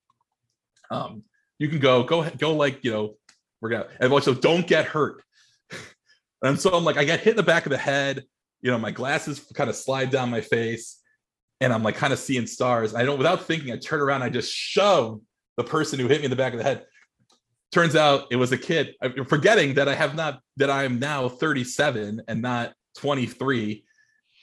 Um, 0.91 1.25
you 1.59 1.69
can 1.69 1.79
go, 1.79 2.05
go, 2.05 2.29
go, 2.31 2.55
like, 2.55 2.85
you 2.85 2.93
know, 2.93 3.17
we're 3.61 3.71
gonna, 3.71 3.87
and 4.01 4.13
also 4.13 4.35
don't 4.35 4.67
get 4.67 4.87
hurt. 4.87 5.23
and 6.43 6.59
so 6.59 6.71
I'm 6.71 6.85
like, 6.85 6.97
I 6.97 7.05
get 7.05 7.21
hit 7.21 7.33
in 7.33 7.37
the 7.37 7.43
back 7.43 7.67
of 7.67 7.71
the 7.71 7.79
head, 7.79 8.25
you 8.63 8.71
know, 8.71 8.79
my 8.79 8.91
glasses 8.91 9.41
kind 9.55 9.69
of 9.69 9.77
slide 9.77 10.11
down 10.11 10.31
my 10.31 10.41
face, 10.41 11.01
and 11.61 11.73
I'm 11.73 11.83
like 11.83 11.97
kind 11.97 12.13
of 12.13 12.19
seeing 12.19 12.47
stars. 12.47 12.95
I 12.95 13.05
don't, 13.05 13.19
without 13.19 13.45
thinking, 13.45 13.73
I 13.73 13.77
turn 13.77 14.01
around, 14.01 14.23
I 14.23 14.31
just 14.31 14.53
shove 14.53 15.21
the 15.57 15.65
person 15.65 15.99
who 15.99 16.09
hit 16.09 16.21
me 16.21 16.25
in 16.25 16.31
the 16.31 16.37
back 16.37 16.53
of 16.53 16.59
the 16.59 16.65
head. 16.65 16.85
Turns 17.75 17.97
out 17.97 18.29
it 18.31 18.37
was 18.37 18.53
a 18.53 18.57
kid. 18.57 18.95
I'm 19.03 19.25
forgetting 19.25 19.75
that 19.75 19.89
I 19.89 19.97
have 19.97 20.15
not, 20.15 20.41
that 20.59 20.71
I 20.71 20.85
am 20.85 21.01
now 21.01 21.29
37 21.29 22.23
and 22.29 22.41
not 22.41 22.73
23, 22.99 23.85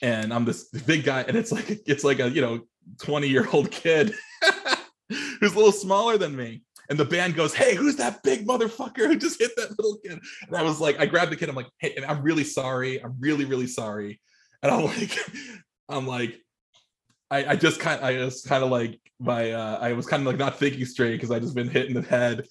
and 0.02 0.34
I'm 0.34 0.44
this 0.44 0.66
big 0.66 1.06
guy, 1.06 1.22
and 1.22 1.38
it's 1.38 1.50
like 1.50 1.80
it's 1.86 2.04
like 2.04 2.20
a 2.20 2.30
you 2.30 2.42
know 2.42 2.60
20 3.00 3.30
year 3.30 3.48
old 3.54 3.72
kid 3.72 4.14
who's 5.10 5.54
a 5.54 5.56
little 5.56 5.72
smaller 5.72 6.18
than 6.18 6.36
me. 6.36 6.64
And 6.90 7.00
the 7.00 7.06
band 7.06 7.36
goes, 7.38 7.54
"Hey, 7.54 7.74
who's 7.74 7.96
that 7.96 8.22
big 8.22 8.46
motherfucker 8.46 9.08
who 9.08 9.16
just 9.16 9.40
hit 9.40 9.52
that 9.56 9.80
little 9.80 9.98
kid?" 10.06 10.20
And 10.50 10.58
I 10.58 10.62
was 10.62 10.82
like, 10.82 11.00
I 11.00 11.06
grabbed 11.06 11.32
the 11.32 11.38
kid. 11.38 11.48
I'm 11.48 11.56
like, 11.56 11.70
"Hey, 11.78 11.94
and 11.96 12.04
I'm 12.04 12.22
really 12.24 12.44
sorry. 12.44 13.02
I'm 13.02 13.16
really, 13.18 13.46
really 13.46 13.68
sorry." 13.68 14.20
And 14.62 14.74
I'm 14.74 14.84
like, 14.98 15.18
I'm 15.88 16.06
like, 16.06 16.38
I, 17.30 17.52
I 17.52 17.56
just 17.56 17.80
kind, 17.80 18.04
I 18.04 18.26
was 18.26 18.42
kind 18.42 18.62
of 18.62 18.70
like 18.70 19.00
my, 19.22 19.54
uh, 19.54 19.80
I 19.80 19.94
was 19.94 20.06
kind 20.06 20.20
of 20.20 20.28
like 20.28 20.38
not 20.38 20.60
thinking 20.60 20.84
straight 20.84 21.14
because 21.14 21.32
I 21.32 21.40
just 21.40 21.56
been 21.56 21.70
hit 21.70 21.88
in 21.88 21.94
the 21.94 22.02
head. 22.02 22.46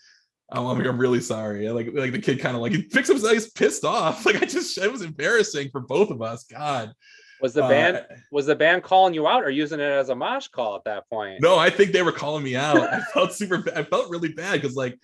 I'm 0.53 0.65
like, 0.65 0.87
I'm 0.87 0.99
really 0.99 1.21
sorry. 1.21 1.69
Like, 1.71 1.89
like 1.93 2.13
the 2.13 2.19
kid 2.19 2.41
kind 2.41 2.57
of 2.57 2.63
like 2.63 2.73
he 2.73 2.83
picks 2.83 3.09
up 3.09 3.17
his 3.17 3.31
he's 3.31 3.51
pissed 3.51 3.85
off. 3.85 4.25
Like 4.31 4.43
I 4.43 4.47
just, 4.47 4.77
it 4.79 4.91
was 4.91 5.03
embarrassing 5.03 5.71
for 5.71 5.81
both 5.81 6.11
of 6.11 6.23
us. 6.23 6.45
God. 6.45 6.93
Was 7.41 7.55
the 7.55 7.65
Uh, 7.65 7.69
band 7.69 8.07
was 8.31 8.47
the 8.47 8.55
band 8.55 8.83
calling 8.83 9.15
you 9.15 9.27
out 9.27 9.43
or 9.45 9.51
using 9.51 9.81
it 9.81 9.85
as 9.85 10.09
a 10.11 10.15
mosh 10.15 10.49
call 10.49 10.77
at 10.77 10.85
that 10.85 11.09
point? 11.09 11.41
No, 11.41 11.59
I 11.59 11.71
think 11.71 11.93
they 11.93 12.03
were 12.03 12.13
calling 12.13 12.45
me 12.45 12.57
out. 12.57 12.79
I 12.79 13.01
felt 13.15 13.33
super. 13.33 13.65
I 13.75 13.83
felt 13.83 14.11
really 14.11 14.33
bad 14.33 14.61
because 14.61 14.77
like, 14.77 14.99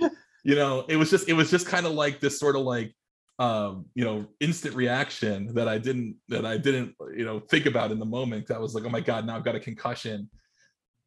you 0.44 0.54
know, 0.54 0.84
it 0.88 0.96
was 0.96 1.10
just 1.10 1.28
it 1.28 1.32
was 1.32 1.50
just 1.50 1.66
kind 1.66 1.86
of 1.86 1.92
like 1.92 2.20
this 2.20 2.38
sort 2.38 2.56
of 2.56 2.62
like 2.62 2.94
um, 3.38 3.86
you 3.94 4.04
know, 4.04 4.26
instant 4.40 4.74
reaction 4.74 5.54
that 5.54 5.68
I 5.68 5.78
didn't 5.78 6.16
that 6.28 6.46
I 6.46 6.56
didn't, 6.56 6.94
you 7.14 7.24
know, 7.24 7.40
think 7.40 7.66
about 7.66 7.92
in 7.92 7.98
the 7.98 8.06
moment. 8.06 8.50
I 8.50 8.58
was 8.58 8.74
like, 8.74 8.84
oh 8.84 8.90
my 8.90 9.00
God, 9.00 9.26
now 9.26 9.36
I've 9.36 9.44
got 9.44 9.54
a 9.54 9.60
concussion. 9.60 10.30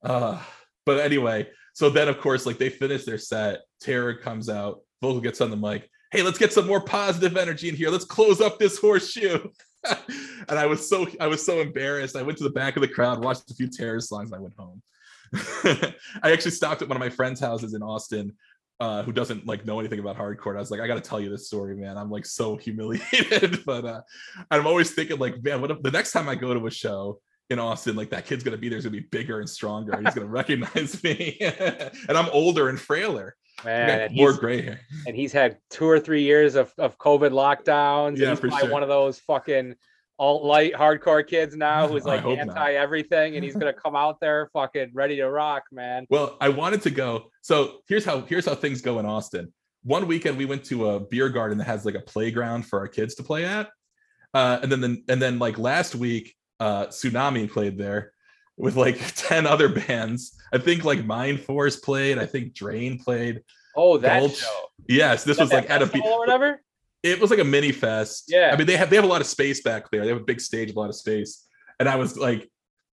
Uh, 0.04 0.40
but 0.86 1.00
anyway, 1.00 1.48
so 1.74 1.90
then 1.90 2.08
of 2.08 2.20
course, 2.20 2.46
like 2.46 2.58
they 2.58 2.70
finished 2.70 3.06
their 3.06 3.18
set, 3.18 3.62
Terror 3.82 4.16
comes 4.16 4.50
out, 4.50 4.82
Vogel 5.02 5.22
gets 5.22 5.42
on 5.42 5.50
the 5.50 5.58
mic. 5.58 5.90
Hey, 6.12 6.24
let's 6.24 6.40
get 6.40 6.52
some 6.52 6.68
more 6.68 6.82
positive 6.82 7.38
energy 7.38 7.70
in 7.70 7.76
here. 7.76 7.90
Let's 7.90 8.06
close 8.06 8.42
up 8.42 8.58
this 8.58 8.80
horseshoe. 8.80 9.50
and 10.50 10.60
I 10.60 10.66
was 10.66 10.90
so 10.90 11.08
I 11.20 11.28
was 11.28 11.46
so 11.46 11.62
embarrassed. 11.62 12.16
I 12.16 12.22
went 12.22 12.38
to 12.40 12.44
the 12.44 12.50
back 12.50 12.76
of 12.76 12.82
the 12.82 12.88
crowd, 12.88 13.24
watched 13.24 13.50
a 13.52 13.54
few 13.54 13.70
Terror 13.70 14.02
songs, 14.02 14.32
and 14.32 14.40
I 14.40 14.42
went 14.42 14.56
home. 14.58 14.82
I 16.24 16.32
actually 16.32 16.52
stopped 16.52 16.82
at 16.82 16.90
one 16.90 16.98
of 16.98 17.02
my 17.02 17.10
friends' 17.10 17.40
houses 17.40 17.74
in 17.74 17.84
Austin, 17.84 18.34
uh, 18.80 19.04
who 19.04 19.12
doesn't 19.12 19.46
like 19.46 19.66
know 19.66 19.80
anything 19.80 20.00
about 20.00 20.18
hardcore. 20.18 20.56
I 20.56 20.60
was 20.60 20.72
like, 20.72 20.82
I 20.82 20.88
got 20.88 20.96
to 20.96 21.08
tell 21.08 21.20
you 21.20 21.30
this 21.30 21.48
story, 21.48 21.76
man. 21.76 21.98
I'm 21.98 22.10
like 22.10 22.26
so 22.26 22.58
humiliated, 22.58 23.64
but 23.66 23.86
uh, 23.86 24.02
I'm 24.52 24.66
always 24.66 24.92
thinking 24.92 25.20
like, 25.20 25.44
man, 25.44 25.62
what 25.62 25.72
if 25.72 25.82
the 25.82 25.92
next 25.92 26.12
time 26.12 26.28
I 26.30 26.36
go 26.36 26.54
to 26.54 26.68
a 26.68 26.72
show 26.72 27.20
in 27.50 27.60
Austin, 27.60 27.96
like 27.96 28.10
that 28.12 28.26
kid's 28.26 28.44
gonna 28.44 28.58
be 28.58 28.70
there, 28.70 28.78
he's 28.78 28.86
gonna 28.86 28.98
be 28.98 29.08
bigger 29.12 29.40
and 29.40 29.50
stronger. 29.50 30.00
He's 30.02 30.14
gonna 30.14 30.28
recognize 30.28 31.04
me, 31.04 31.38
and 31.40 32.18
I'm 32.18 32.30
older 32.32 32.70
and 32.70 32.80
frailer. 32.80 33.36
Man, 33.66 34.02
and 34.02 34.16
more 34.16 34.32
he's, 34.32 34.40
gray 34.40 34.62
hair. 34.62 34.80
and 35.08 35.16
he's 35.16 35.32
had 35.32 35.58
two 35.70 35.86
or 35.86 36.00
three 36.00 36.24
years 36.24 36.56
of, 36.56 36.74
of 36.78 36.98
COVID 36.98 37.32
lockdowns. 37.32 38.18
Yeah, 38.18 38.30
and 38.30 38.32
he's 38.32 38.40
probably 38.40 38.60
sure. 38.60 38.72
one 38.72 38.84
of 38.84 38.90
those 38.90 39.20
fucking 39.20 39.76
alt 40.18 40.44
light 40.44 40.74
hardcore 40.74 41.26
kids 41.26 41.56
now 41.56 41.88
who's 41.88 42.04
like 42.04 42.24
not. 42.24 42.38
anti 42.38 42.74
everything, 42.74 43.36
and 43.36 43.44
he's 43.44 43.56
gonna 43.56 43.74
come 43.74 43.96
out 43.96 44.20
there 44.20 44.50
fucking 44.54 44.92
ready 44.94 45.18
to 45.18 45.30
rock, 45.30 45.64
man. 45.72 46.06
Well, 46.10 46.38
I 46.40 46.50
wanted 46.50 46.82
to 46.84 46.90
go. 46.90 47.32
So 47.42 47.80
here's 47.88 48.06
how 48.06 48.22
here's 48.22 48.46
how 48.46 48.56
things 48.56 48.82
go 48.82 49.00
in 49.00 49.06
Austin. 49.06 49.54
One 49.84 50.08
weekend 50.08 50.38
we 50.38 50.46
went 50.46 50.66
to 50.66 50.90
a 50.90 51.00
beer 51.00 51.30
garden 51.30 51.58
that 51.60 51.66
has 51.66 51.86
like 51.86 51.96
a 51.96 52.02
playground 52.02 52.66
for 52.66 52.80
our 52.80 52.88
kids 52.88 53.16
to 53.16 53.24
play 53.24 53.46
at. 53.46 53.70
Uh, 54.34 54.60
and 54.62 54.72
then 54.72 54.82
the, 54.82 55.04
and 55.08 55.22
then 55.22 55.40
like 55.40 55.58
last 55.58 55.96
week, 55.96 56.36
uh, 56.60 56.88
Sunami 56.88 57.50
played 57.50 57.78
there 57.78 58.12
with 58.58 58.76
like 58.76 59.00
10 59.16 59.48
other 59.48 59.70
bands. 59.70 60.39
I 60.54 60.58
think 60.58 60.84
like 60.84 61.06
Mind 61.06 61.40
Force 61.42 61.76
played, 61.78 62.18
I 62.18 62.26
think 62.26 62.54
Drain 62.54 63.00
played. 63.00 63.42
Oh, 63.76 63.98
that 63.98 64.20
Gulch. 64.22 64.38
show. 64.38 64.66
Yes, 64.88 65.24
this 65.24 65.38
Is 65.38 65.42
was 65.42 65.54
like 65.54 65.70
at 65.70 65.82
a 65.82 65.86
be- 65.86 66.02
or 66.04 66.20
whatever. 66.20 66.62
it 67.04 67.20
was 67.20 67.30
like 67.30 67.40
a 67.40 67.44
mini 67.44 67.72
fest. 67.72 68.26
Yeah. 68.28 68.50
I 68.54 68.58
mean, 68.58 68.68
they 68.68 68.76
have 68.78 68.90
they 68.90 68.96
have 68.96 69.06
a 69.06 69.10
lot 69.10 69.22
of 69.22 69.28
space 69.28 69.62
back 69.62 69.90
there. 69.92 70.02
They 70.02 70.08
have 70.10 70.18
a 70.18 70.24
big 70.24 70.42
stage, 70.42 70.72
a 70.72 70.80
lot 70.80 70.90
of 70.90 70.96
space. 70.96 71.46
And 71.80 71.88
I 71.88 71.96
was 71.96 72.18
like, 72.18 72.50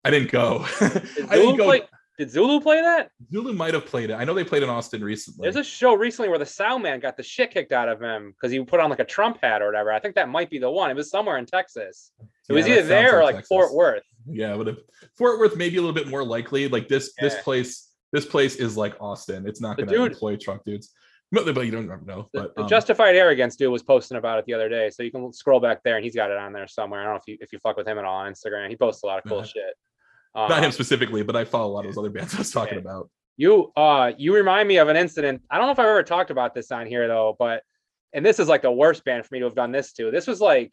I 0.05 0.11
didn't 0.11 0.31
go. 0.31 0.67
Did 0.81 0.91
I 0.91 0.97
didn't 0.99 1.31
Zulu 1.33 1.57
go. 1.57 1.65
play? 1.65 1.83
Did 2.19 2.31
Zulu 2.31 2.61
play 2.61 2.81
that? 2.81 3.11
Zulu 3.33 3.53
might 3.55 3.75
have 3.75 3.87
played 3.87 4.11
it. 4.11 4.15
I 4.15 4.25
know 4.25 4.35
they 4.35 4.45
played 4.45 4.63
in 4.63 4.69
Austin 4.69 5.03
recently. 5.03 5.43
There's 5.45 5.57
a 5.57 5.65
show 5.65 5.95
recently 5.95 6.29
where 6.29 6.39
the 6.39 6.47
sound 6.47 6.83
man 6.83 7.01
got 7.01 7.17
the 7.17 7.25
shit 7.25 7.51
kicked 7.51 7.73
out 7.73 7.89
of 7.89 8.01
him 8.01 8.31
because 8.33 8.53
he 8.53 8.63
put 8.65 8.79
on 8.79 8.89
like 8.91 9.01
a 9.01 9.05
Trump 9.05 9.39
hat 9.43 9.63
or 9.63 9.67
whatever. 9.67 9.91
I 9.91 9.99
think 9.99 10.15
that 10.15 10.29
might 10.29 10.49
be 10.49 10.59
the 10.59 10.71
one. 10.71 10.91
It 10.91 10.97
was 10.97 11.11
somewhere 11.11 11.39
in 11.39 11.47
Texas. 11.47 12.13
It 12.49 12.53
was 12.53 12.69
either 12.69 12.83
that 12.83 12.89
there 12.89 13.19
or 13.21 13.25
like 13.25 13.37
Texas. 13.37 13.49
Fort 13.49 13.73
Worth. 13.75 14.03
Yeah, 14.29 14.57
but 14.57 14.69
if 14.69 14.79
Fort 15.17 15.39
Worth 15.39 15.57
maybe 15.57 15.77
a 15.77 15.81
little 15.81 15.95
bit 15.95 16.09
more 16.09 16.25
likely. 16.25 16.69
Like 16.69 16.89
this, 16.89 17.13
this 17.21 17.35
place, 17.43 17.91
this 18.13 18.25
place 18.25 18.57
is 18.57 18.77
like 18.77 18.95
Austin. 19.01 19.47
It's 19.47 19.61
not 19.61 19.77
going 19.77 19.89
to 19.89 20.05
employ 20.05 20.37
truck 20.37 20.65
dudes. 20.65 20.93
But, 21.33 21.53
but 21.55 21.63
you 21.67 21.73
don't 21.73 22.07
know. 22.07 22.29
But 22.33 22.55
the 22.55 22.63
um, 22.63 22.69
Justified 22.69 23.17
Arrogance 23.17 23.57
dude 23.57 23.73
was 23.73 23.83
posting 23.83 24.17
about 24.19 24.39
it 24.39 24.45
the 24.47 24.55
other 24.55 24.69
day, 24.69 24.89
so 24.91 25.03
you 25.03 25.11
can 25.11 25.33
scroll 25.33 25.59
back 25.59 25.83
there 25.83 25.97
and 25.97 26.05
he's 26.05 26.15
got 26.15 26.31
it 26.31 26.37
on 26.37 26.53
there 26.53 26.69
somewhere. 26.69 27.01
I 27.01 27.05
don't 27.05 27.15
know 27.15 27.21
if 27.21 27.27
you 27.27 27.39
if 27.41 27.53
you 27.53 27.59
fuck 27.59 27.77
with 27.77 27.89
him 27.89 27.99
at 27.99 28.05
all 28.05 28.19
on 28.19 28.33
Instagram. 28.33 28.69
He 28.69 28.77
posts 28.77 29.03
a 29.03 29.07
lot 29.07 29.19
of 29.19 29.25
cool 29.25 29.39
Uh-huh. 29.39 29.47
shit. 29.47 29.75
not 30.37 30.51
Um, 30.53 30.63
him 30.65 30.71
specifically, 30.73 31.23
but 31.25 31.35
I 31.35 31.45
follow 31.45 31.73
a 31.73 31.75
lot 31.75 31.87
of 31.87 31.91
those 31.95 31.99
other 31.99 32.11
bands 32.11 32.35
I 32.35 32.39
was 32.39 32.51
talking 32.53 32.75
Yeah. 32.75 32.81
about. 32.81 33.11
You 33.37 33.73
uh 33.77 34.13
you 34.17 34.33
remind 34.35 34.69
me 34.69 34.77
of 34.77 34.87
an 34.89 34.97
incident. 34.97 35.43
I 35.51 35.57
don't 35.59 35.67
know 35.67 35.73
if 35.73 35.79
I've 35.81 35.87
ever 35.87 36.05
talked 36.05 36.31
about 36.31 36.55
this 36.55 36.71
on 36.71 36.87
here 36.87 37.09
though, 37.09 37.35
but 37.37 37.65
and 38.13 38.25
this 38.25 38.39
is 38.39 38.47
like 38.47 38.63
the 38.63 38.71
worst 38.71 39.05
band 39.05 39.27
for 39.27 39.35
me 39.35 39.41
to 39.41 39.47
have 39.47 39.57
done 39.57 39.73
this 39.73 39.93
to. 39.95 40.13
This 40.13 40.29
was 40.29 40.41
like 40.41 40.73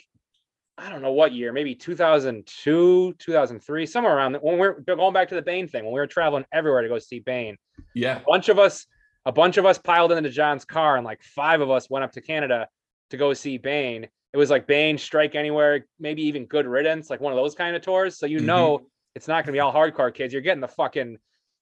I 0.82 0.90
don't 0.90 1.04
know 1.04 1.12
what 1.12 1.32
year, 1.32 1.54
maybe 1.54 1.76
2002, 1.76 3.14
2003, 3.20 3.86
somewhere 3.86 4.18
around 4.18 4.32
that 4.32 4.44
when 4.44 4.56
we 4.56 4.60
we're 4.62 4.80
going 4.96 5.14
back 5.14 5.30
to 5.30 5.36
the 5.36 5.42
Bane 5.42 5.68
thing, 5.68 5.84
when 5.84 5.94
we 5.94 6.00
were 6.00 6.08
traveling 6.08 6.44
everywhere 6.52 6.82
to 6.82 6.88
go 6.90 6.98
see 6.98 7.20
Bane. 7.20 7.56
Yeah. 7.94 8.18
A 8.18 8.24
bunch 8.26 8.50
of 8.50 8.58
us, 8.58 8.88
a 9.26 9.32
bunch 9.32 9.58
of 9.58 9.66
us 9.68 9.78
piled 9.78 10.12
into 10.12 10.32
John's 10.32 10.66
car, 10.66 10.98
and 10.98 11.06
like 11.06 11.22
five 11.22 11.62
of 11.62 11.70
us 11.70 11.88
went 11.90 12.04
up 12.04 12.12
to 12.14 12.22
Canada 12.22 12.68
to 13.12 13.18
go 13.18 13.32
see 13.34 13.60
Bane. 13.60 14.08
It 14.34 14.38
was 14.38 14.50
like 14.50 14.66
Bane, 14.66 14.98
Strike 14.98 15.36
Anywhere, 15.36 15.86
maybe 16.00 16.24
even 16.24 16.46
Good 16.46 16.66
Riddance, 16.66 17.12
like 17.12 17.22
one 17.22 17.32
of 17.32 17.38
those 17.38 17.54
kind 17.54 17.76
of 17.76 17.84
tours. 17.84 18.18
So 18.18 18.26
you 18.26 18.40
Mhm. 18.40 18.46
know 18.46 18.88
it's 19.14 19.28
not 19.28 19.44
going 19.46 19.48
to 19.48 19.52
be 19.52 19.60
all 19.60 19.74
hardcore 19.74 20.12
kids. 20.12 20.34
You're 20.34 20.42
getting 20.42 20.62
the 20.62 20.68
fucking 20.68 21.18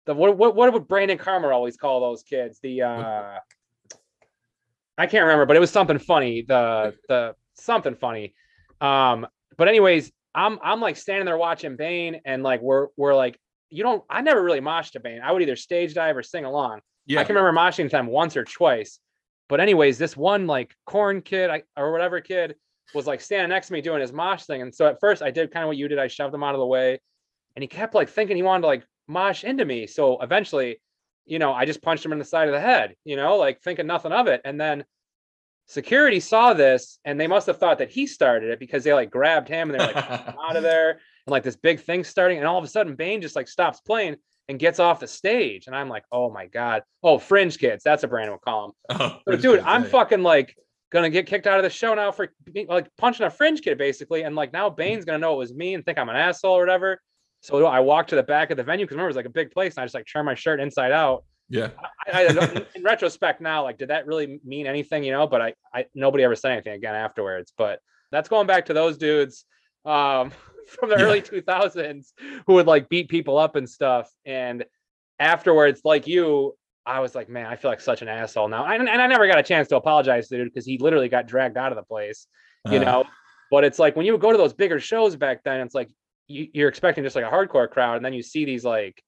the 0.06 0.14
what 0.14 0.38
what 0.38 0.56
what 0.56 0.72
would 0.72 0.88
Brandon 0.88 1.18
Karmer 1.18 1.52
always 1.52 1.76
call 1.76 2.00
those 2.00 2.24
kids? 2.24 2.60
The 2.62 2.84
uh 2.84 3.40
I 4.98 5.08
can't 5.08 5.24
remember, 5.24 5.46
but 5.46 5.58
it 5.58 5.60
was 5.60 5.72
something 5.72 6.00
funny. 6.00 6.42
The 6.44 6.96
the 7.10 7.36
something 7.56 7.96
funny. 7.96 8.34
Um, 8.82 9.28
but 9.58 9.68
anyways, 9.68 10.12
I'm 10.34 10.60
I'm 10.62 10.80
like 10.80 10.98
standing 10.98 11.26
there 11.26 11.38
watching 11.38 11.76
Bane, 11.76 12.22
and 12.26 12.44
like 12.44 12.62
we're 12.62 12.88
we're 12.98 13.16
like, 13.16 13.38
you 13.70 13.84
don't. 13.84 14.04
I 14.10 14.22
never 14.22 14.42
really 14.42 14.62
moshed 14.62 14.92
to 14.92 15.00
Bane. 15.00 15.22
I 15.24 15.32
would 15.32 15.42
either 15.42 15.56
stage 15.56 15.94
dive 15.94 16.18
or 16.18 16.24
sing 16.24 16.46
along. 16.46 16.82
Yeah. 17.06 17.22
I 17.22 17.24
can 17.24 17.36
remember 17.36 17.60
moshing 17.60 17.90
them 17.90 18.08
once 18.08 18.38
or 18.38 18.44
twice. 18.44 19.00
But 19.48 19.60
anyways, 19.60 19.98
this 19.98 20.16
one 20.16 20.46
like 20.46 20.76
Korn 20.86 21.22
kid 21.22 21.50
I, 21.50 21.64
or 21.76 21.92
whatever 21.92 22.22
kid 22.22 22.56
was 22.94 23.08
like 23.08 23.22
standing 23.22 23.50
next 23.50 23.68
to 23.68 23.74
me 23.74 23.82
doing 23.82 24.02
his 24.02 24.14
mosh 24.14 24.44
thing. 24.44 24.62
And 24.62 24.74
so 24.74 24.86
at 24.88 25.00
first 25.00 25.22
I 25.22 25.32
did 25.32 25.52
kind 25.52 25.64
of 25.64 25.68
what 25.68 25.78
you 25.78 25.88
did. 25.88 26.00
I 26.00 26.08
shoved 26.08 26.34
him 26.34 26.44
out 26.44 26.56
of 26.56 26.60
the 26.60 26.66
way, 26.66 27.00
and 27.56 27.64
he 27.64 27.68
kept 27.68 27.96
like 27.96 28.10
thinking 28.10 28.38
he 28.38 28.44
wanted 28.44 28.62
to 28.62 28.68
like 28.68 28.84
mosh 29.08 29.44
into 29.44 29.66
me. 29.66 29.88
So 29.88 30.22
eventually, 30.22 30.80
you 31.26 31.40
know, 31.40 31.52
I 31.52 31.66
just 31.66 31.82
punched 31.82 32.06
him 32.06 32.12
in 32.12 32.20
the 32.20 32.26
side 32.26 32.48
of 32.48 32.54
the 32.54 32.62
head. 32.62 32.96
You 33.04 33.16
know, 33.16 33.38
like 33.38 33.62
thinking 33.62 33.88
nothing 33.88 34.12
of 34.12 34.28
it. 34.28 34.42
And 34.46 34.62
then 34.62 34.86
security 35.70 36.20
saw 36.20 36.54
this, 36.54 37.00
and 37.06 37.20
they 37.20 37.28
must 37.28 37.48
have 37.48 37.58
thought 37.58 37.78
that 37.78 37.92
he 37.92 38.08
started 38.08 38.50
it 38.50 38.60
because 38.60 38.84
they 38.84 38.94
like 38.94 39.12
grabbed 39.12 39.48
him 39.48 39.70
and 39.70 39.80
they're 39.80 39.88
like 39.88 39.96
out 40.44 40.58
of 40.58 40.64
there, 40.64 40.92
and 40.92 41.00
like 41.28 41.44
this 41.44 41.56
big 41.56 41.80
thing 41.80 42.04
starting, 42.04 42.40
and 42.40 42.48
all 42.48 42.58
of 42.58 42.64
a 42.64 42.68
sudden 42.68 42.96
Bane 42.96 43.22
just 43.22 43.36
like 43.36 43.48
stops 43.48 43.80
playing 43.80 44.18
and 44.50 44.60
gets 44.60 44.80
off 44.80 45.00
the 45.00 45.08
stage, 45.08 45.68
and 45.68 45.76
I'm 45.76 45.88
like, 45.88 46.04
oh 46.12 46.30
my 46.30 46.48
god, 46.48 46.84
oh 47.04 47.20
Fringe 47.20 47.58
Kids, 47.58 47.84
that's 47.84 48.04
a 48.04 48.08
brand 48.08 48.30
we'll 48.30 48.40
call 48.40 48.68
them. 48.90 49.00
Oh, 49.00 49.20
So, 49.26 49.38
dude, 49.38 49.60
I'm 49.62 49.84
fucking 49.86 50.24
like 50.24 50.56
gonna 50.92 51.10
get 51.10 51.28
kicked 51.28 51.46
out 51.46 51.60
of 51.60 51.64
the 51.64 51.70
show 51.70 51.94
now 51.94 52.12
for 52.12 52.30
like 52.68 52.88
punching 52.98 53.26
a 53.26 53.30
fringe 53.30 53.62
kid 53.62 53.78
basically, 53.78 54.24
and 54.24 54.36
like 54.36 54.52
now 54.52 54.70
Bane's 54.70 55.06
gonna 55.06 55.20
know 55.20 55.36
it 55.36 55.38
was 55.38 55.54
me 55.54 55.76
and 55.76 55.86
think 55.86 55.98
I'm 55.98 56.10
an 56.10 56.16
asshole 56.16 56.58
or 56.58 56.62
whatever. 56.62 57.02
So 57.42 57.66
I 57.66 57.80
walked 57.80 58.10
to 58.10 58.16
the 58.18 58.24
back 58.24 58.52
of 58.52 58.58
the 58.58 58.64
venue 58.64 58.86
because 58.86 58.96
remember 58.96 59.08
it 59.08 59.12
was 59.12 59.16
like 59.16 59.26
a 59.26 59.30
big 59.30 59.52
place, 59.52 59.76
and 59.76 59.84
I 59.84 59.86
just 59.86 59.96
like 59.96 60.08
turned 60.12 60.26
my 60.26 60.36
shirt 60.36 60.60
inside 60.60 60.92
out. 60.92 61.24
Yeah. 61.50 61.70
I, 62.14 62.28
I 62.28 62.66
in 62.76 62.84
retrospect 62.84 63.41
now, 63.41 63.64
like, 63.64 63.78
did 63.78 63.89
that 63.89 64.06
really 64.06 64.39
mean 64.43 64.68
anything, 64.68 65.04
you 65.04 65.12
know? 65.12 65.28
But 65.28 65.41
I, 65.41 65.54
I 65.74 65.86
nobody 65.95 66.24
ever 66.24 66.36
said 66.36 66.52
anything 66.52 66.74
again 66.74 66.95
afterwards. 66.95 67.54
But 67.58 67.80
that's 68.12 68.30
going 68.30 68.47
back 68.47 68.66
to 68.68 68.74
those 68.74 68.97
dudes 68.97 69.45
um, 69.86 70.32
from 70.68 70.89
the 70.89 70.95
Yeah. 70.97 71.06
early 71.06 71.22
2000s 71.22 72.14
who 72.47 72.54
would 72.54 72.68
like 72.68 72.89
beat 72.89 73.10
people 73.10 73.38
up 73.38 73.56
and 73.56 73.70
stuff. 73.70 74.10
And 74.26 74.66
afterwards, 75.20 75.82
like 75.84 76.08
you, 76.08 76.56
I 76.86 77.00
was 77.02 77.14
like, 77.16 77.30
man, 77.30 77.45
I 77.45 77.56
feel 77.56 77.70
like 77.72 77.82
such 77.82 78.02
an 78.02 78.08
asshole 78.08 78.47
now. 78.47 78.66
And, 78.66 78.88
and 78.89 79.02
I 79.02 79.08
never 79.08 79.28
got 79.28 79.38
a 79.39 79.43
chance 79.43 79.68
to 79.70 79.76
apologize 79.76 80.28
to 80.28 80.36
the 80.38 80.43
dude 80.43 80.54
because 80.54 80.66
he 80.66 80.78
literally 80.78 81.10
got 81.10 81.28
dragged 81.28 81.58
out 81.58 81.72
of 81.72 81.76
the 81.76 81.84
place, 81.84 82.28
you 82.72 82.80
Uh, 82.80 82.84
know? 82.84 83.04
But 83.52 83.64
it's 83.64 83.80
like 83.80 83.95
when 83.95 84.06
you 84.06 84.12
would 84.12 84.22
go 84.22 84.32
to 84.32 84.38
those 84.38 84.54
bigger 84.54 84.80
shows 84.80 85.16
back 85.16 85.43
then, 85.43 85.62
it's 85.62 85.74
like 85.76 85.89
you, 86.28 86.47
you're 86.54 86.70
expecting 86.70 87.04
just 87.04 87.16
like 87.16 87.26
a 87.26 87.30
hardcore 87.30 87.70
crowd, 87.70 87.95
and 87.97 88.06
then 88.06 88.14
you 88.14 88.22
see 88.22 88.45
these 88.45 88.64
like 88.64 89.04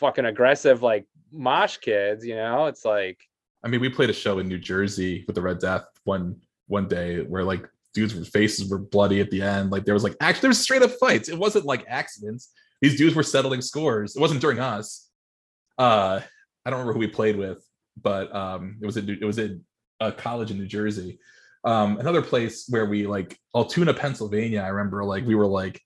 fucking 0.00 0.24
aggressive 0.24 0.82
like 0.82 1.06
mosh 1.30 1.76
kids, 1.76 2.26
you 2.26 2.34
know? 2.34 2.66
It's 2.66 2.84
like 2.84 3.18
I 3.62 3.68
mean, 3.68 3.80
we 3.80 3.90
played 3.90 4.10
a 4.10 4.14
show 4.14 4.38
in 4.38 4.48
New 4.48 4.58
Jersey 4.58 5.24
with 5.26 5.36
the 5.36 5.42
Red 5.42 5.58
Death 5.58 5.84
one 6.04 6.36
one 6.66 6.88
day 6.88 7.20
where 7.20 7.44
like 7.44 7.68
dudes' 7.94 8.28
faces 8.28 8.70
were 8.70 8.78
bloody 8.78 9.20
at 9.20 9.30
the 9.30 9.42
end. 9.42 9.70
Like 9.70 9.84
there 9.84 9.94
was 9.94 10.04
like 10.04 10.16
actually 10.20 10.42
there 10.42 10.50
was 10.50 10.60
straight 10.60 10.82
up 10.82 10.92
fights. 10.92 11.28
It 11.28 11.38
wasn't 11.38 11.66
like 11.66 11.84
accidents. 11.88 12.50
These 12.80 12.96
dudes 12.96 13.14
were 13.14 13.22
settling 13.22 13.60
scores. 13.60 14.16
It 14.16 14.20
wasn't 14.20 14.40
during 14.40 14.58
us. 14.58 15.08
Uh, 15.78 16.20
I 16.64 16.70
don't 16.70 16.78
remember 16.78 16.94
who 16.94 17.00
we 17.00 17.08
played 17.08 17.36
with, 17.36 17.62
but 18.00 18.34
um, 18.34 18.78
it 18.82 18.86
was 18.86 18.96
in 18.96 19.08
it 19.08 19.24
was 19.24 19.38
in 19.38 19.64
a 20.00 20.10
college 20.10 20.50
in 20.50 20.58
New 20.58 20.66
Jersey. 20.66 21.18
Um, 21.62 21.98
another 21.98 22.22
place 22.22 22.66
where 22.70 22.86
we 22.86 23.06
like 23.06 23.38
Altoona, 23.54 23.92
Pennsylvania. 23.92 24.62
I 24.62 24.68
remember 24.68 25.04
like 25.04 25.26
we 25.26 25.34
were 25.34 25.46
like 25.46 25.80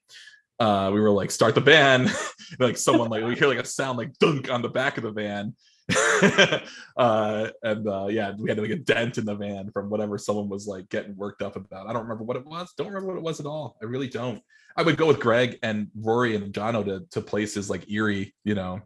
uh 0.60 0.90
we 0.92 1.00
were 1.00 1.10
like 1.10 1.30
start 1.30 1.54
the 1.54 1.60
van 1.60 2.08
like 2.58 2.76
someone 2.76 3.10
like 3.10 3.24
we 3.24 3.34
hear 3.34 3.48
like 3.48 3.58
a 3.58 3.64
sound 3.64 3.98
like 3.98 4.16
dunk 4.18 4.50
on 4.50 4.62
the 4.62 4.68
back 4.68 4.96
of 4.96 5.04
the 5.04 5.12
van. 5.12 5.54
Uh 6.96 7.48
and 7.64 7.88
uh 7.88 8.06
yeah 8.06 8.32
we 8.38 8.48
had 8.48 8.58
like 8.58 8.70
a 8.70 8.76
dent 8.76 9.18
in 9.18 9.24
the 9.24 9.34
van 9.34 9.70
from 9.72 9.90
whatever 9.90 10.16
someone 10.16 10.48
was 10.48 10.66
like 10.66 10.88
getting 10.88 11.16
worked 11.16 11.42
up 11.42 11.56
about. 11.56 11.88
I 11.88 11.92
don't 11.92 12.02
remember 12.02 12.24
what 12.24 12.36
it 12.36 12.46
was. 12.46 12.72
Don't 12.78 12.86
remember 12.86 13.08
what 13.08 13.18
it 13.18 13.22
was 13.22 13.40
at 13.40 13.46
all. 13.46 13.76
I 13.82 13.86
really 13.86 14.08
don't. 14.08 14.40
I 14.76 14.82
would 14.82 14.96
go 14.96 15.06
with 15.06 15.20
greg 15.20 15.58
and 15.62 15.88
rory 16.00 16.36
and 16.36 16.54
jono 16.54 16.84
to, 16.84 17.04
to 17.10 17.20
places 17.20 17.68
like 17.68 17.90
erie 17.90 18.32
you 18.44 18.54
know? 18.54 18.80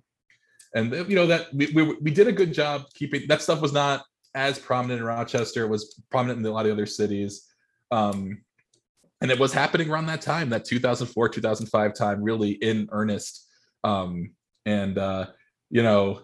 And 0.75 0.93
you 1.09 1.17
know 1.17 1.27
that 1.27 1.53
we, 1.53 1.67
we 1.73 1.83
we 2.01 2.11
did 2.11 2.29
a 2.29 2.33
good 2.33 2.53
job 2.53 2.85
keeping 2.95 3.29
that 3.29 3.43
stuff 3.43 3.61
was 3.61 3.73
not 3.73 4.05
as 4.35 4.59
prominent 4.59 5.01
in 5.01 5.07
rochester 5.07 5.65
it 5.65 5.69
was 5.69 6.01
prominent 6.11 6.41
in 6.41 6.47
a 6.47 6.51
lot 6.51 6.67
of 6.67 6.73
other 6.73 6.87
cities. 6.87 7.45
Um 7.91 8.43
and 9.21 9.31
it 9.31 9.39
was 9.39 9.53
happening 9.53 9.91
around 9.91 10.07
that 10.07 10.23
time 10.23 10.51
that 10.51 10.65
2004 10.65 11.29
2005 11.29 11.95
time 11.95 12.23
really 12.23 12.51
in 12.51 12.89
earnest. 12.93 13.47
Um 13.85 14.33
and 14.67 14.99
uh 14.99 15.27
you 15.71 15.83
know 15.83 16.21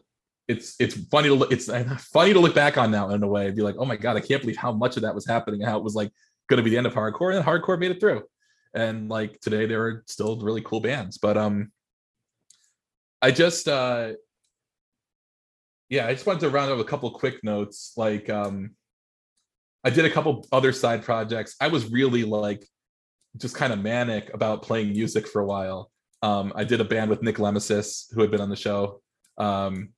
it's 0.48 0.74
it's 0.78 0.94
funny 1.08 1.28
to 1.28 1.34
look 1.34 1.52
it's 1.52 1.70
funny 2.12 2.32
to 2.32 2.40
look 2.40 2.54
back 2.54 2.76
on 2.76 2.90
now 2.90 3.08
in 3.10 3.22
a 3.22 3.26
way 3.26 3.46
and 3.46 3.56
be 3.56 3.62
like 3.62 3.76
oh 3.78 3.84
my 3.84 3.96
god 3.96 4.16
i 4.16 4.20
can't 4.20 4.42
believe 4.42 4.56
how 4.56 4.72
much 4.72 4.96
of 4.96 5.02
that 5.02 5.14
was 5.14 5.26
happening 5.26 5.62
and 5.62 5.70
how 5.70 5.78
it 5.78 5.84
was 5.84 5.94
like 5.94 6.10
going 6.48 6.58
to 6.58 6.62
be 6.62 6.68
the 6.70 6.76
end 6.76 6.86
of 6.86 6.92
hardcore 6.92 7.34
and 7.34 7.44
hardcore 7.44 7.78
made 7.78 7.90
it 7.90 8.00
through. 8.00 8.22
And 8.74 9.08
like 9.08 9.40
today 9.40 9.66
there 9.66 9.82
are 9.86 10.04
still 10.06 10.38
really 10.40 10.60
cool 10.60 10.80
bands 10.80 11.16
but 11.16 11.36
um 11.36 11.70
i 13.22 13.30
just 13.30 13.68
uh 13.68 14.12
yeah 15.88 16.06
i 16.06 16.12
just 16.12 16.26
wanted 16.26 16.40
to 16.40 16.50
round 16.50 16.72
up 16.72 16.78
a 16.80 16.84
couple 16.84 17.10
quick 17.12 17.42
notes 17.44 17.92
like 17.96 18.28
um 18.28 18.72
i 19.84 19.90
did 19.90 20.04
a 20.04 20.10
couple 20.10 20.46
other 20.50 20.72
side 20.72 21.04
projects. 21.04 21.54
I 21.60 21.68
was 21.68 21.90
really 21.90 22.24
like 22.24 22.66
just 23.38 23.54
kind 23.54 23.72
of 23.72 23.80
manic 23.80 24.32
about 24.34 24.62
playing 24.62 24.90
music 24.90 25.26
for 25.26 25.40
a 25.40 25.46
while 25.46 25.90
um 26.22 26.52
i 26.56 26.64
did 26.64 26.80
a 26.80 26.84
band 26.84 27.10
with 27.10 27.22
nick 27.22 27.36
lemesis 27.36 28.12
who 28.12 28.20
had 28.20 28.30
been 28.30 28.40
on 28.40 28.50
the 28.50 28.56
show 28.56 29.00
um 29.38 29.88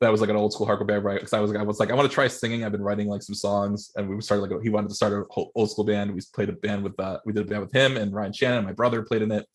that 0.00 0.12
was 0.12 0.20
like 0.20 0.28
an 0.28 0.36
old 0.36 0.52
school 0.52 0.66
hardcore 0.66 0.86
band, 0.86 1.04
right? 1.04 1.18
Because 1.18 1.32
I 1.32 1.40
was, 1.40 1.54
I 1.54 1.62
was 1.62 1.80
like, 1.80 1.90
I 1.90 1.94
want 1.94 2.08
to 2.08 2.14
try 2.14 2.28
singing. 2.28 2.64
I've 2.64 2.72
been 2.72 2.82
writing 2.82 3.08
like 3.08 3.22
some 3.22 3.34
songs, 3.34 3.92
and 3.96 4.08
we 4.08 4.20
started 4.20 4.42
like 4.42 4.62
he 4.62 4.68
wanted 4.68 4.88
to 4.90 4.94
start 4.94 5.12
a 5.14 5.24
whole 5.30 5.52
old 5.54 5.70
school 5.70 5.84
band. 5.84 6.12
We 6.12 6.20
played 6.34 6.50
a 6.50 6.52
band 6.52 6.84
with, 6.84 6.98
uh, 7.00 7.18
we 7.24 7.32
did 7.32 7.46
a 7.46 7.48
band 7.48 7.62
with 7.62 7.72
him 7.72 7.96
and 7.96 8.12
Ryan 8.12 8.32
Shannon. 8.32 8.64
My 8.64 8.72
brother 8.72 9.02
played 9.02 9.22
in 9.22 9.32
it 9.32 9.46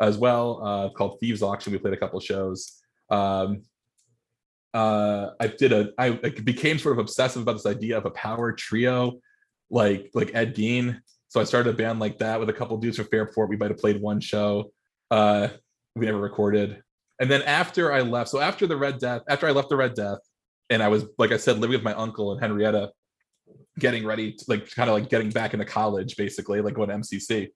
as 0.00 0.18
well, 0.18 0.60
uh, 0.62 0.90
called 0.90 1.18
Thieves 1.18 1.42
Auction. 1.42 1.72
We 1.72 1.78
played 1.78 1.94
a 1.94 1.96
couple 1.96 2.20
shows. 2.20 2.82
Um, 3.10 3.62
uh, 4.74 5.30
I 5.40 5.46
did 5.46 5.72
a, 5.72 5.90
I 5.96 6.10
became 6.10 6.78
sort 6.78 6.92
of 6.92 6.98
obsessive 6.98 7.40
about 7.40 7.54
this 7.54 7.64
idea 7.64 7.96
of 7.96 8.04
a 8.04 8.10
power 8.10 8.52
trio, 8.52 9.20
like 9.70 10.10
like 10.12 10.34
Ed 10.34 10.54
Gein. 10.54 11.00
So 11.28 11.40
I 11.40 11.44
started 11.44 11.70
a 11.74 11.76
band 11.76 12.00
like 12.00 12.18
that 12.18 12.38
with 12.38 12.48
a 12.48 12.52
couple 12.52 12.76
dudes 12.78 12.96
from 12.96 13.06
Fairport. 13.06 13.48
We 13.48 13.56
might 13.56 13.70
have 13.70 13.78
played 13.78 14.00
one 14.00 14.20
show. 14.20 14.70
Uh, 15.10 15.48
we 15.94 16.06
never 16.06 16.18
recorded 16.18 16.82
and 17.18 17.30
then 17.30 17.42
after 17.42 17.92
I 17.92 18.00
left, 18.00 18.30
so 18.30 18.40
after 18.40 18.66
the 18.66 18.76
Red 18.76 18.98
Death, 18.98 19.22
after 19.28 19.46
I 19.46 19.52
left 19.52 19.70
the 19.70 19.76
Red 19.76 19.94
Death, 19.94 20.18
and 20.68 20.82
I 20.82 20.88
was 20.88 21.06
like 21.18 21.32
I 21.32 21.36
said, 21.36 21.58
living 21.58 21.76
with 21.76 21.82
my 21.82 21.94
uncle 21.94 22.32
and 22.32 22.40
Henrietta, 22.40 22.90
getting 23.78 24.04
ready, 24.04 24.32
to, 24.32 24.44
like 24.48 24.70
kind 24.74 24.90
of 24.90 24.94
like 24.94 25.08
getting 25.08 25.30
back 25.30 25.54
into 25.54 25.64
college, 25.64 26.16
basically, 26.16 26.60
like 26.60 26.74
going 26.74 26.88
to 26.90 26.96
MCC, 26.96 27.48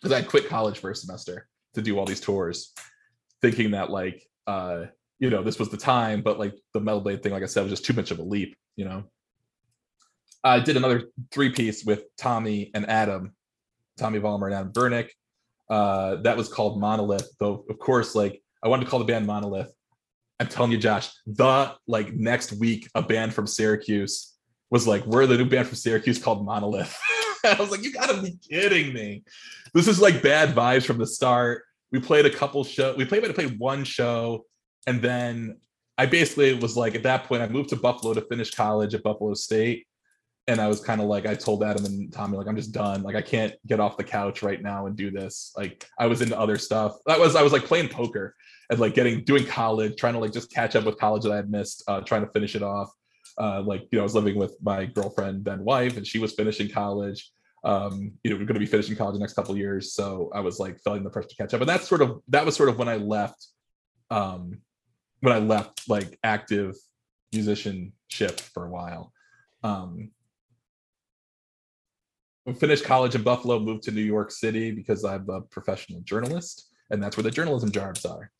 because 0.00 0.12
I 0.12 0.22
quit 0.22 0.48
college 0.48 0.78
for 0.78 0.90
a 0.90 0.94
semester 0.94 1.46
to 1.74 1.82
do 1.82 1.98
all 1.98 2.06
these 2.06 2.20
tours, 2.20 2.72
thinking 3.42 3.72
that 3.72 3.90
like 3.90 4.24
uh, 4.46 4.86
you 5.20 5.30
know 5.30 5.42
this 5.42 5.58
was 5.58 5.68
the 5.68 5.76
time, 5.76 6.22
but 6.22 6.38
like 6.38 6.54
the 6.74 6.80
Metal 6.80 7.00
Blade 7.00 7.22
thing, 7.22 7.32
like 7.32 7.44
I 7.44 7.46
said, 7.46 7.62
was 7.62 7.70
just 7.70 7.84
too 7.84 7.94
much 7.94 8.10
of 8.10 8.18
a 8.18 8.22
leap, 8.24 8.56
you 8.74 8.84
know. 8.84 9.04
I 10.42 10.60
did 10.60 10.76
another 10.76 11.04
three 11.30 11.50
piece 11.50 11.84
with 11.84 12.04
Tommy 12.16 12.70
and 12.74 12.88
Adam, 12.88 13.34
Tommy 13.98 14.18
Vollmer 14.18 14.46
and 14.46 14.54
Adam 14.54 14.72
Bernick. 14.72 15.10
Uh, 15.68 16.16
that 16.22 16.36
was 16.36 16.48
called 16.48 16.80
Monolith, 16.80 17.30
though 17.38 17.64
of 17.68 17.78
course, 17.78 18.14
like 18.14 18.42
I 18.62 18.68
wanted 18.68 18.84
to 18.84 18.90
call 18.90 18.98
the 18.98 19.04
band 19.04 19.26
Monolith. 19.26 19.72
I'm 20.40 20.48
telling 20.48 20.72
you, 20.72 20.78
Josh, 20.78 21.10
the 21.26 21.74
like 21.86 22.14
next 22.14 22.52
week, 22.54 22.88
a 22.94 23.02
band 23.02 23.34
from 23.34 23.46
Syracuse 23.46 24.34
was 24.70 24.86
like, 24.86 25.04
"We're 25.06 25.26
the 25.26 25.36
new 25.36 25.44
band 25.44 25.68
from 25.68 25.76
Syracuse 25.76 26.18
called 26.18 26.44
Monolith." 26.44 26.96
I 27.44 27.56
was 27.60 27.70
like, 27.70 27.82
"You 27.82 27.92
gotta 27.92 28.20
be 28.22 28.38
kidding 28.48 28.94
me!" 28.94 29.22
This 29.74 29.86
is 29.86 30.00
like 30.00 30.22
bad 30.22 30.54
vibes 30.54 30.86
from 30.86 30.98
the 30.98 31.06
start. 31.06 31.64
We 31.92 32.00
played 32.00 32.24
a 32.24 32.30
couple 32.30 32.64
show. 32.64 32.94
We 32.96 33.04
played, 33.04 33.22
we 33.22 33.32
played 33.32 33.58
one 33.58 33.84
show, 33.84 34.46
and 34.86 35.02
then 35.02 35.58
I 35.98 36.06
basically 36.06 36.54
was 36.54 36.76
like 36.76 36.94
at 36.94 37.02
that 37.02 37.24
point 37.24 37.42
I 37.42 37.48
moved 37.48 37.68
to 37.70 37.76
Buffalo 37.76 38.14
to 38.14 38.22
finish 38.22 38.50
college 38.50 38.94
at 38.94 39.02
Buffalo 39.02 39.34
State 39.34 39.86
and 40.50 40.60
I 40.60 40.66
was 40.66 40.80
kind 40.80 41.00
of 41.00 41.06
like, 41.06 41.26
I 41.26 41.36
told 41.36 41.62
Adam 41.62 41.84
and 41.84 42.12
Tommy, 42.12 42.36
like, 42.36 42.48
I'm 42.48 42.56
just 42.56 42.72
done. 42.72 43.04
Like, 43.04 43.14
I 43.14 43.22
can't 43.22 43.54
get 43.68 43.78
off 43.78 43.96
the 43.96 44.02
couch 44.02 44.42
right 44.42 44.60
now 44.60 44.86
and 44.86 44.96
do 44.96 45.08
this. 45.12 45.52
Like, 45.56 45.86
I 45.96 46.08
was 46.08 46.22
into 46.22 46.36
other 46.36 46.58
stuff. 46.58 46.96
That 47.06 47.20
was, 47.20 47.36
I 47.36 47.42
was 47.42 47.52
like 47.52 47.64
playing 47.64 47.88
poker 47.88 48.34
and 48.68 48.80
like 48.80 48.94
getting, 48.94 49.22
doing 49.22 49.46
college, 49.46 49.94
trying 49.96 50.14
to 50.14 50.18
like 50.18 50.32
just 50.32 50.52
catch 50.52 50.74
up 50.74 50.84
with 50.84 50.98
college 50.98 51.22
that 51.22 51.30
I 51.30 51.36
had 51.36 51.52
missed, 51.52 51.84
uh, 51.86 52.00
trying 52.00 52.26
to 52.26 52.32
finish 52.32 52.56
it 52.56 52.64
off. 52.64 52.90
Uh, 53.38 53.62
like, 53.62 53.82
you 53.92 53.98
know, 53.98 54.00
I 54.00 54.02
was 54.02 54.16
living 54.16 54.34
with 54.34 54.56
my 54.60 54.86
girlfriend, 54.86 55.44
then 55.44 55.64
wife, 55.64 55.96
and 55.96 56.04
she 56.04 56.18
was 56.18 56.32
finishing 56.32 56.68
college. 56.68 57.30
Um, 57.62 58.12
you 58.24 58.30
know, 58.30 58.36
we're 58.36 58.44
going 58.44 58.54
to 58.54 58.66
be 58.66 58.66
finishing 58.66 58.96
college 58.96 59.14
the 59.14 59.20
next 59.20 59.34
couple 59.34 59.56
years. 59.56 59.94
So 59.94 60.32
I 60.34 60.40
was 60.40 60.58
like 60.58 60.80
feeling 60.82 61.04
the 61.04 61.10
pressure 61.10 61.28
to 61.28 61.36
catch 61.36 61.54
up. 61.54 61.60
And 61.60 61.68
that's 61.68 61.86
sort 61.86 62.02
of, 62.02 62.20
that 62.28 62.44
was 62.44 62.56
sort 62.56 62.70
of 62.70 62.76
when 62.76 62.88
I 62.88 62.96
left, 62.96 63.46
um, 64.10 64.58
when 65.20 65.32
I 65.32 65.38
left 65.38 65.88
like 65.88 66.18
active 66.24 66.74
musicianship 67.32 68.40
for 68.40 68.66
a 68.66 68.70
while. 68.70 69.12
Um, 69.62 70.10
finished 72.54 72.84
college 72.84 73.14
in 73.14 73.22
Buffalo, 73.22 73.58
moved 73.58 73.82
to 73.84 73.90
New 73.90 74.02
York 74.02 74.30
City 74.30 74.70
because 74.70 75.04
I'm 75.04 75.28
a 75.28 75.40
professional 75.40 76.00
journalist, 76.02 76.70
and 76.90 77.02
that's 77.02 77.16
where 77.16 77.24
the 77.24 77.30
journalism 77.30 77.70
jobs 77.70 78.04
are. 78.04 78.30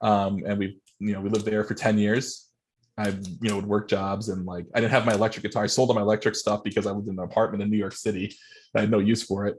Um, 0.00 0.42
and 0.46 0.58
we, 0.58 0.80
you 0.98 1.12
know, 1.12 1.20
we 1.20 1.30
lived 1.30 1.46
there 1.46 1.64
for 1.64 1.74
10 1.74 1.98
years. 1.98 2.50
I, 2.96 3.08
you 3.08 3.48
know, 3.48 3.56
would 3.56 3.66
work 3.66 3.88
jobs 3.88 4.28
and 4.28 4.46
like 4.46 4.66
I 4.72 4.80
didn't 4.80 4.92
have 4.92 5.04
my 5.04 5.14
electric 5.14 5.42
guitar. 5.42 5.64
I 5.64 5.66
sold 5.66 5.88
all 5.90 5.96
my 5.96 6.02
electric 6.02 6.36
stuff 6.36 6.62
because 6.62 6.86
I 6.86 6.92
lived 6.92 7.08
in 7.08 7.18
an 7.18 7.24
apartment 7.24 7.62
in 7.62 7.68
New 7.68 7.76
York 7.76 7.94
City. 7.94 8.36
I 8.76 8.82
had 8.82 8.90
no 8.90 9.00
use 9.00 9.22
for 9.22 9.46
it. 9.46 9.56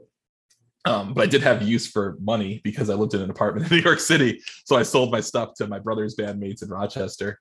Um, 0.86 1.12
but 1.12 1.22
I 1.22 1.26
did 1.26 1.42
have 1.42 1.62
use 1.62 1.86
for 1.86 2.16
money 2.20 2.60
because 2.64 2.88
I 2.88 2.94
lived 2.94 3.12
in 3.12 3.20
an 3.20 3.28
apartment 3.28 3.70
in 3.70 3.76
New 3.76 3.82
York 3.82 4.00
City. 4.00 4.40
So 4.64 4.76
I 4.76 4.84
sold 4.84 5.10
my 5.10 5.20
stuff 5.20 5.52
to 5.56 5.66
my 5.66 5.80
brother's 5.80 6.16
bandmates 6.16 6.62
in 6.62 6.70
Rochester. 6.70 7.40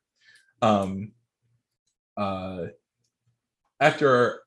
Um, 0.62 1.12
uh, 2.18 2.68
after 3.80 4.42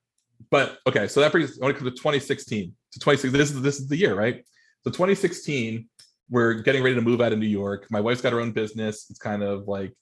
but 0.51 0.79
okay, 0.87 1.09
so 1.09 1.21
that 1.21 1.33
brings 1.33 1.59
when 1.59 1.71
it 1.71 1.75
comes 1.75 1.91
to 1.91 1.97
2016 1.97 2.73
to 2.93 2.99
2016. 2.99 3.39
This 3.39 3.51
is 3.51 3.63
this 3.63 3.81
is 3.81 3.89
the 3.89 3.97
year, 3.97 4.15
right? 4.15 4.45
So 4.85 4.91
2016, 4.91 5.89
we're 6.31 6.55
getting 6.55 6.83
ready 6.83 6.95
to 6.95 7.03
move 7.03 7.21
out 7.21 7.33
of 7.33 7.39
New 7.39 7.47
York. 7.47 7.87
My 7.91 8.01
wife's 8.01 8.21
got 8.21 8.33
her 8.33 8.41
own 8.41 8.53
business. 8.53 9.07
It's 9.11 9.19
kind 9.19 9.43
of 9.43 9.67
like 9.67 9.93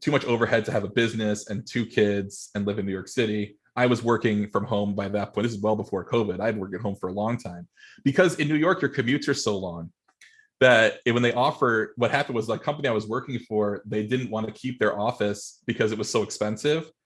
too 0.00 0.10
much 0.10 0.24
overhead 0.24 0.64
to 0.66 0.72
have 0.72 0.84
a 0.84 0.88
business 0.88 1.48
and 1.48 1.66
two 1.66 1.86
kids 1.86 2.50
and 2.54 2.66
live 2.66 2.78
in 2.78 2.86
New 2.86 2.92
York 2.92 3.08
City. 3.08 3.56
I 3.76 3.86
was 3.86 4.02
working 4.02 4.48
from 4.50 4.64
home 4.64 4.94
by 4.94 5.08
that 5.08 5.32
point. 5.32 5.44
This 5.44 5.54
is 5.54 5.60
well 5.60 5.76
before 5.76 6.08
COVID. 6.08 6.40
I'd 6.40 6.56
worked 6.56 6.74
at 6.74 6.80
home 6.80 6.96
for 6.96 7.08
a 7.08 7.12
long 7.12 7.36
time 7.36 7.66
because 8.04 8.36
in 8.36 8.48
New 8.48 8.54
York, 8.54 8.82
your 8.82 8.90
commutes 8.92 9.28
are 9.28 9.34
so 9.34 9.56
long 9.56 9.90
that 10.60 11.00
when 11.04 11.22
they 11.22 11.32
offer, 11.32 11.92
what 11.96 12.10
happened 12.10 12.36
was 12.36 12.46
the 12.46 12.58
company 12.58 12.88
I 12.88 12.92
was 12.92 13.08
working 13.08 13.38
for, 13.40 13.82
they 13.84 14.06
didn't 14.06 14.30
want 14.30 14.46
to 14.46 14.52
keep 14.52 14.78
their 14.78 14.98
office 14.98 15.60
because 15.66 15.90
it 15.90 15.98
was 15.98 16.10
so 16.10 16.22
expensive. 16.22 16.90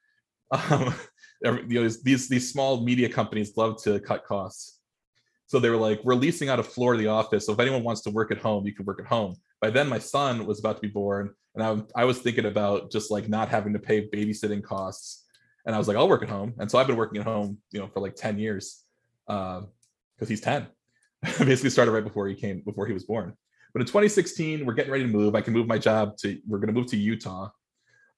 Um, 0.50 0.94
you 1.42 1.50
know, 1.68 1.88
these 1.88 2.28
these 2.28 2.50
small 2.50 2.80
media 2.80 3.08
companies 3.08 3.56
love 3.56 3.82
to 3.82 4.00
cut 4.00 4.24
costs. 4.24 4.80
So 5.46 5.58
they 5.58 5.70
were 5.70 5.76
like, 5.76 6.04
we're 6.04 6.14
leasing 6.14 6.50
out 6.50 6.58
a 6.58 6.62
floor 6.62 6.92
of 6.92 6.98
the 6.98 7.06
office. 7.06 7.46
So 7.46 7.52
if 7.52 7.58
anyone 7.58 7.82
wants 7.82 8.02
to 8.02 8.10
work 8.10 8.30
at 8.30 8.38
home, 8.38 8.66
you 8.66 8.74
can 8.74 8.84
work 8.84 9.00
at 9.00 9.06
home. 9.06 9.34
By 9.62 9.70
then, 9.70 9.88
my 9.88 9.98
son 9.98 10.44
was 10.44 10.60
about 10.60 10.76
to 10.76 10.82
be 10.82 10.88
born, 10.88 11.34
and 11.54 11.62
I, 11.96 12.02
I 12.02 12.04
was 12.04 12.18
thinking 12.18 12.44
about 12.44 12.90
just 12.90 13.10
like 13.10 13.28
not 13.28 13.48
having 13.48 13.72
to 13.72 13.78
pay 13.78 14.08
babysitting 14.08 14.62
costs. 14.62 15.24
And 15.66 15.74
I 15.74 15.78
was 15.78 15.88
like, 15.88 15.96
I'll 15.96 16.08
work 16.08 16.22
at 16.22 16.28
home. 16.28 16.54
And 16.58 16.70
so 16.70 16.78
I've 16.78 16.86
been 16.86 16.96
working 16.96 17.20
at 17.20 17.26
home, 17.26 17.58
you 17.72 17.80
know, 17.80 17.88
for 17.88 18.00
like 18.00 18.14
10 18.14 18.38
years 18.38 18.84
because 19.26 19.66
uh, 20.22 20.26
he's 20.26 20.40
10. 20.40 20.66
Basically 21.22 21.68
started 21.68 21.92
right 21.92 22.04
before 22.04 22.26
he 22.28 22.34
came, 22.34 22.60
before 22.60 22.86
he 22.86 22.94
was 22.94 23.04
born. 23.04 23.34
But 23.74 23.82
in 23.82 23.86
2016, 23.86 24.64
we're 24.64 24.72
getting 24.72 24.90
ready 24.90 25.04
to 25.04 25.10
move. 25.10 25.34
I 25.34 25.42
can 25.42 25.52
move 25.52 25.66
my 25.66 25.76
job 25.76 26.16
to, 26.18 26.38
we're 26.46 26.58
going 26.58 26.68
to 26.68 26.72
move 26.72 26.86
to 26.86 26.96
Utah. 26.96 27.50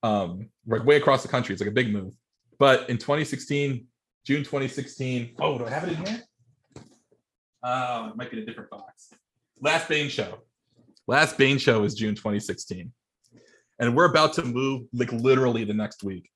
Um, 0.02 0.50
we're 0.64 0.82
way 0.84 0.96
across 0.96 1.22
the 1.22 1.28
country. 1.28 1.52
It's 1.52 1.60
like 1.60 1.70
a 1.70 1.74
big 1.74 1.92
move. 1.92 2.14
But 2.60 2.90
in 2.90 2.98
2016, 2.98 3.86
June 4.26 4.44
2016, 4.44 5.34
oh, 5.40 5.56
do 5.56 5.64
I 5.64 5.70
have 5.70 5.84
it 5.84 5.98
in 5.98 6.06
here? 6.06 6.22
Oh, 7.64 8.10
it 8.10 8.16
might 8.16 8.30
be 8.30 8.36
in 8.36 8.42
a 8.42 8.46
different 8.46 8.68
box. 8.68 9.14
Last 9.62 9.88
Bane 9.88 10.10
show. 10.10 10.40
Last 11.06 11.38
Bane 11.38 11.56
show 11.56 11.84
is 11.84 11.94
June 11.94 12.14
2016. 12.14 12.92
And 13.78 13.96
we're 13.96 14.10
about 14.10 14.34
to 14.34 14.44
move 14.44 14.82
like 14.92 15.10
literally 15.10 15.64
the 15.64 15.72
next 15.72 16.04
week. 16.04 16.30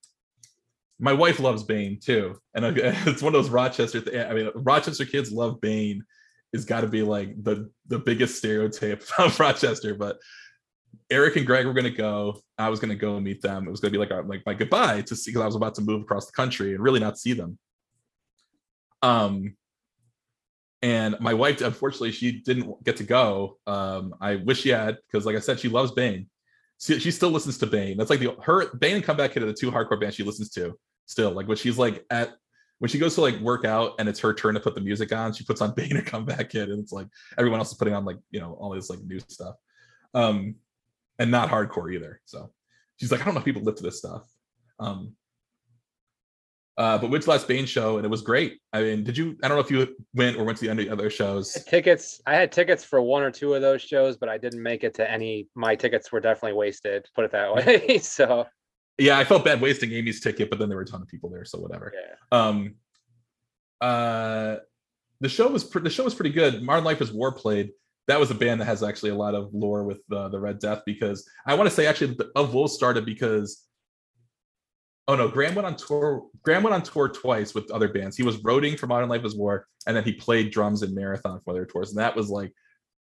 My 0.98 1.12
wife 1.12 1.40
loves 1.40 1.62
Bane 1.62 2.01
too. 2.01 2.40
And 2.55 2.64
it's 2.78 3.22
one 3.22 3.34
of 3.34 3.42
those 3.42 3.52
Rochester, 3.52 4.01
th- 4.01 4.26
I 4.26 4.32
mean, 4.32 4.51
Rochester 4.55 5.05
kids 5.05 5.30
love 5.30 5.60
Bane 5.60 6.02
is 6.55 6.64
got 6.64 6.80
to 6.80 6.86
be 6.86 7.02
like 7.02 7.42
the 7.42 7.70
the 7.88 7.98
biggest 7.98 8.38
stereotype 8.38 9.05
of 9.18 9.38
Rochester. 9.38 9.94
But 9.94 10.16
Eric 11.11 11.37
and 11.37 11.47
Greg 11.47 11.66
were 11.66 11.73
going 11.73 11.85
to 11.85 11.91
go. 11.91 12.41
I 12.59 12.69
was 12.69 12.81
going 12.81 12.91
to 12.91 12.97
go 12.97 13.19
meet 13.21 13.43
them. 13.43 13.66
It 13.66 13.71
was 13.71 13.81
going 13.81 13.93
to 13.93 13.99
be 13.99 14.01
like 14.01 14.11
a, 14.11 14.27
like 14.27 14.43
my 14.47 14.55
goodbye 14.55 15.03
to 15.03 15.16
see 15.16 15.31
because 15.31 15.43
I 15.43 15.47
was 15.47 15.57
about 15.57 15.75
to 15.77 15.83
move 15.83 16.03
across 16.03 16.27
the 16.27 16.33
country 16.33 16.75
and 16.75 16.83
really 16.83 17.01
not 17.01 17.19
see 17.19 17.33
them. 17.33 17.59
Um, 19.03 19.57
and 20.83 21.16
my 21.19 21.33
wife, 21.33 21.61
unfortunately, 21.61 22.12
she 22.12 22.41
didn't 22.41 22.85
get 22.85 22.97
to 22.99 23.05
go. 23.05 23.59
Um, 23.66 24.15
I 24.21 24.37
wish 24.37 24.61
she 24.61 24.69
had 24.69 24.99
because, 25.07 25.25
like 25.25 25.37
I 25.37 25.41
said, 25.41 25.59
she 25.59 25.69
loves 25.69 25.93
Bane. 25.93 26.27
She, 26.79 26.99
she 26.99 27.11
still 27.11 27.31
listens 27.31 27.57
to 27.59 27.66
Bane. 27.66 27.97
That's 27.97 28.11
like 28.11 28.21
the 28.21 28.37
her 28.43 28.75
Bane 28.77 28.97
and 28.97 29.05
Comeback 29.05 29.33
Kid 29.33 29.43
are 29.43 29.47
the 29.47 29.55
two 29.55 29.71
hardcore 29.71 29.99
bands 29.99 30.16
she 30.16 30.25
listens 30.25 30.51
to 30.51 30.79
still. 31.07 31.31
Like 31.31 31.49
when 31.49 31.57
she's 31.57 31.79
like 31.79 32.05
at 32.11 32.35
when 32.81 32.91
she 32.91 32.99
goes 32.99 33.15
to 33.15 33.23
like 33.23 33.39
work 33.41 33.65
out 33.65 33.95
and 33.99 34.09
it's 34.09 34.21
her 34.21 34.35
turn 34.35 34.55
to 34.55 34.61
put 34.61 34.75
the 34.75 34.81
music 34.83 35.11
on, 35.11 35.33
she 35.33 35.45
puts 35.45 35.62
on 35.62 35.73
Bane 35.77 35.97
and 35.97 36.07
Comeback 36.07 36.51
Kid, 36.51 36.69
and 36.69 36.81
it's 36.81 36.93
like 36.93 37.07
everyone 37.39 37.61
else 37.61 37.73
is 37.73 37.79
putting 37.79 37.95
on 37.95 38.05
like 38.05 38.19
you 38.31 38.41
know 38.41 38.53
all 38.61 38.71
this 38.71 38.91
like 38.91 39.03
new 39.05 39.21
stuff. 39.21 39.55
Um, 40.12 40.57
and 41.19 41.31
not 41.31 41.51
hardcore 41.51 41.93
either. 41.95 42.20
So 42.24 42.51
she's 42.97 43.11
like, 43.11 43.20
I 43.20 43.24
don't 43.24 43.35
know 43.35 43.41
if 43.41 43.45
people 43.45 43.62
live 43.62 43.77
to 43.77 43.82
this 43.82 43.99
stuff. 43.99 44.23
Um, 44.78 45.15
uh, 46.77 46.99
but 46.99 47.11
which 47.11 47.28
last 47.28 47.47
Bane 47.47 47.66
show, 47.66 47.99
and 47.99 48.05
it 48.05 48.09
was 48.09 48.23
great. 48.23 48.59
I 48.73 48.82
mean, 48.82 49.05
did 49.05 49.16
you? 49.16 49.36
I 49.43 49.49
don't 49.49 49.57
know 49.57 49.62
if 49.62 49.70
you 49.70 49.95
went 50.12 50.36
or 50.36 50.45
went 50.45 50.59
to 50.59 50.65
the 50.65 50.70
any 50.70 50.89
other 50.89 51.09
shows. 51.09 51.57
I 51.57 51.70
tickets. 51.70 52.20
I 52.27 52.35
had 52.35 52.51
tickets 52.51 52.82
for 52.82 53.01
one 53.01 53.23
or 53.23 53.31
two 53.31 53.55
of 53.55 53.62
those 53.62 53.81
shows, 53.81 54.16
but 54.16 54.28
I 54.28 54.39
didn't 54.39 54.62
make 54.62 54.82
it 54.82 54.95
to 54.95 55.09
any. 55.09 55.47
My 55.55 55.77
tickets 55.77 56.11
were 56.11 56.19
definitely 56.19 56.55
wasted. 56.55 57.07
Put 57.15 57.27
it 57.27 57.31
that 57.31 57.55
way. 57.55 57.99
so. 58.03 58.47
Yeah, 58.99 59.19
I 59.19 59.24
felt 59.24 59.45
bad 59.45 59.61
wasting 59.61 59.93
Amy's 59.93 60.20
ticket, 60.20 60.51
but 60.51 60.59
then 60.59 60.69
there 60.69 60.77
were 60.77 60.82
a 60.82 60.86
ton 60.86 61.03
of 61.03 61.09
people 61.09 61.31
there, 61.31 61.45
so 61.45 61.59
whatever. 61.59 61.93
Yeah. 61.95 62.39
Um. 62.39 62.74
Uh, 63.81 64.57
the 65.20 65.28
show 65.28 65.49
was 65.49 65.62
pre- 65.62 65.82
the 65.82 65.91
show 65.91 66.05
was 66.05 66.15
pretty 66.15 66.31
good. 66.31 66.61
Modern 66.62 66.85
Life 66.85 67.01
is 67.01 67.12
War 67.12 67.32
played 67.32 67.70
that 68.06 68.20
was 68.20 68.31
a 68.31 68.35
band 68.35 68.60
that 68.60 68.66
has 68.66 68.82
actually 68.82 69.10
a 69.10 69.14
lot 69.14 69.35
of 69.35 69.52
lore 69.52 69.85
with 69.85 70.01
the, 70.09 70.28
the 70.28 70.39
Red 70.39 70.59
Death 70.59 70.82
because 70.85 71.28
I 71.47 71.55
want 71.55 71.68
to 71.68 71.74
say 71.74 71.86
actually 71.86 72.14
the, 72.14 72.31
of 72.36 72.55
Wolves 72.55 72.74
started 72.74 73.06
because 73.06 73.66
oh 75.09 75.16
no, 75.16 75.28
Graham 75.28 75.55
went 75.55 75.66
on 75.66 75.76
tour. 75.76 76.24
Graham 76.43 76.62
went 76.62 76.74
on 76.74 76.82
tour 76.82 77.09
twice 77.09 77.55
with 77.55 77.70
other 77.70 77.89
bands. 77.89 78.16
He 78.16 78.22
was 78.22 78.39
roading 78.39 78.78
for 78.78 78.86
Modern 78.86 79.09
Life 79.09 79.24
is 79.24 79.35
War, 79.35 79.66
and 79.86 79.97
then 79.97 80.05
he 80.05 80.12
played 80.12 80.51
drums 80.51 80.82
in 80.82 80.94
Marathon 80.94 81.40
for 81.44 81.52
other 81.52 81.66
tours, 81.66 81.90
and 81.90 81.98
that 81.98 82.16
was 82.16 82.28
like 82.28 82.52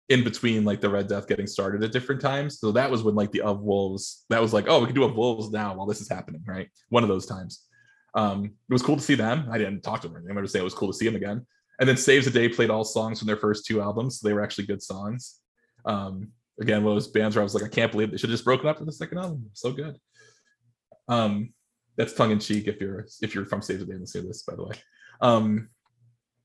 in 0.08 0.24
between 0.24 0.64
like 0.64 0.80
the 0.80 0.88
Red 0.88 1.06
Death 1.06 1.28
getting 1.28 1.46
started 1.46 1.84
at 1.84 1.92
different 1.92 2.20
times. 2.20 2.58
So 2.58 2.72
that 2.72 2.90
was 2.90 3.02
when 3.02 3.14
like 3.14 3.30
the 3.30 3.42
of 3.42 3.62
Wolves 3.62 4.24
that 4.30 4.42
was 4.42 4.52
like 4.52 4.66
oh 4.68 4.80
we 4.80 4.86
can 4.86 4.94
do 4.94 5.04
a 5.04 5.12
Wolves 5.12 5.50
now 5.50 5.74
while 5.74 5.86
this 5.86 6.00
is 6.00 6.08
happening, 6.08 6.42
right? 6.46 6.68
One 6.88 7.02
of 7.02 7.08
those 7.08 7.26
times. 7.26 7.64
Um, 8.14 8.44
it 8.44 8.72
was 8.72 8.82
cool 8.82 8.96
to 8.96 9.02
see 9.02 9.14
them. 9.14 9.46
I 9.50 9.58
didn't 9.58 9.82
talk 9.82 10.00
to 10.00 10.08
them. 10.08 10.16
I'm 10.16 10.32
going 10.32 10.44
to 10.44 10.48
say 10.50 10.58
it 10.58 10.64
was 10.64 10.74
cool 10.74 10.90
to 10.90 10.96
see 10.96 11.04
them 11.04 11.14
again 11.14 11.46
and 11.78 11.88
then 11.88 11.96
Saves 11.96 12.24
the 12.24 12.30
Day 12.30 12.48
played 12.48 12.70
all 12.70 12.84
songs 12.84 13.18
from 13.18 13.26
their 13.26 13.36
first 13.36 13.66
two 13.66 13.80
albums. 13.80 14.20
So 14.20 14.28
they 14.28 14.34
were 14.34 14.42
actually 14.42 14.66
good 14.66 14.82
songs. 14.82 15.40
Um, 15.84 16.32
again, 16.60 16.82
one 16.82 16.92
of 16.92 16.96
those 16.96 17.08
bands 17.08 17.36
where 17.36 17.42
I 17.42 17.44
was 17.44 17.54
like, 17.54 17.64
I 17.64 17.68
can't 17.68 17.92
believe 17.92 18.10
they 18.10 18.16
should 18.16 18.30
have 18.30 18.34
just 18.34 18.44
broken 18.44 18.68
up 18.68 18.78
for 18.78 18.84
the 18.84 18.92
second 18.92 19.18
album. 19.18 19.50
So 19.52 19.72
good. 19.72 19.96
Um, 21.08 21.52
that's 21.96 22.12
tongue 22.12 22.30
in 22.30 22.38
cheek 22.38 22.68
if 22.68 22.80
you're 22.80 23.06
if 23.22 23.34
you're 23.34 23.46
from 23.46 23.62
Saves 23.62 23.80
the 23.80 23.86
Day 23.86 23.94
and 23.94 24.08
say 24.08 24.20
this, 24.20 24.42
by 24.42 24.54
the 24.54 24.64
way. 24.64 24.76
Um, 25.20 25.68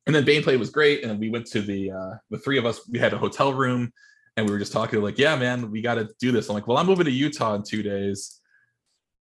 and 0.05 0.15
then 0.15 0.25
Bane 0.25 0.43
played 0.43 0.59
was 0.59 0.69
great, 0.69 1.03
and 1.03 1.19
we 1.19 1.29
went 1.29 1.45
to 1.47 1.61
the 1.61 1.91
uh, 1.91 2.13
the 2.29 2.37
three 2.37 2.57
of 2.57 2.65
us. 2.65 2.87
We 2.89 2.99
had 2.99 3.13
a 3.13 3.17
hotel 3.17 3.53
room, 3.53 3.91
and 4.35 4.45
we 4.45 4.51
were 4.51 4.59
just 4.59 4.73
talking 4.73 5.01
like, 5.01 5.17
yeah, 5.17 5.35
man, 5.35 5.71
we 5.71 5.81
got 5.81 5.95
to 5.95 6.09
do 6.19 6.31
this. 6.31 6.49
I'm 6.49 6.55
like, 6.55 6.67
well, 6.67 6.77
I'm 6.77 6.87
moving 6.87 7.05
to 7.05 7.11
Utah 7.11 7.55
in 7.55 7.63
two 7.63 7.83
days, 7.83 8.39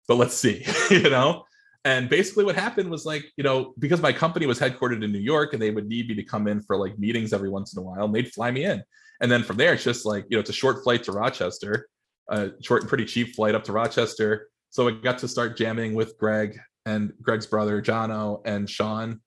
but 0.08 0.16
let's 0.16 0.36
see, 0.36 0.66
you 0.92 1.10
know. 1.10 1.46
And 1.86 2.10
basically, 2.10 2.44
what 2.44 2.56
happened 2.56 2.90
was 2.90 3.06
like, 3.06 3.26
you 3.38 3.44
know, 3.44 3.74
because 3.80 4.02
my 4.02 4.12
company 4.12 4.46
was 4.46 4.60
headquartered 4.60 5.04
in 5.04 5.12
New 5.12 5.20
York 5.20 5.54
and 5.54 5.62
they 5.62 5.72
would 5.72 5.88
need 5.88 6.10
me 6.10 6.16
to 6.16 6.24
come 6.24 6.48
in 6.48 6.62
for 6.62 6.76
like 6.76 7.00
meetings 7.00 7.34
every 7.34 7.50
once 7.50 7.74
in 7.74 7.80
a 7.80 7.82
while, 7.82 8.06
and 8.06 8.14
they'd 8.14 8.32
fly 8.34 8.52
me 8.52 8.66
in. 8.66 8.84
And 9.22 9.32
then 9.32 9.44
from 9.44 9.58
there, 9.58 9.74
it's 9.74 9.84
just 9.84 10.06
like, 10.06 10.26
you 10.30 10.38
know, 10.38 10.42
it's 10.42 10.50
a 10.50 10.54
short 10.54 10.84
flight 10.84 11.04
to 11.04 11.12
Rochester, 11.12 11.88
a 12.30 12.52
short 12.62 12.82
and 12.82 12.90
pretty 12.90 13.06
cheap 13.06 13.36
flight 13.36 13.56
up 13.56 13.64
to 13.66 13.72
Rochester. 13.72 14.50
So 14.70 14.88
I 14.88 14.92
got 14.92 15.18
to 15.20 15.28
start 15.28 15.58
jamming 15.58 15.96
with 15.96 16.18
Greg 16.18 16.60
and 16.86 17.14
Greg's 17.22 17.48
brother, 17.48 17.82
Jono, 17.82 18.42
and 18.46 18.70
Sean 18.70 19.22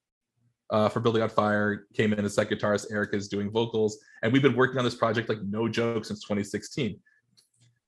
uh, 0.70 0.88
for 0.88 1.00
Building 1.00 1.22
on 1.22 1.28
Fire 1.28 1.86
came 1.94 2.12
in 2.12 2.24
as 2.24 2.34
second 2.34 2.58
guitarist. 2.58 2.86
Eric 2.92 3.14
is 3.14 3.28
doing 3.28 3.50
vocals. 3.50 3.98
And 4.22 4.32
we've 4.32 4.42
been 4.42 4.56
working 4.56 4.78
on 4.78 4.84
this 4.84 4.94
project 4.94 5.28
like 5.28 5.42
no 5.42 5.68
joke 5.68 6.04
since 6.04 6.20
2016. 6.22 6.98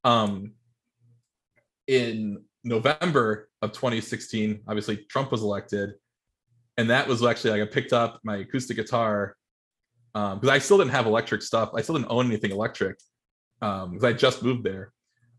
Um, 0.04 0.52
in 1.86 2.42
November 2.64 3.48
of 3.60 3.72
2016, 3.72 4.60
obviously 4.68 4.98
Trump 5.08 5.32
was 5.32 5.42
elected, 5.42 5.94
and 6.76 6.90
that 6.90 7.06
was 7.08 7.24
actually 7.24 7.58
like 7.58 7.68
I 7.68 7.72
picked 7.72 7.92
up 7.92 8.20
my 8.24 8.36
acoustic 8.36 8.76
guitar 8.76 9.36
because 10.14 10.42
um, 10.44 10.50
I 10.50 10.58
still 10.58 10.78
didn't 10.78 10.90
have 10.92 11.06
electric 11.06 11.42
stuff. 11.42 11.70
I 11.74 11.82
still 11.82 11.96
didn't 11.96 12.10
own 12.10 12.26
anything 12.26 12.50
electric 12.50 12.98
because 13.60 14.04
um, 14.04 14.04
I 14.04 14.12
just 14.12 14.42
moved 14.42 14.64
there. 14.64 14.92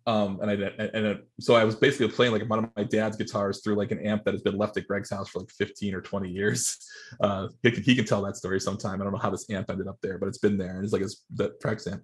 Um, 0.06 0.40
and 0.42 0.52
I 0.52 0.54
and 0.54 1.06
it, 1.06 1.28
so 1.40 1.56
I 1.56 1.64
was 1.64 1.76
basically 1.76 2.10
playing 2.10 2.34
like 2.34 2.50
one 2.50 2.60
of 2.60 2.70
my 2.76 2.84
dad's 2.84 3.16
guitars 3.16 3.62
through 3.64 3.76
like 3.76 3.92
an 3.92 4.00
amp 4.00 4.26
that 4.26 4.34
has 4.34 4.42
been 4.42 4.58
left 4.58 4.76
at 4.76 4.86
Greg's 4.86 5.10
house 5.10 5.30
for 5.30 5.40
like 5.40 5.52
15 5.52 5.94
or 5.94 6.02
20 6.02 6.30
years. 6.30 6.78
Uh, 7.22 7.48
he, 7.62 7.70
can- 7.70 7.84
he 7.84 7.94
can 7.96 8.06
tell 8.06 8.24
that 8.24 8.36
story 8.36 8.60
sometime. 8.60 9.00
I 9.00 9.04
don't 9.04 9.14
know 9.14 9.20
how 9.20 9.30
this 9.30 9.48
amp 9.52 9.70
ended 9.70 9.88
up 9.88 9.98
there, 10.02 10.18
but 10.18 10.28
it's 10.28 10.40
been 10.40 10.58
there. 10.58 10.78
And 10.78 10.84
it's 10.84 10.92
like 10.92 11.04
his 11.04 11.24
the 11.36 11.52
tracks 11.62 11.86
amp. 11.86 12.02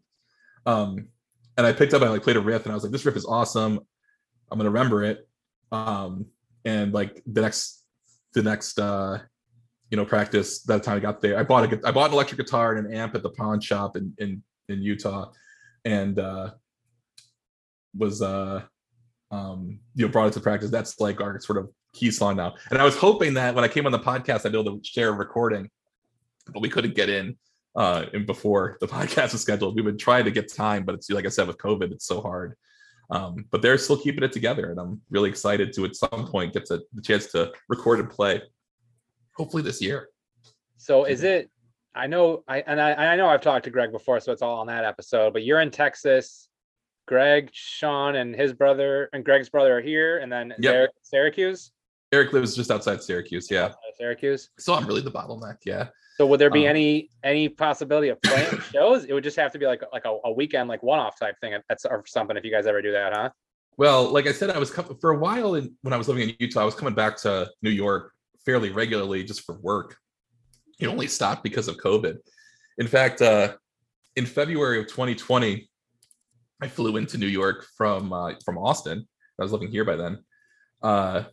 Um, 0.68 1.08
and 1.58 1.66
I 1.66 1.74
picked 1.74 1.96
up, 1.96 2.04
I 2.04 2.10
like 2.10 2.22
played 2.22 2.36
a 2.36 2.42
riff, 2.42 2.66
and 2.66 2.72
I 2.72 2.76
was 2.76 2.84
like, 2.84 2.92
this 2.92 3.06
riff 3.06 3.16
is 3.16 3.26
awesome. 3.26 3.80
I'm 4.52 4.58
gonna 4.58 4.70
remember 4.70 5.04
it. 5.04 5.28
Um, 5.72 6.26
and 6.66 6.94
like 6.94 7.22
the 7.26 7.42
next, 7.42 7.84
the 8.34 8.44
next, 8.44 8.80
uh, 8.80 9.20
you 9.90 9.98
know, 9.98 10.06
practice. 10.06 10.62
That 10.64 10.84
time 10.84 10.98
I 10.98 11.00
got 11.00 11.22
there, 11.22 11.38
I 11.38 11.44
bought 11.44 11.72
a, 11.72 11.80
I 11.88 11.92
bought 11.92 12.10
an 12.10 12.14
electric 12.14 12.40
guitar 12.40 12.76
and 12.76 12.88
an 12.88 12.94
amp 12.94 13.16
at 13.16 13.24
the 13.24 13.30
pawn 13.30 13.60
shop 13.60 13.96
in 13.96 14.14
in 14.18 14.44
in 14.68 14.82
Utah, 14.82 15.32
and 15.86 16.20
uh, 16.20 16.52
was 17.98 18.22
uh, 18.22 18.64
um, 19.32 19.80
you 19.96 20.06
know, 20.06 20.12
brought 20.12 20.28
it 20.28 20.34
to 20.34 20.40
practice. 20.40 20.70
That's 20.70 21.00
like 21.00 21.22
our 21.22 21.40
sort 21.40 21.58
of 21.58 21.70
key 21.94 22.12
song 22.12 22.38
now. 22.38 22.56
And 22.70 22.80
I 22.80 22.84
was 22.84 22.96
hoping 22.96 23.34
that 23.36 23.56
when 23.56 23.64
I 23.64 23.68
came 23.68 23.86
on 23.86 23.92
the 23.92 24.00
podcast, 24.00 24.46
I'd 24.46 24.52
be 24.52 24.60
able 24.60 24.78
to 24.78 24.84
share 24.84 25.10
a 25.10 25.14
recording, 25.14 25.70
but 26.54 26.62
we 26.62 26.70
couldn't 26.70 26.96
get 26.96 27.10
in 27.10 27.38
uh 27.76 28.06
in 28.14 28.26
before 28.26 28.78
the 28.82 28.88
podcast 28.98 29.32
was 29.34 29.42
scheduled. 29.42 29.76
We've 29.76 29.86
been 29.86 29.98
trying 29.98 30.26
to 30.26 30.32
get 30.32 30.54
time, 30.54 30.84
but 30.86 30.96
it's 30.96 31.10
like 31.10 31.26
I 31.26 31.30
said 31.30 31.48
with 31.48 31.58
COVID, 31.58 31.92
it's 31.92 32.06
so 32.06 32.22
hard. 32.22 32.56
Um, 33.12 33.46
but 33.52 33.62
they're 33.62 33.78
still 33.78 33.98
keeping 33.98 34.24
it 34.24 34.32
together, 34.32 34.70
and 34.70 34.80
I'm 34.80 35.02
really 35.10 35.30
excited 35.30 35.74
to 35.74 35.86
at 35.86 35.96
some 35.96 36.28
point 36.28 36.54
get 36.54 36.66
to, 36.68 36.82
the 36.94 37.02
chance 37.02 37.32
to 37.32 37.52
record 37.68 38.00
and 38.00 38.10
play. 38.10 38.42
Hopefully 39.36 39.64
this 39.64 39.82
year. 39.82 40.10
So 40.78 41.06
is 41.06 41.24
it? 41.24 41.50
I 41.96 42.08
know, 42.08 42.44
I 42.48 42.60
and 42.68 42.80
I, 42.80 42.94
I 42.94 43.16
know 43.16 43.28
I've 43.28 43.42
talked 43.42 43.66
to 43.66 43.72
Greg 43.72 43.92
before, 43.92 44.20
so 44.20 44.32
it's 44.32 44.42
all 44.42 44.60
on 44.60 44.68
that 44.68 44.86
episode. 44.86 45.34
But 45.34 45.44
you're 45.44 45.62
in 45.62 45.72
Texas. 45.72 46.50
Greg, 47.08 47.50
Sean, 47.54 48.16
and 48.18 48.36
his 48.36 48.54
brother 48.54 49.10
and 49.14 49.26
Greg's 49.26 49.50
brother 49.50 49.80
are 49.80 49.82
here, 49.82 50.20
and 50.20 50.32
then 50.32 50.54
Yep. 50.60 50.92
Syracuse, 51.02 51.72
Eric 52.12 52.34
lives 52.34 52.56
just 52.56 52.70
outside 52.70 53.02
Syracuse, 53.02 53.50
yeah. 53.50 53.66
Uh, 53.66 53.74
Syracuse. 53.98 54.50
So 54.60 54.76
I'm 54.76 54.86
really 54.86 55.02
the 55.02 55.12
bottleneck, 55.12 55.58
yeah. 55.66 55.88
So 56.20 56.26
would 56.26 56.40
there 56.40 56.50
be 56.50 56.66
Um, 56.66 56.72
any 56.72 57.10
any 57.24 57.48
possibility 57.48 58.10
of 58.10 58.22
playing 58.22 58.60
shows? 58.74 59.06
It 59.06 59.14
would 59.14 59.24
just 59.24 59.38
have 59.38 59.54
to 59.54 59.60
be 59.60 59.66
like 59.66 59.82
like 59.94 60.04
a, 60.06 60.18
a 60.26 60.32
weekend, 60.32 60.68
like 60.68 60.84
one 60.84 61.00
off 61.00 61.18
type 61.18 61.36
thing. 61.40 61.56
That's 61.70 61.86
or 61.86 62.04
something. 62.08 62.36
If 62.36 62.44
you 62.44 62.52
guys 62.52 62.68
ever 62.68 62.82
do 62.82 62.92
that, 62.92 63.14
huh? 63.14 63.30
Well, 63.78 64.10
like 64.12 64.28
I 64.28 64.34
said, 64.34 64.50
I 64.50 64.58
was 64.58 64.70
com- 64.70 64.98
for 65.00 65.12
a 65.12 65.18
while 65.18 65.56
in, 65.56 65.74
when 65.82 65.94
I 65.94 65.98
was 65.98 66.10
living 66.10 66.28
in 66.28 66.36
Utah. 66.40 66.62
I 66.62 66.66
was 66.66 66.76
coming 66.76 66.94
back 66.94 67.16
to 67.20 67.50
New 67.62 67.70
York 67.70 68.12
fairly 68.46 68.72
regularly 68.72 69.24
just 69.24 69.46
for 69.46 69.56
work. 69.60 69.96
It 70.82 70.88
only 70.88 71.08
stopped 71.08 71.42
because 71.42 71.70
of 71.70 71.78
COVID. 71.78 72.18
In 72.80 72.88
fact, 72.88 73.22
uh, 73.22 73.56
in 74.18 74.26
February 74.26 74.80
of 74.80 74.88
2020, 74.88 75.70
I 76.62 76.68
flew 76.68 76.98
into 76.98 77.18
New 77.18 77.28
York 77.28 77.66
from 77.78 78.12
uh, 78.12 78.34
from 78.44 78.58
Austin. 78.58 79.08
I 79.40 79.44
was 79.44 79.54
living 79.54 79.72
here 79.72 79.86
by 79.86 79.96
then, 79.96 80.26
uh, 80.84 81.24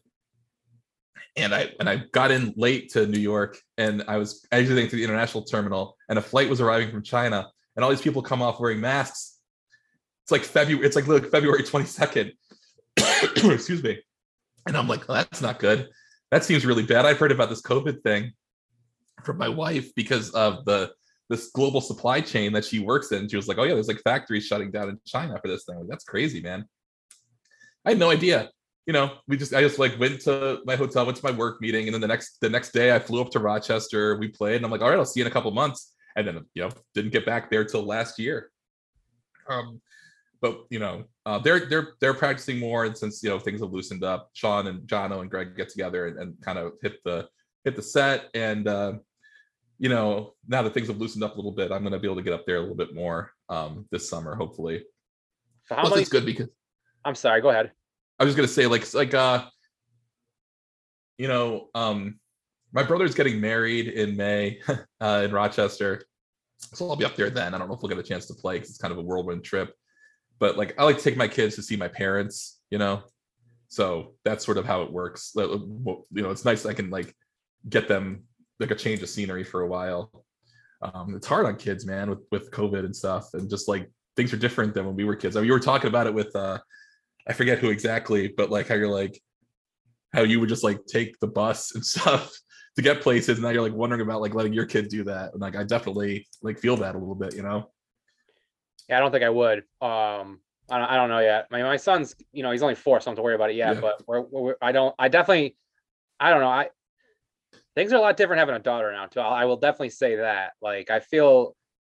and 1.37 1.55
I 1.55 1.71
and 1.79 1.89
I 1.89 2.03
got 2.13 2.31
in 2.31 2.55
late 2.57 2.91
to 2.93 3.07
New 3.07 3.19
York, 3.21 3.59
and 3.77 4.03
I 4.09 4.17
was 4.17 4.47
exiting 4.53 4.89
through 4.89 4.99
the 4.99 5.05
international 5.05 5.45
terminal, 5.45 5.97
and 6.09 6.19
a 6.19 6.23
flight 6.23 6.49
was 6.49 6.61
arriving 6.61 6.91
from 6.91 7.03
China, 7.03 7.49
and 7.75 7.85
all 7.85 7.91
these 7.91 8.01
people 8.01 8.23
come 8.23 8.43
off 8.43 8.59
wearing 8.59 8.81
masks. 8.81 9.39
It's 10.25 10.33
like 10.33 10.43
February. 10.43 10.87
It's 10.87 10.97
like 10.97 11.07
look, 11.07 11.31
February 11.31 11.63
22nd. 11.63 12.33
Excuse 13.53 13.83
me. 13.83 13.99
And 14.67 14.77
I'm 14.77 14.89
like, 14.89 15.09
oh, 15.09 15.15
that's 15.15 15.41
not 15.41 15.59
good. 15.59 15.89
That 16.33 16.43
seems 16.43 16.67
really 16.67 16.85
bad. 16.85 17.07
I've 17.07 17.19
heard 17.19 17.31
about 17.31 17.51
this 17.51 17.63
COVID 17.63 18.03
thing 18.03 18.33
from 19.23 19.39
my 19.39 19.49
wife 19.49 19.95
because 19.95 20.31
of 20.31 20.65
the 20.65 20.93
this 21.29 21.51
global 21.51 21.81
supply 21.81 22.21
chain 22.21 22.53
that 22.53 22.65
she 22.65 22.79
works 22.79 23.13
in. 23.13 23.29
She 23.29 23.37
was 23.37 23.49
like, 23.49 23.59
oh 23.59 23.65
yeah, 23.65 23.75
there's 23.75 23.89
like 23.89 24.03
factories 24.03 24.47
shutting 24.47 24.71
down 24.71 24.89
in 24.89 24.99
China 25.07 25.39
for 25.41 25.49
this 25.49 25.65
thing. 25.65 25.77
Like, 25.77 25.89
that's 25.89 26.05
crazy, 26.05 26.41
man. 26.41 26.65
I 27.85 27.91
had 27.91 27.99
no 27.99 28.11
idea. 28.11 28.51
You 28.87 28.93
know, 28.93 29.19
we 29.27 29.37
just 29.37 29.53
I 29.53 29.61
just 29.63 29.79
like 29.79 29.99
went 29.99 30.21
to 30.23 30.61
my 30.65 30.77
hotel, 30.77 31.05
went 31.05 31.19
to 31.19 31.25
my 31.25 31.37
work 31.37 31.61
meeting, 31.61 31.87
and 31.87 31.95
then 31.95 32.01
the 32.01 32.07
next 32.07 32.39
the 32.41 32.49
next 32.49 32.73
day 32.73 32.95
I 32.95 33.01
flew 33.01 33.21
up 33.21 33.31
to 33.31 33.41
Rochester. 33.41 34.17
We 34.17 34.29
played, 34.29 34.57
and 34.57 34.65
I'm 34.65 34.71
like, 34.71 34.81
all 34.81 34.91
right, 34.91 34.99
I'll 34.99 35.05
see 35.05 35.21
you 35.21 35.27
in 35.27 35.31
a 35.31 35.35
couple 35.35 35.51
months. 35.51 35.93
And 36.15 36.27
then 36.27 36.45
you 36.55 36.63
know, 36.63 36.71
didn't 36.95 37.13
get 37.13 37.27
back 37.27 37.51
there 37.51 37.65
till 37.65 37.83
last 37.83 38.19
year. 38.19 38.51
Um, 39.49 39.81
but 40.41 40.67
you 40.71 40.79
know, 40.79 41.05
uh, 41.25 41.39
they're 41.39 41.67
they're 41.67 41.95
they're 42.01 42.15
practicing 42.15 42.59
more, 42.59 42.85
and 42.85 42.97
since 42.97 43.23
you 43.23 43.31
know 43.31 43.39
things 43.39 43.61
have 43.61 43.73
loosened 43.73 44.05
up, 44.05 44.31
Sean 44.35 44.67
and 44.67 44.81
Jono 44.87 45.21
and 45.21 45.31
Greg 45.31 45.57
get 45.57 45.69
together 45.69 46.07
and, 46.07 46.19
and 46.19 46.41
kind 46.41 46.59
of 46.59 46.75
hit 46.83 47.03
the 47.05 47.29
hit 47.65 47.77
the 47.77 47.83
set, 47.83 48.27
and 48.35 48.69
uh, 48.69 48.93
you 49.79 49.89
know 49.89 50.35
now 50.47 50.63
that 50.63 50.75
things 50.75 50.89
have 50.89 50.99
loosened 50.99 51.25
up 51.25 51.35
a 51.35 51.37
little 51.37 51.53
bit, 51.53 51.73
I'm 51.73 51.83
going 51.83 51.93
to 51.93 51.99
be 51.99 52.07
able 52.07 52.17
to 52.17 52.23
get 52.23 52.33
up 52.33 52.47
there 52.47 52.57
a 52.57 52.61
little 52.61 52.77
bit 52.77 52.95
more 52.95 53.33
um, 53.49 53.87
this 53.91 54.09
summer, 54.09 54.35
hopefully. 54.35 54.85
So 55.65 55.75
how 55.75 55.83
Plus, 55.83 55.91
many? 55.91 56.03
it's 56.03 56.11
good 56.11 56.27
because 56.27 56.49
I'm 57.05 57.15
sorry. 57.15 57.41
Go 57.41 57.51
ahead. 57.51 57.73
I 58.19 58.25
was 58.25 58.35
to 58.35 58.49
say 58.49 58.67
like 58.67 58.93
like 58.95 59.15
uh, 59.15 59.45
you 61.19 61.29
know, 61.29 61.69
um, 61.75 62.19
my 62.73 62.83
brother's 62.83 63.15
getting 63.15 63.41
married 63.41 63.89
in 63.89 64.17
May 64.17 64.61
uh, 65.01 65.23
in 65.25 65.33
Rochester, 65.33 66.03
so 66.59 66.89
I'll 66.89 66.97
be 66.97 67.05
up 67.05 67.17
there 67.17 67.31
then. 67.31 67.55
I 67.55 67.59
don't 67.59 67.69
know 67.69 67.75
if 67.75 67.83
we'll 67.83 67.89
get 67.89 67.99
a 67.99 68.03
chance 68.03 68.27
to 68.27 68.35
play 68.35 68.57
because 68.57 68.71
it's 68.71 68.79
kind 68.79 68.93
of 68.93 68.99
a 68.99 69.03
whirlwind 69.03 69.45
trip. 69.45 69.75
But 70.39 70.57
like 70.57 70.75
I 70.79 70.85
like 70.85 70.99
to 70.99 71.03
take 71.03 71.17
my 71.17 71.29
kids 71.29 71.55
to 71.57 71.63
see 71.63 71.77
my 71.77 71.89
parents, 71.89 72.61
you 72.71 72.79
know. 72.79 73.03
So 73.69 74.15
that's 74.25 74.45
sort 74.45 74.59
of 74.59 74.65
how 74.65 74.83
it 74.83 74.93
works. 74.93 75.33
You 75.35 75.99
know, 76.13 76.31
it's 76.31 76.45
nice 76.45 76.65
I 76.67 76.75
can 76.75 76.91
like 76.91 77.15
get 77.69 77.89
them 77.89 78.25
like 78.61 78.71
a 78.71 78.77
change 78.77 79.03
of 79.03 79.09
scenery 79.09 79.45
for 79.45 79.63
a 79.63 79.67
while. 79.67 80.25
Um, 80.83 81.15
it's 81.15 81.27
hard 81.27 81.47
on 81.47 81.57
kids, 81.57 81.85
man, 81.85 82.11
with 82.11 82.21
with 82.31 82.51
COVID 82.51 82.85
and 82.85 82.95
stuff, 82.95 83.35
and 83.35 83.51
just 83.51 83.69
like 83.69 83.91
things 84.17 84.33
are 84.33 84.39
different 84.39 84.75
than 84.75 84.87
when 84.87 84.97
we 84.97 85.05
were 85.05 85.17
kids. 85.17 85.37
I 85.37 85.41
mean, 85.41 85.47
you 85.47 85.53
were 85.53 85.61
talking 85.61 85.89
about 85.89 86.07
it 86.07 86.15
with 86.15 86.35
uh, 86.35 86.59
I 87.29 87.33
forget 87.33 87.59
who 87.59 87.71
exactly, 87.71 88.29
but 88.29 88.51
like 88.51 88.69
how 88.69 88.75
you're 88.75 88.89
like 88.89 89.21
how 90.13 90.23
you 90.23 90.41
would 90.41 90.49
just 90.49 90.65
like 90.65 90.85
take 90.87 91.19
the 91.21 91.27
bus 91.27 91.75
and 91.75 91.85
stuff 91.95 92.33
to 92.77 92.83
get 92.83 93.01
places, 93.01 93.39
and 93.39 93.43
now 93.43 93.51
you're 93.51 93.63
like 93.63 93.73
wondering 93.73 94.03
about 94.03 94.21
like 94.21 94.35
letting 94.35 94.53
your 94.53 94.67
kid 94.67 94.89
do 94.89 95.05
that. 95.05 95.33
And 95.33 95.41
like 95.41 95.57
I 95.57 95.65
definitely 95.65 96.27
like 96.43 96.59
feel 96.59 96.77
that 96.79 96.95
a 96.95 96.99
little 96.99 97.15
bit, 97.15 97.35
you 97.35 97.43
know. 97.43 97.71
Yeah, 98.89 98.99
I 98.99 99.01
don't 99.01 99.11
think 99.11 99.25
I 99.25 99.31
would. 99.31 99.59
Um, 99.81 100.41
I 100.69 100.79
don't, 100.79 100.91
I 100.91 100.97
don't 100.97 101.09
know 101.09 101.21
yet. 101.21 101.49
My 101.51 101.63
my 101.63 101.77
son's, 101.77 102.15
you 102.33 102.43
know, 102.43 102.51
he's 102.51 102.63
only 102.63 102.75
four, 102.75 103.01
so 103.01 103.05
I 103.05 103.05
don't 103.05 103.13
have 103.13 103.17
to 103.17 103.23
worry 103.23 103.35
about 103.35 103.51
it 103.51 103.57
yet. 103.57 103.75
Yeah. 103.75 103.81
But 103.81 104.03
we're, 104.07 104.21
we're, 104.21 104.57
I 104.61 104.73
don't. 104.73 104.95
I 104.99 105.09
definitely. 105.09 105.57
I 106.19 106.31
don't 106.31 106.41
know. 106.41 106.49
I 106.49 106.71
things 107.75 107.93
are 107.93 107.97
a 107.97 108.01
lot 108.01 108.17
different 108.17 108.41
having 108.41 108.55
a 108.55 108.61
daughter 108.61 108.91
now 108.93 109.07
too. 109.07 109.21
I, 109.21 109.43
I 109.43 109.45
will 109.45 109.59
definitely 109.59 109.91
say 109.91 110.17
that. 110.17 110.53
Like 110.61 110.91
I 110.91 111.01
feel 111.01 111.55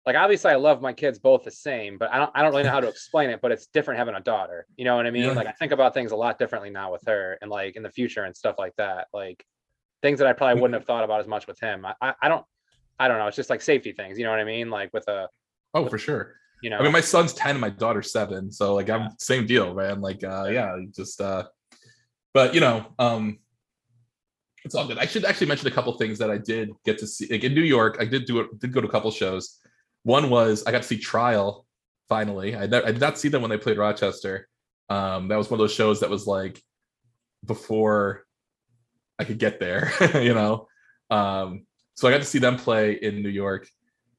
like 0.07 0.15
obviously 0.17 0.53
I 0.53 0.57
love 0.57 0.81
my 0.81 0.93
kids 0.93 1.19
both 1.19 1.43
the 1.45 1.51
same, 1.51 1.99
but 1.99 2.13
I 2.13 2.19
don't 2.19 2.31
I 2.35 2.43
don't 2.43 2.53
really 2.53 2.63
know 2.63 2.71
how 2.71 2.81
to 2.81 2.89
explain 2.89 3.29
it. 3.31 3.41
But 3.43 3.51
it's 3.53 3.67
different 3.67 3.99
having 3.99 4.15
a 4.15 4.21
daughter. 4.21 4.67
You 4.77 4.85
know 4.85 4.97
what 4.97 5.07
I 5.07 5.11
mean? 5.11 5.25
Yeah. 5.25 5.33
Like 5.33 5.49
I 5.49 5.53
think 5.53 5.73
about 5.73 5.95
things 5.95 6.13
a 6.13 6.17
lot 6.17 6.39
differently 6.39 6.71
now 6.71 6.93
with 6.93 7.03
her, 7.07 7.37
and 7.43 7.51
like 7.51 7.75
in 7.77 7.83
the 7.83 7.91
future 7.91 8.25
and 8.25 8.37
stuff 8.37 8.55
like 8.59 8.75
that. 8.77 9.09
Like 9.13 9.45
things 10.03 10.21
that 10.21 10.29
I 10.29 10.33
probably 10.33 10.61
wouldn't 10.61 10.79
have 10.79 10.87
thought 10.87 11.03
about 11.05 11.21
as 11.21 11.27
much 11.27 11.47
with 11.47 11.59
him. 11.61 11.85
I 11.85 11.95
I, 12.01 12.15
I 12.23 12.29
don't. 12.29 12.45
I 12.99 13.09
don't 13.09 13.19
know. 13.19 13.27
It's 13.27 13.37
just 13.37 13.51
like 13.51 13.61
safety 13.61 13.93
things. 13.93 14.17
You 14.19 14.25
know 14.25 14.31
what 14.31 14.41
I 14.41 14.45
mean? 14.45 14.71
Like 14.71 14.91
with 14.95 15.07
a, 15.09 15.29
Oh, 15.75 15.87
for 15.87 15.99
sure. 15.99 16.37
you 16.63 16.71
know. 16.71 16.79
I 16.79 16.83
mean, 16.83 16.93
my 16.93 17.03
son's 17.03 17.35
10 17.35 17.51
and 17.51 17.61
my 17.61 17.69
daughter's 17.69 18.11
seven. 18.11 18.51
So 18.51 18.75
like 18.75 18.89
Yeah. 18.89 18.97
I'm 18.97 19.11
same 19.19 19.45
deal, 19.47 19.75
man. 19.75 20.01
Like 20.01 20.25
uh 20.25 20.49
yeah, 20.51 20.77
just 20.95 21.21
uh 21.21 21.45
but 22.33 22.55
you 22.55 22.61
know, 22.61 22.87
um 22.99 23.39
it's 24.65 24.75
all 24.75 24.87
good. 24.87 24.99
I 24.99 25.07
should 25.07 25.25
actually 25.27 25.47
mention 25.49 25.69
a 25.69 25.71
couple 25.71 25.93
things 25.99 26.19
that 26.21 26.31
I 26.31 26.39
did 26.39 26.71
get 26.85 26.97
to 26.99 27.07
see. 27.07 27.29
Like 27.31 27.45
in 27.45 27.53
New 27.55 27.61
York, 27.63 27.99
I 28.01 28.05
did 28.07 28.25
do 28.25 28.41
it, 28.41 28.59
did 28.59 28.73
go 28.73 28.81
to 28.81 28.89
a 28.89 28.91
couple 28.91 29.11
shows. 29.11 29.61
One 30.07 30.31
was 30.31 30.63
I 30.65 30.71
got 30.71 30.83
to 30.83 30.89
see 30.89 30.99
Trial 30.99 31.67
finally. 32.09 32.55
I, 32.55 32.67
ne- 32.67 32.85
I 32.85 32.93
did 32.93 33.01
not 33.01 33.19
see 33.19 33.29
them 33.29 33.43
when 33.43 33.51
they 33.51 33.59
played 33.59 33.77
Rochester. 33.77 34.47
Um, 34.89 35.27
that 35.27 35.37
was 35.37 35.51
one 35.51 35.59
of 35.59 35.65
those 35.65 35.75
shows 35.75 35.99
that 35.99 36.11
was 36.11 36.29
like 36.29 36.63
before 37.45 38.25
I 39.19 39.25
could 39.25 39.41
get 39.41 39.59
there, 39.59 39.93
you 40.15 40.33
know. 40.33 40.69
Um, 41.11 41.67
so 41.97 42.07
I 42.07 42.13
got 42.13 42.19
to 42.19 42.25
see 42.25 42.39
them 42.39 42.57
play 42.57 42.93
in 42.93 43.21
New 43.21 43.31
York. 43.31 43.69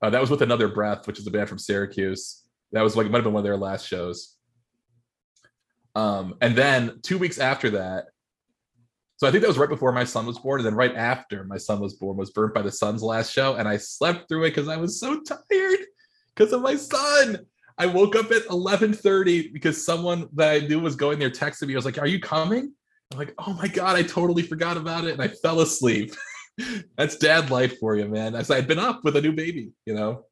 Uh, 0.02 0.10
that 0.10 0.20
was 0.20 0.30
with 0.30 0.42
Another 0.42 0.68
Breath, 0.68 1.08
which 1.08 1.20
is 1.20 1.28
a 1.28 1.32
band 1.32 1.48
from 1.48 1.58
Syracuse. 1.58 2.44
That 2.74 2.82
was 2.82 2.98
like 2.98 3.10
might 3.10 3.20
have 3.20 3.24
been 3.24 3.32
one 3.32 3.40
of 3.40 3.46
their 3.46 3.56
last 3.56 3.88
shows. 3.88 4.36
Um, 5.96 6.36
and 6.42 6.54
then 6.54 7.00
two 7.02 7.18
weeks 7.18 7.40
after 7.40 7.70
that, 7.70 8.08
so 9.18 9.28
I 9.28 9.32
think 9.32 9.42
that 9.42 9.48
was 9.48 9.58
right 9.58 9.68
before 9.68 9.92
my 9.92 10.04
son 10.04 10.28
was 10.28 10.38
born, 10.38 10.60
and 10.60 10.68
then 10.68 10.76
right 10.76 10.96
after 10.96 11.44
my 11.44 11.58
son 11.58 11.80
was 11.80 11.96
born 11.96 12.18
was 12.18 12.30
Burnt 12.30 12.54
by 12.54 12.62
the 12.62 12.72
Sun's 12.72 13.02
last 13.02 13.34
show, 13.34 13.56
and 13.56 13.68
I 13.68 13.78
slept 13.78 14.30
through 14.30 14.44
it 14.44 14.52
because 14.52 14.68
I 14.68 14.78
was 14.78 15.00
so 15.00 15.20
tired 15.22 15.80
because 16.36 16.54
of 16.54 16.62
my 16.62 16.76
son. 16.76 17.40
I 17.80 17.88
woke 17.88 18.16
up 18.16 18.32
at 18.32 18.46
11:30 18.46 19.54
because 19.54 19.84
someone 19.84 20.30
that 20.34 20.52
I 20.52 20.68
knew 20.68 20.80
was 20.80 20.96
going 20.96 21.18
there 21.18 21.32
texted 21.32 21.68
me. 21.68 21.74
I 21.74 21.78
was 21.78 21.86
like, 21.86 21.98
"Are 21.98 22.08
you 22.08 22.20
coming?" 22.20 22.72
I'm 23.12 23.18
like, 23.18 23.34
"Oh 23.40 23.54
my 23.54 23.68
god, 23.68 23.96
I 23.96 24.04
totally 24.04 24.44
forgot 24.44 24.78
about 24.78 25.06
it," 25.06 25.14
and 25.14 25.22
I 25.22 25.30
fell 25.30 25.62
asleep. 25.62 26.14
That's 26.98 27.18
dad 27.18 27.50
life 27.50 27.80
for 27.80 27.96
you, 27.96 28.08
man. 28.08 28.36
As 28.36 28.52
I'd 28.52 28.68
been 28.68 28.80
up 28.80 29.04
with 29.04 29.16
a 29.16 29.22
new 29.22 29.32
baby, 29.32 29.72
you 29.86 29.96
know. 29.96 30.26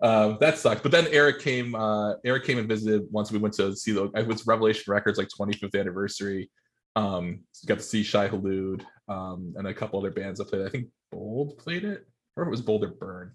Um, 0.00 0.38
that 0.40 0.58
sucked. 0.58 0.82
But 0.82 0.90
then 0.90 1.06
Eric 1.10 1.40
came. 1.40 1.74
Uh, 1.74 2.14
Eric 2.24 2.44
came 2.44 2.58
and 2.58 2.68
visited 2.68 3.06
once 3.10 3.30
we 3.30 3.38
went 3.38 3.54
to 3.54 3.76
see 3.76 3.92
the. 3.92 4.10
It 4.14 4.26
was 4.26 4.46
Revelation 4.46 4.90
Records 4.90 5.18
like 5.18 5.28
25th 5.28 5.78
anniversary. 5.78 6.50
Um, 6.96 7.40
got 7.66 7.78
to 7.78 7.84
see 7.84 8.02
Shai 8.02 8.28
Hulud 8.28 8.84
um, 9.08 9.54
and 9.56 9.66
a 9.66 9.74
couple 9.74 9.98
other 9.98 10.10
bands 10.10 10.38
that 10.38 10.48
played. 10.48 10.66
I 10.66 10.68
think 10.68 10.88
Bold 11.10 11.58
played 11.58 11.84
it, 11.84 12.06
or 12.36 12.44
if 12.44 12.48
it 12.48 12.50
was 12.50 12.62
Bold 12.62 12.84
or 12.84 12.88
Burn. 12.88 13.32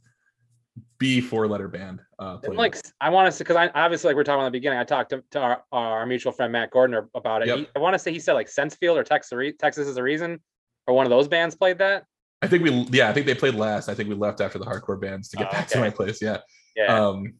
B 1.00 1.22
four 1.22 1.48
letter 1.48 1.68
band. 1.68 2.02
Uh, 2.20 2.38
like 2.54 2.78
I 3.02 3.10
want 3.10 3.26
to 3.26 3.32
say 3.32 3.40
because 3.40 3.56
I 3.56 3.70
obviously 3.74 4.10
like 4.10 4.16
we 4.16 4.22
are 4.22 4.24
talking 4.24 4.42
in 4.42 4.46
the 4.46 4.52
beginning. 4.52 4.78
I 4.78 4.84
talked 4.84 5.10
to, 5.10 5.24
to 5.32 5.40
our, 5.40 5.64
our 5.72 6.06
mutual 6.06 6.32
friend 6.32 6.52
Matt 6.52 6.72
Gordner 6.72 7.08
about 7.16 7.42
it. 7.42 7.48
Yep. 7.48 7.58
He, 7.58 7.68
I 7.76 7.80
want 7.80 7.96
to 7.96 8.00
say 8.00 8.12
he 8.12 8.20
said 8.20 8.34
like 8.34 8.48
Sensefield 8.48 8.96
or 8.96 9.04
Texas 9.04 9.54
Texas 9.60 9.88
is 9.88 9.98
a 9.98 10.04
reason, 10.04 10.40
or 10.86 10.94
one 10.94 11.08
of 11.08 11.10
those 11.10 11.28
bands 11.28 11.56
played 11.56 11.80
that. 11.80 12.06
I 12.44 12.48
think 12.48 12.64
we 12.64 12.72
yeah 12.92 13.10
I 13.10 13.14
think 13.14 13.26
they 13.26 13.34
played 13.34 13.56
last. 13.56 13.90
I 13.90 13.96
think 13.96 14.08
we 14.08 14.16
left 14.16 14.40
after 14.40 14.60
the 14.60 14.66
hardcore 14.66 15.02
bands 15.02 15.30
to 15.30 15.38
get 15.38 15.48
Oh, 15.48 15.52
back 15.52 15.66
okay. 15.66 15.74
to 15.74 15.80
my 15.80 15.90
place. 15.90 16.22
Yeah. 16.22 16.38
Yeah, 16.76 17.08
um 17.08 17.34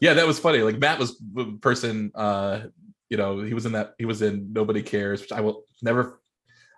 yeah 0.00 0.14
that 0.14 0.26
was 0.26 0.40
funny 0.40 0.58
like 0.58 0.78
matt 0.78 0.98
was 0.98 1.22
the 1.34 1.56
person 1.60 2.10
uh 2.16 2.62
you 3.10 3.16
know 3.16 3.40
he 3.40 3.52
was 3.52 3.66
in 3.66 3.72
that 3.72 3.94
he 3.98 4.06
was 4.06 4.22
in 4.22 4.52
nobody 4.52 4.82
cares 4.82 5.20
which 5.20 5.32
i 5.32 5.40
will 5.40 5.64
never 5.82 6.20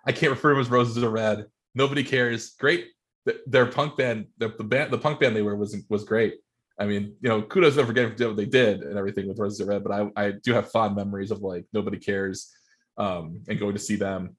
i 0.05 0.11
can't 0.11 0.31
refer 0.31 0.49
to 0.49 0.55
him 0.55 0.61
as 0.61 0.69
roses 0.69 1.01
are 1.01 1.09
red. 1.09 1.45
Nobody 1.75 2.03
cares 2.03 2.51
great. 2.59 2.87
Th- 3.27 3.39
their 3.47 3.65
punk 3.65 3.97
band 3.97 4.27
the, 4.37 4.49
the 4.57 4.63
band 4.63 4.91
the 4.91 4.97
punk 4.97 5.19
band 5.19 5.35
they 5.35 5.41
were 5.41 5.55
was 5.55 5.75
was 5.89 6.03
great. 6.03 6.35
I 6.77 6.85
mean 6.85 7.15
you 7.21 7.29
know 7.29 7.41
kudos 7.41 7.75
to 7.75 7.85
forgetting 7.85 8.27
what 8.27 8.35
they 8.35 8.45
did 8.45 8.81
and 8.81 8.97
everything 8.97 9.27
with 9.27 9.39
roses 9.39 9.61
are 9.61 9.65
red 9.65 9.83
but 9.83 9.93
i 9.93 10.25
i 10.25 10.31
do 10.31 10.53
have 10.53 10.71
fond 10.71 10.95
memories 10.95 11.31
of 11.31 11.41
like 11.41 11.65
nobody 11.71 11.97
cares 11.97 12.51
um 12.97 13.41
and 13.47 13.59
going 13.59 13.73
to 13.73 13.79
see 13.79 13.95
them. 13.95 14.35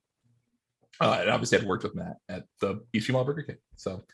Uh, 1.01 1.19
and 1.23 1.31
obviously 1.31 1.59
I'd 1.59 1.67
worked 1.67 1.83
with 1.83 1.97
Matt 1.97 2.19
at 2.29 2.45
the 2.61 2.81
East 2.93 3.11
Mall 3.11 3.25
Burger 3.25 3.43
King. 3.43 3.57
So 3.77 4.05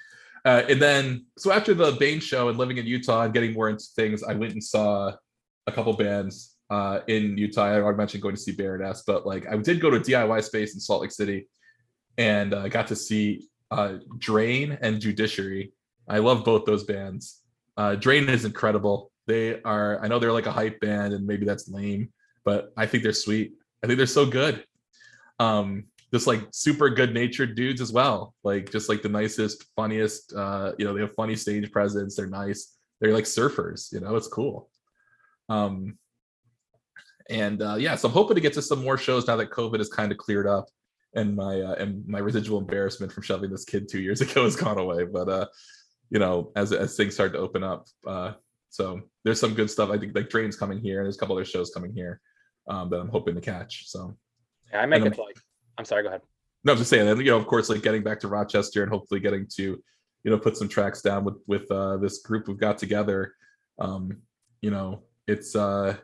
uh, 0.45 0.63
and 0.69 0.81
then, 0.81 1.27
so 1.37 1.53
after 1.53 1.75
the 1.75 1.93
Bane 1.93 2.21
show 2.21 2.49
and 2.49 2.57
living 2.57 2.79
in 2.79 2.87
Utah 2.87 3.23
and 3.23 3.35
getting 3.35 3.53
more 3.53 3.69
into 3.69 3.85
things, 3.95 4.23
I 4.23 4.33
went 4.33 4.53
and 4.55 4.65
saw 4.65 5.13
a 5.67 5.73
couple 5.73 5.93
bands 5.93 6.57
uh, 6.71 7.01
in 7.09 7.37
Utah. 7.37 7.65
I 7.65 7.81
already 7.81 7.99
mentioned 7.99 8.23
going 8.23 8.35
to 8.35 8.41
see 8.41 8.53
Baroness, 8.53 9.03
but 9.07 9.27
like 9.27 9.47
I 9.51 9.57
did 9.57 9.81
go 9.81 9.91
to 9.91 9.99
DIY 9.99 10.43
Space 10.45 10.75
in 10.75 10.81
Salt 10.81 11.03
Lake 11.03 11.11
City, 11.11 11.49
and 12.17 12.55
uh, 12.55 12.69
got 12.69 12.87
to 12.89 12.97
see 12.97 13.49
uh, 13.71 13.95
Drain 14.19 14.79
and 14.81 15.01
Judiciary. 15.01 15.73
I 16.09 16.19
love 16.19 16.45
both 16.45 16.65
those 16.65 16.85
bands. 16.85 17.43
Uh, 17.77 17.95
Drain 17.97 18.29
is 18.29 18.45
incredible. 18.45 19.11
They 19.27 19.61
are. 19.63 20.03
I 20.03 20.09
know 20.09 20.19
they're 20.19 20.33
like 20.33 20.47
a 20.47 20.53
hype 20.53 20.81
band, 20.81 21.13
and 21.13 21.27
maybe 21.27 21.45
that's 21.45 21.69
lame, 21.69 22.13
but 22.45 22.73
I 22.77 22.87
think 22.87 23.03
they're 23.03 23.13
sweet. 23.13 23.55
I 23.83 23.87
think 23.87 23.97
they're 23.97 24.07
so 24.07 24.27
good. 24.27 24.65
Um, 25.39 25.85
just 26.13 26.27
like 26.27 26.49
super 26.53 26.91
good 26.91 27.15
natured 27.15 27.55
dudes 27.55 27.81
as 27.81 27.93
well 27.93 28.35
like 28.43 28.71
just 28.73 28.89
like 28.89 29.01
the 29.01 29.09
nicest 29.09 29.65
funniest 29.77 30.33
uh 30.35 30.73
you 30.77 30.85
know 30.85 30.93
they 30.93 31.01
have 31.01 31.15
funny 31.15 31.37
stage 31.37 31.71
presence 31.71 32.17
they're 32.17 32.27
nice 32.27 32.77
they're 33.01 33.13
like 33.13 33.25
surfers 33.25 33.93
you 33.93 34.01
know 34.01 34.17
it's 34.17 34.27
cool 34.27 34.69
um 35.49 35.97
and 37.31 37.63
uh 37.63 37.77
yeah 37.77 37.95
so 37.95 38.09
i'm 38.09 38.15
hoping 38.15 38.35
to 38.35 38.41
get 38.41 38.53
to 38.53 38.63
some 38.63 38.85
more 38.85 38.99
shows 38.99 39.27
now 39.27 39.37
that 39.37 39.51
covid 39.51 39.79
has 39.79 39.89
kind 39.89 40.13
of 40.13 40.19
cleared 40.19 40.47
up 40.47 40.67
and 41.15 41.35
my 41.35 41.61
uh, 41.61 41.75
and 41.75 42.07
my 42.07 42.19
residual 42.19 42.59
embarrassment 42.59 43.13
from 43.13 43.23
shoving 43.23 43.51
this 43.51 43.65
kid 43.65 43.89
two 43.89 44.01
years 44.01 44.21
ago 44.27 44.45
has 44.45 44.57
gone 44.57 44.79
away 44.79 45.05
but 45.05 45.29
uh 45.29 45.47
you 46.11 46.19
know 46.19 46.53
as 46.57 46.73
as 46.73 46.97
things 46.97 47.15
start 47.15 47.33
to 47.33 47.39
open 47.39 47.63
up 47.65 47.87
uh 48.07 48.33
so 48.69 49.01
there's 49.25 49.41
some 49.41 49.55
good 49.55 49.71
stuff 49.71 49.91
i 49.91 49.99
think 49.99 50.15
like 50.15 50.29
drain's 50.29 50.57
coming 50.57 50.79
here 50.79 50.99
and 50.99 51.07
there's 51.07 51.17
a 51.17 51.19
couple 51.19 51.35
other 51.35 51.45
shows 51.45 51.71
coming 51.71 51.93
here 51.93 52.21
um 52.69 52.91
that 52.91 53.01
i'm 53.01 53.09
hoping 53.09 53.35
to 53.35 53.41
catch 53.41 53.85
so 53.89 54.15
yeah 54.73 54.81
I 54.81 54.87
make 54.87 55.05
it 55.05 55.19
like. 55.19 55.37
I'm 55.81 55.87
sorry. 55.87 56.03
Go 56.03 56.11
ahead. 56.11 56.21
no, 56.65 56.73
I'm 56.73 56.79
just 56.79 56.91
saying, 56.91 57.09
and 57.09 57.19
you 57.21 57.31
know, 57.31 57.39
of 57.39 57.47
course, 57.47 57.71
like 57.71 57.83
getting 57.83 58.03
back 58.03 58.21
to 58.21 58.29
Rochester 58.29 58.83
and 58.83 58.93
hopefully 58.93 59.19
getting 59.19 59.47
to, 59.57 59.83
you 60.25 60.31
know, 60.31 60.39
put 60.39 60.59
some 60.59 60.69
tracks 60.69 61.01
down 61.01 61.25
with 61.25 61.37
with 61.47 61.71
uh, 61.71 61.97
this 61.97 62.19
group 62.19 62.49
we've 62.49 62.59
got 62.59 62.77
together. 62.77 63.35
Um, 63.79 64.19
you 64.61 64.71
know, 64.71 65.05
it's 65.27 65.57
uh, 65.57 65.97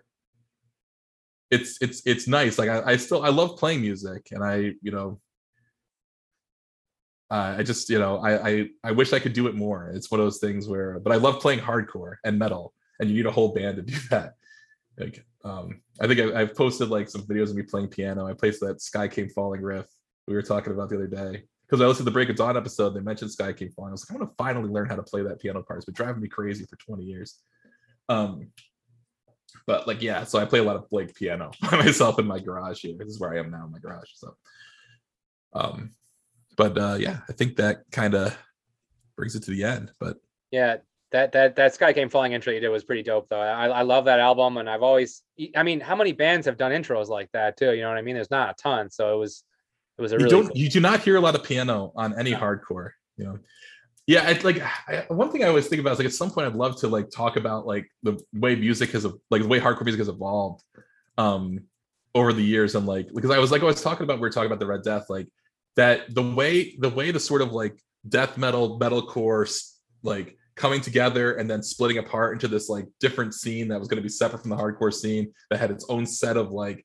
it's 1.51 1.79
it's 1.81 2.03
it's 2.07 2.27
nice. 2.27 2.59
Like 2.59 2.69
I, 2.69 2.83
I 2.93 2.97
still 2.97 3.23
I 3.23 3.29
love 3.29 3.57
playing 3.57 3.81
music, 3.81 4.29
and 4.33 4.43
I 4.43 4.75
you 4.83 4.91
know, 4.91 5.21
uh, 7.31 7.57
I 7.59 7.63
just 7.63 7.89
you 7.89 7.99
know 7.99 8.19
I, 8.19 8.49
I 8.49 8.69
I 8.85 8.93
wish 8.93 9.13
I 9.13 9.19
could 9.19 9.33
do 9.33 9.47
it 9.47 9.55
more. 9.55 9.91
It's 9.95 10.11
one 10.11 10.21
of 10.21 10.27
those 10.27 10.39
things 10.39 10.69
where, 10.69 10.99
but 10.99 11.13
I 11.13 11.17
love 11.17 11.41
playing 11.41 11.61
hardcore 11.61 12.17
and 12.25 12.39
metal, 12.39 12.75
and 13.01 13.09
you 13.09 13.17
need 13.17 13.27
a 13.27 13.33
whole 13.33 13.53
band 13.55 13.77
to 13.77 13.83
do 13.95 13.97
that. 14.11 14.35
Like, 14.99 15.25
um, 15.45 15.83
I 16.01 16.07
think 16.07 16.21
I, 16.21 16.41
I've 16.41 16.55
posted 16.55 16.89
like 16.89 17.09
some 17.09 17.23
videos 17.23 17.51
of 17.51 17.57
me 17.57 17.63
playing 17.63 17.89
piano. 17.89 18.27
I 18.27 18.33
played 18.33 18.55
that 18.63 18.81
Sky 18.81 19.09
Came 19.09 19.29
Falling 19.29 19.63
riff 19.63 19.87
we 20.27 20.35
were 20.35 20.43
talking 20.43 20.73
about 20.73 20.89
the 20.89 20.97
other 20.97 21.07
day 21.07 21.45
because 21.67 21.81
I 21.81 21.87
listened 21.87 22.05
to 22.07 22.11
the 22.11 22.11
Break 22.13 22.29
of 22.29 22.37
Dawn 22.37 22.57
episode. 22.57 22.91
They 22.91 23.01
mentioned 23.01 23.31
Sky 23.31 23.53
Came 23.53 23.71
Falling. 23.71 23.91
I 23.91 23.93
was 23.93 24.09
like, 24.09 24.17
I 24.17 24.19
want 24.19 24.31
to 24.31 24.37
finally 24.37 24.69
learn 24.69 24.89
how 24.89 24.97
to 24.97 25.03
play 25.03 25.23
that 25.23 25.41
piano 25.41 25.63
part. 25.63 25.79
It's 25.79 25.87
been 25.87 25.95
driving 25.95 26.23
me 26.23 26.29
crazy 26.29 26.65
for 26.65 26.77
20 26.77 27.05
years. 27.05 27.37
Um, 28.09 28.49
but 29.67 29.87
like, 29.87 30.03
yeah, 30.03 30.25
so 30.25 30.39
I 30.39 30.45
play 30.45 30.59
a 30.59 30.63
lot 30.65 30.77
of 30.77 30.87
like 30.91 31.15
piano 31.15 31.51
by 31.71 31.77
myself 31.79 32.19
in 32.19 32.27
my 32.27 32.39
garage 32.39 32.81
here. 32.81 32.95
This 32.99 33.09
is 33.09 33.21
where 33.21 33.33
I 33.35 33.39
am 33.39 33.51
now 33.51 33.65
in 33.67 33.73
my 33.73 33.79
garage. 33.79 34.11
So, 34.15 34.37
um, 35.53 35.91
but 36.57 36.77
uh, 36.79 36.97
yeah, 36.99 37.21
I 37.29 37.33
think 37.33 37.57
that 37.57 37.85
kind 37.91 38.15
of 38.15 38.37
brings 39.17 39.35
it 39.35 39.43
to 39.45 39.51
the 39.51 39.65
end. 39.65 39.93
But 39.99 40.17
Yeah, 40.51 40.77
that 41.13 41.33
that 41.33 41.57
that 41.57 41.75
Sky 41.75 41.93
Came 41.93 42.09
Falling 42.09 42.33
intro 42.33 42.53
you 42.53 42.61
did 42.61 42.69
was 42.69 42.85
pretty 42.85 43.03
dope 43.03 43.29
though. 43.29 43.41
I 43.41 43.69
I 43.69 43.83
love 43.83 44.07
that 44.07 44.21
album, 44.21 44.57
and 44.57 44.69
I've 44.69 44.83
always. 44.83 45.23
I 45.55 45.63
mean, 45.63 45.81
how 45.81 45.97
many 45.97 46.13
bands 46.13 46.47
have 46.47 46.57
done 46.57 46.73
intros 46.73 47.09
like 47.09 47.31
that 47.33 47.57
too? 47.57 47.73
You 47.73 47.83
know 47.83 47.89
what 47.89 47.99
I 47.99 48.03
mean? 48.03 48.15
There's 48.15 48.31
not 48.31 48.51
a 48.51 48.55
ton, 48.63 48.91
so 48.91 49.15
it 49.15 49.19
was 49.19 49.45
it 49.99 50.03
was 50.03 50.13
a 50.13 50.17
you 50.17 50.19
really 50.25 50.31
don't 50.31 50.47
cool- 50.49 50.57
you 50.57 50.69
do 50.69 50.81
not 50.81 51.01
hear 51.01 51.17
a 51.17 51.21
lot 51.21 51.35
of 51.35 51.43
piano 51.45 51.93
on 51.97 52.19
any 52.19 52.33
No. 52.33 52.39
hardcore 52.39 52.91
you 53.17 53.25
know 53.25 53.39
yeah 54.07 54.29
it's 54.29 54.45
like 54.45 54.61
I, 54.89 55.05
one 55.09 55.31
thing 55.31 55.45
i 55.45 55.49
always 55.49 55.67
think 55.67 55.81
about 55.81 55.93
is 55.93 55.99
like 55.99 56.07
at 56.07 56.15
some 56.15 56.31
point 56.31 56.47
i'd 56.47 56.55
love 56.55 56.79
to 56.81 56.89
like 56.89 57.11
talk 57.11 57.37
about 57.37 57.67
like 57.67 57.89
the 58.03 58.19
way 58.33 58.55
music 58.55 58.91
has 58.93 59.07
like 59.31 59.43
the 59.43 59.49
way 59.49 59.61
hardcore 59.61 59.85
music 59.85 60.01
has 60.01 60.09
evolved 60.09 60.63
um 61.19 61.61
over 62.15 62.33
the 62.33 62.43
years 62.43 62.75
and 62.75 62.87
like 62.87 63.09
because 63.15 63.31
i 63.31 63.39
was 63.39 63.51
like 63.51 63.63
i 63.63 63.67
was 63.67 63.83
talking 63.83 64.05
about 64.05 64.17
we 64.17 64.23
were 64.23 64.31
talking 64.31 64.47
about 64.47 64.61
the 64.61 64.67
red 64.67 64.83
death 64.83 65.07
like 65.09 65.29
that 65.77 66.15
the 66.15 66.23
way 66.23 66.77
the 66.79 66.89
way 66.89 67.11
the 67.11 67.21
sort 67.21 67.43
of 67.43 67.53
like 67.53 67.79
death 68.09 68.39
metal 68.39 68.79
metalcore 68.79 69.47
like 70.03 70.37
coming 70.55 70.81
together 70.81 71.35
and 71.35 71.51
then 71.51 71.63
splitting 71.63 71.99
apart 71.99 72.33
into 72.33 72.49
this 72.49 72.69
like 72.69 72.87
different 72.99 73.35
scene 73.35 73.69
that 73.69 73.79
was 73.79 73.89
going 73.89 73.99
to 73.99 74.03
be 74.03 74.09
separate 74.09 74.41
from 74.41 74.51
the 74.51 74.57
hardcore 74.57 74.93
scene 74.93 75.31
that 75.51 75.61
had 75.61 75.71
its 75.71 75.85
own 75.91 76.07
set 76.07 76.37
of 76.37 76.51
like 76.51 76.85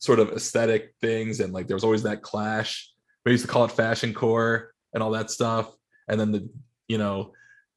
sort 0.00 0.18
of 0.18 0.30
aesthetic 0.30 0.92
things 1.00 1.38
and 1.38 1.52
like 1.52 1.68
there 1.68 1.76
was 1.76 1.84
always 1.84 2.02
that 2.02 2.22
clash. 2.22 2.90
We 3.24 3.30
used 3.30 3.44
to 3.44 3.50
call 3.50 3.64
it 3.64 3.70
fashion 3.70 4.12
core 4.12 4.72
and 4.92 5.02
all 5.02 5.12
that 5.12 5.30
stuff 5.30 5.72
and 6.08 6.18
then 6.18 6.32
the 6.32 6.48
you 6.88 6.98
know 6.98 7.32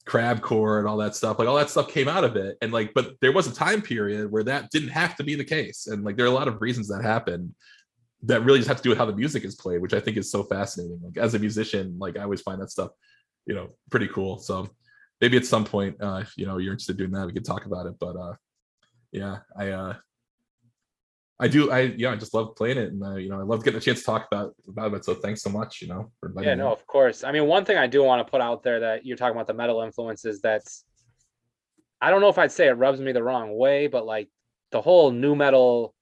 crab 0.05 0.41
core 0.41 0.77
and 0.77 0.87
all 0.87 0.97
that 0.97 1.15
stuff 1.15 1.39
like 1.39 1.47
all 1.47 1.55
that 1.55 1.69
stuff 1.69 1.87
came 1.87 2.07
out 2.07 2.23
of 2.23 2.35
it. 2.35 2.57
And 2.61 2.71
like 2.71 2.93
but 2.93 3.15
there 3.21 3.31
was 3.31 3.47
a 3.47 3.53
time 3.53 3.81
period 3.81 4.31
where 4.31 4.43
that 4.43 4.69
didn't 4.69 4.89
have 4.89 5.15
to 5.17 5.23
be 5.23 5.35
the 5.35 5.43
case. 5.43 5.87
And 5.87 6.03
like 6.03 6.15
there 6.15 6.25
are 6.25 6.29
a 6.29 6.33
lot 6.33 6.47
of 6.47 6.61
reasons 6.61 6.87
that 6.89 7.03
happened 7.03 7.53
that 8.23 8.43
really 8.43 8.59
just 8.59 8.67
have 8.67 8.77
to 8.77 8.83
do 8.83 8.89
with 8.89 8.97
how 8.97 9.05
the 9.05 9.15
music 9.15 9.43
is 9.43 9.55
played 9.55 9.81
which 9.81 9.93
i 9.93 9.99
think 9.99 10.17
is 10.17 10.31
so 10.31 10.43
fascinating. 10.43 10.99
Like 11.03 11.17
as 11.17 11.33
a 11.33 11.39
musician 11.39 11.97
like 11.99 12.17
i 12.17 12.23
always 12.23 12.41
find 12.41 12.61
that 12.61 12.71
stuff 12.71 12.91
you 13.45 13.55
know 13.55 13.69
pretty 13.89 14.07
cool. 14.07 14.37
So 14.39 14.69
maybe 15.21 15.37
at 15.37 15.45
some 15.45 15.65
point 15.65 15.95
uh 16.01 16.19
if, 16.21 16.37
you 16.37 16.45
know 16.45 16.57
you're 16.57 16.73
interested 16.73 16.93
in 16.93 16.97
doing 16.97 17.11
that 17.11 17.27
we 17.27 17.33
could 17.33 17.45
talk 17.45 17.65
about 17.65 17.87
it. 17.87 17.95
But 17.99 18.15
uh 18.15 18.35
yeah 19.11 19.37
i 19.57 19.69
uh 19.69 19.95
I 21.39 21.47
do. 21.49 21.69
I 21.69 21.93
yeah. 21.97 22.11
I 22.11 22.15
just 22.15 22.33
love 22.33 22.55
playing 22.55 22.77
it, 22.77 22.93
and 22.93 23.03
uh, 23.03 23.15
you 23.15 23.29
know, 23.29 23.39
I 23.39 23.43
love 23.43 23.63
getting 23.63 23.77
a 23.77 23.81
chance 23.81 23.99
to 23.99 24.05
talk 24.05 24.27
about 24.31 24.55
about 24.67 24.93
it. 24.93 25.03
So 25.03 25.15
thanks 25.15 25.41
so 25.41 25.49
much. 25.49 25.81
You 25.81 25.89
know, 25.89 26.11
Yeah, 26.41 26.55
me. 26.55 26.61
no, 26.61 26.71
of 26.71 26.85
course. 26.87 27.23
I 27.25 27.31
mean, 27.33 27.45
one 27.45 27.65
thing 27.65 27.77
I 27.77 27.87
do 27.87 28.03
want 28.03 28.25
to 28.25 28.29
put 28.29 28.39
out 28.39 28.63
there 28.63 28.79
that 28.79 29.05
you're 29.05 29.17
talking 29.17 29.35
about 29.35 29.47
the 29.47 29.53
metal 29.53 29.81
influences. 29.81 30.39
That's 30.39 30.85
I 31.99 32.09
don't 32.09 32.21
know 32.21 32.29
if 32.29 32.37
I'd 32.37 32.51
say 32.51 32.67
it 32.67 32.73
rubs 32.73 33.01
me 33.01 33.11
the 33.11 33.23
wrong 33.23 33.57
way, 33.57 33.87
but 33.87 34.05
like 34.05 34.29
the 34.71 34.81
whole 34.81 35.11
nu 35.11 35.35
metal 35.35 35.93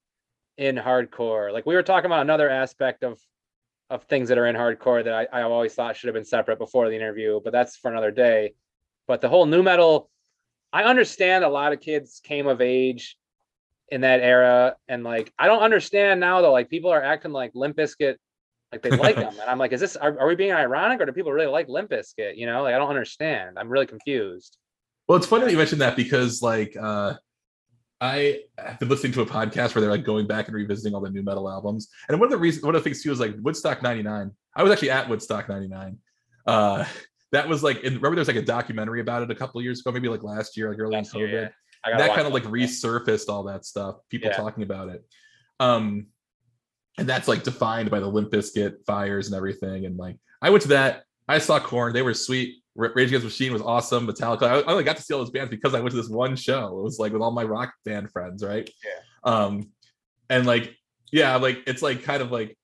in 0.57 0.75
hardcore. 0.75 1.51
Like 1.51 1.65
we 1.65 1.73
were 1.73 1.83
talking 1.83 2.05
about 2.05 2.21
another 2.21 2.49
aspect 2.49 3.03
of 3.03 3.19
of 3.89 4.03
things 4.03 4.29
that 4.29 4.37
are 4.37 4.45
in 4.47 4.55
hardcore 4.55 5.03
that 5.03 5.13
I, 5.13 5.39
I 5.39 5.41
always 5.43 5.73
thought 5.73 5.97
should 5.97 6.07
have 6.07 6.15
been 6.15 6.25
separate 6.25 6.59
before 6.59 6.89
the 6.89 6.95
interview, 6.95 7.41
but 7.43 7.53
that's 7.53 7.75
for 7.75 7.91
another 7.91 8.11
day. 8.11 8.53
But 9.07 9.21
the 9.21 9.29
whole 9.29 9.47
nu 9.47 9.63
metal, 9.63 10.09
I 10.71 10.83
understand 10.83 11.43
a 11.43 11.49
lot 11.49 11.73
of 11.73 11.79
kids 11.79 12.21
came 12.23 12.47
of 12.47 12.61
age 12.61 13.17
in 13.93 14.01
that 14.01 14.21
era, 14.21 14.75
and 14.87 15.03
like 15.03 15.31
I 15.37 15.45
don't 15.45 15.61
understand 15.61 16.19
now 16.19 16.41
though. 16.41 16.51
Like 16.51 16.69
people 16.69 16.89
are 16.89 17.03
acting 17.03 17.31
like 17.31 17.51
Limp 17.53 17.77
Bizkit, 17.77 18.15
like 18.71 18.81
they 18.81 18.89
like 18.89 19.15
them, 19.25 19.35
and 19.39 19.47
I'm 19.49 19.59
like, 19.59 19.71
is 19.71 19.79
this 19.79 19.95
are, 19.95 20.19
are 20.19 20.27
we 20.27 20.35
being 20.35 20.51
ironic 20.51 20.99
or 20.99 21.05
do 21.05 21.11
people 21.11 21.31
really 21.31 21.47
like 21.47 21.69
Limp 21.69 21.91
Bizkit? 21.91 22.35
You 22.35 22.47
know, 22.47 22.63
like 22.63 22.73
I 22.73 22.79
don't 22.79 22.89
understand. 22.89 23.59
I'm 23.59 23.69
really 23.69 23.85
confused. 23.85 24.57
Well, 25.07 25.17
it's 25.17 25.27
funny 25.27 25.45
that 25.45 25.51
you 25.51 25.57
mentioned 25.57 25.81
that 25.81 25.95
because 25.95 26.41
like 26.41 26.75
uh 26.75 27.13
I 28.01 28.39
have 28.57 28.79
been 28.79 28.89
listening 28.89 29.13
to 29.13 29.21
a 29.21 29.25
podcast 29.27 29.75
where 29.75 29.81
they're 29.81 29.91
like 29.91 30.03
going 30.03 30.25
back 30.25 30.47
and 30.47 30.55
revisiting 30.55 30.95
all 30.95 31.01
the 31.01 31.11
nu 31.11 31.21
metal 31.21 31.47
albums. 31.47 31.89
And 32.09 32.19
one 32.19 32.27
of 32.27 32.31
the 32.31 32.37
reasons 32.37 32.65
one 32.65 32.75
of 32.75 32.83
the 32.83 32.89
things 32.89 33.03
too 33.03 33.11
is 33.11 33.19
like 33.19 33.35
Woodstock 33.41 33.83
99. 33.83 34.31
I 34.55 34.63
was 34.63 34.71
actually 34.71 34.89
at 34.89 35.07
Woodstock 35.07 35.47
99. 35.47 35.99
Uh 36.47 36.83
that 37.31 37.47
was 37.47 37.61
like 37.61 37.83
and 37.83 37.95
remember 37.97 38.15
there's 38.15 38.27
like 38.27 38.37
a 38.37 38.41
documentary 38.41 39.01
about 39.01 39.21
it 39.21 39.29
a 39.29 39.35
couple 39.35 39.59
of 39.59 39.63
years 39.63 39.81
ago, 39.81 39.91
maybe 39.91 40.07
like 40.07 40.23
last 40.23 40.57
year, 40.57 40.69
like 40.71 40.79
early 40.79 40.97
in 40.97 41.05
year, 41.13 41.27
COVID. 41.27 41.31
yeah. 41.31 41.49
That 41.85 42.15
kind 42.15 42.27
of 42.27 42.33
like 42.33 42.43
resurfaced 42.43 43.29
all 43.29 43.43
that 43.43 43.65
stuff 43.65 43.97
people 44.09 44.29
Yeah. 44.29 44.37
talking 44.37 44.63
about 44.63 44.89
it. 44.89 45.03
Um 45.59 46.07
and 46.97 47.09
that's 47.09 47.27
like 47.27 47.43
defined 47.43 47.89
by 47.89 47.99
the 47.99 48.07
Limp 48.07 48.31
Bizkit 48.31 48.85
fires 48.85 49.27
and 49.27 49.35
everything 49.35 49.85
and 49.85 49.97
like 49.97 50.15
i 50.43 50.49
went 50.51 50.61
to 50.61 50.67
that 50.69 51.03
i 51.27 51.39
saw 51.39 51.59
Korn 51.59 51.91
they 51.93 52.01
were 52.03 52.13
sweet. 52.13 52.57
Rage 52.75 53.07
against 53.09 53.23
machine 53.25 53.51
was 53.53 53.61
awesome 53.61 54.07
metallica 54.07 54.43
I, 54.43 54.59
I 54.59 54.63
only 54.71 54.83
got 54.83 54.97
to 54.97 55.03
see 55.03 55.13
all 55.13 55.19
those 55.21 55.31
bands 55.31 55.49
because 55.49 55.73
i 55.73 55.79
went 55.79 55.91
to 55.91 55.97
this 55.97 56.09
one 56.09 56.35
show. 56.35 56.67
It 56.79 56.83
was 56.83 56.99
like 56.99 57.11
with 57.13 57.21
all 57.21 57.31
my 57.31 57.43
rock 57.43 57.73
band 57.85 58.11
friends 58.11 58.43
right? 58.43 58.69
Yeah. 58.85 59.31
um 59.33 59.69
and 60.29 60.45
like 60.45 60.75
yeah 61.11 61.35
like 61.37 61.59
it's 61.67 61.81
like 61.81 62.03
kind 62.03 62.21
of 62.21 62.31
like 62.31 62.57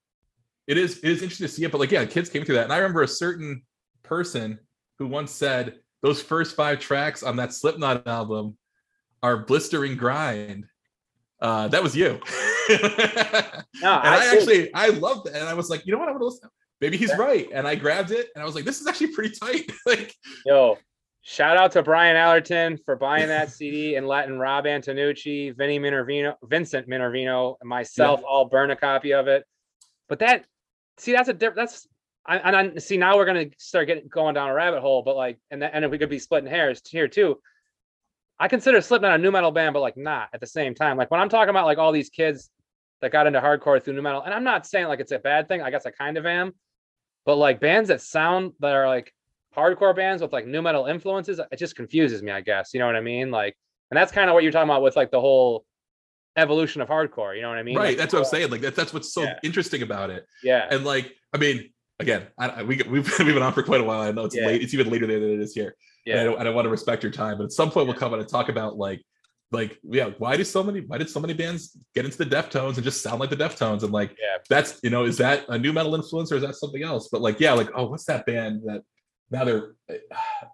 it 0.67 0.77
is 0.77 0.97
it 0.99 1.09
is 1.09 1.21
interesting 1.23 1.47
to 1.47 1.53
see 1.53 1.63
it 1.63 1.71
but 1.71 1.79
like 1.79 1.91
yeah 1.91 2.05
kids 2.05 2.29
came 2.29 2.43
through 2.45 2.55
that 2.55 2.65
and 2.65 2.73
i 2.73 2.77
remember 2.77 3.01
a 3.01 3.07
certain 3.07 3.61
person 4.03 4.59
who 4.99 5.07
once 5.07 5.31
said 5.31 5.75
those 6.03 6.21
first 6.21 6.55
five 6.55 6.79
tracks 6.79 7.23
on 7.23 7.35
that 7.37 7.53
Slipknot 7.53 8.07
album 8.07 8.57
are 9.21 9.37
blistering 9.37 9.97
grind. 9.97 10.65
Uh, 11.41 11.67
that 11.69 11.83
was 11.83 11.95
you. 11.95 12.19
No, 13.81 13.93
and 13.93 14.13
I, 14.13 14.25
I, 14.25 14.35
actually 14.35 14.73
I 14.73 14.89
loved 14.89 15.27
it, 15.27 15.35
and 15.35 15.47
I 15.47 15.53
was 15.53 15.69
like, 15.69 15.85
you 15.85 15.93
know 15.93 15.99
what, 15.99 16.09
I 16.09 16.11
want 16.11 16.21
to 16.21 16.25
listen. 16.25 16.49
Maybe 16.81 16.97
he's 16.97 17.15
right, 17.17 17.47
and 17.53 17.67
I 17.67 17.75
grabbed 17.75 18.11
it, 18.11 18.27
and 18.35 18.41
I 18.41 18.45
was 18.45 18.55
like, 18.55 18.65
this 18.65 18.81
is 18.81 18.87
actually 18.87 19.13
pretty 19.13 19.35
tight. 19.35 19.71
like, 19.85 20.13
Yo, 20.45 20.77
shout 21.21 21.57
out 21.57 21.71
to 21.73 21.83
Brian 21.83 22.17
Allerton 22.17 22.77
for 22.85 22.95
buying 22.95 23.27
that 23.27 23.51
CD 23.53 23.95
and 23.95 24.07
letting 24.07 24.37
Rob 24.37 24.65
Antonucci, 24.65 25.55
Vinny 25.55 25.79
Minervino, 25.79 26.35
Vincent 26.43 26.89
Minervino, 26.89 27.55
and 27.61 27.69
myself 27.69 28.21
all 28.27 28.45
burn 28.45 28.71
a 28.71 28.75
copy 28.75 29.13
of 29.13 29.27
it. 29.27 29.45
But 30.09 30.19
that, 30.19 30.45
see, 30.97 31.13
that's 31.13 31.29
a 31.29 31.33
different. 31.33 31.55
That's 31.55 31.87
I, 32.25 32.37
and 32.37 32.55
I 32.55 32.75
see 32.79 32.97
now 32.97 33.15
we're 33.15 33.25
gonna 33.25 33.47
start 33.57 33.87
getting 33.87 34.07
going 34.09 34.35
down 34.35 34.49
a 34.49 34.53
rabbit 34.53 34.81
hole. 34.81 35.03
But 35.03 35.15
like, 35.15 35.39
and 35.51 35.61
that, 35.61 35.71
and 35.73 35.85
if 35.85 35.91
we 35.91 35.97
could 35.97 36.09
be 36.09 36.19
splitting 36.19 36.49
hairs 36.49 36.81
here 36.89 37.07
too. 37.07 37.39
I 38.39 38.47
consider 38.47 38.79
Slipknot 38.81 39.15
a 39.15 39.17
nu 39.17 39.31
metal 39.31 39.51
band, 39.51 39.73
but 39.73 39.81
like 39.81 39.97
not 39.97 40.29
at 40.33 40.39
the 40.39 40.47
same 40.47 40.73
time. 40.73 40.97
Like 40.97 41.11
when 41.11 41.19
I'm 41.19 41.29
talking 41.29 41.49
about 41.49 41.65
like 41.65 41.77
all 41.77 41.91
these 41.91 42.09
kids 42.09 42.49
that 43.01 43.11
got 43.11 43.27
into 43.27 43.39
hardcore 43.41 43.83
through 43.83 43.93
nu 43.93 44.01
metal, 44.01 44.21
and 44.21 44.33
I'm 44.33 44.43
not 44.43 44.65
saying 44.65 44.87
like 44.87 44.99
it's 44.99 45.11
a 45.11 45.19
bad 45.19 45.47
thing. 45.47 45.61
I 45.61 45.69
guess 45.71 45.85
I 45.85 45.91
kind 45.91 46.17
of 46.17 46.25
am, 46.25 46.53
but 47.25 47.35
like 47.35 47.59
bands 47.59 47.89
that 47.89 48.01
sound 48.01 48.53
that 48.59 48.73
are 48.73 48.87
like 48.87 49.13
hardcore 49.55 49.95
bands 49.95 50.21
with 50.21 50.31
like 50.31 50.45
nu 50.47 50.61
metal 50.61 50.85
influences, 50.85 51.39
it 51.51 51.57
just 51.57 51.75
confuses 51.75 52.21
me, 52.21 52.31
I 52.31 52.41
guess. 52.41 52.71
You 52.73 52.79
know 52.79 52.85
what 52.85 52.95
I 52.95 53.01
mean? 53.01 53.29
Like, 53.31 53.57
and 53.91 53.97
that's 53.97 54.11
kind 54.11 54.29
of 54.29 54.33
what 54.35 54.43
you're 54.43 54.51
talking 54.51 54.69
about 54.69 54.83
with 54.83 54.95
like 54.95 55.11
the 55.11 55.19
whole 55.19 55.65
evolution 56.37 56.81
of 56.81 56.87
hardcore. 56.87 57.35
You 57.35 57.41
know 57.41 57.49
what 57.49 57.57
I 57.57 57.63
mean? 57.63 57.75
right, 57.77 57.87
Like, 57.89 57.97
that's 57.97 58.13
what 58.13 58.19
I'm 58.19 58.25
saying. 58.25 58.51
Like, 58.51 58.61
that's 58.61 58.75
that's 58.75 58.93
what's 58.93 59.13
so 59.13 59.23
Yeah. 59.23 59.39
interesting 59.43 59.81
about 59.81 60.09
it. 60.11 60.25
Yeah. 60.43 60.67
And 60.71 60.85
like, 60.85 61.11
I 61.33 61.37
mean, 61.37 61.71
again, 61.99 62.27
I, 62.37 62.47
I, 62.49 62.63
we 62.63 62.77
we've, 62.89 63.05
we've 63.19 63.33
been 63.33 63.41
on 63.41 63.51
for 63.53 63.63
quite 63.63 63.81
a 63.81 63.83
while. 63.83 64.01
I 64.01 64.11
know 64.11 64.25
it's 64.25 64.35
Yeah. 64.35 64.45
late. 64.47 64.61
It's 64.61 64.73
even 64.73 64.89
later 64.89 65.07
than 65.07 65.21
it 65.21 65.39
is 65.41 65.53
here. 65.53 65.75
And 66.09 66.19
I 66.19 66.23
Yeah. 66.23 66.29
don't, 66.29 66.41
I 66.41 66.43
don't 66.43 66.55
want 66.55 66.65
to 66.65 66.69
respect 66.69 67.03
your 67.03 67.11
time, 67.11 67.37
but 67.37 67.45
at 67.45 67.51
some 67.51 67.71
point 67.71 67.87
we'll 67.87 67.95
come 67.95 68.13
on 68.13 68.19
and 68.19 68.27
talk 68.27 68.49
about 68.49 68.77
like, 68.77 69.01
like, 69.51 69.79
yeah, 69.83 70.11
why 70.19 70.37
do 70.37 70.43
so 70.43 70.61
many, 70.63 70.81
why 70.81 70.97
did 70.99 71.09
so 71.09 71.19
many 71.19 71.33
bands 71.33 71.75
get 71.95 72.05
into 72.05 72.17
the 72.17 72.25
Deftones 72.25 72.75
and 72.75 72.83
just 72.83 73.01
sound 73.01 73.19
like 73.19 73.31
the 73.31 73.35
Deftones? 73.35 73.81
And 73.83 73.91
like, 73.91 74.11
Yeah. 74.11 74.37
that's, 74.49 74.79
you 74.83 74.89
know, 74.91 75.05
is 75.05 75.17
that 75.17 75.45
a 75.49 75.57
nu 75.57 75.73
metal 75.73 75.95
influence 75.95 76.31
or 76.31 76.35
is 76.35 76.43
that 76.43 76.55
something 76.55 76.83
else? 76.83 77.09
But 77.11 77.21
like, 77.21 77.39
yeah, 77.39 77.53
like, 77.53 77.69
oh, 77.75 77.87
what's 77.87 78.05
that 78.05 78.25
band 78.27 78.61
that 78.65 78.83
now 79.31 79.45
they're, 79.45 79.75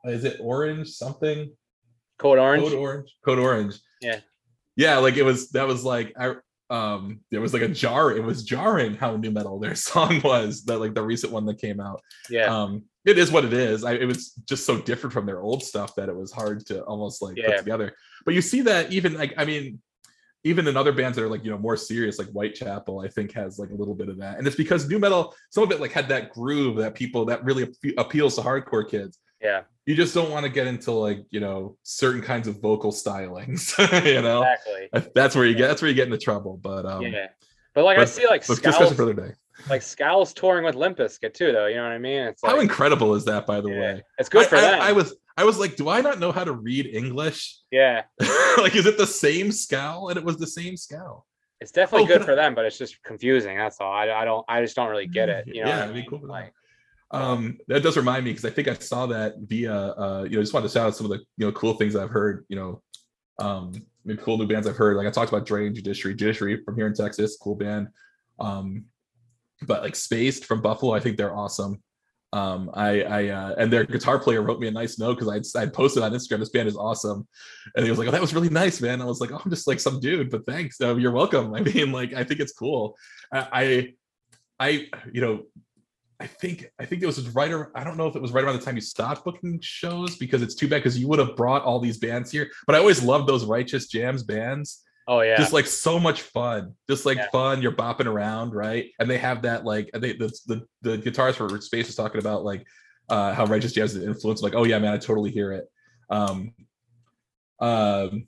is 0.06 0.23
it 0.23 0.38
Orange 0.41 0.90
something? 0.90 1.52
Code 2.18 2.40
Orange. 2.40 2.64
Code 2.64 2.73
Orange. 2.73 3.15
Code 3.26 3.40
Orange. 3.40 3.76
Yeah. 4.02 4.19
Yeah, 4.77 4.98
like 4.98 5.18
it 5.18 5.23
was, 5.23 5.49
that 5.52 5.68
was 5.68 5.84
like, 5.84 6.14
I, 6.18 6.36
um, 6.69 7.19
there 7.32 7.41
was 7.41 7.53
like 7.53 7.61
a 7.61 7.68
jar, 7.68 8.11
it 8.11 8.23
was 8.23 8.44
jarring 8.44 8.95
how 8.95 9.15
new 9.18 9.30
metal 9.32 9.60
their 9.60 9.76
song 9.90 10.22
was, 10.23 10.64
that 10.65 10.80
like 10.80 10.94
the 10.95 11.03
recent 11.03 11.34
one 11.34 11.45
that 11.48 11.60
came 11.60 11.80
out 11.80 12.02
yeah. 12.30 12.45
um 12.45 12.84
it 13.06 13.18
is 13.18 13.32
what 13.32 13.45
it 13.45 13.53
is 13.53 13.84
I, 13.84 13.94
it 13.94 14.06
was 14.06 14.32
just 14.48 14.65
so 14.65 14.77
different 14.82 15.14
from 15.14 15.26
their 15.26 15.41
old 15.41 15.64
stuff 15.64 15.95
that 15.95 16.10
it 16.10 16.15
was 16.15 16.32
hard 16.32 16.65
to 16.68 16.82
almost 16.84 17.22
like 17.22 17.38
Yeah. 17.38 17.48
put 17.48 17.57
together 17.60 17.94
but 18.26 18.34
you 18.34 18.41
see 18.41 18.61
that 18.61 18.91
even 18.91 19.14
like 19.14 19.34
i 19.38 19.45
mean 19.45 19.80
even 20.44 20.68
in 20.68 20.77
other 20.77 20.91
bands 20.91 21.15
that 21.18 21.23
are 21.23 21.30
like 21.30 21.44
you 21.44 21.52
know 21.52 21.57
more 21.57 21.77
serious 21.77 22.18
like 22.19 22.27
whitechapel 22.30 22.99
i 22.99 23.07
think 23.07 23.32
has 23.34 23.57
like 23.60 23.69
a 23.72 23.76
little 23.76 23.95
bit 23.95 24.10
of 24.10 24.18
that 24.18 24.38
and 24.38 24.45
it's 24.48 24.56
because 24.56 24.88
nu 24.90 24.99
metal 24.99 25.34
some 25.49 25.64
of 25.64 25.72
it 25.72 25.80
like 25.80 25.91
had 25.91 26.07
that 26.10 26.32
groove 26.32 26.77
that 26.77 26.94
people 26.95 27.26
that 27.26 27.44
really 27.44 27.65
appe- 27.65 27.94
appeals 27.98 28.36
to 28.36 28.41
hardcore 28.41 28.88
kids 28.90 29.19
yeah. 29.41 29.61
you 29.86 29.94
just 29.95 30.14
don't 30.15 30.32
want 30.32 30.44
to 30.44 30.49
get 30.52 30.65
into 30.65 30.91
like 30.91 31.23
you 31.30 31.40
know 31.40 31.77
certain 31.84 32.22
kinds 32.22 32.48
of 32.48 32.60
vocal 32.61 32.91
stylings 32.91 33.77
you 34.06 34.22
know 34.22 34.41
Exactly. 34.44 35.10
that's 35.14 35.36
where 35.36 35.45
you 35.45 35.53
get 35.56 35.68
that's 35.68 35.82
where 35.82 35.90
you 35.90 35.95
get 35.95 36.06
into 36.07 36.18
trouble 36.18 36.57
but 36.61 36.86
um 36.86 37.02
yeah. 37.03 37.27
But 37.76 37.84
like 37.84 37.98
I 37.98 38.06
see 38.06 38.23
like 38.23 38.48
let's 38.48 38.61
discuss 38.61 38.76
it 38.76 38.77
Scowls, 38.77 38.94
for 38.95 39.03
another 39.03 39.27
day 39.27 39.34
like 39.69 39.82
Scowls 39.82 40.34
touring 40.34 40.65
with 40.65 40.76
Limp 40.76 40.98
Bizkit 40.98 41.34
too, 41.34 41.52
though. 41.52 41.68
You 41.68 41.76
know 41.76 41.84
what 41.84 41.91
I 41.91 41.98
mean? 41.98 42.23
It's 42.23 42.44
like 42.44 42.53
how 42.53 42.60
incredible 42.60 43.15
is 43.15 43.26
that 43.26 43.45
by 43.45 43.61
the 43.61 43.69
yeah. 43.69 43.80
way 43.80 44.03
It's 44.18 44.30
good 44.30 44.48
for 44.48 44.56
I, 44.57 44.60
I- 44.60 44.61
them. 44.61 44.82
I 44.82 44.91
was 44.91 45.15
I 45.38 45.44
was 45.44 45.60
like, 45.60 45.76
do 45.76 45.90
I 45.90 45.99
not 46.02 46.19
know 46.19 46.32
how 46.32 46.45
to 46.45 46.53
read 46.53 46.86
English? 46.86 47.57
yeah. 47.72 48.03
like, 48.57 48.73
is 48.76 48.86
it 48.86 48.98
the 48.98 49.06
same 49.07 49.52
scowl? 49.52 50.07
And 50.10 50.18
it 50.18 50.23
was 50.23 50.38
the 50.38 50.48
same 50.48 50.77
scowl. 50.77 51.26
It's 51.60 51.72
definitely 51.72 52.06
Oh, 52.06 52.07
good 52.07 52.22
can 52.22 52.23
I- 52.23 52.26
for 52.26 52.36
them, 52.36 52.56
but 52.56 52.64
it's 52.65 52.77
just 52.77 53.02
confusing. 53.03 53.57
That's 53.57 53.82
all. 53.82 53.91
I, 53.91 54.10
I 54.11 54.23
don't. 54.26 54.45
I 54.48 54.61
just 54.61 54.76
don't 54.76 54.90
really 54.90 55.07
get 55.07 55.27
it. 55.30 55.48
You 55.48 55.64
know? 55.64 55.69
Yeah, 55.69 55.84
it'd 55.84 55.95
be 55.95 56.06
cool 56.07 56.19
for. 56.19 56.27
Like, 56.27 56.53
Um, 57.11 57.57
that 57.68 57.82
does 57.84 57.98
remind 57.98 58.23
me 58.26 58.32
because 58.32 58.45
I 58.45 58.49
think 58.49 58.68
I 58.68 58.73
saw 58.76 59.06
that 59.07 59.36
via 59.40 59.73
uh, 59.73 60.23
you 60.30 60.36
know, 60.38 60.41
just 60.41 60.53
wanted 60.53 60.68
to 60.69 60.73
shout 60.73 60.88
out 60.88 60.95
some 60.95 61.06
of 61.06 61.11
the 61.11 61.19
you 61.38 61.45
know 61.45 61.52
cool 61.53 61.73
things 61.76 61.95
I've 61.95 62.10
heard, 62.10 62.45
you 62.49 62.56
know, 62.56 62.82
um, 63.40 63.73
maybe 64.06 64.22
cool 64.22 64.38
new 64.38 64.48
bands 64.48 64.68
I've 64.68 64.76
heard. 64.77 64.95
Like 64.98 65.07
I 65.07 65.11
talked 65.11 65.32
about 65.32 65.45
Drain 65.45 65.73
Judiciary, 65.76 66.15
Judiciary 66.15 66.64
from 66.64 66.76
here 66.77 66.88
in 66.88 66.94
Texas, 66.94 67.38
cool 67.41 67.56
band. 67.56 67.88
Um, 68.40 68.86
but 69.66 69.82
like 69.82 69.96
Spaced 69.96 70.46
from 70.46 70.62
Buffalo, 70.62 70.94
I 70.94 71.00
think 71.00 71.18
they're 71.18 71.36
awesome. 71.36 71.82
Um, 72.34 72.70
I, 72.74 73.02
I, 73.04 73.28
uh, 73.30 73.56
and 73.58 73.72
their 73.72 73.86
guitar 73.86 74.20
player 74.20 74.42
wrote 74.42 74.60
me 74.60 74.68
a 74.68 74.72
nice 74.72 75.00
note 75.00 75.18
because 75.18 75.56
I'd, 75.56 75.62
I'd 75.62 75.74
posted 75.74 76.04
on 76.04 76.12
Instagram, 76.12 76.40
this 76.40 76.50
band 76.50 76.68
is 76.68 76.76
awesome. 76.76 77.26
And 77.76 77.86
he 77.86 77.90
was 77.90 77.98
like, 77.98 78.10
Oh, 78.10 78.12
that 78.12 78.20
was 78.20 78.34
really 78.34 78.50
nice, 78.50 78.82
man. 78.82 79.02
I 79.02 79.06
was 79.06 79.22
like, 79.22 79.32
Oh, 79.32 79.40
I'm 79.44 79.50
just 79.50 79.68
like 79.68 79.80
some 79.80 80.02
dude, 80.02 80.30
but 80.30 80.46
thanks. 80.46 80.82
Uh, 80.82 80.96
you're 80.98 81.12
welcome. 81.12 81.54
I 81.56 81.62
mean, 81.62 81.94
like, 81.94 82.14
I 82.14 82.26
think 82.26 82.42
it's 82.42 82.52
cool. 82.52 82.98
I, 83.32 83.94
I, 84.60 84.68
I, 84.68 84.88
you 85.14 85.22
know, 85.22 85.44
I 86.20 86.28
think, 86.28 86.70
I 86.78 86.86
think 86.86 87.04
it 87.04 87.06
was 87.06 87.26
right 87.30 87.52
around, 87.52 87.72
I 87.74 87.86
don't 87.86 87.96
know 87.96 88.08
if 88.08 88.18
it 88.18 88.22
was 88.22 88.32
right 88.32 88.44
around 88.44 88.60
the 88.60 88.66
time 88.66 88.76
you 88.76 88.82
stopped 88.82 89.24
booking 89.24 89.60
shows 89.62 90.18
because 90.18 90.42
it's 90.42 90.56
too 90.56 90.68
bad 90.68 90.78
because 90.78 91.00
you 91.00 91.08
would 91.08 91.20
have 91.20 91.38
brought 91.38 91.64
all 91.64 91.80
these 91.80 92.00
bands 92.00 92.32
here. 92.32 92.50
But 92.68 92.76
I 92.76 92.80
always 92.80 93.02
loved 93.02 93.28
those 93.28 93.46
Righteous 93.46 93.88
Jams 93.88 94.24
bands 94.24 94.85
oh 95.07 95.22
yeah. 95.22 95.38
just 95.38 95.53
like 95.53 95.65
so 95.68 95.99
much 95.99 96.22
fun. 96.22 96.73
Just 96.90 97.06
like 97.06 97.18
Yeah. 97.18 97.30
fun. 97.32 97.61
You're 97.61 97.72
bopping 97.72 98.06
around 98.06 98.53
right? 98.53 98.91
And 98.99 99.10
they 99.10 99.18
have 99.18 99.44
that 99.44 99.65
like 99.65 99.90
they 99.94 100.14
the 100.14 100.34
the, 100.48 100.68
the 100.82 100.98
guitars 100.98 101.36
for 101.36 101.49
space 101.61 101.88
was 101.88 101.95
talking 101.95 102.19
about 102.19 102.44
like 102.44 102.65
uh 103.10 103.34
how 103.34 103.45
Righteous 103.45 103.73
Jams 103.73 103.95
is 103.95 104.03
influence. 104.03 104.41
Like 104.41 104.56
oh 104.56 104.64
yeah 104.64 104.80
man 104.80 104.94
i 104.94 104.98
totally 104.98 105.32
hear 105.32 105.52
it. 105.52 105.65
Um 106.10 106.53
um 107.60 108.27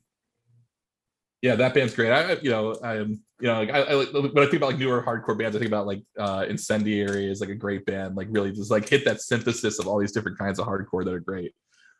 yeah 1.42 1.56
that 1.56 1.74
band's 1.74 1.94
great. 1.94 2.12
I 2.12 2.34
you 2.42 2.50
know 2.50 2.76
i'm 2.84 3.22
you 3.40 3.48
know 3.48 3.60
like 3.60 3.70
I, 3.70 3.80
I 3.80 3.94
like 3.94 4.14
when 4.14 4.38
i 4.38 4.46
think 4.46 4.56
about 4.56 4.72
like 4.72 4.80
newer 4.80 5.04
hardcore 5.04 5.38
bands 5.38 5.56
i 5.56 5.60
think 5.60 5.70
about 5.70 5.86
like 5.86 6.02
uh 6.18 6.46
incendiary 6.48 7.30
is 7.30 7.42
like 7.42 7.50
a 7.50 7.56
great 7.56 7.86
band. 7.86 8.16
Like 8.16 8.28
really 8.32 8.52
just 8.52 8.72
like 8.72 8.88
hit 8.88 9.06
that 9.06 9.22
synthesis 9.22 9.80
of 9.80 9.88
all 9.88 10.00
these 10.00 10.12
different 10.12 10.38
kinds 10.38 10.60
of 10.60 10.68
hardcore 10.68 11.04
that 11.06 11.14
are 11.14 11.20
great. 11.20 11.54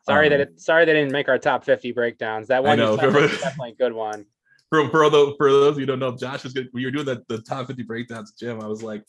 Sorry 0.06 0.26
um, 0.26 0.30
that 0.30 0.40
it, 0.40 0.60
sorry 0.60 0.84
they 0.84 0.94
didn't 0.94 1.12
make 1.12 1.28
our 1.28 1.38
top 1.38 1.64
fifty 1.64 1.92
breakdowns. 1.92 2.48
That 2.48 2.64
one 2.64 2.78
know, 2.78 2.94
is 2.94 3.00
definitely 3.00 3.70
a 3.70 3.74
good 3.74 3.92
one. 3.92 4.24
For 4.70 4.88
for 4.90 5.08
those 5.10 5.34
for 5.38 5.50
those 5.50 5.68
of 5.68 5.74
you 5.76 5.82
who 5.82 5.86
don't 5.86 5.98
know, 5.98 6.16
Josh 6.16 6.44
was 6.44 6.52
good. 6.52 6.68
When 6.72 6.80
you 6.82 6.88
were 6.88 6.92
doing 6.92 7.06
that 7.06 7.26
the 7.28 7.38
top 7.38 7.66
50 7.66 7.82
breakdowns, 7.84 8.32
Jim, 8.32 8.60
I 8.60 8.66
was 8.66 8.82
like, 8.82 9.04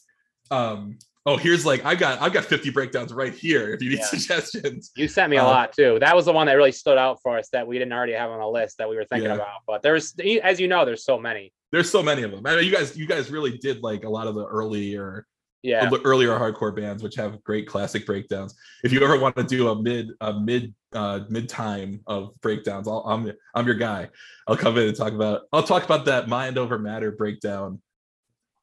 um, 0.52 0.98
oh, 1.26 1.38
here's 1.38 1.66
like 1.66 1.84
I've 1.86 2.00
got 2.00 2.22
I've 2.22 2.34
got 2.34 2.46
50 2.46 2.70
breakdowns 2.72 3.14
right 3.14 3.34
here 3.34 3.74
if 3.74 3.82
you 3.82 3.90
need 3.90 4.00
Yeah. 4.00 4.06
suggestions. 4.06 4.92
You 4.96 5.08
sent 5.08 5.30
me 5.32 5.38
a 5.38 5.44
Uh, 5.44 5.48
lot 5.48 5.74
too. 5.74 5.98
That 6.00 6.16
was 6.16 6.26
the 6.26 6.34
one 6.34 6.48
that 6.48 6.54
really 6.54 6.72
stood 6.72 6.98
out 6.98 7.20
for 7.22 7.38
us 7.38 7.50
that 7.50 7.68
we 7.68 7.78
didn't 7.78 7.94
already 7.94 8.14
have 8.14 8.30
on 8.32 8.40
the 8.40 8.48
list 8.48 8.78
that 8.78 8.90
we 8.90 8.96
were 8.96 9.06
thinking 9.06 9.30
Yeah. 9.30 9.36
about. 9.36 9.62
But 9.68 9.82
there's, 9.82 10.14
as 10.44 10.60
you 10.60 10.68
know, 10.68 10.86
there's 10.86 11.04
so 11.04 11.20
many. 11.20 11.52
There's 11.72 11.90
so 11.90 12.02
many 12.02 12.24
of 12.24 12.32
them. 12.32 12.42
I 12.46 12.56
mean, 12.56 12.66
you 12.66 12.72
guys 12.72 12.98
you 12.98 13.06
guys 13.06 13.30
really 13.30 13.58
did 13.58 13.84
like 13.84 14.04
a 14.04 14.10
lot 14.10 14.28
of 14.28 14.36
the 14.36 14.46
earlier 14.46 15.26
Yeah. 15.62 15.90
earlier 16.06 16.30
hardcore 16.30 16.74
bands 16.74 17.04
which 17.04 17.16
have 17.16 17.44
great 17.44 17.68
classic 17.68 18.06
breakdowns. 18.06 18.56
If 18.84 18.94
you 18.94 19.04
ever 19.04 19.20
want 19.20 19.36
to 19.36 19.44
do 19.44 19.70
a 19.70 19.82
mid 19.82 20.12
a 20.22 20.34
mid 20.34 20.74
uh 20.94 21.22
mid 21.30 21.50
time 21.50 22.02
of 22.08 22.32
breakdowns, 22.42 22.88
I'll, 22.88 23.04
I'm 23.06 23.32
I'm 23.54 23.66
your 23.66 23.76
guy. 23.76 24.10
I'll 24.48 24.56
come 24.58 24.78
in 24.78 24.88
and 24.88 24.96
talk 24.98 25.14
about 25.14 25.42
I'll 25.52 25.64
talk 25.64 25.84
about 25.84 26.06
that 26.06 26.28
mind 26.30 26.58
over 26.58 26.80
matter 26.80 27.12
breakdown. 27.12 27.82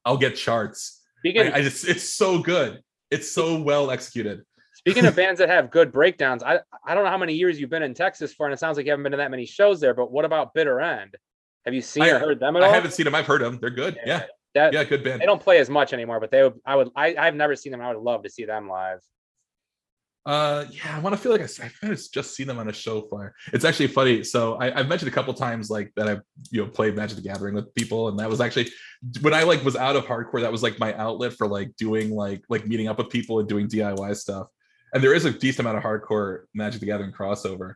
I'll 0.04 0.16
get 0.16 0.36
charts. 0.36 1.02
Speaking 1.18 1.42
I, 1.42 1.56
I 1.56 1.62
just 1.62 1.86
it's 1.86 2.08
so 2.08 2.38
good. 2.38 2.80
It's 3.10 3.30
so 3.30 3.60
well 3.60 3.90
executed. 3.90 4.42
speaking 4.74 5.04
of 5.04 5.14
bands 5.22 5.38
that 5.40 5.48
have 5.48 5.70
good 5.70 5.92
breakdowns, 5.92 6.42
I 6.42 6.60
I 6.86 6.94
don't 6.94 7.04
know 7.04 7.10
how 7.10 7.18
many 7.18 7.34
years 7.34 7.60
you've 7.60 7.70
been 7.70 7.82
in 7.82 7.92
Texas 7.94 8.32
for, 8.32 8.46
and 8.46 8.54
it 8.54 8.58
sounds 8.58 8.76
like 8.76 8.86
you 8.86 8.92
haven't 8.92 9.02
been 9.02 9.12
to 9.12 9.18
that 9.18 9.30
many 9.30 9.44
shows 9.44 9.80
there. 9.80 9.92
But 9.94 10.10
what 10.10 10.24
about 10.24 10.54
Bitter 10.54 10.80
End? 10.80 11.14
Have 11.66 11.74
you 11.74 11.82
seen 11.82 12.04
I- 12.04 12.10
or 12.10 12.18
heard 12.20 12.40
them 12.40 12.56
at 12.56 12.62
all? 12.62 12.70
I 12.70 12.74
haven't 12.74 12.92
seen 12.92 13.04
them. 13.04 13.14
I've 13.14 13.26
heard 13.26 13.42
them. 13.42 13.58
They're 13.60 13.70
good. 13.70 13.98
Yeah, 14.06 14.22
That 14.56 14.72
yeah, 14.72 14.84
good 14.84 15.04
band. 15.04 15.20
they 15.20 15.26
don't 15.26 15.40
play 15.40 15.58
as 15.58 15.68
much 15.68 15.92
anymore, 15.92 16.18
but 16.18 16.30
they 16.30 16.42
would. 16.42 16.54
I 16.64 16.76
would. 16.76 16.88
I 16.96 17.14
I've 17.14 17.34
never 17.34 17.54
seen 17.54 17.72
them. 17.72 17.82
I 17.82 17.92
would 17.92 18.02
love 18.02 18.22
to 18.22 18.30
see 18.30 18.46
them 18.46 18.70
live. 18.70 19.00
Uh, 20.24 20.64
yeah, 20.70 20.96
I 20.96 20.98
want 21.00 21.14
to 21.14 21.20
feel 21.20 21.30
like 21.30 21.42
I, 21.42 21.64
I 21.82 21.86
have 21.88 22.00
just 22.10 22.34
seen 22.34 22.46
them 22.46 22.58
on 22.58 22.66
a 22.68 22.72
show 22.72 23.02
flyer. 23.02 23.34
It's 23.52 23.66
actually 23.66 23.88
funny. 23.88 24.24
So 24.24 24.54
I, 24.54 24.80
I've 24.80 24.88
mentioned 24.88 25.10
a 25.10 25.14
couple 25.14 25.34
times 25.34 25.68
like 25.68 25.92
that 25.96 26.08
I've 26.08 26.22
you 26.50 26.64
know 26.64 26.70
played 26.70 26.96
Magic 26.96 27.16
the 27.16 27.22
Gathering 27.22 27.54
with 27.54 27.72
people, 27.74 28.08
and 28.08 28.18
that 28.18 28.30
was 28.30 28.40
actually 28.40 28.70
when 29.20 29.34
I 29.34 29.42
like 29.42 29.62
was 29.62 29.76
out 29.76 29.94
of 29.94 30.06
hardcore. 30.06 30.40
That 30.40 30.50
was 30.50 30.62
like 30.62 30.80
my 30.80 30.94
outlet 30.94 31.34
for 31.34 31.46
like 31.46 31.76
doing 31.76 32.10
like 32.10 32.42
like 32.48 32.66
meeting 32.66 32.88
up 32.88 32.96
with 32.96 33.10
people 33.10 33.40
and 33.40 33.48
doing 33.48 33.68
DIY 33.68 34.16
stuff. 34.16 34.46
And 34.94 35.04
there 35.04 35.12
is 35.12 35.26
a 35.26 35.30
decent 35.30 35.66
amount 35.66 35.76
of 35.76 35.84
hardcore 35.84 36.44
Magic 36.54 36.80
the 36.80 36.86
Gathering 36.86 37.12
crossover. 37.12 37.74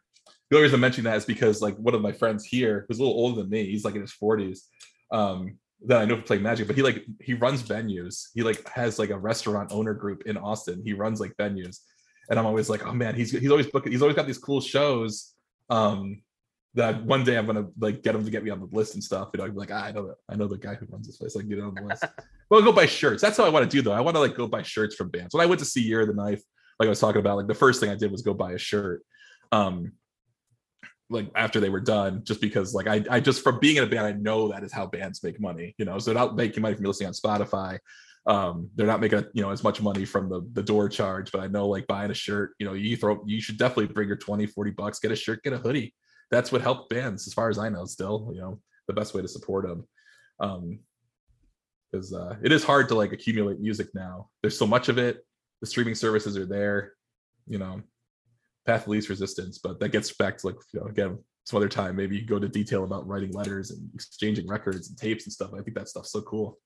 The 0.48 0.56
only 0.56 0.62
reason 0.62 0.76
I'm 0.76 0.80
mentioning 0.80 1.10
that 1.10 1.18
is 1.18 1.26
because 1.26 1.60
like 1.60 1.76
one 1.76 1.94
of 1.94 2.00
my 2.00 2.12
friends 2.12 2.46
here, 2.46 2.86
who's 2.88 2.98
a 2.98 3.02
little 3.02 3.18
older 3.18 3.42
than 3.42 3.50
me, 3.50 3.66
he's 3.66 3.84
like 3.84 3.96
in 3.96 4.00
his 4.00 4.14
40s. 4.20 4.60
Um, 5.12 5.58
that 5.86 6.00
I 6.00 6.04
know 6.04 6.20
playing 6.20 6.42
Magic, 6.42 6.66
but 6.66 6.76
he 6.76 6.82
like 6.82 7.04
he 7.20 7.34
runs 7.34 7.62
venues. 7.62 8.28
He 8.34 8.42
like 8.42 8.68
has 8.68 8.98
like 8.98 9.10
a 9.10 9.18
restaurant 9.18 9.72
owner 9.72 9.94
group 9.94 10.24
in 10.26 10.36
Austin. 10.36 10.82
He 10.84 10.92
runs 10.92 11.20
like 11.20 11.36
venues 11.36 11.78
and 12.30 12.38
I'm 12.38 12.46
always 12.46 12.70
like, 12.70 12.86
oh 12.86 12.92
man, 12.92 13.14
he's 13.14 13.32
he's 13.32 13.50
always 13.50 13.66
booking, 13.66 13.92
he's 13.92 14.02
always 14.02 14.16
got 14.16 14.26
these 14.26 14.38
cool 14.38 14.60
shows. 14.60 15.34
Um, 15.68 16.22
that 16.74 17.04
one 17.04 17.24
day 17.24 17.36
I'm 17.36 17.46
gonna 17.46 17.66
like 17.78 18.02
get 18.02 18.14
him 18.14 18.24
to 18.24 18.30
get 18.30 18.44
me 18.44 18.50
on 18.50 18.60
the 18.60 18.68
list 18.70 18.94
and 18.94 19.02
stuff. 19.02 19.30
You 19.34 19.38
know, 19.38 19.44
I'd 19.44 19.52
be 19.52 19.58
like, 19.58 19.72
ah, 19.72 19.84
I 19.84 19.92
know 19.92 20.06
that 20.06 20.16
I 20.28 20.36
know 20.36 20.46
the 20.46 20.56
guy 20.56 20.76
who 20.76 20.86
runs 20.88 21.06
this 21.06 21.16
place. 21.16 21.34
Like, 21.34 21.48
get 21.48 21.60
on 21.60 21.74
the 21.74 21.82
list. 21.82 22.04
well, 22.48 22.60
I'll 22.60 22.66
go 22.66 22.72
buy 22.72 22.86
shirts. 22.86 23.20
That's 23.20 23.36
how 23.36 23.44
I 23.44 23.48
want 23.48 23.68
to 23.68 23.76
do 23.76 23.82
though. 23.82 23.92
I 23.92 24.00
want 24.00 24.14
to 24.14 24.20
like 24.20 24.36
go 24.36 24.46
buy 24.46 24.62
shirts 24.62 24.94
from 24.94 25.08
bands. 25.08 25.34
When 25.34 25.42
I 25.42 25.46
went 25.46 25.58
to 25.58 25.64
see 25.64 25.82
Year 25.82 26.02
of 26.02 26.06
the 26.06 26.14
Knife, 26.14 26.42
like 26.78 26.86
I 26.86 26.90
was 26.90 27.00
talking 27.00 27.18
about, 27.18 27.36
like 27.36 27.48
the 27.48 27.54
first 27.54 27.80
thing 27.80 27.90
I 27.90 27.96
did 27.96 28.12
was 28.12 28.22
go 28.22 28.32
buy 28.32 28.52
a 28.52 28.58
shirt. 28.58 29.02
um 29.50 29.92
like 31.10 31.30
after 31.34 31.60
they 31.60 31.68
were 31.68 31.80
done 31.80 32.22
just 32.24 32.40
because 32.40 32.72
like 32.72 32.86
I, 32.86 33.04
I 33.10 33.20
just 33.20 33.42
from 33.42 33.58
being 33.58 33.76
in 33.76 33.84
a 33.84 33.86
band 33.86 34.06
i 34.06 34.12
know 34.12 34.48
that 34.48 34.62
is 34.62 34.72
how 34.72 34.86
bands 34.86 35.22
make 35.22 35.40
money 35.40 35.74
you 35.76 35.84
know? 35.84 35.98
So 35.98 36.06
they're 36.06 36.22
not 36.22 36.36
making 36.36 36.62
money 36.62 36.76
from 36.76 36.84
listening 36.84 37.08
on 37.08 37.14
spotify. 37.14 37.78
Um 38.26 38.70
they're 38.74 38.86
not 38.86 39.00
making 39.00 39.24
you 39.34 39.42
know 39.42 39.50
as 39.50 39.64
much 39.64 39.82
money 39.82 40.04
from 40.04 40.28
the 40.28 40.48
the 40.52 40.62
door 40.62 40.88
charge 40.88 41.32
but 41.32 41.40
i 41.40 41.46
know 41.46 41.68
like 41.68 41.86
buying 41.86 42.10
a 42.10 42.14
shirt 42.14 42.52
you 42.58 42.66
know 42.66 42.74
you 42.74 42.96
throw 42.96 43.22
you 43.26 43.40
should 43.40 43.58
definitely 43.58 43.86
bring 43.86 44.08
your 44.08 44.16
20 44.16 44.46
40 44.46 44.70
bucks 44.72 44.98
get 45.00 45.10
a 45.10 45.16
shirt 45.16 45.42
get 45.42 45.52
a 45.52 45.58
hoodie. 45.58 45.94
That's 46.30 46.52
what 46.52 46.62
helped 46.62 46.90
bands 46.90 47.26
as 47.26 47.34
far 47.34 47.48
as 47.48 47.58
i 47.58 47.68
know 47.68 47.84
still 47.86 48.30
you 48.32 48.40
know 48.40 48.60
the 48.86 48.92
best 48.92 49.14
way 49.14 49.22
to 49.22 49.28
support 49.28 49.66
them 49.66 49.86
um 50.38 50.78
because 51.90 52.12
uh 52.12 52.36
it 52.42 52.52
is 52.52 52.62
hard 52.62 52.88
to 52.88 52.94
like 52.94 53.12
accumulate 53.12 53.58
music 53.58 53.88
now. 53.94 54.28
There's 54.42 54.56
so 54.56 54.66
much 54.66 54.88
of 54.88 54.96
it. 54.98 55.26
The 55.60 55.66
streaming 55.66 55.96
services 55.96 56.36
are 56.36 56.46
there 56.46 56.92
you 57.48 57.58
know 57.58 57.82
path 58.66 58.82
of 58.82 58.88
least 58.88 59.08
resistance 59.08 59.58
but 59.58 59.80
that 59.80 59.90
gets 59.90 60.12
back 60.12 60.36
to 60.38 60.48
like 60.48 60.56
you 60.72 60.80
know 60.80 60.86
again 60.86 61.18
some 61.44 61.56
other 61.56 61.68
time 61.68 61.96
maybe 61.96 62.16
you 62.16 62.26
go 62.26 62.38
to 62.38 62.48
detail 62.48 62.84
about 62.84 63.06
writing 63.06 63.32
letters 63.32 63.70
and 63.70 63.90
exchanging 63.94 64.46
records 64.46 64.88
and 64.88 64.98
tapes 64.98 65.24
and 65.24 65.32
stuff 65.32 65.50
i 65.54 65.62
think 65.62 65.76
that 65.76 65.88
stuff's 65.88 66.12
so 66.12 66.20
cool 66.22 66.58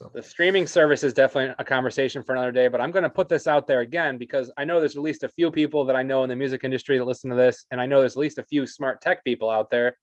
so 0.00 0.10
The 0.14 0.22
streaming 0.22 0.66
service 0.66 1.04
is 1.04 1.12
definitely 1.12 1.54
a 1.58 1.64
conversation 1.64 2.22
for 2.22 2.32
another 2.32 2.52
day, 2.52 2.68
but 2.68 2.80
I'm 2.80 2.90
going 2.90 3.02
to 3.02 3.10
put 3.10 3.28
this 3.28 3.46
out 3.46 3.66
there 3.66 3.80
again 3.80 4.16
because 4.16 4.50
I 4.56 4.64
know 4.64 4.80
there's 4.80 4.96
at 4.96 5.02
least 5.02 5.24
a 5.24 5.28
few 5.28 5.50
people 5.50 5.84
that 5.84 5.94
I 5.96 6.02
know 6.02 6.22
in 6.22 6.30
the 6.30 6.36
music 6.36 6.64
industry 6.64 6.96
that 6.96 7.04
listen 7.04 7.28
to 7.28 7.36
this, 7.36 7.66
and 7.70 7.78
I 7.78 7.84
know 7.84 8.00
there's 8.00 8.14
at 8.14 8.20
least 8.20 8.38
a 8.38 8.44
few 8.44 8.66
smart 8.66 9.02
tech 9.02 9.22
people 9.24 9.50
out 9.50 9.70
there. 9.70 9.98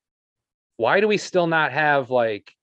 Why 0.76 1.00
do 1.00 1.08
we 1.08 1.18
still 1.18 1.48
not 1.48 1.72
have 1.72 2.12
like 2.12 2.54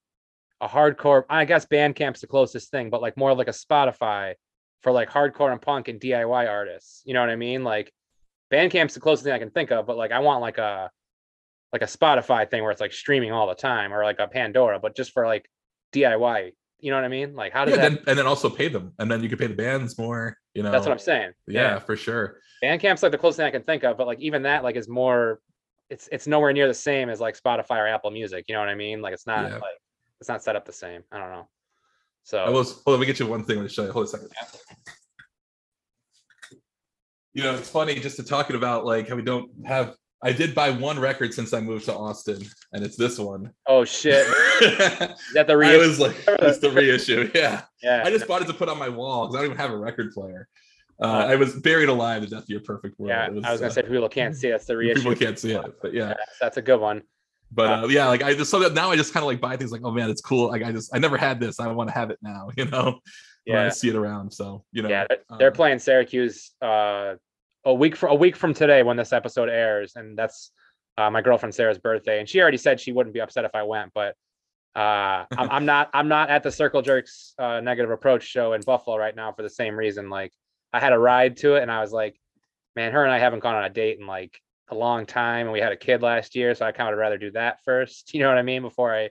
a 0.61 0.67
hardcore? 0.69 1.23
I 1.29 1.43
guess 1.43 1.65
Bandcamp's 1.65 2.21
the 2.21 2.27
closest 2.27 2.71
thing, 2.71 2.89
but 2.89 3.01
like 3.01 3.17
more 3.17 3.33
like 3.33 3.49
a 3.49 3.51
Spotify 3.51 4.35
for 4.81 4.93
like 4.93 5.09
hardcore 5.09 5.51
and 5.51 5.61
punk 5.61 5.89
and 5.89 5.99
DIY 5.99 6.49
artists. 6.49 7.01
You 7.05 7.13
know 7.15 7.19
what 7.19 7.29
I 7.29 7.35
mean? 7.35 7.65
Like 7.65 7.91
Bandcamp's 8.55 8.93
the 8.93 8.99
closest 8.99 9.23
thing 9.23 9.33
I 9.33 9.39
can 9.39 9.51
think 9.51 9.71
of, 9.71 9.85
but 9.85 9.97
like 9.97 10.11
I 10.11 10.19
want 10.19 10.41
like 10.41 10.57
a 10.57 10.89
like 11.73 11.81
a 11.81 11.85
Spotify 11.85 12.49
thing 12.49 12.63
where 12.63 12.71
it's 12.71 12.81
like 12.81 12.93
streaming 12.93 13.31
all 13.31 13.47
the 13.47 13.55
time, 13.55 13.93
or 13.93 14.03
like 14.03 14.19
a 14.19 14.27
Pandora, 14.27 14.79
but 14.79 14.95
just 14.95 15.11
for 15.11 15.25
like 15.25 15.49
DIY 15.93 16.51
you 16.79 16.91
know 16.91 16.97
what 16.97 17.05
I 17.05 17.09
mean? 17.09 17.35
Like 17.35 17.53
how 17.53 17.65
does 17.65 17.75
yeah, 17.75 17.89
that? 17.89 17.95
then, 17.95 18.03
and 18.07 18.19
then 18.19 18.27
also 18.27 18.49
pay 18.49 18.67
them, 18.67 18.93
and 18.99 19.09
then 19.09 19.23
you 19.23 19.29
can 19.29 19.37
pay 19.37 19.47
the 19.47 19.55
bands 19.55 19.97
more. 19.97 20.37
You 20.53 20.63
know, 20.63 20.71
that's 20.71 20.85
what 20.85 20.91
I'm 20.91 20.99
saying. 20.99 21.31
Yeah, 21.47 21.79
for 21.79 21.95
sure. 21.95 22.39
Bandcamp's 22.63 23.01
like 23.01 23.11
the 23.11 23.17
closest 23.17 23.37
thing 23.37 23.47
I 23.47 23.51
can 23.51 23.63
think 23.63 23.83
of, 23.83 23.97
but 23.97 24.07
like 24.07 24.19
even 24.19 24.43
that 24.43 24.63
like 24.63 24.75
is 24.75 24.87
more. 24.87 25.39
It's 25.89 26.09
it's 26.11 26.27
nowhere 26.27 26.53
near 26.53 26.67
the 26.67 26.73
same 26.73 27.09
as 27.09 27.19
like 27.19 27.39
Spotify 27.39 27.77
or 27.77 27.87
Apple 27.87 28.11
Music. 28.11 28.45
You 28.47 28.53
know 28.53 28.59
what 28.59 28.69
I 28.69 28.75
mean? 28.75 29.01
Like 29.01 29.13
it's 29.13 29.27
not 29.27 29.49
Yeah. 29.49 29.55
like 29.55 29.77
it's 30.19 30.29
not 30.29 30.43
set 30.43 30.55
up 30.55 30.65
the 30.65 30.73
same. 30.73 31.03
I 31.11 31.17
don't 31.17 31.31
know. 31.31 31.47
So 32.23 32.39
I 32.39 32.49
was. 32.49 32.73
Hold 32.73 32.87
on, 32.87 32.93
let 32.93 32.99
me 32.99 33.05
get 33.05 33.19
you 33.19 33.27
one 33.27 33.45
thing. 33.45 33.57
Let 33.57 33.63
me 33.63 33.69
show 33.69 33.85
you. 33.85 33.91
Hold 33.91 34.05
a 34.05 34.07
second. 34.07 34.29
You 37.35 37.43
know, 37.43 37.53
it's 37.53 37.69
funny 37.69 37.99
just 37.99 38.15
to 38.15 38.23
talking 38.23 38.55
about 38.55 38.85
like 38.85 39.09
how 39.09 39.15
we 39.15 39.21
don't 39.21 39.51
have. 39.65 39.95
I 40.23 40.31
did 40.31 40.55
buy 40.55 40.71
one 40.71 40.97
record 40.97 41.33
since 41.33 41.53
I 41.53 41.59
moved 41.59 41.85
to 41.85 41.93
Austin, 41.93 42.41
and 42.71 42.83
it's 42.83 42.95
this 42.95 43.19
one. 43.19 43.51
oh 43.67 43.83
shit, 43.83 44.25
I 44.25 45.13
is 45.27 45.33
that 45.33 45.45
the 45.45 45.57
real? 45.57 45.77
was 45.77 45.99
like, 45.99 46.15
it's 46.27 46.59
the 46.59 46.71
reissue. 46.71 47.29
Yeah, 47.35 47.63
yeah, 47.83 48.03
I 48.05 48.09
just 48.09 48.25
bought 48.25 48.41
it 48.41 48.47
to 48.47 48.53
put 48.53 48.69
on 48.69 48.79
my 48.79 48.87
wall 48.87 49.27
because 49.27 49.35
I 49.35 49.39
don't 49.39 49.51
even 49.51 49.57
have 49.57 49.71
a 49.71 49.77
record 49.77 50.13
player. 50.13 50.47
Uh, 51.01 51.25
I 51.27 51.35
was 51.35 51.53
buried 51.55 51.89
alive 51.89 52.21
the 52.21 52.27
Death 52.29 52.43
of 52.43 52.49
Your 52.49 52.61
Perfect 52.61 52.97
World. 52.97 53.09
yeah. 53.09 53.25
It 53.25 53.45
I 53.45 53.51
was 53.51 53.59
gonna 53.59 53.69
uh, 53.69 53.73
say 53.73 53.81
people 53.81 54.07
can't 54.07 54.35
see 54.35 54.49
that's 54.49 54.65
the 54.65 54.77
reissue. 54.77 55.01
people 55.01 55.15
can't 55.15 55.37
see 55.37 55.51
it, 55.51 55.75
but 55.81 55.93
yeah. 55.93 56.09
Yeah, 56.09 56.15
that's 56.39 56.55
a 56.55 56.61
good 56.61 56.79
one. 56.79 57.03
But 57.51 57.83
uh, 57.83 57.87
yeah, 57.87 58.07
like 58.07 58.23
I 58.23 58.33
just 58.33 58.49
so 58.49 58.59
that 58.59 58.73
now 58.73 58.91
I 58.91 58.95
just 58.95 59.13
kind 59.13 59.23
of 59.23 59.27
like 59.27 59.41
buy 59.41 59.57
things 59.57 59.73
like, 59.73 59.81
oh 59.83 59.91
man, 59.91 60.09
it's 60.09 60.21
cool. 60.21 60.47
Like 60.47 60.63
I 60.63 60.71
just 60.71 60.95
I 60.95 60.99
never 60.99 61.17
had 61.17 61.41
this. 61.41 61.59
I 61.59 61.67
want 61.67 61.89
to 61.89 61.93
have 61.93 62.11
it 62.11 62.19
now, 62.21 62.49
you 62.57 62.65
know. 62.65 62.99
When 63.47 63.57
I 63.57 63.69
see 63.69 63.89
it 63.89 63.95
around. 63.95 64.31
So 64.31 64.63
you 64.71 64.81
know. 64.81 64.89
yeah. 64.89 65.05
They're, 65.07 65.37
they're 65.37 65.47
um, 65.49 65.53
playing 65.53 65.79
Syracuse 65.79 66.51
uh, 66.63 67.15
a 67.65 67.73
week 67.73 67.95
for 67.95 68.07
a 68.07 68.15
week 68.15 68.35
from 68.35 68.53
today 68.53 68.83
when 68.83 68.97
this 68.97 69.11
episode 69.11 69.49
airs, 69.49 69.93
and 69.95 70.17
that's 70.17 70.51
uh, 70.97 71.09
my 71.09 71.21
girlfriend 71.21 71.53
Sarah's 71.53 71.79
birthday, 71.79 72.19
and 72.19 72.29
she 72.29 72.39
already 72.39 72.57
said 72.57 72.79
she 72.79 72.91
wouldn't 72.91 73.13
be 73.13 73.21
upset 73.21 73.45
if 73.45 73.55
I 73.55 73.63
went, 73.63 73.91
but 73.93 74.15
uh, 74.75 75.25
I'm, 75.37 75.49
I'm 75.49 75.65
not. 75.65 75.89
I'm 75.93 76.07
not 76.07 76.29
at 76.29 76.43
the 76.43 76.51
Circle 76.51 76.81
Jerks 76.81 77.33
uh, 77.39 77.59
negative 77.61 77.91
approach 77.91 78.23
show 78.23 78.53
in 78.53 78.61
Buffalo 78.61 78.97
right 78.97 79.15
now 79.15 79.31
for 79.31 79.41
the 79.41 79.49
same 79.49 79.75
reason. 79.75 80.09
Like 80.09 80.31
I 80.73 80.79
had 80.79 80.93
a 80.93 80.99
ride 80.99 81.37
to 81.37 81.55
it, 81.55 81.63
and 81.63 81.71
I 81.71 81.81
was 81.81 81.91
like, 81.91 82.19
man, 82.75 82.91
her 82.91 83.03
and 83.03 83.11
I 83.11 83.19
haven't 83.19 83.39
gone 83.39 83.55
on 83.55 83.63
a 83.63 83.69
date 83.69 83.99
in 83.99 84.05
like 84.05 84.39
a 84.69 84.75
long 84.75 85.05
time, 85.05 85.47
and 85.47 85.51
we 85.51 85.59
had 85.59 85.71
a 85.71 85.77
kid 85.77 86.01
last 86.01 86.35
year, 86.35 86.53
so 86.55 86.65
I 86.65 86.71
kind 86.71 86.89
of 86.89 86.93
would 86.93 87.01
rather 87.01 87.17
do 87.17 87.31
that 87.31 87.63
first. 87.63 88.13
You 88.13 88.21
know 88.21 88.29
what 88.29 88.37
I 88.37 88.43
mean? 88.43 88.61
Before 88.61 88.93
I 88.93 89.09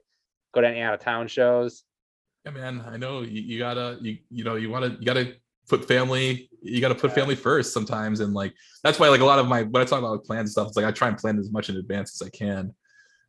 go 0.53 0.61
to 0.61 0.69
any 0.69 0.81
out 0.81 0.95
of 0.95 1.01
town 1.01 1.29
shows. 1.29 1.85
Yeah, 2.45 2.53
man. 2.53 2.85
I 2.87 2.97
know 2.97 3.23
you, 3.23 3.41
you 3.41 3.59
gotta 3.59 3.99
you 4.01 4.19
you 4.31 4.45
know 4.45 4.57
you 4.57 4.71
want 4.71 4.85
to 4.85 4.99
you 5.01 5.07
gotta 5.07 5.35
put 5.69 5.87
family 5.87 6.49
you 6.63 6.81
gotta 6.81 6.95
put 6.95 7.11
Yeah. 7.11 7.17
family 7.17 7.35
first 7.35 7.73
sometimes 7.73 8.21
and 8.21 8.35
like 8.35 8.55
that's 8.83 8.99
why 8.99 9.09
like 9.09 9.21
a 9.21 9.25
lot 9.25 9.39
of 9.39 9.47
my 9.47 9.63
when 9.63 9.83
I 9.83 9.85
talk 9.85 9.99
about 9.99 10.25
plans 10.25 10.49
and 10.49 10.51
stuff 10.51 10.69
it's 10.69 10.77
like 10.77 10.87
I 10.87 10.93
try 10.93 11.09
and 11.09 11.17
plan 11.17 11.39
as 11.39 11.51
much 11.51 11.69
in 11.69 11.77
advance 11.77 12.21
as 12.21 12.27
I 12.27 12.31
can 12.31 12.75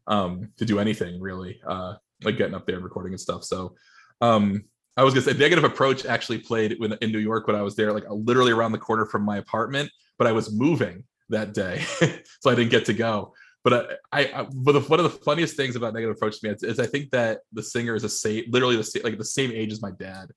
um 0.08 0.50
to 0.58 0.66
do 0.66 0.80
anything 0.80 1.20
really 1.20 1.60
uh 1.68 1.96
like 2.24 2.38
getting 2.38 2.56
up 2.56 2.66
there 2.66 2.76
and 2.76 2.84
recording 2.84 3.14
and 3.14 3.20
stuff 3.20 3.44
so 3.44 3.76
um 4.22 4.64
I 4.98 5.04
was 5.04 5.14
gonna 5.14 5.26
say 5.26 5.34
negative 5.34 5.64
approach 5.64 6.06
actually 6.06 6.38
played 6.40 6.76
when, 6.80 6.94
in 7.02 7.12
New 7.12 7.20
York 7.20 7.48
when 7.48 7.56
I 7.56 7.62
was 7.62 7.76
there 7.76 7.92
like 7.92 8.06
literally 8.10 8.52
around 8.52 8.72
the 8.72 8.78
corner 8.78 9.06
from 9.06 9.24
my 9.24 9.38
apartment 9.38 9.90
but 10.18 10.28
I 10.28 10.32
was 10.32 10.54
moving 10.54 11.04
that 11.30 11.54
day 11.54 11.84
so 12.42 12.50
I 12.50 12.56
didn't 12.56 12.72
get 12.72 12.86
to 12.86 12.94
go 12.94 13.34
but 13.66 14.00
I, 14.14 14.22
I, 14.22 14.42
I 14.42 14.48
but 14.54 14.74
the, 14.74 14.82
one 14.82 15.00
of 15.00 15.04
the 15.12 15.18
funniest 15.26 15.58
things 15.58 15.76
about 15.76 15.94
negative 15.96 16.16
approach 16.16 16.40
to 16.40 16.48
me 16.48 16.54
is, 16.54 16.62
is 16.62 16.80
I 16.80 16.86
think 16.86 17.10
that 17.12 17.40
the 17.52 17.64
singer 17.64 17.96
is 17.96 18.04
a 18.04 18.10
same, 18.10 18.46
literally 18.50 18.78
the 18.78 18.84
same, 18.84 19.02
like 19.02 19.18
the 19.18 19.26
same 19.26 19.52
age 19.52 19.74
as 19.74 19.82
my 19.82 19.90
dad, 19.90 20.30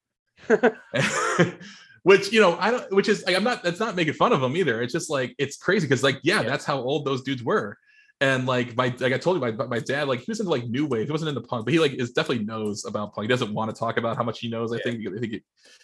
which 2.02 2.32
you 2.32 2.40
know 2.40 2.56
I 2.58 2.70
don't, 2.70 2.92
which 2.92 3.08
is 3.08 3.24
like 3.26 3.36
I'm 3.36 3.44
not 3.44 3.62
that's 3.62 3.80
not 3.80 3.96
making 3.96 4.14
fun 4.14 4.32
of 4.32 4.40
them 4.40 4.56
either. 4.56 4.80
It's 4.82 4.92
just 4.92 5.10
like 5.10 5.34
it's 5.38 5.56
crazy 5.56 5.86
because 5.86 6.02
like 6.02 6.18
yeah, 6.22 6.42
Yeah. 6.42 6.48
that's 6.48 6.64
how 6.64 6.78
old 6.80 7.04
those 7.04 7.22
dudes 7.22 7.42
were, 7.42 7.76
and 8.20 8.46
like 8.46 8.76
my 8.76 8.94
like 8.98 9.12
I 9.12 9.18
told 9.18 9.36
you 9.36 9.40
my 9.40 9.66
my 9.66 9.78
dad 9.80 10.08
like 10.08 10.20
he 10.20 10.26
was 10.28 10.40
into 10.40 10.50
like 10.50 10.66
new 10.68 10.86
wave, 10.86 11.06
he 11.06 11.12
wasn't 11.12 11.28
into 11.30 11.40
punk, 11.42 11.64
but 11.64 11.72
he 11.72 11.80
like 11.80 11.92
is 11.92 12.12
definitely 12.12 12.44
knows 12.44 12.84
about 12.84 13.14
punk. 13.14 13.24
He 13.24 13.28
doesn't 13.28 13.52
want 13.52 13.74
to 13.74 13.78
talk 13.78 13.96
about 13.96 14.16
how 14.16 14.22
much 14.24 14.40
he 14.40 14.48
knows. 14.48 14.72
I 14.72 14.76
Yeah. 14.76 14.82
think 14.84 15.06
I 15.16 15.20
think 15.20 15.32
it 15.34 15.42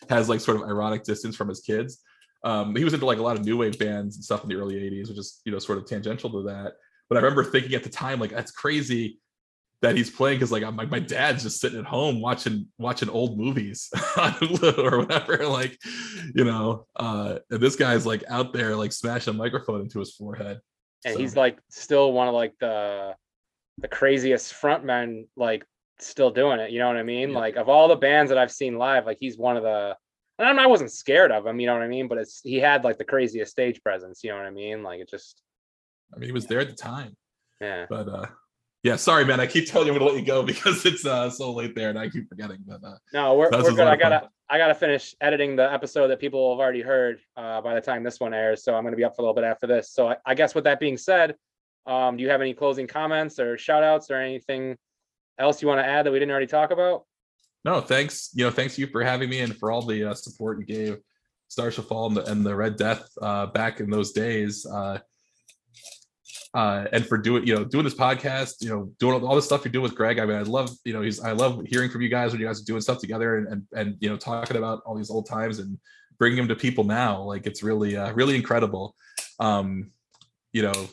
has 0.09 0.29
like 0.29 0.41
sort 0.41 0.57
of 0.57 0.65
ironic 0.65 1.05
distance 1.05 1.37
from 1.37 1.49
his 1.49 1.61
kids. 1.61 2.01
Um, 2.45 2.77
he 2.77 2.85
was 2.85 2.93
into 2.93 3.07
like 3.07 3.19
a 3.19 3.23
lot 3.23 3.39
of 3.39 3.45
new 3.45 3.57
wave 3.57 3.79
bands 3.79 4.17
and 4.17 4.25
stuff 4.25 4.43
in 4.43 4.49
the 4.51 4.57
early 4.57 4.75
80s, 4.77 5.09
which 5.09 5.19
is 5.19 5.41
you 5.45 5.53
know 5.53 5.59
sort 5.59 5.79
of 5.79 5.87
tangential 5.87 6.31
to 6.31 6.43
that. 6.45 6.75
But 7.09 7.19
I 7.19 7.21
remember 7.21 7.45
thinking 7.45 7.75
at 7.75 7.83
the 7.85 7.91
time, 7.91 8.19
like, 8.19 8.31
that's 8.31 8.51
crazy 8.51 9.19
that 9.85 9.97
he's 9.97 10.11
playing 10.11 10.39
because 10.39 10.51
like 10.51 10.63
I'm 10.63 10.77
like 10.77 10.91
my 10.91 10.99
dad's 10.99 11.43
just 11.45 11.61
sitting 11.61 11.79
at 11.79 11.85
home 11.85 12.21
watching 12.21 12.67
watching 12.79 13.09
old 13.11 13.39
movies 13.39 13.91
or 14.79 14.99
whatever. 14.99 15.47
Like, 15.47 15.79
you 16.35 16.45
know, 16.45 16.87
uh 16.97 17.39
and 17.51 17.61
this 17.61 17.77
guy's 17.77 18.05
like 18.07 18.25
out 18.29 18.53
there 18.53 18.75
like 18.77 18.93
smashing 18.93 19.35
a 19.35 19.37
microphone 19.37 19.83
into 19.83 19.99
his 20.01 20.13
forehead. 20.15 20.61
and 21.05 21.15
So, 21.15 21.21
he's 21.21 21.37
like 21.37 21.59
still 21.71 22.13
one 22.13 22.29
of 22.29 22.35
like 22.35 22.55
the 22.61 23.15
the 23.79 23.89
craziest 23.89 24.55
frontmen 24.55 25.27
like 25.37 25.65
still 26.01 26.31
doing 26.31 26.59
it 26.61 26.71
you 26.71 26.79
know 26.81 26.89
what 26.89 26.97
i 26.97 27.03
mean 27.03 27.31
Yeah. 27.31 27.39
like 27.39 27.57
of 27.57 27.69
all 27.69 27.87
the 27.89 27.97
bands 27.97 28.29
that 28.31 28.39
i've 28.39 28.51
seen 28.53 28.79
live 28.79 29.05
like 29.07 29.19
he's 29.21 29.37
one 29.39 29.57
of 29.57 29.63
the 29.65 29.97
and 30.39 30.47
I'm- 30.49 30.59
i 30.61 30.67
wasn't 30.67 30.91
scared 30.93 31.31
of 31.33 31.47
him 31.47 31.59
you 31.61 31.67
know 31.67 31.73
what 31.75 31.83
i 31.83 31.89
mean 31.89 32.07
but 32.09 32.19
it's 32.19 32.41
he 32.43 32.57
had 32.59 32.85
like 32.85 32.99
the 32.99 33.05
craziest 33.05 33.51
stage 33.51 33.81
presence 33.83 34.23
you 34.25 34.31
know 34.31 34.37
what 34.37 34.47
i 34.47 34.51
mean 34.51 34.83
like 34.83 35.01
it 35.01 35.09
just 35.09 35.41
I 36.15 36.19
mean 36.19 36.29
he 36.29 36.33
was 36.33 36.47
there 36.47 36.61
at 36.61 36.69
the 36.69 36.75
time. 36.93 37.17
yeah 37.61 37.87
But 37.89 38.09
uh 38.09 38.27
yeah, 38.85 38.95
sorry 38.95 39.25
man. 39.25 39.41
I 39.41 39.47
keep 39.47 39.67
telling 39.67 39.89
you 39.89 39.93
I'm 39.93 39.99
gonna 39.99 40.13
let 40.13 40.21
you 40.21 40.25
go 40.25 40.43
because 40.45 40.87
it's 40.87 41.05
uh 41.05 41.29
so 41.29 41.53
late 41.53 41.75
there 41.75 41.91
and 41.91 41.99
I 41.99 42.09
keep 42.09 42.29
forgetting. 42.29 42.59
But 42.65 42.85
uh 42.85 42.95
no 43.13 43.35
we're, 43.35 43.51
we're 43.51 43.73
good 43.73 43.81
i 43.81 43.97
gotta 43.97 44.29
i 44.49 44.59
gotta 44.59 44.75
finish 44.75 45.17
editing 45.21 45.57
the 45.57 45.73
episode 45.73 46.09
that 46.09 46.21
people 46.21 46.55
have 46.55 46.61
already 46.61 46.83
heard 46.83 47.19
uh 47.37 47.61
by 47.61 47.75
the 47.75 47.81
time 47.81 48.05
this 48.05 48.21
one 48.21 48.35
airs 48.35 48.63
so 48.63 48.75
i'm 48.75 48.85
gonna 48.85 48.97
be 48.97 49.05
up 49.05 49.17
for 49.17 49.23
a 49.23 49.25
little 49.25 49.35
bit 49.35 49.45
after 49.45 49.67
this 49.67 49.91
so 49.91 50.09
i, 50.09 50.17
I 50.27 50.35
guess 50.35 50.55
with 50.55 50.65
that 50.65 50.79
being 50.79 50.97
said 50.97 51.35
um 51.87 52.17
do 52.17 52.23
you 52.23 52.31
have 52.31 52.41
any 52.41 52.55
closing 52.55 52.87
comments 52.87 53.39
or 53.39 53.57
shout 53.57 53.83
outs 53.83 54.11
or 54.11 54.17
anything 54.17 54.77
else 55.39 55.63
you 55.63 55.69
want 55.69 55.81
to 55.81 55.87
add 55.87 56.05
that 56.05 56.13
we 56.13 56.19
didn't 56.19 56.31
already 56.31 56.47
talk 56.47 56.71
about 56.71 57.05
no, 57.65 57.81
thanks. 57.81 58.31
You 58.35 58.45
know, 58.45 58.51
thanks 58.51 58.79
you 58.79 58.87
for 58.87 59.03
having 59.03 59.31
me 59.31 59.41
and 59.41 59.57
for 59.57 59.71
all 59.71 59.83
the 59.83 60.11
uh, 60.11 60.15
support 60.15 60.59
you 60.61 60.67
gave 60.67 60.99
Stars 61.49 61.75
Shall 61.75 61.85
Fall 61.85 62.09
and 62.09 62.17
the, 62.17 62.31
and 62.31 62.45
the 62.45 62.55
Red 62.55 62.77
Death 62.77 63.09
uh, 63.23 63.47
back 63.47 63.81
in 63.81 63.91
those 63.91 64.13
days. 64.13 64.67
Uh, 64.67 64.99
uh, 66.55 66.87
and 66.93 67.05
for 67.05 67.19
doing, 67.19 67.45
you 67.47 67.55
know, 67.55 67.65
doing 67.65 67.85
this 67.85 67.95
podcast, 67.95 68.63
you 68.63 68.69
know, 68.69 68.91
doing 69.01 69.15
all, 69.15 69.27
all 69.27 69.35
the 69.35 69.43
stuff 69.43 69.65
you're 69.65 69.73
doing 69.73 69.83
with 69.83 69.97
Greg. 69.97 70.21
I 70.21 70.25
mean, 70.25 70.37
I 70.37 70.43
love, 70.43 70.71
you 70.85 70.93
know, 70.93 71.03
he's, 71.03 71.21
I 71.21 71.33
love 71.33 71.63
hearing 71.67 71.91
from 71.91 72.01
you 72.01 72.09
guys 72.09 72.31
when 72.31 72.41
you 72.41 72.47
guys 72.47 72.61
are 72.61 72.65
doing 72.65 72.81
stuff 72.81 72.99
together 72.99 73.39
and, 73.39 73.49
and, 73.49 73.67
and, 73.75 73.97
you 74.01 74.09
know, 74.09 74.17
talking 74.17 74.57
about 74.57 74.81
all 74.87 74.97
these 74.97 75.11
old 75.11 75.27
times 75.27 75.59
and 75.59 75.79
bringing 76.17 76.37
them 76.37 76.49
to 76.49 76.55
people 76.55 76.85
now. 76.85 77.21
Like 77.23 77.47
it's 77.47 77.65
really, 77.65 77.97
uh, 77.97 78.13
really 78.13 78.37
incredible. 78.37 78.95
Um, 79.41 79.91
you 80.53 80.63
know, 80.63 80.89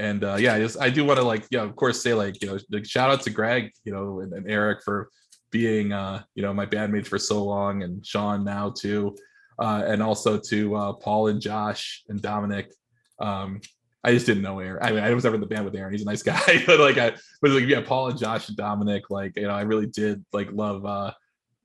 and 0.00 0.24
uh, 0.24 0.36
yeah, 0.40 0.54
I 0.54 0.58
just, 0.58 0.80
I 0.80 0.90
do 0.90 1.04
want 1.04 1.20
to 1.20 1.24
like, 1.24 1.46
yeah, 1.50 1.62
of 1.62 1.76
course, 1.76 2.02
say 2.02 2.14
like, 2.14 2.42
you 2.42 2.48
know, 2.48 2.58
like 2.72 2.84
shout 2.84 3.10
out 3.10 3.22
to 3.22 3.30
Greg, 3.30 3.70
you 3.84 3.92
know, 3.92 4.20
and, 4.20 4.32
and 4.32 4.50
Eric 4.50 4.82
for 4.82 5.08
being, 5.52 5.92
uh, 5.92 6.22
you 6.34 6.42
know, 6.42 6.52
my 6.52 6.66
bandmates 6.66 7.06
for 7.06 7.18
so 7.18 7.44
long 7.44 7.84
and 7.84 8.04
Sean 8.04 8.42
now 8.42 8.70
too. 8.70 9.14
Uh, 9.56 9.84
and 9.86 10.02
also 10.02 10.38
to 10.38 10.74
uh, 10.74 10.92
Paul 10.94 11.28
and 11.28 11.40
Josh 11.40 12.02
and 12.08 12.20
Dominic. 12.20 12.72
Um, 13.20 13.60
I 14.02 14.12
just 14.12 14.26
didn't 14.26 14.42
know 14.42 14.58
Aaron. 14.60 14.82
I 14.82 14.92
mean, 14.92 15.04
I 15.04 15.12
was 15.12 15.24
never 15.24 15.34
in 15.34 15.42
the 15.42 15.46
band 15.46 15.64
with 15.64 15.74
Aaron. 15.74 15.92
He's 15.92 16.02
a 16.02 16.06
nice 16.06 16.22
guy, 16.24 16.62
but 16.66 16.80
like 16.80 16.98
I, 16.98 17.12
but 17.42 17.50
like 17.50 17.66
yeah, 17.66 17.82
Paul 17.82 18.08
and 18.08 18.18
Josh 18.18 18.48
and 18.48 18.56
Dominic, 18.56 19.10
like 19.10 19.36
you 19.36 19.46
know, 19.46 19.54
I 19.54 19.62
really 19.62 19.86
did 19.86 20.24
like 20.32 20.50
love 20.52 20.84
uh, 20.86 21.12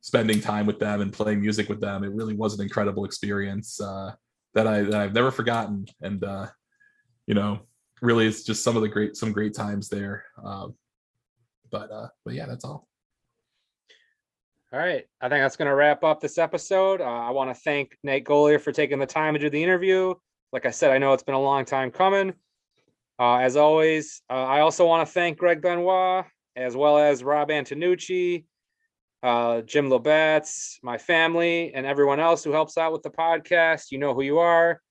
spending 0.02 0.42
time 0.42 0.66
with 0.66 0.80
them 0.80 1.02
and 1.02 1.14
playing 1.14 1.42
music 1.42 1.70
with 1.70 1.80
them. 1.80 2.04
It 2.04 2.12
really 2.12 2.36
was 2.36 2.54
an 2.54 2.62
incredible 2.62 3.06
experience 3.06 3.80
uh, 3.80 4.14
that 4.54 4.68
I 4.68 4.82
that 4.82 5.02
I've 5.02 5.14
never 5.14 5.32
forgotten. 5.32 5.86
And 6.02 6.24
uh, 6.24 6.48
you 7.26 7.36
know, 7.36 7.60
really 8.02 8.28
it's 8.28 8.44
just 8.44 8.64
some 8.64 8.76
of 8.76 8.82
the 8.82 8.90
great 8.90 9.16
some 9.16 9.32
great 9.32 9.54
times 9.54 9.88
there. 9.88 10.26
Um, 10.44 10.76
but 11.72 11.92
uh, 11.92 12.08
but 12.26 12.34
yeah, 12.34 12.48
that's 12.48 12.66
all. 12.66 12.88
All 14.74 14.80
right. 14.80 15.06
I 15.22 15.30
think 15.30 15.42
that's 15.42 15.56
going 15.56 15.70
to 15.70 15.76
wrap 15.76 16.04
up 16.04 16.20
this 16.20 16.38
episode. 16.38 17.00
Uh, 17.00 17.06
I 17.06 17.30
want 17.30 17.50
to 17.50 17.54
thank 17.54 17.98
Nate 18.04 18.26
Golier 18.26 18.60
for 18.60 18.74
taking 18.74 19.00
the 19.00 19.06
time 19.06 19.34
to 19.34 19.40
do 19.40 19.50
the 19.50 19.64
interview. 19.64 20.16
Like 20.52 20.66
I 20.66 20.72
said, 20.72 20.92
I 20.92 20.98
know 20.98 21.14
it's 21.14 21.24
been 21.24 21.36
a 21.36 21.42
long 21.42 21.66
time 21.66 21.92
coming. 21.92 22.34
Uh, 23.20 23.38
as 23.38 23.56
always, 23.56 24.22
uh, 24.30 24.34
I 24.34 24.60
also 24.62 24.86
want 24.86 25.08
to 25.08 25.14
thank 25.14 25.38
Greg 25.38 25.62
Benoit, 25.62 26.26
as 26.56 26.76
well 26.76 26.98
as 26.98 27.24
Rob 27.24 27.50
Antonucci, 27.50 28.46
uh, 29.24 29.62
Jim 29.62 29.90
Labatz, 29.90 30.76
my 30.84 30.98
family, 30.98 31.74
and 31.74 31.86
everyone 31.86 32.20
else 32.20 32.44
who 32.44 32.52
helps 32.52 32.78
out 32.78 32.92
with 32.92 33.04
the 33.04 33.10
podcast. 33.10 33.92
You 33.92 33.98
know 34.00 34.14
who 34.14 34.22
you 34.22 34.40
are. 34.40 34.82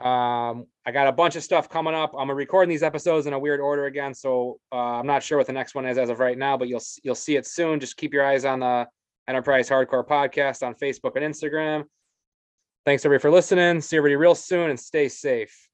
Um, 0.00 0.66
I 0.84 0.90
got 0.92 1.06
a 1.06 1.12
bunch 1.12 1.36
of 1.36 1.42
stuff 1.42 1.68
coming 1.68 1.94
up. 1.94 2.14
I'm 2.18 2.30
recording 2.30 2.68
these 2.68 2.82
episodes 2.82 3.26
in 3.26 3.32
a 3.32 3.38
weird 3.38 3.60
order 3.60 3.86
again, 3.86 4.12
so 4.12 4.58
uh, 4.72 4.76
I'm 4.98 5.06
not 5.06 5.22
sure 5.22 5.38
what 5.38 5.46
the 5.46 5.52
next 5.52 5.74
one 5.74 5.86
is 5.86 5.98
as 5.98 6.10
of 6.10 6.18
right 6.18 6.36
now, 6.36 6.56
but 6.56 6.68
you'll 6.68 6.82
you'll 7.02 7.14
see 7.14 7.36
it 7.36 7.46
soon. 7.46 7.80
Just 7.80 7.96
keep 7.96 8.12
your 8.12 8.26
eyes 8.26 8.44
on 8.44 8.60
the 8.60 8.86
Enterprise 9.28 9.68
Hardcore 9.68 10.06
Podcast 10.06 10.66
on 10.66 10.74
Facebook 10.74 11.16
and 11.16 11.24
Instagram. 11.24 11.84
Thanks 12.84 13.04
everybody 13.06 13.22
for 13.22 13.30
listening. 13.30 13.80
See 13.80 13.96
everybody 13.96 14.16
real 14.16 14.34
soon 14.34 14.68
and 14.68 14.78
stay 14.78 15.08
safe. 15.08 15.68